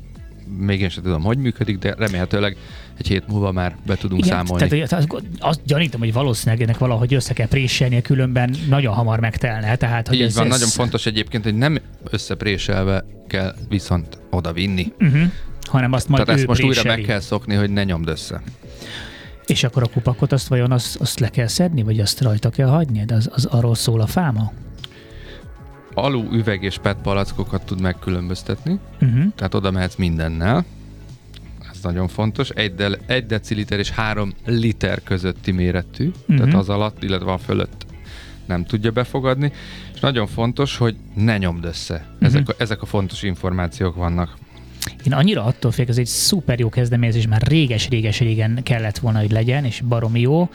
még 0.59 0.81
én 0.81 0.89
sem 0.89 1.03
tudom, 1.03 1.23
hogy 1.23 1.39
működik, 1.39 1.79
de 1.79 1.95
remélhetőleg 1.99 2.57
egy 2.99 3.09
hét 3.09 3.27
múlva 3.27 3.53
már 3.53 3.77
be 3.87 3.97
tudunk 3.97 4.25
Igen, 4.25 4.37
számolni. 4.37 4.69
Tehát 4.69 4.93
azt, 4.93 5.23
azt 5.39 5.61
gyanítom, 5.67 6.01
hogy 6.01 6.13
valószínűleg 6.13 6.63
ennek 6.63 6.79
valahogy 6.79 7.15
össze 7.15 7.33
kell 7.33 7.47
préselnie, 7.47 8.01
különben 8.01 8.55
nagyon 8.69 8.95
hamar 8.95 9.21
megtelne. 9.21 9.77
Tehát, 9.77 10.09
hogy 10.09 10.17
Így 10.17 10.23
ez, 10.23 10.35
van, 10.35 10.47
ez... 10.47 10.53
nagyon 10.53 10.69
fontos 10.69 11.07
egyébként, 11.07 11.45
hogy 11.45 11.55
nem 11.55 11.79
összepréselve 12.11 13.05
kell 13.29 13.55
viszont 13.69 14.19
oda 14.31 14.53
vinni. 14.53 14.93
Uh-huh. 15.01 15.23
Hanem 15.63 15.93
azt 15.93 16.09
majd 16.09 16.25
Tehát 16.25 16.39
ezt 16.39 16.49
most 16.49 16.61
préseli. 16.61 16.87
újra 16.87 16.97
meg 16.97 17.07
kell 17.07 17.21
szokni, 17.21 17.55
hogy 17.55 17.71
ne 17.71 17.85
nyomd 17.85 18.09
össze. 18.09 18.43
És 19.47 19.65
akkor 19.65 19.83
a 19.83 19.87
kupakot 19.87 20.33
azt 20.33 20.49
vajon 20.49 20.73
azt, 20.73 20.97
azt 21.01 21.21
le 21.21 21.29
kell 21.29 21.47
szedni, 21.47 21.83
vagy 21.83 22.01
azt 22.01 22.21
rajta 22.21 22.51
kell 22.51 22.69
hagyni? 22.69 23.05
De 23.05 23.15
az, 23.15 23.29
az 23.33 23.45
arról 23.45 23.75
szól 23.75 24.01
a 24.01 24.07
fáma? 24.07 24.53
Alu, 25.95 26.33
üveg 26.33 26.63
és 26.63 26.79
PET 26.79 26.97
palackokat 27.03 27.65
tud 27.65 27.81
megkülönböztetni, 27.81 28.79
uh-huh. 29.01 29.35
tehát 29.35 29.55
oda 29.55 29.71
mehetsz 29.71 29.97
mindennel, 29.97 30.65
nagyon 31.83 32.09
fontos, 32.09 32.49
egy, 32.49 32.75
de, 32.75 32.99
egy 33.07 33.27
deciliter 33.27 33.79
és 33.79 33.91
három 33.91 34.33
liter 34.47 35.03
közötti 35.03 35.51
méretű, 35.51 36.07
uh-huh. 36.07 36.25
Mhm. 36.27 36.39
tehát 36.39 36.55
az 36.55 36.69
alatt, 36.69 37.03
illetve 37.03 37.33
a 37.33 37.39
fölött 37.39 37.87
nem 38.47 38.65
tudja 38.65 38.91
befogadni, 38.91 39.53
és 39.95 40.01
nagyon 40.01 40.27
fontos, 40.27 40.77
hogy 40.77 40.97
ne 41.15 41.39
nyomd 41.39 41.65
össze. 41.65 42.07
Mhm. 42.15 42.25
Ezek, 42.25 42.49
a, 42.49 42.55
ezek 42.59 42.83
a 42.83 42.87
fontos 42.87 43.23
információk 43.23 43.95
vannak. 43.95 44.37
Én 45.07 45.13
annyira 45.13 45.45
attól 45.45 45.71
félek, 45.71 45.91
ez 45.91 45.99
egy 45.99 46.07
szuper 46.07 46.59
jó 46.59 46.69
kezdeményezés, 46.69 47.27
már 47.27 47.43
réges-réges-régen 47.43 48.61
kellett 48.63 48.99
volna, 48.99 49.19
hogy 49.19 49.31
legyen, 49.31 49.65
és 49.65 49.81
baromi 49.81 50.21
jó. 50.21 50.49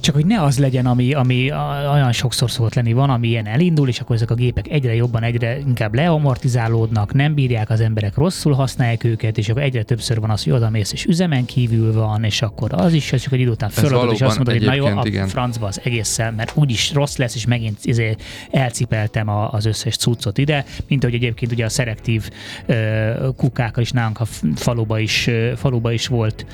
Csak 0.00 0.14
hogy 0.14 0.26
ne 0.26 0.42
az 0.42 0.58
legyen, 0.58 0.86
ami, 0.86 1.12
ami 1.12 1.52
olyan 1.92 2.12
sokszor 2.12 2.50
szokott 2.50 2.74
lenni, 2.74 2.92
van, 2.92 3.10
ami 3.10 3.28
ilyen 3.28 3.46
elindul, 3.46 3.88
és 3.88 4.00
akkor 4.00 4.16
ezek 4.16 4.30
a 4.30 4.34
gépek 4.34 4.68
egyre 4.68 4.94
jobban, 4.94 5.22
egyre 5.22 5.58
inkább 5.58 5.94
leamortizálódnak, 5.94 7.12
nem 7.12 7.34
bírják 7.34 7.70
az 7.70 7.80
emberek, 7.80 8.16
rosszul 8.16 8.52
használják 8.52 9.04
őket, 9.04 9.38
és 9.38 9.48
akkor 9.48 9.62
egyre 9.62 9.82
többször 9.82 10.20
van 10.20 10.30
az, 10.30 10.44
hogy 10.44 10.52
odamész, 10.52 10.92
és 10.92 11.04
üzemen 11.04 11.44
kívül 11.44 11.92
van, 11.92 12.24
és 12.24 12.42
akkor 12.42 12.70
az 12.72 12.92
is, 12.92 13.12
és 13.12 13.22
csak 13.22 13.32
egy 13.32 13.40
idő 13.40 13.50
után 13.50 13.70
föladod, 13.70 14.12
és 14.12 14.20
azt 14.20 14.36
mondod, 14.36 14.56
hogy 14.56 14.66
na 14.66 14.74
jó, 14.74 14.86
a 14.86 15.02
igen. 15.04 15.28
francba 15.28 15.66
az 15.66 15.80
egésszel, 15.84 16.32
mert 16.32 16.52
úgyis 16.54 16.92
rossz 16.92 17.16
lesz, 17.16 17.34
és 17.34 17.46
megint 17.46 17.78
izé 17.82 18.16
elcipeltem 18.50 19.28
a, 19.28 19.52
az 19.52 19.64
összes 19.64 19.96
cuccot 19.96 20.38
ide, 20.38 20.64
mint 20.88 21.04
ahogy 21.04 21.14
egyébként 21.14 21.52
ugye 21.52 21.64
a 21.64 21.68
szelektív 21.68 22.30
ö, 22.66 23.28
kukákkal 23.36 23.82
is 23.82 23.90
nálunk 23.90 24.20
a 24.20 24.24
faluba 24.54 24.98
is, 24.98 25.30
faluba 25.56 25.92
is 25.92 26.06
volt 26.06 26.46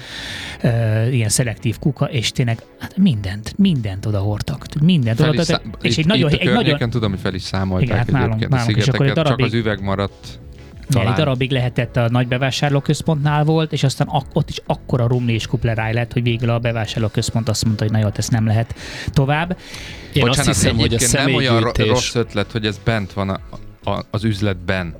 ö, 0.62 1.06
ilyen 1.08 1.28
szelektív 1.28 1.78
kuka, 1.78 2.04
és 2.04 2.30
tényleg 2.32 2.62
hát 2.78 2.96
mindent, 3.36 3.58
mindent 3.58 4.06
oda 4.06 4.18
hordtak. 4.18 4.66
Mindent 4.82 5.20
oda 5.20 5.32
és 5.80 5.96
itt, 5.96 5.98
egy 5.98 6.06
nagyon, 6.06 6.30
itt 6.30 6.36
a 6.36 6.40
egy 6.40 6.54
nagyon, 6.54 6.90
tudom, 6.90 7.10
hogy 7.10 7.20
fel 7.20 7.34
is 7.34 7.42
számolták 7.42 7.86
Igen, 7.86 7.96
hát 7.98 8.10
nálunk- 8.10 8.48
nálunk 8.48 8.76
is, 8.76 8.88
akkor 8.88 9.06
egy 9.06 9.12
szigeteket, 9.12 9.14
csak 9.14 9.24
darabig- 9.24 9.46
az 9.46 9.52
üveg 9.54 9.82
maradt 9.82 10.38
talán. 10.90 11.08
egy 11.08 11.14
darabig 11.14 11.50
lehetett 11.50 11.96
a 11.96 12.08
nagy 12.08 12.28
bevásárlóközpontnál 12.28 13.44
volt, 13.44 13.72
és 13.72 13.82
aztán 13.82 14.06
ak- 14.10 14.30
ott 14.36 14.48
is 14.50 14.60
akkora 14.66 15.06
rumli 15.06 15.32
és 15.32 15.46
kupleráj 15.46 15.92
lett, 15.92 16.12
hogy 16.12 16.22
végül 16.22 16.50
a 16.50 16.58
bevásárlóközpont 16.58 17.48
azt 17.48 17.64
mondta, 17.64 17.82
hogy 17.82 17.92
na 17.92 17.98
jó, 17.98 18.04
hát 18.04 18.18
ezt 18.18 18.30
nem 18.30 18.46
lehet 18.46 18.74
tovább. 19.12 19.56
Én 20.12 20.22
Bocsánat, 20.24 20.48
azt 20.50 20.60
hiszem, 20.62 20.76
hogy 20.76 20.94
a 20.94 20.98
nem 21.24 21.34
olyan 21.34 21.72
rossz 21.76 22.14
ötlet, 22.14 22.52
hogy 22.52 22.66
ez 22.66 22.78
bent 22.84 23.12
van 23.12 23.28
a, 23.28 23.40
a, 23.90 24.04
az 24.10 24.24
üzletben. 24.24 24.94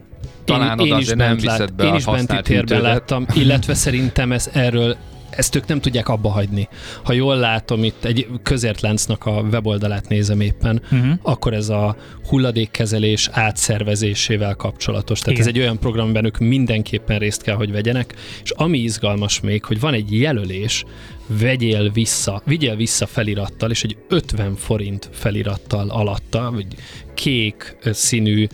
Talán 0.44 0.78
én, 0.78 0.86
én 0.86 0.92
oda 0.92 1.00
is 1.00 1.04
azért 1.04 1.18
nem 1.18 1.28
bent 1.28 1.40
viszed 1.40 1.58
lát, 1.58 1.74
be 1.74 1.84
Én 1.84 1.92
a 1.92 1.96
is 1.96 2.04
benti 2.04 2.26
térben 2.26 2.56
hűtődet. 2.60 2.82
láttam, 2.82 3.26
illetve 3.34 3.74
szerintem 3.74 4.32
ez 4.32 4.50
erről 4.52 4.96
ezt 5.36 5.54
ők 5.56 5.66
nem 5.66 5.80
tudják 5.80 6.08
abba 6.08 6.28
hagyni. 6.28 6.68
Ha 7.04 7.12
jól 7.12 7.36
látom, 7.36 7.84
itt 7.84 8.04
egy 8.04 8.26
közértláncnak 8.42 9.26
a 9.26 9.30
weboldalát 9.30 10.08
nézem 10.08 10.40
éppen, 10.40 10.82
Uh-huh. 10.90 11.18
akkor 11.22 11.52
ez 11.54 11.68
a 11.68 11.96
hulladékkezelés 12.28 13.28
átszervezésével 13.32 14.54
kapcsolatos. 14.54 15.18
Tehát 15.20 15.38
Igen. 15.38 15.48
ez 15.48 15.54
egy 15.54 15.60
olyan 15.60 15.78
program, 15.78 16.04
amiben 16.04 16.24
ők 16.24 16.38
mindenképpen 16.38 17.18
részt 17.18 17.42
kell, 17.42 17.54
hogy 17.54 17.72
vegyenek, 17.72 18.14
és 18.42 18.50
ami 18.50 18.78
izgalmas 18.78 19.40
még, 19.40 19.64
hogy 19.64 19.80
van 19.80 19.94
egy 19.94 20.20
jelölés, 20.20 20.84
vegyél 21.26 21.90
vissza, 21.90 22.42
vigyél 22.44 22.76
vissza 22.76 23.06
felirattal, 23.06 23.70
és 23.70 23.84
egy 23.84 23.96
50 24.08 24.54
forint 24.56 25.08
felirattal 25.12 25.88
alatta, 25.90 26.50
vagy 26.54 26.66
kék 27.14 27.76
színű, 27.84 28.46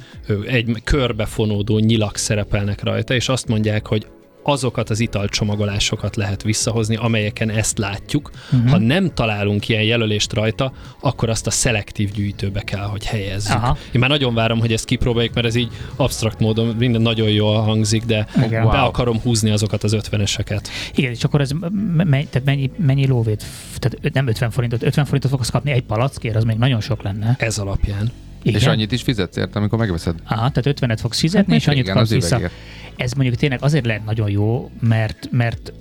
egy 0.47 0.77
körbefonódó 0.85 1.79
nyilak 1.79 2.17
szerepelnek 2.17 2.83
rajta, 2.83 3.15
és 3.15 3.29
azt 3.29 3.49
mondják, 3.49 3.87
hogy 3.87 4.07
azokat 4.43 4.91
az 4.91 5.01
italcsomagolásokat 5.01 6.17
lehet 6.17 6.43
visszahozni, 6.43 6.97
amelyeken 6.97 7.51
ezt 7.51 7.79
látjuk. 7.79 8.31
Uh-huh. 8.53 8.71
Ha 8.71 8.79
nem 8.79 9.15
találunk 9.15 9.69
ilyen 9.69 9.83
jelölést 9.83 10.33
rajta, 10.33 10.73
akkor 11.01 11.29
azt 11.29 11.47
a 11.47 11.51
szelektív 11.51 12.11
gyűjtőbe 12.11 12.61
kell, 12.61 12.85
hogy 12.85 13.05
helyezzük. 13.07 13.55
Aha. 13.55 13.77
Én 13.93 14.01
már 14.01 14.11
nagyon 14.11 14.35
várom, 14.35 14.59
hogy 14.59 14.73
ezt 14.73 14.85
kipróbáljuk, 14.85 15.35
mert 15.35 15.47
ez 15.47 15.55
így 15.55 15.71
absztrakt 15.97 16.41
módon 16.41 16.67
minden 16.79 17.01
nagyon 17.01 17.29
jól 17.29 17.61
hangzik, 17.61 18.05
de 18.05 18.27
Igen. 18.37 18.51
be 18.51 18.77
Wow. 18.77 18.85
akarom 18.87 19.21
húzni 19.21 19.51
azokat 19.51 19.83
az 19.83 19.93
ötveneseket. 19.93 20.69
Igen, 20.95 21.11
és 21.11 21.25
akkor 21.25 21.41
ez 21.41 21.51
me- 21.51 22.09
me- 22.09 22.27
tehát 22.29 22.45
mennyi, 22.45 22.71
mennyi 22.77 23.07
lóvét? 23.07 23.45
Tehát 23.79 24.15
nem 24.15 24.27
50 24.27 24.51
forintot, 24.51 24.83
50 24.83 25.05
forintot 25.05 25.31
fogsz 25.31 25.51
kapni 25.51 25.71
egy 25.71 25.83
palackért, 25.83 26.37
az 26.37 26.45
még 26.45 26.57
nagyon 26.57 26.81
sok 26.81 27.03
lenne. 27.03 27.37
Ez 27.39 27.59
alapján. 27.59 28.11
Igen. 28.45 28.61
És 28.61 28.67
annyit 28.67 28.93
is 28.93 29.03
fizetsz 29.03 29.37
érte, 29.37 29.59
amikor 29.59 29.79
megveszed. 29.79 30.15
Aha, 30.25 30.51
tehát 30.51 30.81
50-et 30.81 30.99
fogsz 31.01 31.19
fizetni, 31.19 31.55
és 31.55 31.67
annyit 31.67 31.83
Igen, 31.83 31.95
kapsz 31.95 32.11
az 32.11 32.15
vissza. 32.15 32.29
üvegért. 32.39 32.53
Ez 32.97 33.13
mondjuk 33.13 33.37
tényleg 33.37 33.63
azért 33.63 33.87
lehet 33.87 34.05
nagyon 34.05 34.31
jó, 34.31 34.71
mert, 34.81 35.29
mert 35.31 35.73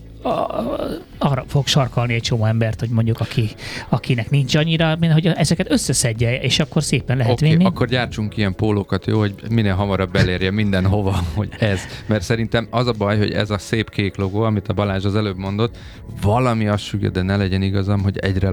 arra 1.17 1.43
fog 1.47 1.67
sarkalni 1.67 2.13
egy 2.13 2.21
csomó 2.21 2.45
embert, 2.45 2.79
hogy 2.79 2.89
mondjuk 2.89 3.19
aki, 3.19 3.49
akinek 3.89 4.29
nincs 4.29 4.55
annyira, 4.55 4.95
mint 4.99 5.13
hogy 5.13 5.27
ezeket 5.27 5.71
összeszedje, 5.71 6.39
és 6.39 6.59
akkor 6.59 6.83
szépen 6.83 7.17
lehet 7.17 7.31
Oké, 7.31 7.49
vinni. 7.49 7.65
akkor 7.65 7.87
gyártsunk 7.87 8.37
ilyen 8.37 8.55
pólókat, 8.55 9.05
jó, 9.05 9.19
hogy 9.19 9.33
minél 9.49 9.73
hamarabb 9.73 10.15
elérje 10.15 10.51
mindenhova, 10.51 11.19
hogy 11.35 11.49
ez. 11.59 11.79
Mert 12.05 12.23
szerintem 12.23 12.67
az 12.69 12.87
a 12.87 12.91
baj, 12.91 13.17
hogy 13.17 13.31
ez 13.31 13.49
a 13.49 13.57
szép 13.57 13.89
kék 13.89 14.15
logó, 14.15 14.41
amit 14.41 14.67
a 14.67 14.73
Balázs 14.73 15.05
az 15.05 15.15
előbb 15.15 15.37
mondott, 15.37 15.77
valami 16.21 16.67
azt 16.67 16.83
sugja, 16.83 17.09
de 17.09 17.21
ne 17.21 17.35
legyen 17.35 17.61
igazam, 17.61 18.01
hogy 18.01 18.17
egyre 18.17 18.51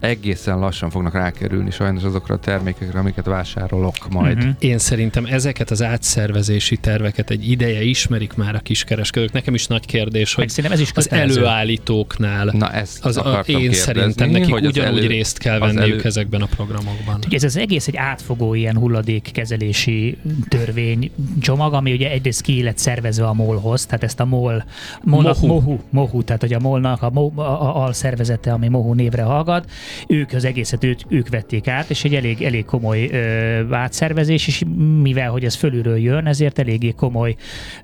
egészen 0.00 0.58
lassan 0.58 0.90
fognak 0.90 1.12
rákerülni 1.12 1.70
sajnos 1.70 2.02
azokra 2.02 2.34
a 2.34 2.38
termékekre, 2.38 2.98
amiket 2.98 3.24
vásárolok 3.24 3.94
majd. 4.10 4.36
Mhm. 4.36 4.48
Én 4.58 4.78
szerintem 4.78 5.24
ezeket 5.24 5.70
az 5.70 5.82
átszervezési 5.82 6.76
terveket 6.76 7.30
egy 7.30 7.50
ideje 7.50 7.82
ismerik 7.82 8.34
már 8.34 8.54
a 8.54 8.58
kiskereskedők. 8.58 9.32
Nekem 9.32 9.54
is 9.54 9.66
nagy 9.66 9.86
kérdés, 9.86 10.36
Meg 10.36 10.44
hogy 10.44 10.54
szerintem 10.54 10.72
ez 10.72 10.80
is 10.80 10.90
az 10.94 11.10
előállítóknál 11.10 12.50
Na 12.52 12.72
ezt 12.72 13.04
az, 13.04 13.16
a, 13.16 13.42
én 13.46 13.56
kérdezni, 13.56 13.74
szerintem 13.74 14.30
nekik 14.30 14.52
hogy 14.52 14.66
ugyanúgy 14.66 14.98
elő- 14.98 15.06
részt 15.06 15.38
kell 15.38 15.58
venniük 15.58 15.78
elő- 15.82 16.04
ezekben 16.04 16.42
a 16.42 16.46
programokban. 16.46 17.18
Ugye 17.26 17.36
ez 17.36 17.42
az 17.44 17.56
egész 17.56 17.86
egy 17.86 17.96
átfogó 17.96 18.54
ilyen 18.54 18.76
hulladékkezelési 18.76 20.16
törvény 20.48 21.10
csomag, 21.40 21.72
ami 21.74 21.92
ugye 21.92 22.10
egyrészt 22.10 22.40
ki 22.40 22.62
lett 22.62 22.78
szervezve 22.78 23.26
a 23.26 23.32
MOL-hoz, 23.32 23.86
tehát 23.86 24.02
ezt 24.02 24.20
a 24.20 24.24
MOL, 24.24 24.64
MOL 25.02 25.22
Mohu. 25.22 25.46
Mohu, 25.46 25.78
Mohu, 25.90 26.22
tehát 26.22 26.40
hogy 26.40 26.52
a 26.52 26.58
MOL-nak 26.60 27.02
a, 27.02 27.10
Mo, 27.10 27.30
a, 27.34 27.40
a 27.40 27.82
alszervezete, 27.84 28.52
ami 28.52 28.68
Mohu 28.68 28.92
névre 28.92 29.22
hallgat, 29.22 29.70
ők 30.08 30.32
az 30.32 30.44
egészet 30.44 30.84
ők, 30.84 30.98
ők 31.08 31.28
vették 31.28 31.68
át, 31.68 31.90
és 31.90 32.04
egy 32.04 32.14
elég, 32.14 32.42
elég 32.42 32.64
komoly 32.64 33.08
ö, 33.12 33.74
átszervezés, 33.74 34.46
és 34.46 34.62
mivel 35.02 35.30
hogy 35.30 35.44
ez 35.44 35.54
fölülről 35.54 35.98
jön, 35.98 36.26
ezért 36.26 36.58
eléggé 36.58 36.90
komoly, 36.90 37.34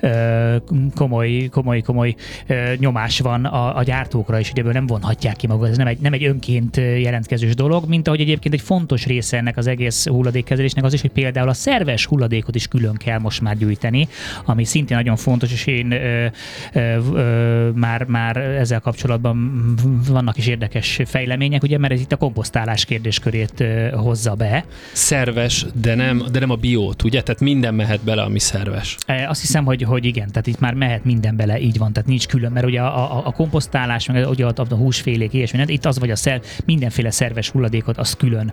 ö, 0.00 0.56
komoly, 0.94 1.48
komoly, 1.50 1.80
komoly 1.80 2.14
ö, 2.46 2.72
nyomás 2.76 3.20
van 3.20 3.44
a, 3.44 3.76
a 3.76 3.82
gyártókra, 3.82 4.38
és 4.38 4.50
ugye 4.50 4.60
ebből 4.60 4.72
nem 4.72 4.86
vonhatják 4.86 5.36
ki 5.36 5.46
magukat. 5.46 5.70
Ez 5.70 5.76
nem 5.76 5.86
egy, 5.86 5.98
nem 5.98 6.12
egy 6.12 6.24
önként 6.24 6.76
jelentkezős 6.76 7.54
dolog, 7.54 7.88
mint 7.88 8.06
ahogy 8.06 8.20
egyébként 8.20 8.54
egy 8.54 8.60
fontos 8.60 9.06
része 9.06 9.36
ennek 9.36 9.56
az 9.56 9.66
egész 9.66 10.06
hulladékkezelésnek 10.06 10.84
az 10.84 10.92
is, 10.92 11.00
hogy 11.00 11.10
például 11.10 11.48
a 11.48 11.52
szerves 11.52 12.06
hulladékot 12.06 12.54
is 12.54 12.66
külön 12.66 12.94
kell 12.94 13.18
most 13.18 13.40
már 13.40 13.56
gyűjteni, 13.56 14.08
ami 14.44 14.64
szintén 14.64 14.96
nagyon 14.96 15.16
fontos, 15.16 15.52
és 15.52 15.66
én 15.66 15.90
ö, 15.90 16.26
ö, 16.72 16.98
ö, 17.14 17.70
már, 17.74 18.04
már 18.04 18.36
ezzel 18.36 18.80
kapcsolatban 18.80 19.74
vannak 20.08 20.36
is 20.36 20.46
érdekes 20.46 21.00
fejlemények, 21.04 21.62
ugye, 21.62 21.78
mert 21.78 21.89
ez 21.90 22.00
itt 22.00 22.12
a 22.12 22.16
komposztálás 22.16 22.84
kérdéskörét 22.84 23.64
hozza 23.92 24.34
be. 24.34 24.64
Szerves, 24.92 25.66
de 25.80 25.94
nem, 25.94 26.22
de 26.32 26.38
nem 26.38 26.50
a 26.50 26.56
biót, 26.56 27.02
ugye? 27.02 27.22
Tehát 27.22 27.40
minden 27.40 27.74
mehet 27.74 28.00
bele, 28.00 28.22
ami 28.22 28.38
szerves. 28.38 28.96
E, 29.06 29.28
Azt 29.28 29.40
hiszem, 29.40 29.64
hogy, 29.64 29.82
hogy 29.82 30.04
igen, 30.04 30.28
tehát 30.28 30.46
itt 30.46 30.60
már 30.60 30.74
mehet 30.74 31.04
minden 31.04 31.36
bele, 31.36 31.60
így 31.60 31.78
van, 31.78 31.92
tehát 31.92 32.08
nincs 32.08 32.26
külön, 32.26 32.52
mert 32.52 32.66
ugye 32.66 32.80
a, 32.80 33.16
a, 33.16 33.26
a 33.26 33.32
komposztálás, 33.32 34.06
meg 34.06 34.28
ugye 34.28 34.46
a, 34.46 34.52
a 34.70 34.74
húsfélék, 34.74 35.32
ilyesmi, 35.32 35.58
nem? 35.58 35.68
itt 35.68 35.84
az 35.84 35.98
vagy 35.98 36.10
a 36.10 36.16
szer, 36.16 36.40
mindenféle 36.64 37.10
szerves 37.10 37.50
hulladékot, 37.50 37.98
azt 37.98 38.16
külön 38.16 38.52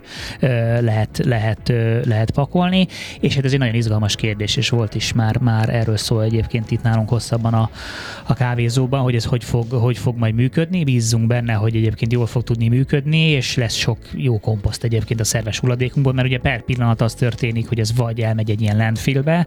lehet, 0.80 1.20
lehet, 1.24 1.72
lehet 2.04 2.30
pakolni, 2.30 2.86
és 3.20 3.34
hát 3.34 3.44
ez 3.44 3.52
egy 3.52 3.58
nagyon 3.58 3.74
izgalmas 3.74 4.14
kérdés, 4.14 4.56
és 4.56 4.68
volt 4.68 4.94
is 4.94 5.12
már, 5.12 5.38
már 5.38 5.68
erről 5.68 5.96
szó 5.96 6.20
egyébként 6.20 6.70
itt 6.70 6.82
nálunk 6.82 7.08
hosszabban 7.08 7.54
a, 7.54 7.70
a 8.26 8.34
kávézóban, 8.34 9.00
hogy 9.00 9.14
ez 9.14 9.24
hogy 9.24 9.44
fog, 9.44 9.70
hogy 9.70 9.98
fog 9.98 10.16
majd 10.16 10.34
működni, 10.34 10.84
bízzunk 10.84 11.26
benne, 11.26 11.52
hogy 11.52 11.76
egyébként 11.76 12.12
jól 12.12 12.26
fog 12.26 12.42
tudni 12.42 12.68
működni, 12.68 13.27
és 13.28 13.56
lesz 13.56 13.74
sok 13.74 13.98
jó 14.12 14.38
komposzt 14.38 14.84
egyébként 14.84 15.20
a 15.20 15.24
szerves 15.24 15.58
hulladékunkból, 15.58 16.12
mert 16.12 16.26
ugye 16.26 16.38
per 16.38 16.62
pillanat 16.62 17.00
az 17.00 17.14
történik, 17.14 17.68
hogy 17.68 17.80
ez 17.80 17.96
vagy 17.96 18.20
elmegy 18.20 18.50
egy 18.50 18.60
ilyen 18.60 18.76
landfillbe, 18.76 19.46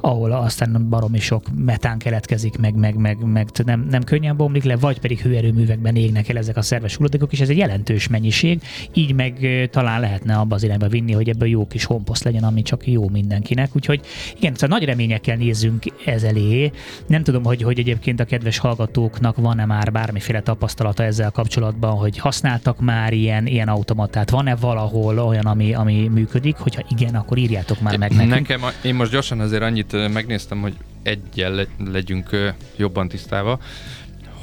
ahol 0.00 0.32
aztán 0.32 0.88
baromi 0.88 1.18
sok 1.18 1.46
metán 1.56 1.98
keletkezik, 1.98 2.58
meg, 2.58 2.74
meg, 2.74 2.94
meg, 2.94 3.24
meg 3.24 3.48
nem, 3.64 3.86
nem 3.90 4.02
könnyen 4.02 4.36
bomlik 4.36 4.62
le, 4.64 4.76
vagy 4.76 5.00
pedig 5.00 5.20
hőerőművekben 5.20 5.96
égnek 5.96 6.28
el 6.28 6.36
ezek 6.36 6.56
a 6.56 6.62
szerves 6.62 6.96
hulladékok, 6.96 7.32
és 7.32 7.40
ez 7.40 7.48
egy 7.48 7.56
jelentős 7.56 8.08
mennyiség, 8.08 8.60
így 8.94 9.14
meg 9.14 9.68
talán 9.70 10.00
lehetne 10.00 10.36
abba 10.36 10.54
az 10.54 10.62
irányba 10.62 10.88
vinni, 10.88 11.12
hogy 11.12 11.28
ebből 11.28 11.48
jó 11.48 11.66
kis 11.66 11.86
komposzt 11.86 12.24
legyen, 12.24 12.44
ami 12.44 12.62
csak 12.62 12.86
jó 12.86 13.08
mindenkinek. 13.08 13.76
Úgyhogy 13.76 14.00
igen, 14.36 14.54
szóval 14.54 14.78
nagy 14.78 14.88
reményekkel 14.88 15.36
nézzünk 15.36 15.84
ez 16.04 16.22
elé. 16.22 16.70
Nem 17.06 17.22
tudom, 17.22 17.44
hogy, 17.44 17.62
hogy 17.62 17.78
egyébként 17.78 18.20
a 18.20 18.24
kedves 18.24 18.58
hallgatóknak 18.58 19.36
van-e 19.36 19.64
már 19.64 19.92
bármiféle 19.92 20.40
tapasztalata 20.40 21.02
ezzel 21.02 21.30
kapcsolatban, 21.30 21.96
hogy 21.96 22.18
használtak 22.18 22.80
már 22.80 23.12
ilyen, 23.22 23.46
ilyen 23.46 23.68
automatát, 23.68 24.30
van-e 24.30 24.56
valahol 24.56 25.18
olyan, 25.18 25.46
ami, 25.46 25.74
ami 25.74 26.08
működik, 26.08 26.56
hogyha 26.56 26.82
igen, 26.88 27.14
akkor 27.14 27.38
írjátok 27.38 27.80
már 27.80 27.96
meg 27.96 28.10
nekünk. 28.10 28.48
Nekem, 28.48 28.60
én 28.82 28.94
most 28.94 29.10
gyorsan 29.10 29.40
azért 29.40 29.62
annyit 29.62 30.12
megnéztem, 30.12 30.60
hogy 30.60 30.74
egyel 31.02 31.50
le- 31.50 31.90
legyünk 31.92 32.52
jobban 32.76 33.08
tisztáva, 33.08 33.58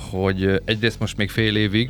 hogy 0.09 0.61
egyrészt 0.65 0.99
most 0.99 1.17
még 1.17 1.29
fél 1.29 1.55
évig 1.55 1.89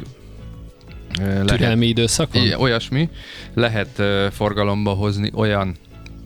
lehet, 1.17 1.45
Türelmi 1.45 1.85
időszak 1.85 2.33
van? 2.33 2.53
Olyasmi, 2.53 3.09
lehet 3.53 4.01
forgalomba 4.31 4.91
hozni 4.91 5.31
olyan 5.35 5.75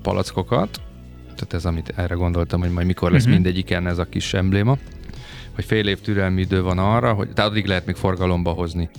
palackokat, 0.01 0.81
tehát 1.23 1.53
ez, 1.53 1.65
amit 1.65 1.93
erre 1.95 2.13
gondoltam, 2.13 2.59
hogy 2.59 2.71
majd 2.71 2.85
mikor 2.85 3.11
lesz 3.11 3.21
uh-huh. 3.21 3.33
mindegyiken 3.33 3.87
ez 3.87 3.97
a 3.97 4.05
kis 4.05 4.33
embléma, 4.33 4.77
hogy 5.55 5.65
fél 5.65 5.87
év 5.87 6.01
türelmi 6.01 6.41
idő 6.41 6.61
van 6.61 6.77
arra, 6.77 7.13
hogy 7.13 7.29
tehát 7.29 7.51
addig 7.51 7.65
lehet 7.65 7.85
még 7.85 7.95
forgalomba 7.95 8.51
hozni 8.51 8.89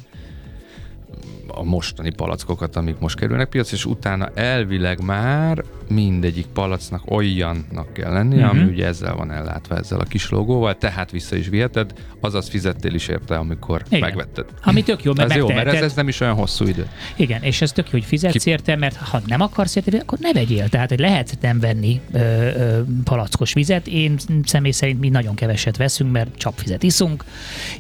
a 1.49 1.63
mostani 1.63 2.11
palackokat, 2.15 2.77
amik 2.77 2.99
most 2.99 3.19
kerülnek 3.19 3.49
piac, 3.49 3.73
és 3.73 3.85
utána 3.85 4.29
elvileg 4.35 5.03
már 5.05 5.65
mindegyik 5.89 6.47
palacnak 6.47 7.11
olyannak 7.11 7.93
kell 7.93 8.13
lennie, 8.13 8.37
uh-huh. 8.37 8.51
ami 8.51 8.61
Mhm. 8.61 8.73
ugye 8.73 8.87
ezzel 8.87 9.15
van 9.15 9.31
ellátva, 9.33 9.77
ezzel 9.77 10.01
a 10.01 10.05
kis 10.05 10.31
logóval, 10.31 10.79
tehát 10.79 11.11
vissza 11.11 11.37
is 11.37 11.49
viheted, 11.49 11.93
azaz 12.21 12.49
fizettél 12.49 12.95
is 12.95 13.09
érte, 13.09 13.37
amikor 13.37 13.83
Igen. 13.89 14.01
megvetted. 14.01 14.45
Ami 14.63 14.83
tök 14.83 15.03
jó, 15.05 15.13
mert 15.17 15.31
Ez 15.31 15.37
jó, 15.37 15.47
mert 15.49 15.67
ez, 15.67 15.83
ez 15.83 15.95
nem 15.95 16.09
is 16.09 16.21
olyan 16.21 16.35
hosszú 16.35 16.67
idő. 16.67 16.87
Igen, 17.17 17.43
és 17.43 17.61
ez 17.63 17.73
tök 17.73 17.85
jó, 17.85 17.91
hogy 17.91 18.05
fizetsz 18.05 18.43
Ki- 18.43 18.51
érte, 18.51 18.77
mert 18.77 18.97
ha 18.97 19.21
nem 19.27 19.41
akarsz 19.41 19.77
érte, 19.77 19.99
akkor 19.99 20.19
ne 20.21 20.33
vegyél. 20.33 20.69
Tehát, 20.69 20.89
hogy 20.89 20.99
lehet 20.99 21.39
nem 21.41 21.61
venni 21.61 22.01
ö, 22.13 22.19
ö, 22.19 22.81
palackos 23.05 23.53
vizet. 23.53 23.87
Én 23.87 24.17
személy 24.45 24.71
szerint 24.71 25.01
mi 25.01 25.09
nagyon 25.09 25.35
keveset 25.35 25.77
veszünk, 25.77 26.13
mert 26.13 26.37
csapvizet 26.37 26.83
iszunk, 26.83 27.25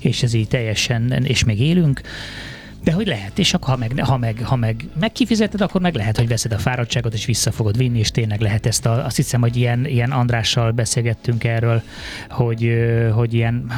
és 0.00 0.22
ez 0.22 0.34
így 0.34 0.48
teljesen, 0.48 1.12
és 1.24 1.44
még 1.44 1.60
élünk. 1.60 2.00
De 2.84 2.92
hogy 2.92 3.06
lehet, 3.06 3.38
és 3.38 3.54
akkor 3.54 3.68
ha 3.68 3.76
meg, 3.76 4.00
ha 4.04 4.16
meg, 4.16 4.40
ha 4.42 4.56
meg, 4.56 4.88
meg 5.00 5.12
kifizeted, 5.12 5.60
akkor 5.60 5.80
meg 5.80 5.94
lehet, 5.94 6.16
hogy 6.16 6.28
veszed 6.28 6.52
a 6.52 6.58
fáradtságot, 6.58 7.14
és 7.14 7.24
vissza 7.24 7.52
fogod 7.52 7.76
vinni, 7.76 7.98
és 7.98 8.10
tényleg 8.10 8.40
lehet 8.40 8.66
ezt 8.66 8.86
a, 8.86 9.04
azt 9.04 9.16
hiszem, 9.16 9.40
hogy 9.40 9.56
ilyen, 9.56 9.86
ilyen 9.86 10.10
Andrással 10.10 10.70
beszélgettünk 10.70 11.44
erről, 11.44 11.82
hogy, 12.28 12.70
hogy 13.14 13.34
ilyen 13.34 13.72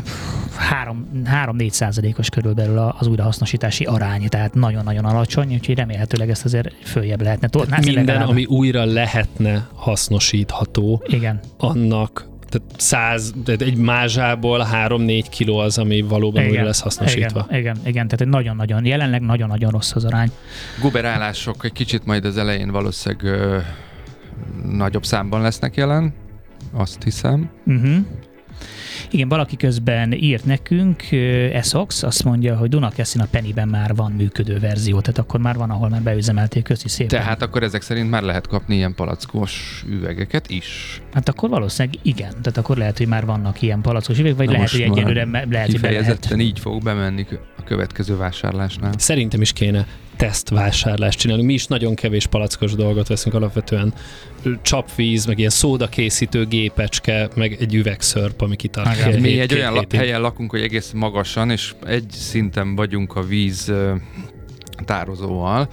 3-4 1.45 1.71
százalékos 1.71 2.29
körülbelül 2.29 2.79
az 2.99 3.07
újrahasznosítási 3.07 3.85
arány, 3.85 4.29
tehát 4.29 4.55
nagyon-nagyon 4.55 5.05
alacsony, 5.05 5.53
úgyhogy 5.53 5.77
remélhetőleg 5.77 6.31
ezt 6.31 6.45
azért 6.45 6.75
följebb 6.85 7.23
lehetne 7.23 7.49
tolni. 7.49 7.71
Hát 7.71 7.85
Minden, 7.85 8.05
legalább- 8.05 8.29
ami 8.29 8.45
újra 8.45 8.85
lehetne 8.85 9.69
hasznosítható, 9.75 11.03
Igen, 11.07 11.41
annak 11.57 12.27
tehát 12.57 12.81
száz, 12.81 13.33
tehát 13.45 13.63
egy 13.63 13.77
mázsából 13.77 14.67
3-4 14.73 15.25
kiló 15.31 15.59
az, 15.59 15.79
ami 15.79 16.01
valóban 16.01 16.49
újra 16.49 16.65
lesz 16.65 16.81
hasznosítva. 16.81 17.47
Igen, 17.49 17.61
igen, 17.61 17.77
igen, 17.85 18.05
tehát 18.09 18.21
egy 18.21 18.29
nagyon-nagyon, 18.29 18.85
jelenleg 18.85 19.21
nagyon-nagyon 19.21 19.71
rossz 19.71 19.95
az 19.95 20.05
arány. 20.05 20.31
Guberálások 20.81 21.65
egy 21.65 21.73
kicsit 21.73 22.05
majd 22.05 22.25
az 22.25 22.37
elején 22.37 22.71
valószínűleg 22.71 23.25
ö, 23.25 23.59
nagyobb 24.77 25.05
számban 25.05 25.41
lesznek 25.41 25.77
jelen, 25.77 26.15
azt 26.73 27.03
hiszem. 27.03 27.51
Uh-huh. 27.67 27.97
Igen, 29.11 29.29
valaki 29.29 29.57
közben 29.57 30.13
írt 30.13 30.45
nekünk, 30.45 31.03
Essox, 31.53 32.03
azt 32.03 32.25
mondja, 32.25 32.57
hogy 32.57 32.69
Dunakeszin 32.69 33.21
a 33.21 33.27
Pennyben 33.31 33.69
már 33.69 33.95
van 33.95 34.13
működő 34.13 34.59
verzió, 34.59 35.01
tehát 35.01 35.19
akkor 35.19 35.41
már 35.41 35.57
van, 35.57 35.71
ahol 35.71 35.89
már 35.89 36.03
beüzemelték, 36.03 36.65
köszi 36.65 36.89
szépen. 36.89 37.21
Tehát 37.21 37.43
akkor 37.43 37.63
ezek 37.63 37.83
szerint 37.83 38.11
már 38.11 38.23
lehet 38.23 38.47
kapni 38.47 38.75
ilyen 38.75 38.95
palackos 38.95 39.85
üvegeket 39.89 40.51
is. 40.51 41.01
Hát 41.13 41.29
akkor 41.29 41.49
valószínűleg 41.49 41.99
igen, 42.03 42.31
tehát 42.31 42.57
akkor 42.57 42.77
lehet, 42.77 42.99
hogy 42.99 43.07
már 43.07 43.27
vannak 43.27 43.63
ilyen 43.63 43.81
palackos 43.81 44.19
üveg, 44.19 44.37
vagy 44.37 44.47
Na 44.47 44.53
lehet, 44.53 44.71
hogy 44.71 44.81
egyelőre 44.81 45.25
lehet, 45.51 45.71
hogy 45.71 45.81
be 45.81 45.91
lehet. 45.91 46.35
Így 46.39 46.59
fog 46.59 46.83
bemenni 46.83 47.27
a 47.59 47.63
következő 47.65 48.17
vásárlásnál. 48.17 48.93
Szerintem 48.97 49.41
is 49.41 49.53
kéne 49.53 49.87
tesztvásárlást 50.17 51.19
csinálni. 51.19 51.43
Mi 51.43 51.53
is 51.53 51.67
nagyon 51.67 51.95
kevés 51.95 52.27
palackos 52.27 52.75
dolgot 52.75 53.09
veszünk 53.09 53.35
alapvetően. 53.35 53.95
Csapvíz, 54.63 55.27
meg 55.27 55.39
ilyen 55.39 55.51
szódakészítő 55.51 56.47
gépecske, 56.47 57.29
meg 57.35 57.57
egy 57.61 57.75
üvegszörp, 57.75 58.41
ami 58.41 58.57
kitart. 58.57 59.03
Két- 59.05 59.21
Mi 59.21 59.29
két- 59.29 59.41
egy 59.41 59.55
olyan 59.55 59.73
hétig. 59.73 59.99
helyen 59.99 60.21
lakunk, 60.21 60.51
hogy 60.51 60.61
egész 60.61 60.91
magasan, 60.91 61.51
és 61.51 61.75
egy 61.87 62.11
szinten 62.11 62.75
vagyunk 62.75 63.17
a 63.17 63.23
víz 63.23 63.73
tározóval, 64.85 65.69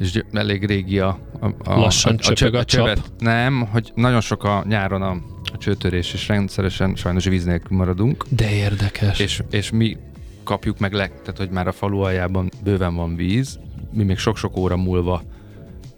és 0.00 0.22
elég 0.32 0.64
régi 0.64 0.98
a, 0.98 1.18
a, 1.40 1.46
a, 1.46 1.78
Lassan 1.78 2.12
a, 2.22 2.28
a, 2.30 2.34
csöpög 2.34 2.54
a 2.54 2.64
csap. 2.64 2.80
csövet. 2.86 3.12
Nem, 3.18 3.60
hogy 3.60 3.92
nagyon 3.94 4.20
sok 4.20 4.44
a 4.44 4.64
nyáron 4.68 5.02
a, 5.02 5.10
a 5.52 5.58
csőtörés, 5.58 6.12
és 6.12 6.28
rendszeresen 6.28 6.94
sajnos 6.96 7.24
víz 7.24 7.44
nélkül 7.44 7.76
maradunk, 7.76 8.24
De 8.28 8.50
érdekes. 8.54 9.18
és, 9.18 9.42
és 9.50 9.70
mi 9.70 9.96
kapjuk 10.44 10.78
meg 10.78 10.92
le, 10.92 11.06
tehát 11.08 11.34
hogy 11.36 11.50
már 11.50 11.66
a 11.66 11.72
falu 11.72 12.00
aljában 12.00 12.50
bőven 12.64 12.94
van 12.94 13.16
víz, 13.16 13.58
mi 13.92 14.02
még 14.02 14.18
sok-sok 14.18 14.56
óra 14.56 14.76
múlva 14.76 15.22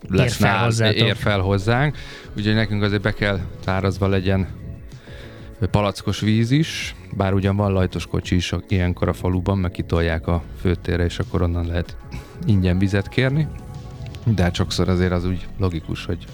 lesz 0.09 0.37
fel 0.37 0.53
nál, 0.53 0.65
hozzátok. 0.65 0.97
ér 0.97 1.17
fel 1.17 1.41
hozzánk, 1.41 1.97
úgyhogy 2.37 2.55
nekünk 2.55 2.83
azért 2.83 3.03
be 3.03 3.13
kell 3.13 3.41
tárazva 3.65 4.07
legyen 4.07 4.49
palackos 5.71 6.21
víz 6.21 6.51
is, 6.51 6.95
bár 7.17 7.33
ugyan 7.33 7.57
van 7.57 7.73
lajtos 7.73 8.07
kocsi 8.07 8.35
is 8.35 8.55
ilyenkor 8.69 9.09
a 9.09 9.13
faluban, 9.13 9.59
meg 9.59 9.71
kitolják 9.71 10.27
a 10.27 10.43
főtérre, 10.61 11.05
és 11.05 11.19
akkor 11.19 11.43
onnan 11.43 11.67
lehet 11.67 11.97
ingyen 12.47 12.79
vizet 12.79 13.09
kérni, 13.09 13.49
de 14.25 14.43
hát 14.43 14.55
sokszor 14.55 14.89
azért 14.89 15.13
az 15.13 15.25
úgy 15.27 15.47
logikus, 15.59 16.05
hogy 16.05 16.25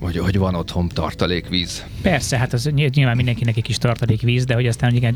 hogy, 0.00 0.18
hogy 0.18 0.38
van 0.38 0.54
otthon 0.54 0.88
tartalékvíz. 0.88 1.84
Persze, 2.02 2.36
hát 2.38 2.52
az 2.52 2.64
ny- 2.64 2.94
nyilván 2.94 3.16
mindenkinek 3.16 3.56
egy 3.56 3.62
kis 3.62 3.78
tartalék 3.78 4.20
víz, 4.20 4.44
de 4.44 4.54
hogy 4.54 4.66
aztán, 4.66 4.94
igen, 4.94 5.12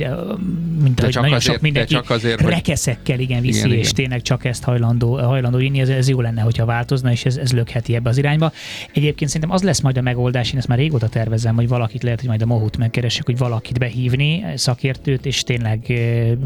mint 0.82 0.94
De 0.94 1.02
ahogy 1.02 1.12
csak 1.12 1.23
nagyon 1.23 1.36
azért- 1.36 1.43
sok 1.55 1.61
mindenki 1.61 1.93
de 1.94 2.01
csak 2.01 2.11
azért, 2.11 2.40
hogy- 2.40 2.52
rekeszekkel 2.52 3.19
igen 3.19 3.40
viszi, 3.40 3.59
Igen, 3.66 3.70
és 3.70 3.78
igen. 3.81 3.94
tényleg 3.94 4.23
csak 4.23 4.44
ezt 4.44 4.62
hajlandó, 4.62 5.19
hajlandó 5.19 5.59
inni, 5.59 5.81
ez, 5.81 5.89
ez 5.89 6.09
jó 6.09 6.20
lenne, 6.20 6.40
hogyha 6.40 6.65
változna, 6.65 7.11
és 7.11 7.24
ez, 7.24 7.36
ez 7.36 7.52
lökheti 7.52 7.94
ebbe 7.94 8.09
az 8.09 8.19
irányba. 8.19 8.52
Egyébként 8.93 9.31
szerintem 9.31 9.51
az 9.57 9.62
lesz 9.62 9.81
majd 9.81 9.97
a 9.97 10.01
megoldás, 10.01 10.52
én 10.52 10.59
ezt 10.59 10.69
már 10.69 10.78
régóta 10.78 11.09
tervezem, 11.09 11.55
hogy 11.55 11.69
valakit 11.69 12.02
lehet, 12.02 12.19
hogy 12.20 12.28
majd 12.28 12.43
a 12.43 12.47
Mohut 12.47 12.77
megkeressük, 12.77 13.24
hogy 13.27 13.39
valakit 13.39 13.78
behívni, 13.78 14.44
szakértőt, 14.55 15.27
és 15.27 15.43
tényleg 15.43 15.90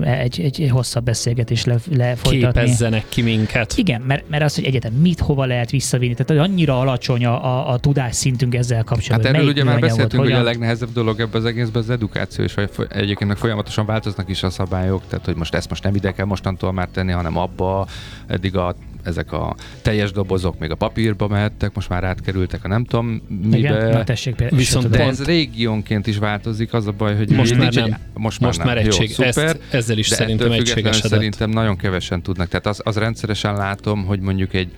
egy, 0.03 0.41
egy 0.41 0.69
hosszabb 0.71 1.05
beszélgetés 1.05 1.65
le, 1.65 1.77
lefolytatni. 1.97 2.61
Képezzenek 2.61 3.05
ki 3.09 3.23
minket. 3.23 3.73
Igen, 3.77 4.01
mert, 4.01 4.29
mert 4.29 4.43
az, 4.43 4.55
hogy 4.55 4.65
egyetem 4.65 4.93
mit, 4.93 5.21
hova 5.21 5.45
lehet 5.45 5.71
visszavinni, 5.71 6.13
tehát 6.15 6.29
hogy 6.29 6.51
annyira 6.53 6.81
alacsony 6.81 7.25
a, 7.25 7.45
a, 7.45 7.73
a 7.73 7.79
tudásszintunk 8.25 8.55
ezzel 8.55 8.85
kapcsolatban. 8.85 9.27
Hát 9.27 9.35
erről 9.35 9.41
melyik 9.53 9.57
ugye 9.57 9.65
már 9.65 9.81
beszéltünk, 9.81 10.23
hogy 10.23 10.33
a 10.33 10.43
legnehezebb 10.43 10.93
dolog 10.93 11.21
ebben 11.21 11.41
az 11.41 11.45
egészben 11.47 11.83
az 11.83 11.91
edukáció, 11.91 12.45
és 12.45 12.55
egyébként 12.89 13.29
meg 13.29 13.37
folyamatosan 13.37 13.87
változnak 13.87 14.29
is 14.29 14.43
a 14.43 14.51
szabályok, 14.51 15.03
tehát 15.09 15.25
hogy 15.25 15.37
most 15.37 15.55
ezt 15.55 15.69
most 15.69 15.83
nem 15.83 15.95
ide 15.95 16.13
kell 16.13 16.27
mostantól 16.27 16.73
már 16.73 16.89
tenni, 16.89 17.13
hanem 17.13 17.37
abba, 17.37 17.87
eddig 18.27 18.57
a 18.57 18.75
ezek 19.03 19.33
a 19.33 19.55
teljes 19.83 20.13
dobozok 20.13 20.59
még 20.59 20.71
a 20.71 20.75
papírba 20.75 21.29
mehettek, 21.29 21.75
most 21.75 21.89
már 21.89 22.05
átkerültek 22.05 22.65
a 22.65 22.69
nem 22.69 22.85
tudom 22.85 23.23
mibe. 23.29 23.57
Igen, 23.57 23.89
na 23.91 24.05
tessék 24.05 24.35
például. 24.35 24.59
Viszont 24.59 24.89
de 24.89 25.05
ez 25.05 25.25
régiónként 25.25 26.07
is 26.07 26.19
változik, 26.19 26.73
az 26.73 26.87
a 26.87 26.93
baj, 26.93 27.17
hogy 27.17 27.31
Most 27.31 27.57
nincs 27.57 27.75
már 27.75 27.85
egy- 27.85 27.91
nem. 27.91 28.01
most 28.15 28.41
már, 28.41 28.49
Most 28.49 28.59
nem. 28.65 28.69
már 28.69 28.77
egység, 28.87 29.15
Jó, 29.19 29.25
ezt, 29.25 29.39
szuper, 29.39 29.57
ezzel 29.71 29.99
is 29.99 30.09
de 30.09 30.15
szerintem 30.15 30.53
egységesedett. 30.53 31.11
Szerintem 31.11 31.51
nagyon 31.51 31.77
kevesen 31.77 32.23
tudnak. 32.23 32.49
Tehát 32.49 32.67
az, 32.67 32.81
az 32.85 32.97
rendszeresen 32.97 33.55
látom, 33.55 34.05
hogy 34.05 34.21
mondjuk 34.21 34.55
egy 34.55 34.69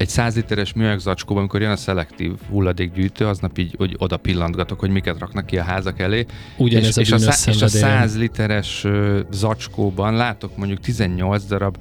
egy 0.00 0.08
100 0.08 0.34
literes 0.34 0.72
műanyag 0.72 0.98
zacskóban, 0.98 1.38
amikor 1.38 1.60
jön 1.60 1.70
a 1.70 1.76
szelektív 1.76 2.32
hulladékgyűjtő, 2.48 3.26
aznap 3.26 3.58
így 3.58 3.74
hogy 3.78 3.94
oda 3.98 4.16
pillantgatok, 4.16 4.80
hogy 4.80 4.90
miket 4.90 5.18
raknak 5.18 5.46
ki 5.46 5.58
a 5.58 5.62
házak 5.62 5.98
elé. 5.98 6.26
Ugyanez 6.56 6.86
és, 6.86 6.96
a 6.96 7.00
és, 7.00 7.10
a, 7.12 7.18
szá- 7.18 7.54
és 7.54 7.62
a 7.62 7.68
szenvedélyem. 7.68 8.08
100 8.08 8.18
literes 8.18 8.86
zacskóban 9.30 10.14
látok 10.14 10.56
mondjuk 10.56 10.80
18 10.80 11.44
darab 11.44 11.76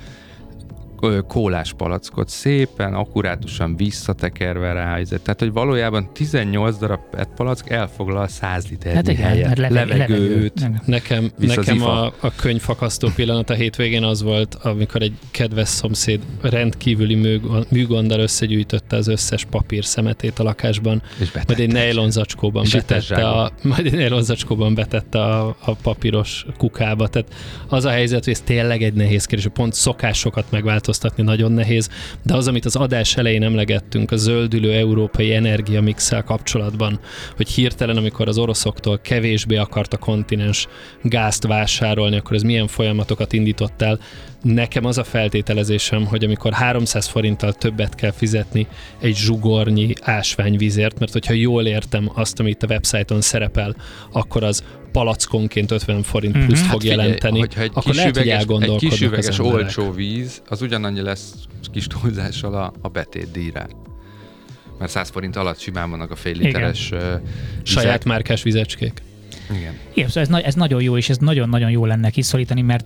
kólás 1.28 1.74
palackot 1.74 2.30
szépen, 2.30 2.94
akkurátusan 2.94 3.76
visszatekerve 3.76 4.72
rá. 4.74 4.98
ez- 4.98 5.08
Tehát, 5.10 5.40
hogy 5.40 5.52
valójában 5.52 6.10
18 6.14 6.78
darab 6.78 7.00
PET 7.12 7.30
palack 7.36 7.70
elfoglal 7.70 8.28
100 8.28 8.68
liter 8.70 8.94
Hát 8.94 9.08
igen, 9.08 9.28
helyet. 9.30 9.58
leveg- 9.58 9.88
levegőt. 9.90 10.52
levegő. 10.60 10.82
Nekem, 10.86 11.32
nekem 11.38 11.82
a, 11.82 12.06
a 12.06 12.32
könyvfakasztó 12.36 13.10
pillanat 13.16 13.50
a 13.50 13.54
hétvégén 13.54 14.04
az 14.04 14.22
volt, 14.24 14.56
amikor 14.56 15.02
egy 15.02 15.14
kedves 15.32 15.68
szomszéd 15.68 16.22
rendkívüli 16.42 17.16
műg- 17.16 17.72
műgonddal 17.72 18.20
összegyűjtötte 18.20 18.96
az 18.96 19.08
összes 19.08 19.46
papír 19.46 19.86
szemetét 19.86 20.40
a 20.40 20.44
lakásban, 20.44 21.02
És 21.20 21.32
majd 21.32 21.60
egy 21.60 21.72
nylon 21.72 22.12
zacskóban 22.12 22.64
És 22.64 22.72
betette 22.74 23.28
a, 23.30 23.52
majd 23.62 23.86
egy 23.86 23.94
nylon 23.94 24.24
zacskóban 24.24 24.74
betette 24.76 25.20
a, 25.24 25.56
a 25.66 25.72
papíros 25.74 26.46
kukába. 26.58 27.08
Tehát 27.08 27.34
az 27.68 27.86
a 27.86 27.90
helyzet, 27.90 28.24
hogy 28.24 28.34
ez 28.34 28.42
tényleg 28.42 28.84
egy 28.84 28.94
nehéz 28.94 29.26
kérdés. 29.26 29.48
Pont 29.54 29.74
szokásokat 29.74 30.46
megváltoztatni 30.90 31.24
nagyon 31.24 31.52
nehéz, 31.52 31.90
de 32.24 32.36
az, 32.36 32.48
amit 32.48 32.66
az 32.66 32.76
adás 32.76 33.18
elején 33.18 33.44
emlegettünk, 33.44 34.12
a 34.12 34.16
zöldülő 34.16 34.74
európai 34.74 35.34
energiamixel 35.34 36.24
kapcsolatban, 36.24 37.00
hogy 37.36 37.50
hirtelen, 37.50 37.98
amikor 37.98 38.28
az 38.28 38.38
oroszoktól 38.38 39.00
kevésbé 39.00 39.56
akart 39.56 39.94
a 39.94 39.98
kontinens 39.98 40.68
gázt 41.04 41.48
vásárolni, 41.48 42.18
akkor 42.18 42.36
ez 42.36 42.42
milyen 42.42 42.68
folyamatokat 42.68 43.34
indított 43.34 43.82
el. 43.82 44.00
Nekem 44.42 44.86
az 44.86 44.98
a 44.98 45.04
feltételezésem, 45.04 46.06
hogy 46.06 46.24
amikor 46.24 46.54
300 46.54 47.08
forinttal 47.08 47.54
többet 47.54 47.96
kell 47.96 48.12
fizetni 48.12 48.68
egy 49.00 49.16
zsugornyi 49.16 49.94
ásványvízért, 50.02 51.00
mert 51.00 51.14
hogyha 51.14 51.34
jól 51.34 51.66
értem 51.66 52.12
azt, 52.14 52.40
amit 52.40 52.64
a 52.64 52.68
websájton 52.68 53.22
szerepel, 53.22 53.76
akkor 54.12 54.44
az 54.44 54.64
palackonként 54.92 55.72
50 55.72 56.04
forint 56.04 56.36
Mhm. 56.36 56.46
pluszt 56.46 56.62
Hát 56.62 56.72
fog 56.72 56.84
jelenteni, 56.84 57.40
hogyha 57.40 57.62
egy 57.62 57.70
akkor 57.74 57.84
kis 57.84 57.96
lehet, 57.96 58.16
hogy 58.16 58.24
üveges, 58.26 58.34
egy 58.34 58.40
elgondolkodnak 58.50 58.90
kis 58.90 59.02
üveges 59.02 59.40
olcsó 59.40 59.92
víz, 59.92 60.42
az 60.48 60.62
ugyanannyi 60.62 61.02
lesz 61.02 61.34
kis 61.72 61.88
túlzással 61.88 62.54
a, 62.54 62.74
a 62.82 62.88
betét 62.88 63.32
díjra. 63.32 63.68
Mert 64.80 64.92
100 64.92 65.10
forint 65.10 65.36
alatt 65.36 65.60
simán 65.60 65.90
vannak 65.90 66.12
a 66.12 66.16
fél 66.16 66.34
literes 66.34 66.92
ö, 66.92 67.16
Saját 67.64 68.06
márkás 68.06 68.44
vizecskék. 68.44 69.02
Igen. 69.56 69.74
Igen, 69.94 70.08
szóval 70.08 70.24
ez, 70.24 70.30
na- 70.30 70.42
ez 70.42 70.56
nagyon 70.56 70.82
jó, 70.82 70.98
és 70.98 71.10
ez 71.10 71.18
nagyon-nagyon 71.18 71.70
jó 71.70 71.86
lenne 71.86 72.10
kiszorítani, 72.10 72.62
mert 72.62 72.86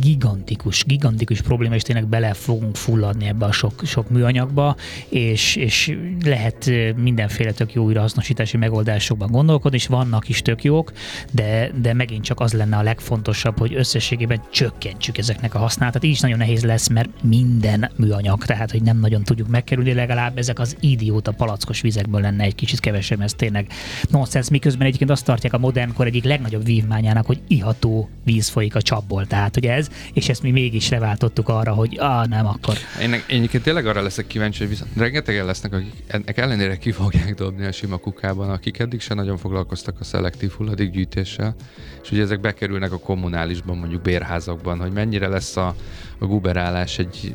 gigantikus, 0.00 0.84
gigantikus 0.84 1.40
probléma, 1.40 1.74
és 1.74 1.82
tényleg 1.82 2.06
bele 2.06 2.32
fogunk 2.32 2.76
fulladni 2.76 3.26
ebbe 3.26 3.44
a 3.44 3.52
sok, 3.52 3.82
sok 3.84 4.10
műanyagba, 4.10 4.76
és, 5.08 5.56
és 5.56 5.96
lehet 6.24 6.70
mindenféle 6.96 7.52
tök 7.52 7.72
jó 7.72 7.84
újrahasznosítási 7.84 8.56
megoldásokban 8.56 9.30
gondolkodni, 9.30 9.76
és 9.76 9.86
vannak 9.86 10.28
is 10.28 10.42
tök 10.42 10.64
jók, 10.64 10.92
de, 11.32 11.70
de 11.80 11.92
megint 11.92 12.24
csak 12.24 12.40
az 12.40 12.52
lenne 12.52 12.76
a 12.76 12.82
legfontosabb, 12.82 13.58
hogy 13.58 13.74
összességében 13.74 14.42
csökkentsük 14.50 15.18
ezeknek 15.18 15.54
a 15.54 15.58
használatát. 15.58 16.04
Így 16.04 16.10
is 16.10 16.20
nagyon 16.20 16.38
nehéz 16.38 16.64
lesz, 16.64 16.88
mert 16.88 17.08
minden 17.22 17.90
műanyag, 17.96 18.44
tehát 18.44 18.70
hogy 18.70 18.82
nem 18.82 19.00
nagyon 19.00 19.24
tudjuk 19.24 19.48
megkerülni, 19.48 19.92
legalább 19.92 20.38
ezek 20.38 20.58
az 20.58 20.76
idióta 20.80 21.32
palackos 21.32 21.80
vizekből 21.80 22.20
lenne 22.20 22.44
egy 22.44 22.54
kicsit 22.54 22.80
kevesebb, 22.80 23.20
ez 23.20 23.34
tényleg 23.34 23.66
nonsens, 24.10 24.50
miközben 24.50 24.86
egyébként 24.86 25.10
azt 25.10 25.24
tartják 25.24 25.52
a 25.52 25.58
modernkor 25.98 26.06
egyik 26.06 26.24
legnagyobb 26.24 26.64
vívmányának, 26.64 27.26
hogy 27.26 27.40
iható 27.46 28.08
víz 28.24 28.48
folyik 28.48 28.74
a 28.74 28.82
csapból, 28.82 29.26
tehát 29.26 29.54
hogy 29.54 29.66
ez, 29.66 29.88
és 30.12 30.28
ezt 30.28 30.42
mi 30.42 30.50
mégis 30.50 30.88
leváltottuk 30.88 31.48
arra, 31.48 31.72
hogy 31.72 31.96
ah, 31.98 32.26
nem, 32.26 32.46
akkor 32.46 32.76
Én, 33.00 33.12
én 33.12 33.22
egyébként 33.28 33.62
tényleg 33.62 33.86
arra 33.86 34.02
leszek 34.02 34.26
kíváncsi, 34.26 34.58
hogy 34.58 34.68
viszont 34.68 34.90
rengetegen 34.96 35.44
lesznek, 35.44 35.72
akik 35.72 35.92
ennek 36.06 36.38
ellenére 36.38 36.76
ki 36.76 36.92
fogják 36.92 37.34
dobni 37.34 37.64
a 37.64 37.72
sima 37.72 37.96
kukában, 37.96 38.50
akik 38.50 38.78
eddig 38.78 39.00
sem 39.00 39.16
nagyon 39.16 39.36
foglalkoztak 39.36 40.00
a 40.00 40.04
szelektív 40.04 40.50
hulladékgyűjtéssel, 40.50 41.54
és 42.02 42.10
ugye 42.10 42.22
ezek 42.22 42.40
bekerülnek 42.40 42.92
a 42.92 42.98
kommunálisban, 42.98 43.76
mondjuk 43.76 44.02
bérházakban, 44.02 44.78
hogy 44.78 44.92
mennyire 44.92 45.28
lesz 45.28 45.56
a, 45.56 45.74
a 46.18 46.26
guberálás 46.26 46.98
egy, 46.98 47.34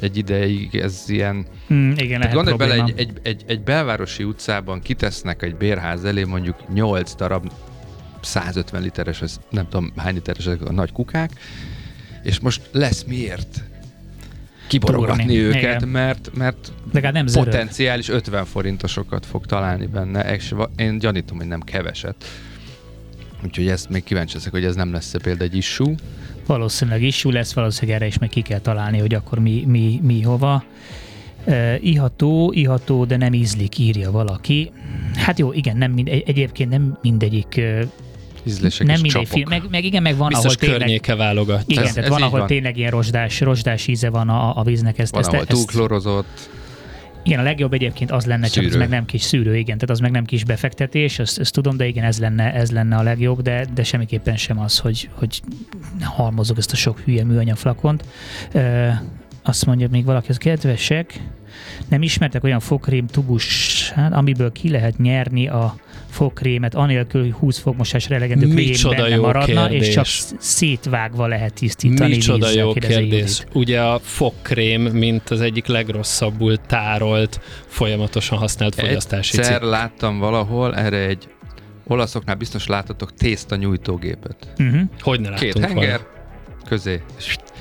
egy 0.00 0.16
ideig, 0.16 0.74
ez 0.74 1.04
ilyen 1.06 1.46
mm, 1.72 1.90
igen, 1.96 2.18
lehet 2.18 2.34
gondolj 2.34 2.56
bele, 2.56 2.74
probléma. 2.74 2.98
egy, 2.98 3.08
egy, 3.08 3.18
egy, 3.22 3.42
egy 3.46 3.60
belvárosi 3.60 4.24
utcában 4.24 4.80
kitesznek 4.80 5.42
egy 5.42 5.54
bérház 5.54 6.04
elé 6.04 6.24
mondjuk 6.24 6.56
8 6.72 7.14
darab 7.14 7.50
150 8.20 8.82
literes, 8.82 9.22
ez 9.22 9.40
nem 9.50 9.68
tudom 9.68 9.92
hány 9.96 10.14
literes 10.14 10.46
ezek 10.46 10.62
a 10.62 10.72
nagy 10.72 10.92
kukák, 10.92 11.30
és 12.22 12.38
most 12.40 12.68
lesz 12.72 13.04
miért 13.04 13.62
kiborogatni 14.66 15.22
Túrni, 15.22 15.38
őket, 15.38 15.62
igen. 15.62 15.88
mert, 15.88 16.30
mert 16.34 16.72
Legalább 16.92 17.14
nem 17.14 17.26
zörög. 17.26 17.44
potenciális 17.50 18.08
50 18.08 18.44
forintosokat 18.44 19.26
fog 19.26 19.46
találni 19.46 19.86
benne, 19.86 20.34
és 20.34 20.54
én 20.76 20.98
gyanítom, 20.98 21.36
hogy 21.36 21.46
nem 21.46 21.60
keveset. 21.60 22.24
Úgyhogy 23.44 23.68
ezt 23.68 23.88
még 23.88 24.04
kíváncsi 24.04 24.34
leszek, 24.34 24.52
hogy 24.52 24.64
ez 24.64 24.74
nem 24.74 24.92
lesz 24.92 25.14
például 25.22 25.50
egy 25.50 25.56
issue. 25.56 25.94
Valószínűleg 26.46 27.02
is 27.02 27.24
lesz, 27.24 27.52
valószínűleg 27.52 27.96
erre 27.96 28.06
is 28.06 28.18
meg 28.18 28.28
ki 28.28 28.40
kell 28.42 28.58
találni, 28.58 28.98
hogy 28.98 29.14
akkor 29.14 29.38
mi, 29.38 29.64
mi, 29.66 30.00
mi 30.02 30.22
hova. 30.22 30.64
Uh, 31.44 31.84
iható, 31.84 32.52
iható, 32.54 33.04
de 33.04 33.16
nem 33.16 33.32
ízlik, 33.32 33.78
írja 33.78 34.10
valaki. 34.10 34.72
Hát 35.14 35.38
jó, 35.38 35.52
igen, 35.52 35.76
nem 35.76 35.92
mind, 35.92 36.08
egy- 36.08 36.22
egyébként 36.26 36.70
nem 36.70 36.98
mindegyik, 37.02 37.54
uh, 37.56 37.82
Ízlések 38.44 38.86
nem 38.86 39.00
mindegy 39.00 39.28
film, 39.28 39.48
meg, 39.48 39.62
meg 39.70 39.84
igen, 39.84 40.02
meg 40.02 40.16
van, 40.16 40.28
Biztos 40.28 40.44
ahol 40.46 40.56
tényleg, 40.56 40.78
környéke 40.78 41.14
válogat. 41.14 41.62
igen, 41.66 41.82
Ez- 41.84 41.92
tehát 41.92 42.04
ez 42.10 42.10
van, 42.14 42.22
ahol 42.22 42.38
van. 42.38 42.48
tényleg 42.48 42.76
ilyen 42.76 42.90
rozsdás, 42.90 43.40
rozsdás 43.40 43.86
íze 43.86 44.10
van 44.10 44.28
a, 44.28 44.58
a 44.58 44.62
víznek. 44.62 44.98
Ezt, 44.98 45.12
Van, 45.12 45.20
ezt, 45.20 45.32
ahol 45.32 45.44
túlklorozott. 45.46 46.50
igen, 47.22 47.38
a 47.38 47.42
legjobb 47.42 47.72
egyébként 47.72 48.10
az 48.10 48.24
lenne, 48.26 48.46
csak 48.46 48.52
Szűrő. 48.62 48.68
az 48.68 48.76
meg 48.76 48.88
nem 48.88 49.04
kis 49.04 49.22
szűrő, 49.22 49.56
igen, 49.56 49.74
tehát 49.78 49.90
az 49.90 49.98
meg 50.00 50.10
nem 50.10 50.24
kis 50.24 50.44
befektetés, 50.44 51.18
ezt, 51.18 51.38
ezt 51.38 51.52
tudom, 51.52 51.76
de 51.76 51.86
igen, 51.86 52.04
ez 52.04 52.18
lenne, 52.18 52.52
ez 52.54 52.70
lenne 52.70 52.96
a 52.96 53.02
legjobb, 53.02 53.42
de, 53.42 53.66
de 53.74 53.82
semmiképpen 53.84 54.36
sem 54.36 54.58
az, 54.60 54.78
hogy, 54.78 55.08
hogy 55.12 55.40
halmozok 56.02 56.58
ezt 56.58 56.72
a 56.72 56.76
sok 56.76 56.98
hülye 57.00 57.24
műanyag 57.24 57.56
flakont. 57.56 58.04
Ö, 58.52 58.88
azt 59.42 59.66
mondja 59.66 59.88
még 59.90 60.04
valaki, 60.04 60.26
az 60.30 60.36
kedvesek, 60.36 61.20
nem 61.88 62.02
ismertek 62.02 62.44
olyan 62.44 62.60
fogkrém 62.60 63.06
tubusát, 63.06 64.12
amiből 64.12 64.52
ki 64.52 64.70
lehet 64.70 64.98
nyerni 64.98 65.48
a 65.48 65.76
fogkrémet, 66.10 66.74
anélkül, 66.74 67.20
hogy 67.20 67.32
20 67.32 67.58
fogmosásra 67.58 68.14
elegendő 68.14 68.48
krém 68.48 68.96
benne 68.96 69.16
maradna, 69.16 69.70
és 69.70 69.88
csak 69.88 70.04
kérdés. 70.04 70.24
szétvágva 70.38 71.26
lehet 71.26 71.54
tisztítani 71.54 72.10
Micsoda 72.10 72.46
vízzel, 72.46 72.64
jó 72.64 72.72
kérdés. 72.72 73.44
Ugye 73.52 73.80
a 73.80 73.98
fogkrém, 73.98 74.82
mint 74.82 75.30
az 75.30 75.40
egyik 75.40 75.66
legrosszabbul 75.66 76.56
tárolt, 76.56 77.40
folyamatosan 77.66 78.38
használt 78.38 78.74
fogyasztási 78.74 79.38
Egyszer 79.38 79.60
cikk. 79.60 79.70
láttam 79.70 80.18
valahol 80.18 80.76
erre 80.76 81.06
egy 81.06 81.28
olaszoknál 81.86 82.36
biztos 82.36 82.66
láttatok 82.66 83.14
tészta 83.14 83.56
nyújtógépet. 83.56 84.52
Uh-huh. 84.58 84.80
Hogy 85.00 85.20
ne 85.20 85.34
Két 85.34 85.58
henger 85.58 85.74
volna? 85.74 86.18
közé, 86.68 87.02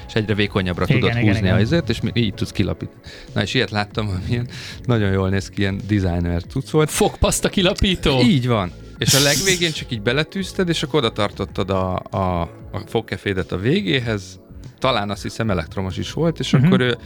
és 0.09 0.15
egyre 0.15 0.33
vékonyabbra 0.33 0.83
Igen, 0.87 0.99
tudod 0.99 1.15
igen, 1.15 1.27
húzni 1.27 1.45
igen. 1.45 1.57
a 1.57 1.59
izét, 1.59 1.89
és 1.89 1.99
így 2.13 2.33
tudsz 2.33 2.51
kilapítani. 2.51 2.99
Na 3.33 3.41
és 3.41 3.53
ilyet 3.53 3.69
láttam, 3.71 4.07
hogy 4.07 4.29
ilyen 4.29 4.47
nagyon 4.85 5.11
jól 5.11 5.29
néz 5.29 5.49
ki, 5.49 5.59
ilyen 5.61 5.79
designer 5.87 6.43
cucc 6.43 6.69
volt. 6.69 6.89
Fogpaszta 6.89 7.49
kilapító? 7.49 8.21
Így 8.21 8.47
van. 8.47 8.71
És 8.97 9.13
a 9.13 9.19
legvégén 9.19 9.71
csak 9.71 9.91
így 9.91 10.01
beletűzted, 10.01 10.69
és 10.69 10.83
akkor 10.83 10.99
oda 10.99 11.11
tartottad 11.11 11.69
a, 11.69 11.95
a, 12.09 12.41
a 12.71 12.81
fogkefédet 12.87 13.51
a 13.51 13.57
végéhez, 13.57 14.39
talán 14.79 15.09
azt 15.09 15.21
hiszem 15.21 15.49
elektromos 15.49 15.97
is 15.97 16.11
volt, 16.13 16.39
és 16.39 16.51
Mhm. 16.51 16.65
akkor 16.65 16.79
ő 16.79 16.97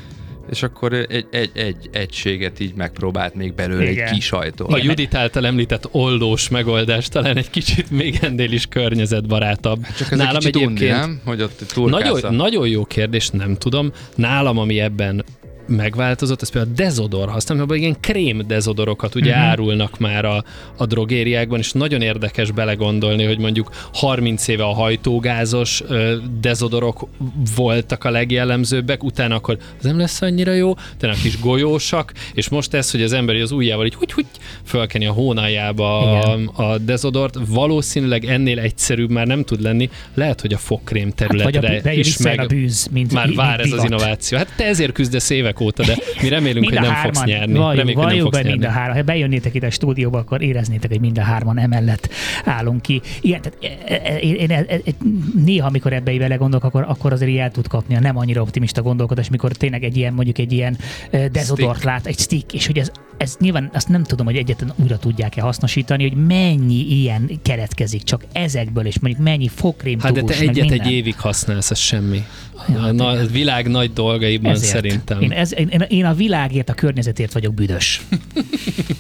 és 0.50 0.64
akkor 0.64 0.94
egy, 0.94 1.26
egy, 1.32 1.52
egy 1.54 1.90
egységet 1.92 2.60
így 2.60 2.74
megpróbált 2.74 3.36
még 3.36 3.54
belőle 3.54 3.92
Igen. 3.92 4.08
egy 4.08 4.14
kisajtól. 4.14 4.74
A 4.74 4.78
Judit 4.78 5.16
által 5.16 5.46
említett 5.46 5.88
oldós 5.92 6.50
megoldás 6.50 7.08
talán 7.08 7.38
egy 7.38 7.50
kicsit 7.50 7.92
még 7.92 8.18
ennél 8.22 8.52
is 8.52 8.66
környezetbarátabb. 8.66 9.86
Csak 9.98 10.12
ez 10.12 10.20
egy 10.20 10.38
kicsit 10.38 10.56
undi, 10.56 10.88
nem? 10.88 11.22
Hogy 11.26 11.42
ott 11.42 11.76
Nagyon, 11.76 12.36
nagyon 12.36 12.68
jó 12.68 12.86
kérdés, 12.86 13.30
nem 13.30 13.56
tudom. 13.56 13.92
Nálam, 14.16 14.58
ami 14.58 14.80
ebben 14.80 15.24
megváltozott, 15.76 16.42
ez 16.42 16.50
például 16.50 16.74
a 16.74 16.76
dezodor 16.76 17.30
használom, 17.30 17.64
abban 17.64 17.78
ilyen 17.78 18.00
krém 18.00 18.42
dezodorokat 18.48 19.16
ugye 19.16 19.32
uh-huh. 19.32 19.46
árulnak 19.46 20.00
már 20.00 20.26
a, 20.26 20.44
a 20.78 20.86
drogériákban, 20.86 21.60
és 21.60 21.72
nagyon 21.72 22.02
érdekes 22.02 22.52
belegondolni, 22.52 23.26
hogy 23.26 23.40
mondjuk 23.40 23.70
30 23.94 24.48
éve 24.48 24.64
a 24.64 24.74
hajtógázos 24.74 25.84
ö, 25.88 26.16
dezodorok 26.42 27.08
voltak 27.56 28.04
a 28.04 28.10
legjellemzőbbek, 28.10 29.04
utána 29.04 29.36
akkor 29.36 29.58
az 29.80 29.86
nem 29.86 29.98
lesz 29.98 30.22
annyira 30.22 30.54
jó, 30.54 30.76
utána 30.96 31.14
a 31.14 31.18
kis 31.22 31.40
golyósak, 31.40 32.14
és 32.34 32.50
most 32.50 32.74
ez, 32.74 32.92
hogy 32.92 33.02
az 33.02 33.14
ember 33.14 33.36
az 33.36 33.52
ujjával 33.52 33.86
így 33.86 33.96
hogy 33.96 34.26
fölkeni 34.64 35.06
a 35.06 35.12
hónaljába 35.12 36.00
a, 36.00 36.18
Igen. 36.18 36.48
a 36.48 36.78
dezodort, 36.78 37.38
valószínűleg 37.48 38.26
ennél 38.26 38.60
egyszerűbb 38.60 39.10
már 39.10 39.28
nem 39.28 39.44
tud 39.44 39.62
lenni, 39.62 39.90
lehet, 40.14 40.42
hogy 40.42 40.54
a 40.54 40.58
fogkrém 40.58 41.12
Hát, 41.18 41.44
vagy 41.44 41.54
területre 41.54 41.90
a, 41.90 41.94
is 41.94 42.18
meg, 42.18 42.40
a 42.40 42.46
bűz, 42.46 42.88
mint 42.92 43.12
már 43.12 43.34
vár 43.34 43.60
ez 43.60 43.72
az 43.72 43.84
innováció. 43.84 44.38
Hát 44.38 44.54
te 44.56 44.66
ezért 44.66 44.92
küzdesz 44.92 45.30
évek 45.30 45.60
óta, 45.64 45.84
de 45.84 45.98
mi 46.22 46.28
remélünk, 46.30 46.60
Mind 46.60 46.74
hogy 46.74 46.82
nem 46.84 46.92
hárman, 46.94 47.14
fogsz 47.14 47.26
nyerni. 47.28 47.54
Valljuk, 47.54 47.78
Reméljük, 47.78 47.86
hogy 47.86 47.96
nem 47.96 48.06
valljuk 48.06 48.24
fogsz 48.34 48.38
be 48.44 48.50
mind 48.50 48.64
a 48.64 48.66
nyerni. 48.66 48.80
három. 48.80 48.96
Ha 48.96 49.02
bejönnétek 49.02 49.54
ide 49.54 49.68
a 49.68 49.70
stúdióba, 49.72 50.18
akkor 50.18 50.42
éreznétek, 50.42 50.90
hogy 50.90 51.00
mind 51.00 51.18
a 51.18 51.22
hárman 51.22 51.60
emellett 51.60 52.10
állunk 52.46 52.82
ki. 52.82 53.02
Igen, 53.22 53.42
tehát 53.42 53.58
e- 53.88 54.02
e- 54.14 54.18
én, 54.18 54.34
én, 54.36 54.50
én, 54.50 54.66
én 54.84 54.96
néha, 55.46 55.68
amikor 55.68 55.94
ebbe 55.94 56.18
vele 56.18 56.36
gondolok, 56.36 56.64
akkor, 56.66 56.86
akkor 56.88 57.12
azért 57.14 57.38
el 57.40 57.52
tud 57.52 57.68
kapni 57.68 57.96
a 57.96 58.00
nem 58.00 58.18
annyira 58.18 58.42
optimista 58.42 58.82
gondolkodás, 58.82 59.30
mikor 59.30 59.52
tényleg 59.52 59.84
egy 59.84 59.98
ilyen, 59.98 60.14
mondjuk 60.14 60.38
egy 60.38 60.52
ilyen 60.52 60.78
dezodort 61.32 61.84
lát, 61.84 62.06
egy 62.06 62.20
stick, 62.20 62.54
és 62.54 62.66
hogy 62.66 62.78
ez, 62.78 62.92
ez 63.18 63.36
nyilván 63.40 63.70
azt 63.74 63.90
nem 63.90 64.04
tudom, 64.04 64.26
hogy 64.26 64.36
egyetlen 64.36 64.74
újra 64.76 64.98
tudják-e 64.98 65.42
hasznosítani, 65.42 66.10
hogy 66.10 66.26
mennyi 66.28 66.86
ilyen 66.92 67.30
keletkezik 67.42 68.04
csak 68.04 68.26
ezekből, 68.32 68.86
és 68.86 69.00
mondjuk 69.00 69.24
mennyi 69.24 69.48
fogkrém 69.48 70.00
Hát 70.00 70.14
de 70.14 70.22
te 70.22 70.34
egyet 70.34 70.56
minden. 70.56 70.80
egy 70.80 70.92
évig 70.92 71.20
használsz, 71.20 71.72
ez 71.72 71.78
semmi. 71.80 72.24
Ja, 72.74 72.82
A, 72.82 72.92
na, 72.92 73.08
a 73.08 73.26
világ 73.26 73.68
nagy 73.68 73.94
dolgaiban 73.94 74.52
Ezért. 74.52 74.72
szerintem. 74.72 75.22
Én, 75.22 75.32
ez, 75.32 75.54
én, 75.58 75.68
én 75.88 76.06
a 76.06 76.14
világért, 76.14 76.70
a 76.70 76.74
környezetért 76.74 77.34
vagyok 77.34 77.54
büdös. 77.54 78.02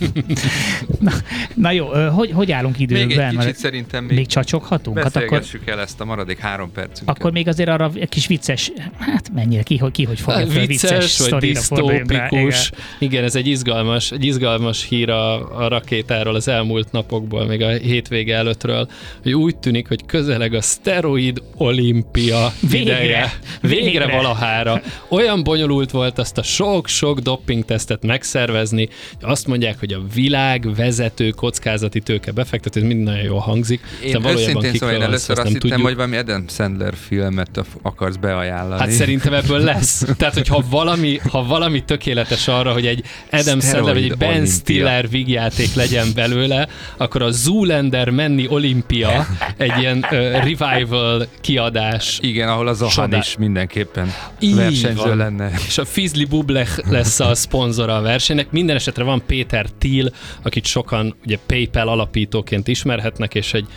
na, 0.99 1.11
na 1.53 1.71
jó, 1.71 1.87
hogy, 2.09 2.31
hogy 2.31 2.51
állunk 2.51 2.77
Még 2.77 2.89
időben? 2.91 3.09
egy 3.09 3.17
kicsit 3.17 3.37
Mert 3.37 3.57
szerintem 3.57 4.03
még, 4.03 4.17
még 4.17 4.27
csacsoghatunk? 4.27 4.99
Hát 4.99 5.15
akkor, 5.15 5.43
el 5.65 5.79
ezt 5.79 5.99
a 6.01 6.05
maradék 6.05 6.37
három 6.39 6.71
percünket. 6.71 7.17
akkor 7.17 7.31
még 7.31 7.47
azért 7.47 7.69
arra 7.69 7.91
egy 7.95 8.09
kis 8.09 8.27
vicces, 8.27 8.71
hát 8.99 9.31
mennyire, 9.33 9.63
ki, 9.63 9.77
hogy, 9.77 9.91
ki 9.91 10.03
hogy 10.03 10.19
fogja 10.19 10.47
fel, 10.47 10.65
vicces, 10.65 11.19
vagy 11.19 11.31
rá, 11.31 11.37
disztópikus. 11.39 12.71
igen. 12.99 13.09
Igen, 13.13 13.23
ez 13.23 13.35
egy 13.35 13.47
izgalmas, 13.47 14.11
egy 14.11 14.25
izgalmas 14.25 14.85
hír 14.89 15.09
a, 15.09 15.57
a 15.63 15.67
rakétáról 15.67 16.35
az 16.35 16.47
elmúlt 16.47 16.91
napokból, 16.91 17.45
még 17.45 17.61
a 17.61 17.69
hétvége 17.69 18.35
előttről, 18.35 18.87
hogy 19.23 19.33
úgy 19.33 19.57
tűnik, 19.57 19.87
hogy 19.87 20.05
közeleg 20.05 20.53
a 20.53 20.61
szteroid 20.61 21.41
olimpia 21.57 22.53
Végre! 22.59 22.79
ideje. 23.03 23.33
Végre, 23.61 24.07
valahára. 24.07 24.81
Olyan 25.07 25.43
bonyolult 25.43 25.91
volt 25.91 26.19
azt 26.19 26.37
a 26.37 26.43
sok-sok 26.43 27.19
dopingtesztet 27.19 28.03
megszervezni, 28.05 28.89
hogy 29.19 29.29
azt 29.31 29.47
mondják, 29.47 29.79
hogy 29.79 29.93
a 29.93 30.01
világ 30.13 30.75
vezető 30.75 31.29
kockázati 31.29 31.99
tőke 31.99 32.31
befektető, 32.31 32.79
ez 32.81 32.87
mind 32.87 33.03
nagyon 33.03 33.23
jól 33.23 33.39
hangzik. 33.39 33.81
Én 34.03 34.11
de 34.11 34.19
valójában 34.19 34.47
őszintén 34.47 34.73
szóval 34.79 34.95
én 34.95 35.01
először 35.01 35.29
azt 35.29 35.43
nem 35.43 35.53
hittem, 35.53 35.69
tudjuk. 35.69 35.87
hogy 35.87 35.95
valami 35.95 36.17
Adam 36.17 36.47
Sandler 36.47 36.93
filmet 37.07 37.59
akarsz 37.81 38.15
beajánlani. 38.15 38.79
Hát 38.81 38.91
szerintem 38.91 39.33
ebből 39.33 39.59
lesz. 39.73 40.05
Tehát, 40.17 40.33
hogyha 40.33 40.63
valami, 40.69 41.19
ha 41.29 41.43
valami 41.45 41.83
tökéletes 41.83 42.47
arra, 42.47 42.71
hogy 42.73 42.85
egy 42.85 43.03
Adam 43.31 43.59
Steroid 43.59 43.63
Sandler 43.63 43.93
vagy 43.93 44.03
egy 44.03 44.17
Ben 44.17 44.29
olimpia. 44.29 44.51
Stiller 44.51 45.09
vígjáték 45.09 45.73
legyen 45.73 46.07
belőle, 46.15 46.67
akkor 46.97 47.21
a 47.21 47.31
Zoolander 47.31 48.09
Menni 48.09 48.47
Olimpia 48.49 49.27
egy 49.57 49.71
ilyen 49.79 49.97
uh, 49.97 50.09
revival 50.11 51.27
kiadás. 51.41 52.17
Igen, 52.21 52.49
ahol 52.49 52.67
a 52.67 52.73
Zohan 52.73 52.93
Csodál- 52.93 53.19
is 53.33 53.39
mindenképpen 53.39 54.11
Így 54.39 54.55
versenyző 54.55 55.07
van. 55.07 55.17
lenne. 55.17 55.51
És 55.67 55.77
a 55.77 55.85
Fizli 55.85 56.25
Bublech 56.25 56.89
lesz 56.89 57.19
a 57.19 57.35
szponzora 57.35 57.95
a 57.95 58.01
versenynek. 58.01 58.51
Minden 58.51 58.75
esetre 58.75 59.03
van 59.03 59.23
Péter 59.25 59.69
Thiel, 59.77 60.11
akit 60.41 60.65
sokan 60.65 61.15
ugye 61.25 61.37
PayPal 61.45 61.87
alapítóként 61.87 62.67
ismerhetnek, 62.67 63.35
és 63.35 63.53
egy 63.53 63.67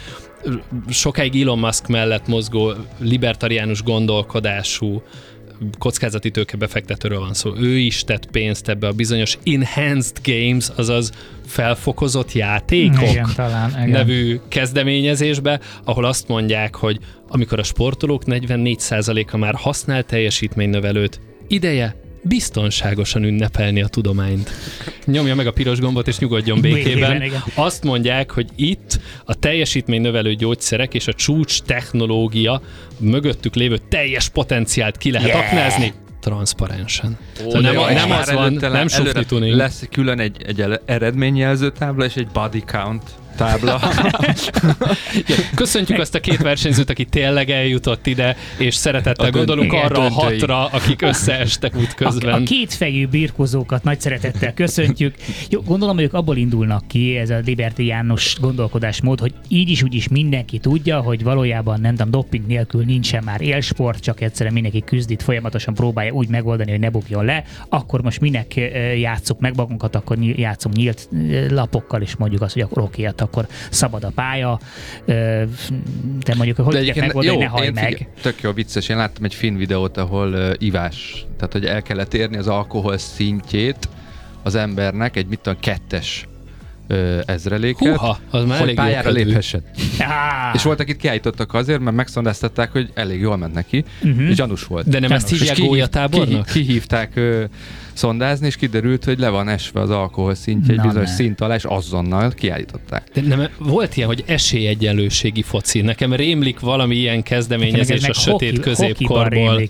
sokáig 0.88 1.42
Elon 1.42 1.58
Musk 1.58 1.86
mellett 1.86 2.26
mozgó 2.26 2.72
libertariánus 2.98 3.82
gondolkodású 3.82 5.02
kockázati 5.78 6.30
tőke 6.30 6.56
befektetőről 6.56 7.18
van 7.18 7.34
szó. 7.34 7.56
Ő 7.56 7.76
is 7.76 8.04
tett 8.04 8.30
pénzt 8.30 8.68
ebbe 8.68 8.86
a 8.86 8.92
bizonyos 8.92 9.38
enhanced 9.44 10.16
games, 10.24 10.68
azaz 10.76 11.12
felfokozott 11.46 12.32
játékok 12.32 13.10
Igen, 13.10 13.28
talán, 13.34 13.70
igen. 13.70 13.88
nevű 13.88 14.40
kezdeményezésbe, 14.48 15.60
ahol 15.84 16.04
azt 16.04 16.28
mondják, 16.28 16.74
hogy 16.74 16.98
amikor 17.28 17.58
a 17.58 17.62
sportolók 17.62 18.22
44%-a 18.26 19.36
már 19.36 19.54
használ 19.54 20.02
teljesítménynövelőt, 20.02 21.20
ideje 21.48 21.96
biztonságosan 22.28 23.24
ünnepelni 23.24 23.82
a 23.82 23.86
tudományt. 23.86 24.50
Nyomja 25.04 25.34
meg 25.34 25.46
a 25.46 25.52
piros 25.52 25.78
gombot 25.78 26.08
és 26.08 26.18
nyugodjon 26.18 26.60
békében. 26.60 27.22
Azt 27.54 27.84
mondják, 27.84 28.30
hogy 28.30 28.48
itt 28.56 29.00
a 29.24 29.34
teljesítménynövelő 29.34 30.34
gyógyszerek 30.34 30.94
és 30.94 31.06
a 31.06 31.12
csúcs 31.12 31.62
technológia 31.62 32.60
mögöttük 32.98 33.54
lévő 33.54 33.78
teljes 33.88 34.28
potenciált 34.28 34.96
ki 34.96 35.10
lehet 35.10 35.24
Yeah. 35.26 35.46
aknázni 35.46 35.92
transzparensen. 36.20 37.18
Szóval 37.32 37.58
Ó, 37.58 37.60
nem, 37.60 37.94
nem 37.94 38.10
az 38.10 38.32
van, 38.32 38.46
előtte 38.46 38.68
nem 38.68 38.88
sufni. 38.88 39.54
Lesz 39.54 39.86
külön 39.90 40.20
egy, 40.20 40.42
egy 40.46 40.64
eredményjelző 40.84 41.70
tábla 41.70 42.04
és 42.04 42.14
egy 42.14 42.26
body 42.26 42.60
count 42.60 43.02
tábla. 43.36 43.80
Ja, 45.26 45.36
köszöntjük 45.54 45.98
azt 45.98 46.14
a 46.14 46.20
két 46.20 46.42
versenyzőt, 46.42 46.90
aki 46.90 47.04
tényleg 47.04 47.50
eljutott 47.50 48.06
ide, 48.06 48.36
és 48.58 48.74
szeretettel 48.74 49.26
A 49.26 49.30
gondolunk 49.30 49.72
igen, 49.72 49.84
arra 49.84 50.04
a 50.04 50.10
hatra, 50.10 50.66
akik 50.66 51.02
összeestek 51.02 51.74
A, 51.74 51.78
útközben. 51.78 52.34
a 52.34 52.42
kétfejű 52.42 53.06
birkozókat 53.06 53.82
nagy 53.82 54.00
szeretettel 54.00 54.54
köszöntjük. 54.54 55.14
Jó, 55.50 55.60
gondolom, 55.60 55.94
hogy 55.94 56.04
ők 56.04 56.14
abból 56.14 56.36
indulnak 56.36 56.88
ki, 56.88 57.16
ez 57.16 57.30
a 57.30 57.38
libertiánus 57.44 58.36
gondolkodásmód, 58.40 59.20
hogy 59.20 59.34
így 59.48 59.68
is 59.68 59.82
úgy 59.82 59.94
is 59.94 60.08
mindenki 60.08 60.58
tudja, 60.58 61.00
hogy 61.00 61.22
valójában 61.22 61.80
nem 61.80 61.94
tudom, 61.94 62.10
dopping 62.10 62.46
nélkül 62.46 62.84
nincsen 62.84 63.24
már 63.24 63.40
élsport, 63.40 64.02
csak 64.02 64.20
egyszerűen 64.20 64.54
mindenki 64.54 64.82
küzd 64.84 65.10
itt, 65.10 65.22
folyamatosan 65.22 65.74
próbálja 65.74 66.12
úgy 66.12 66.28
megoldani, 66.28 66.70
hogy 66.70 66.80
ne 66.80 66.90
bukjon 66.90 67.24
le, 67.24 67.44
akkor 67.68 68.02
most 68.02 68.20
minek 68.20 68.56
eh, 68.56 69.00
játsszuk 69.00 69.40
meg 69.40 69.56
magunkat, 69.56 69.94
akkor 69.94 70.18
játszunk 70.18 70.76
nyílt 70.76 71.08
eh, 71.12 71.50
lapokkal, 71.50 72.02
és 72.02 72.16
mondjuk 72.16 72.42
azt, 72.42 72.52
hogy 72.52 72.62
akkor 72.62 72.82
oké, 72.82 73.02
hát 73.02 73.20
akkor 73.26 73.46
szabad 73.70 74.04
a 74.04 74.10
pálya, 74.14 74.58
de 75.06 76.34
mondjuk, 76.36 76.56
hogy 76.56 76.74
tudják 76.76 76.96
megoldani, 76.96 77.28
hogy 77.36 77.44
ne 77.44 77.50
hajj 77.50 77.66
én 77.66 77.72
meg. 77.72 77.84
figyelj, 77.84 78.06
tök 78.22 78.40
jó 78.40 78.52
vicces. 78.52 78.88
Én 78.88 78.96
láttam 78.96 79.24
egy 79.24 79.34
finn 79.34 79.56
videót, 79.56 79.96
ahol 79.96 80.32
uh, 80.32 80.50
ivás, 80.58 81.26
tehát 81.36 81.52
hogy 81.52 81.64
el 81.64 81.82
kellett 81.82 82.14
érni 82.14 82.36
az 82.36 82.46
alkohol 82.48 82.98
szintjét 82.98 83.88
az 84.42 84.54
embernek, 84.54 85.16
egy 85.16 85.26
mit 85.26 85.38
tudom, 85.40 85.58
kettes 85.60 86.26
ö, 86.88 87.18
ezreléket, 87.26 87.88
Húha, 87.88 88.18
az 88.30 88.44
már 88.44 88.50
hogy 88.58 88.62
elég 88.62 88.74
pályára 88.76 89.10
léphessen. 89.10 89.62
És 90.54 90.62
voltak 90.62 90.88
itt 90.88 90.96
kiállítottak 90.96 91.54
azért, 91.54 91.80
mert 91.80 91.96
megszondáztatták, 91.96 92.72
hogy 92.72 92.90
elég 92.94 93.20
jól 93.20 93.36
ment 93.36 93.54
neki, 93.54 93.84
Mhm. 94.02 94.20
és 94.20 94.34
gyanús 94.34 94.64
volt. 94.64 94.88
De 94.88 94.98
nem 94.98 95.12
ezt 95.12 95.24
Gyanús. 95.24 95.32
És 95.32 95.38
hívják 95.38 95.54
kihív- 95.56 95.70
gólyatábornak? 95.70 96.46
kihi- 96.46 96.66
Kihívták 96.66 97.10
ö, 97.16 97.44
szondázni, 97.96 98.46
és 98.46 98.56
kiderült, 98.56 99.04
hogy 99.04 99.18
le 99.18 99.28
van 99.28 99.48
esve 99.48 99.80
az 99.80 99.90
alkohol 99.90 100.34
szintje 100.34 100.72
egy 100.72 100.78
Na 100.78 100.86
bizonyos 100.86 101.08
ne. 101.08 101.14
szint 101.14 101.40
alá, 101.40 101.54
és 101.54 101.64
azonnal 101.64 102.30
kiállították. 102.30 103.02
De 103.14 103.36
nem, 103.36 103.48
volt 103.58 103.96
ilyen, 103.96 104.08
hogy 104.08 104.24
esélyegyenlőségi 104.26 105.42
foci. 105.42 105.80
Nekem 105.80 106.12
rémlik 106.12 106.60
valami 106.60 106.96
ilyen 106.96 107.22
kezdeményezés 107.22 108.08
a 108.08 108.12
sötét 108.12 108.60
középkorból. 108.60 109.62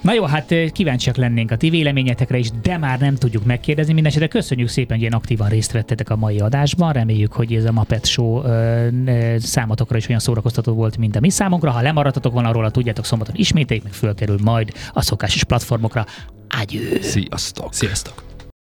Na 0.00 0.12
jó, 0.12 0.24
hát 0.24 0.52
eh, 0.52 0.68
kíváncsiak 0.68 1.16
lennénk 1.16 1.50
a 1.50 1.56
ti 1.56 1.70
véleményetekre 1.70 2.38
is, 2.38 2.50
de 2.62 2.78
már 2.78 2.98
nem 2.98 3.14
tudjuk 3.14 3.44
megkérdezni. 3.44 3.92
Mindenesetre 3.92 4.28
köszönjük 4.28 4.68
szépen, 4.68 4.90
hogy 4.90 5.00
ilyen 5.00 5.12
aktívan 5.12 5.48
részt 5.48 5.72
vettetek 5.72 6.10
a 6.10 6.16
mai 6.16 6.38
adásban. 6.38 6.92
Reméljük, 6.92 7.32
hogy 7.32 7.54
ez 7.54 7.64
a 7.64 7.72
Muppet 7.72 8.06
Show 8.06 8.44
ö, 8.44 8.88
ö, 9.06 9.36
számotokra 9.38 9.96
is 9.96 10.08
olyan 10.08 10.20
szórakoztató 10.20 10.72
volt, 10.72 10.96
mint 10.96 11.16
a 11.16 11.20
mi 11.20 11.30
számunkra. 11.30 11.70
Ha 11.70 11.80
lemaradtatok 11.80 12.32
volna 12.32 12.52
róla, 12.52 12.70
tudjátok, 12.70 13.04
szombaton 13.04 13.34
ismételjük, 13.36 13.84
meg 13.84 13.92
fölkerül 13.92 14.38
majd 14.42 14.72
a 14.92 15.02
szokásos 15.02 15.44
platformokra. 15.44 16.06
Ágyő! 16.48 17.00
Sziasztok! 17.00 17.74
Sziasztok! 17.74 18.29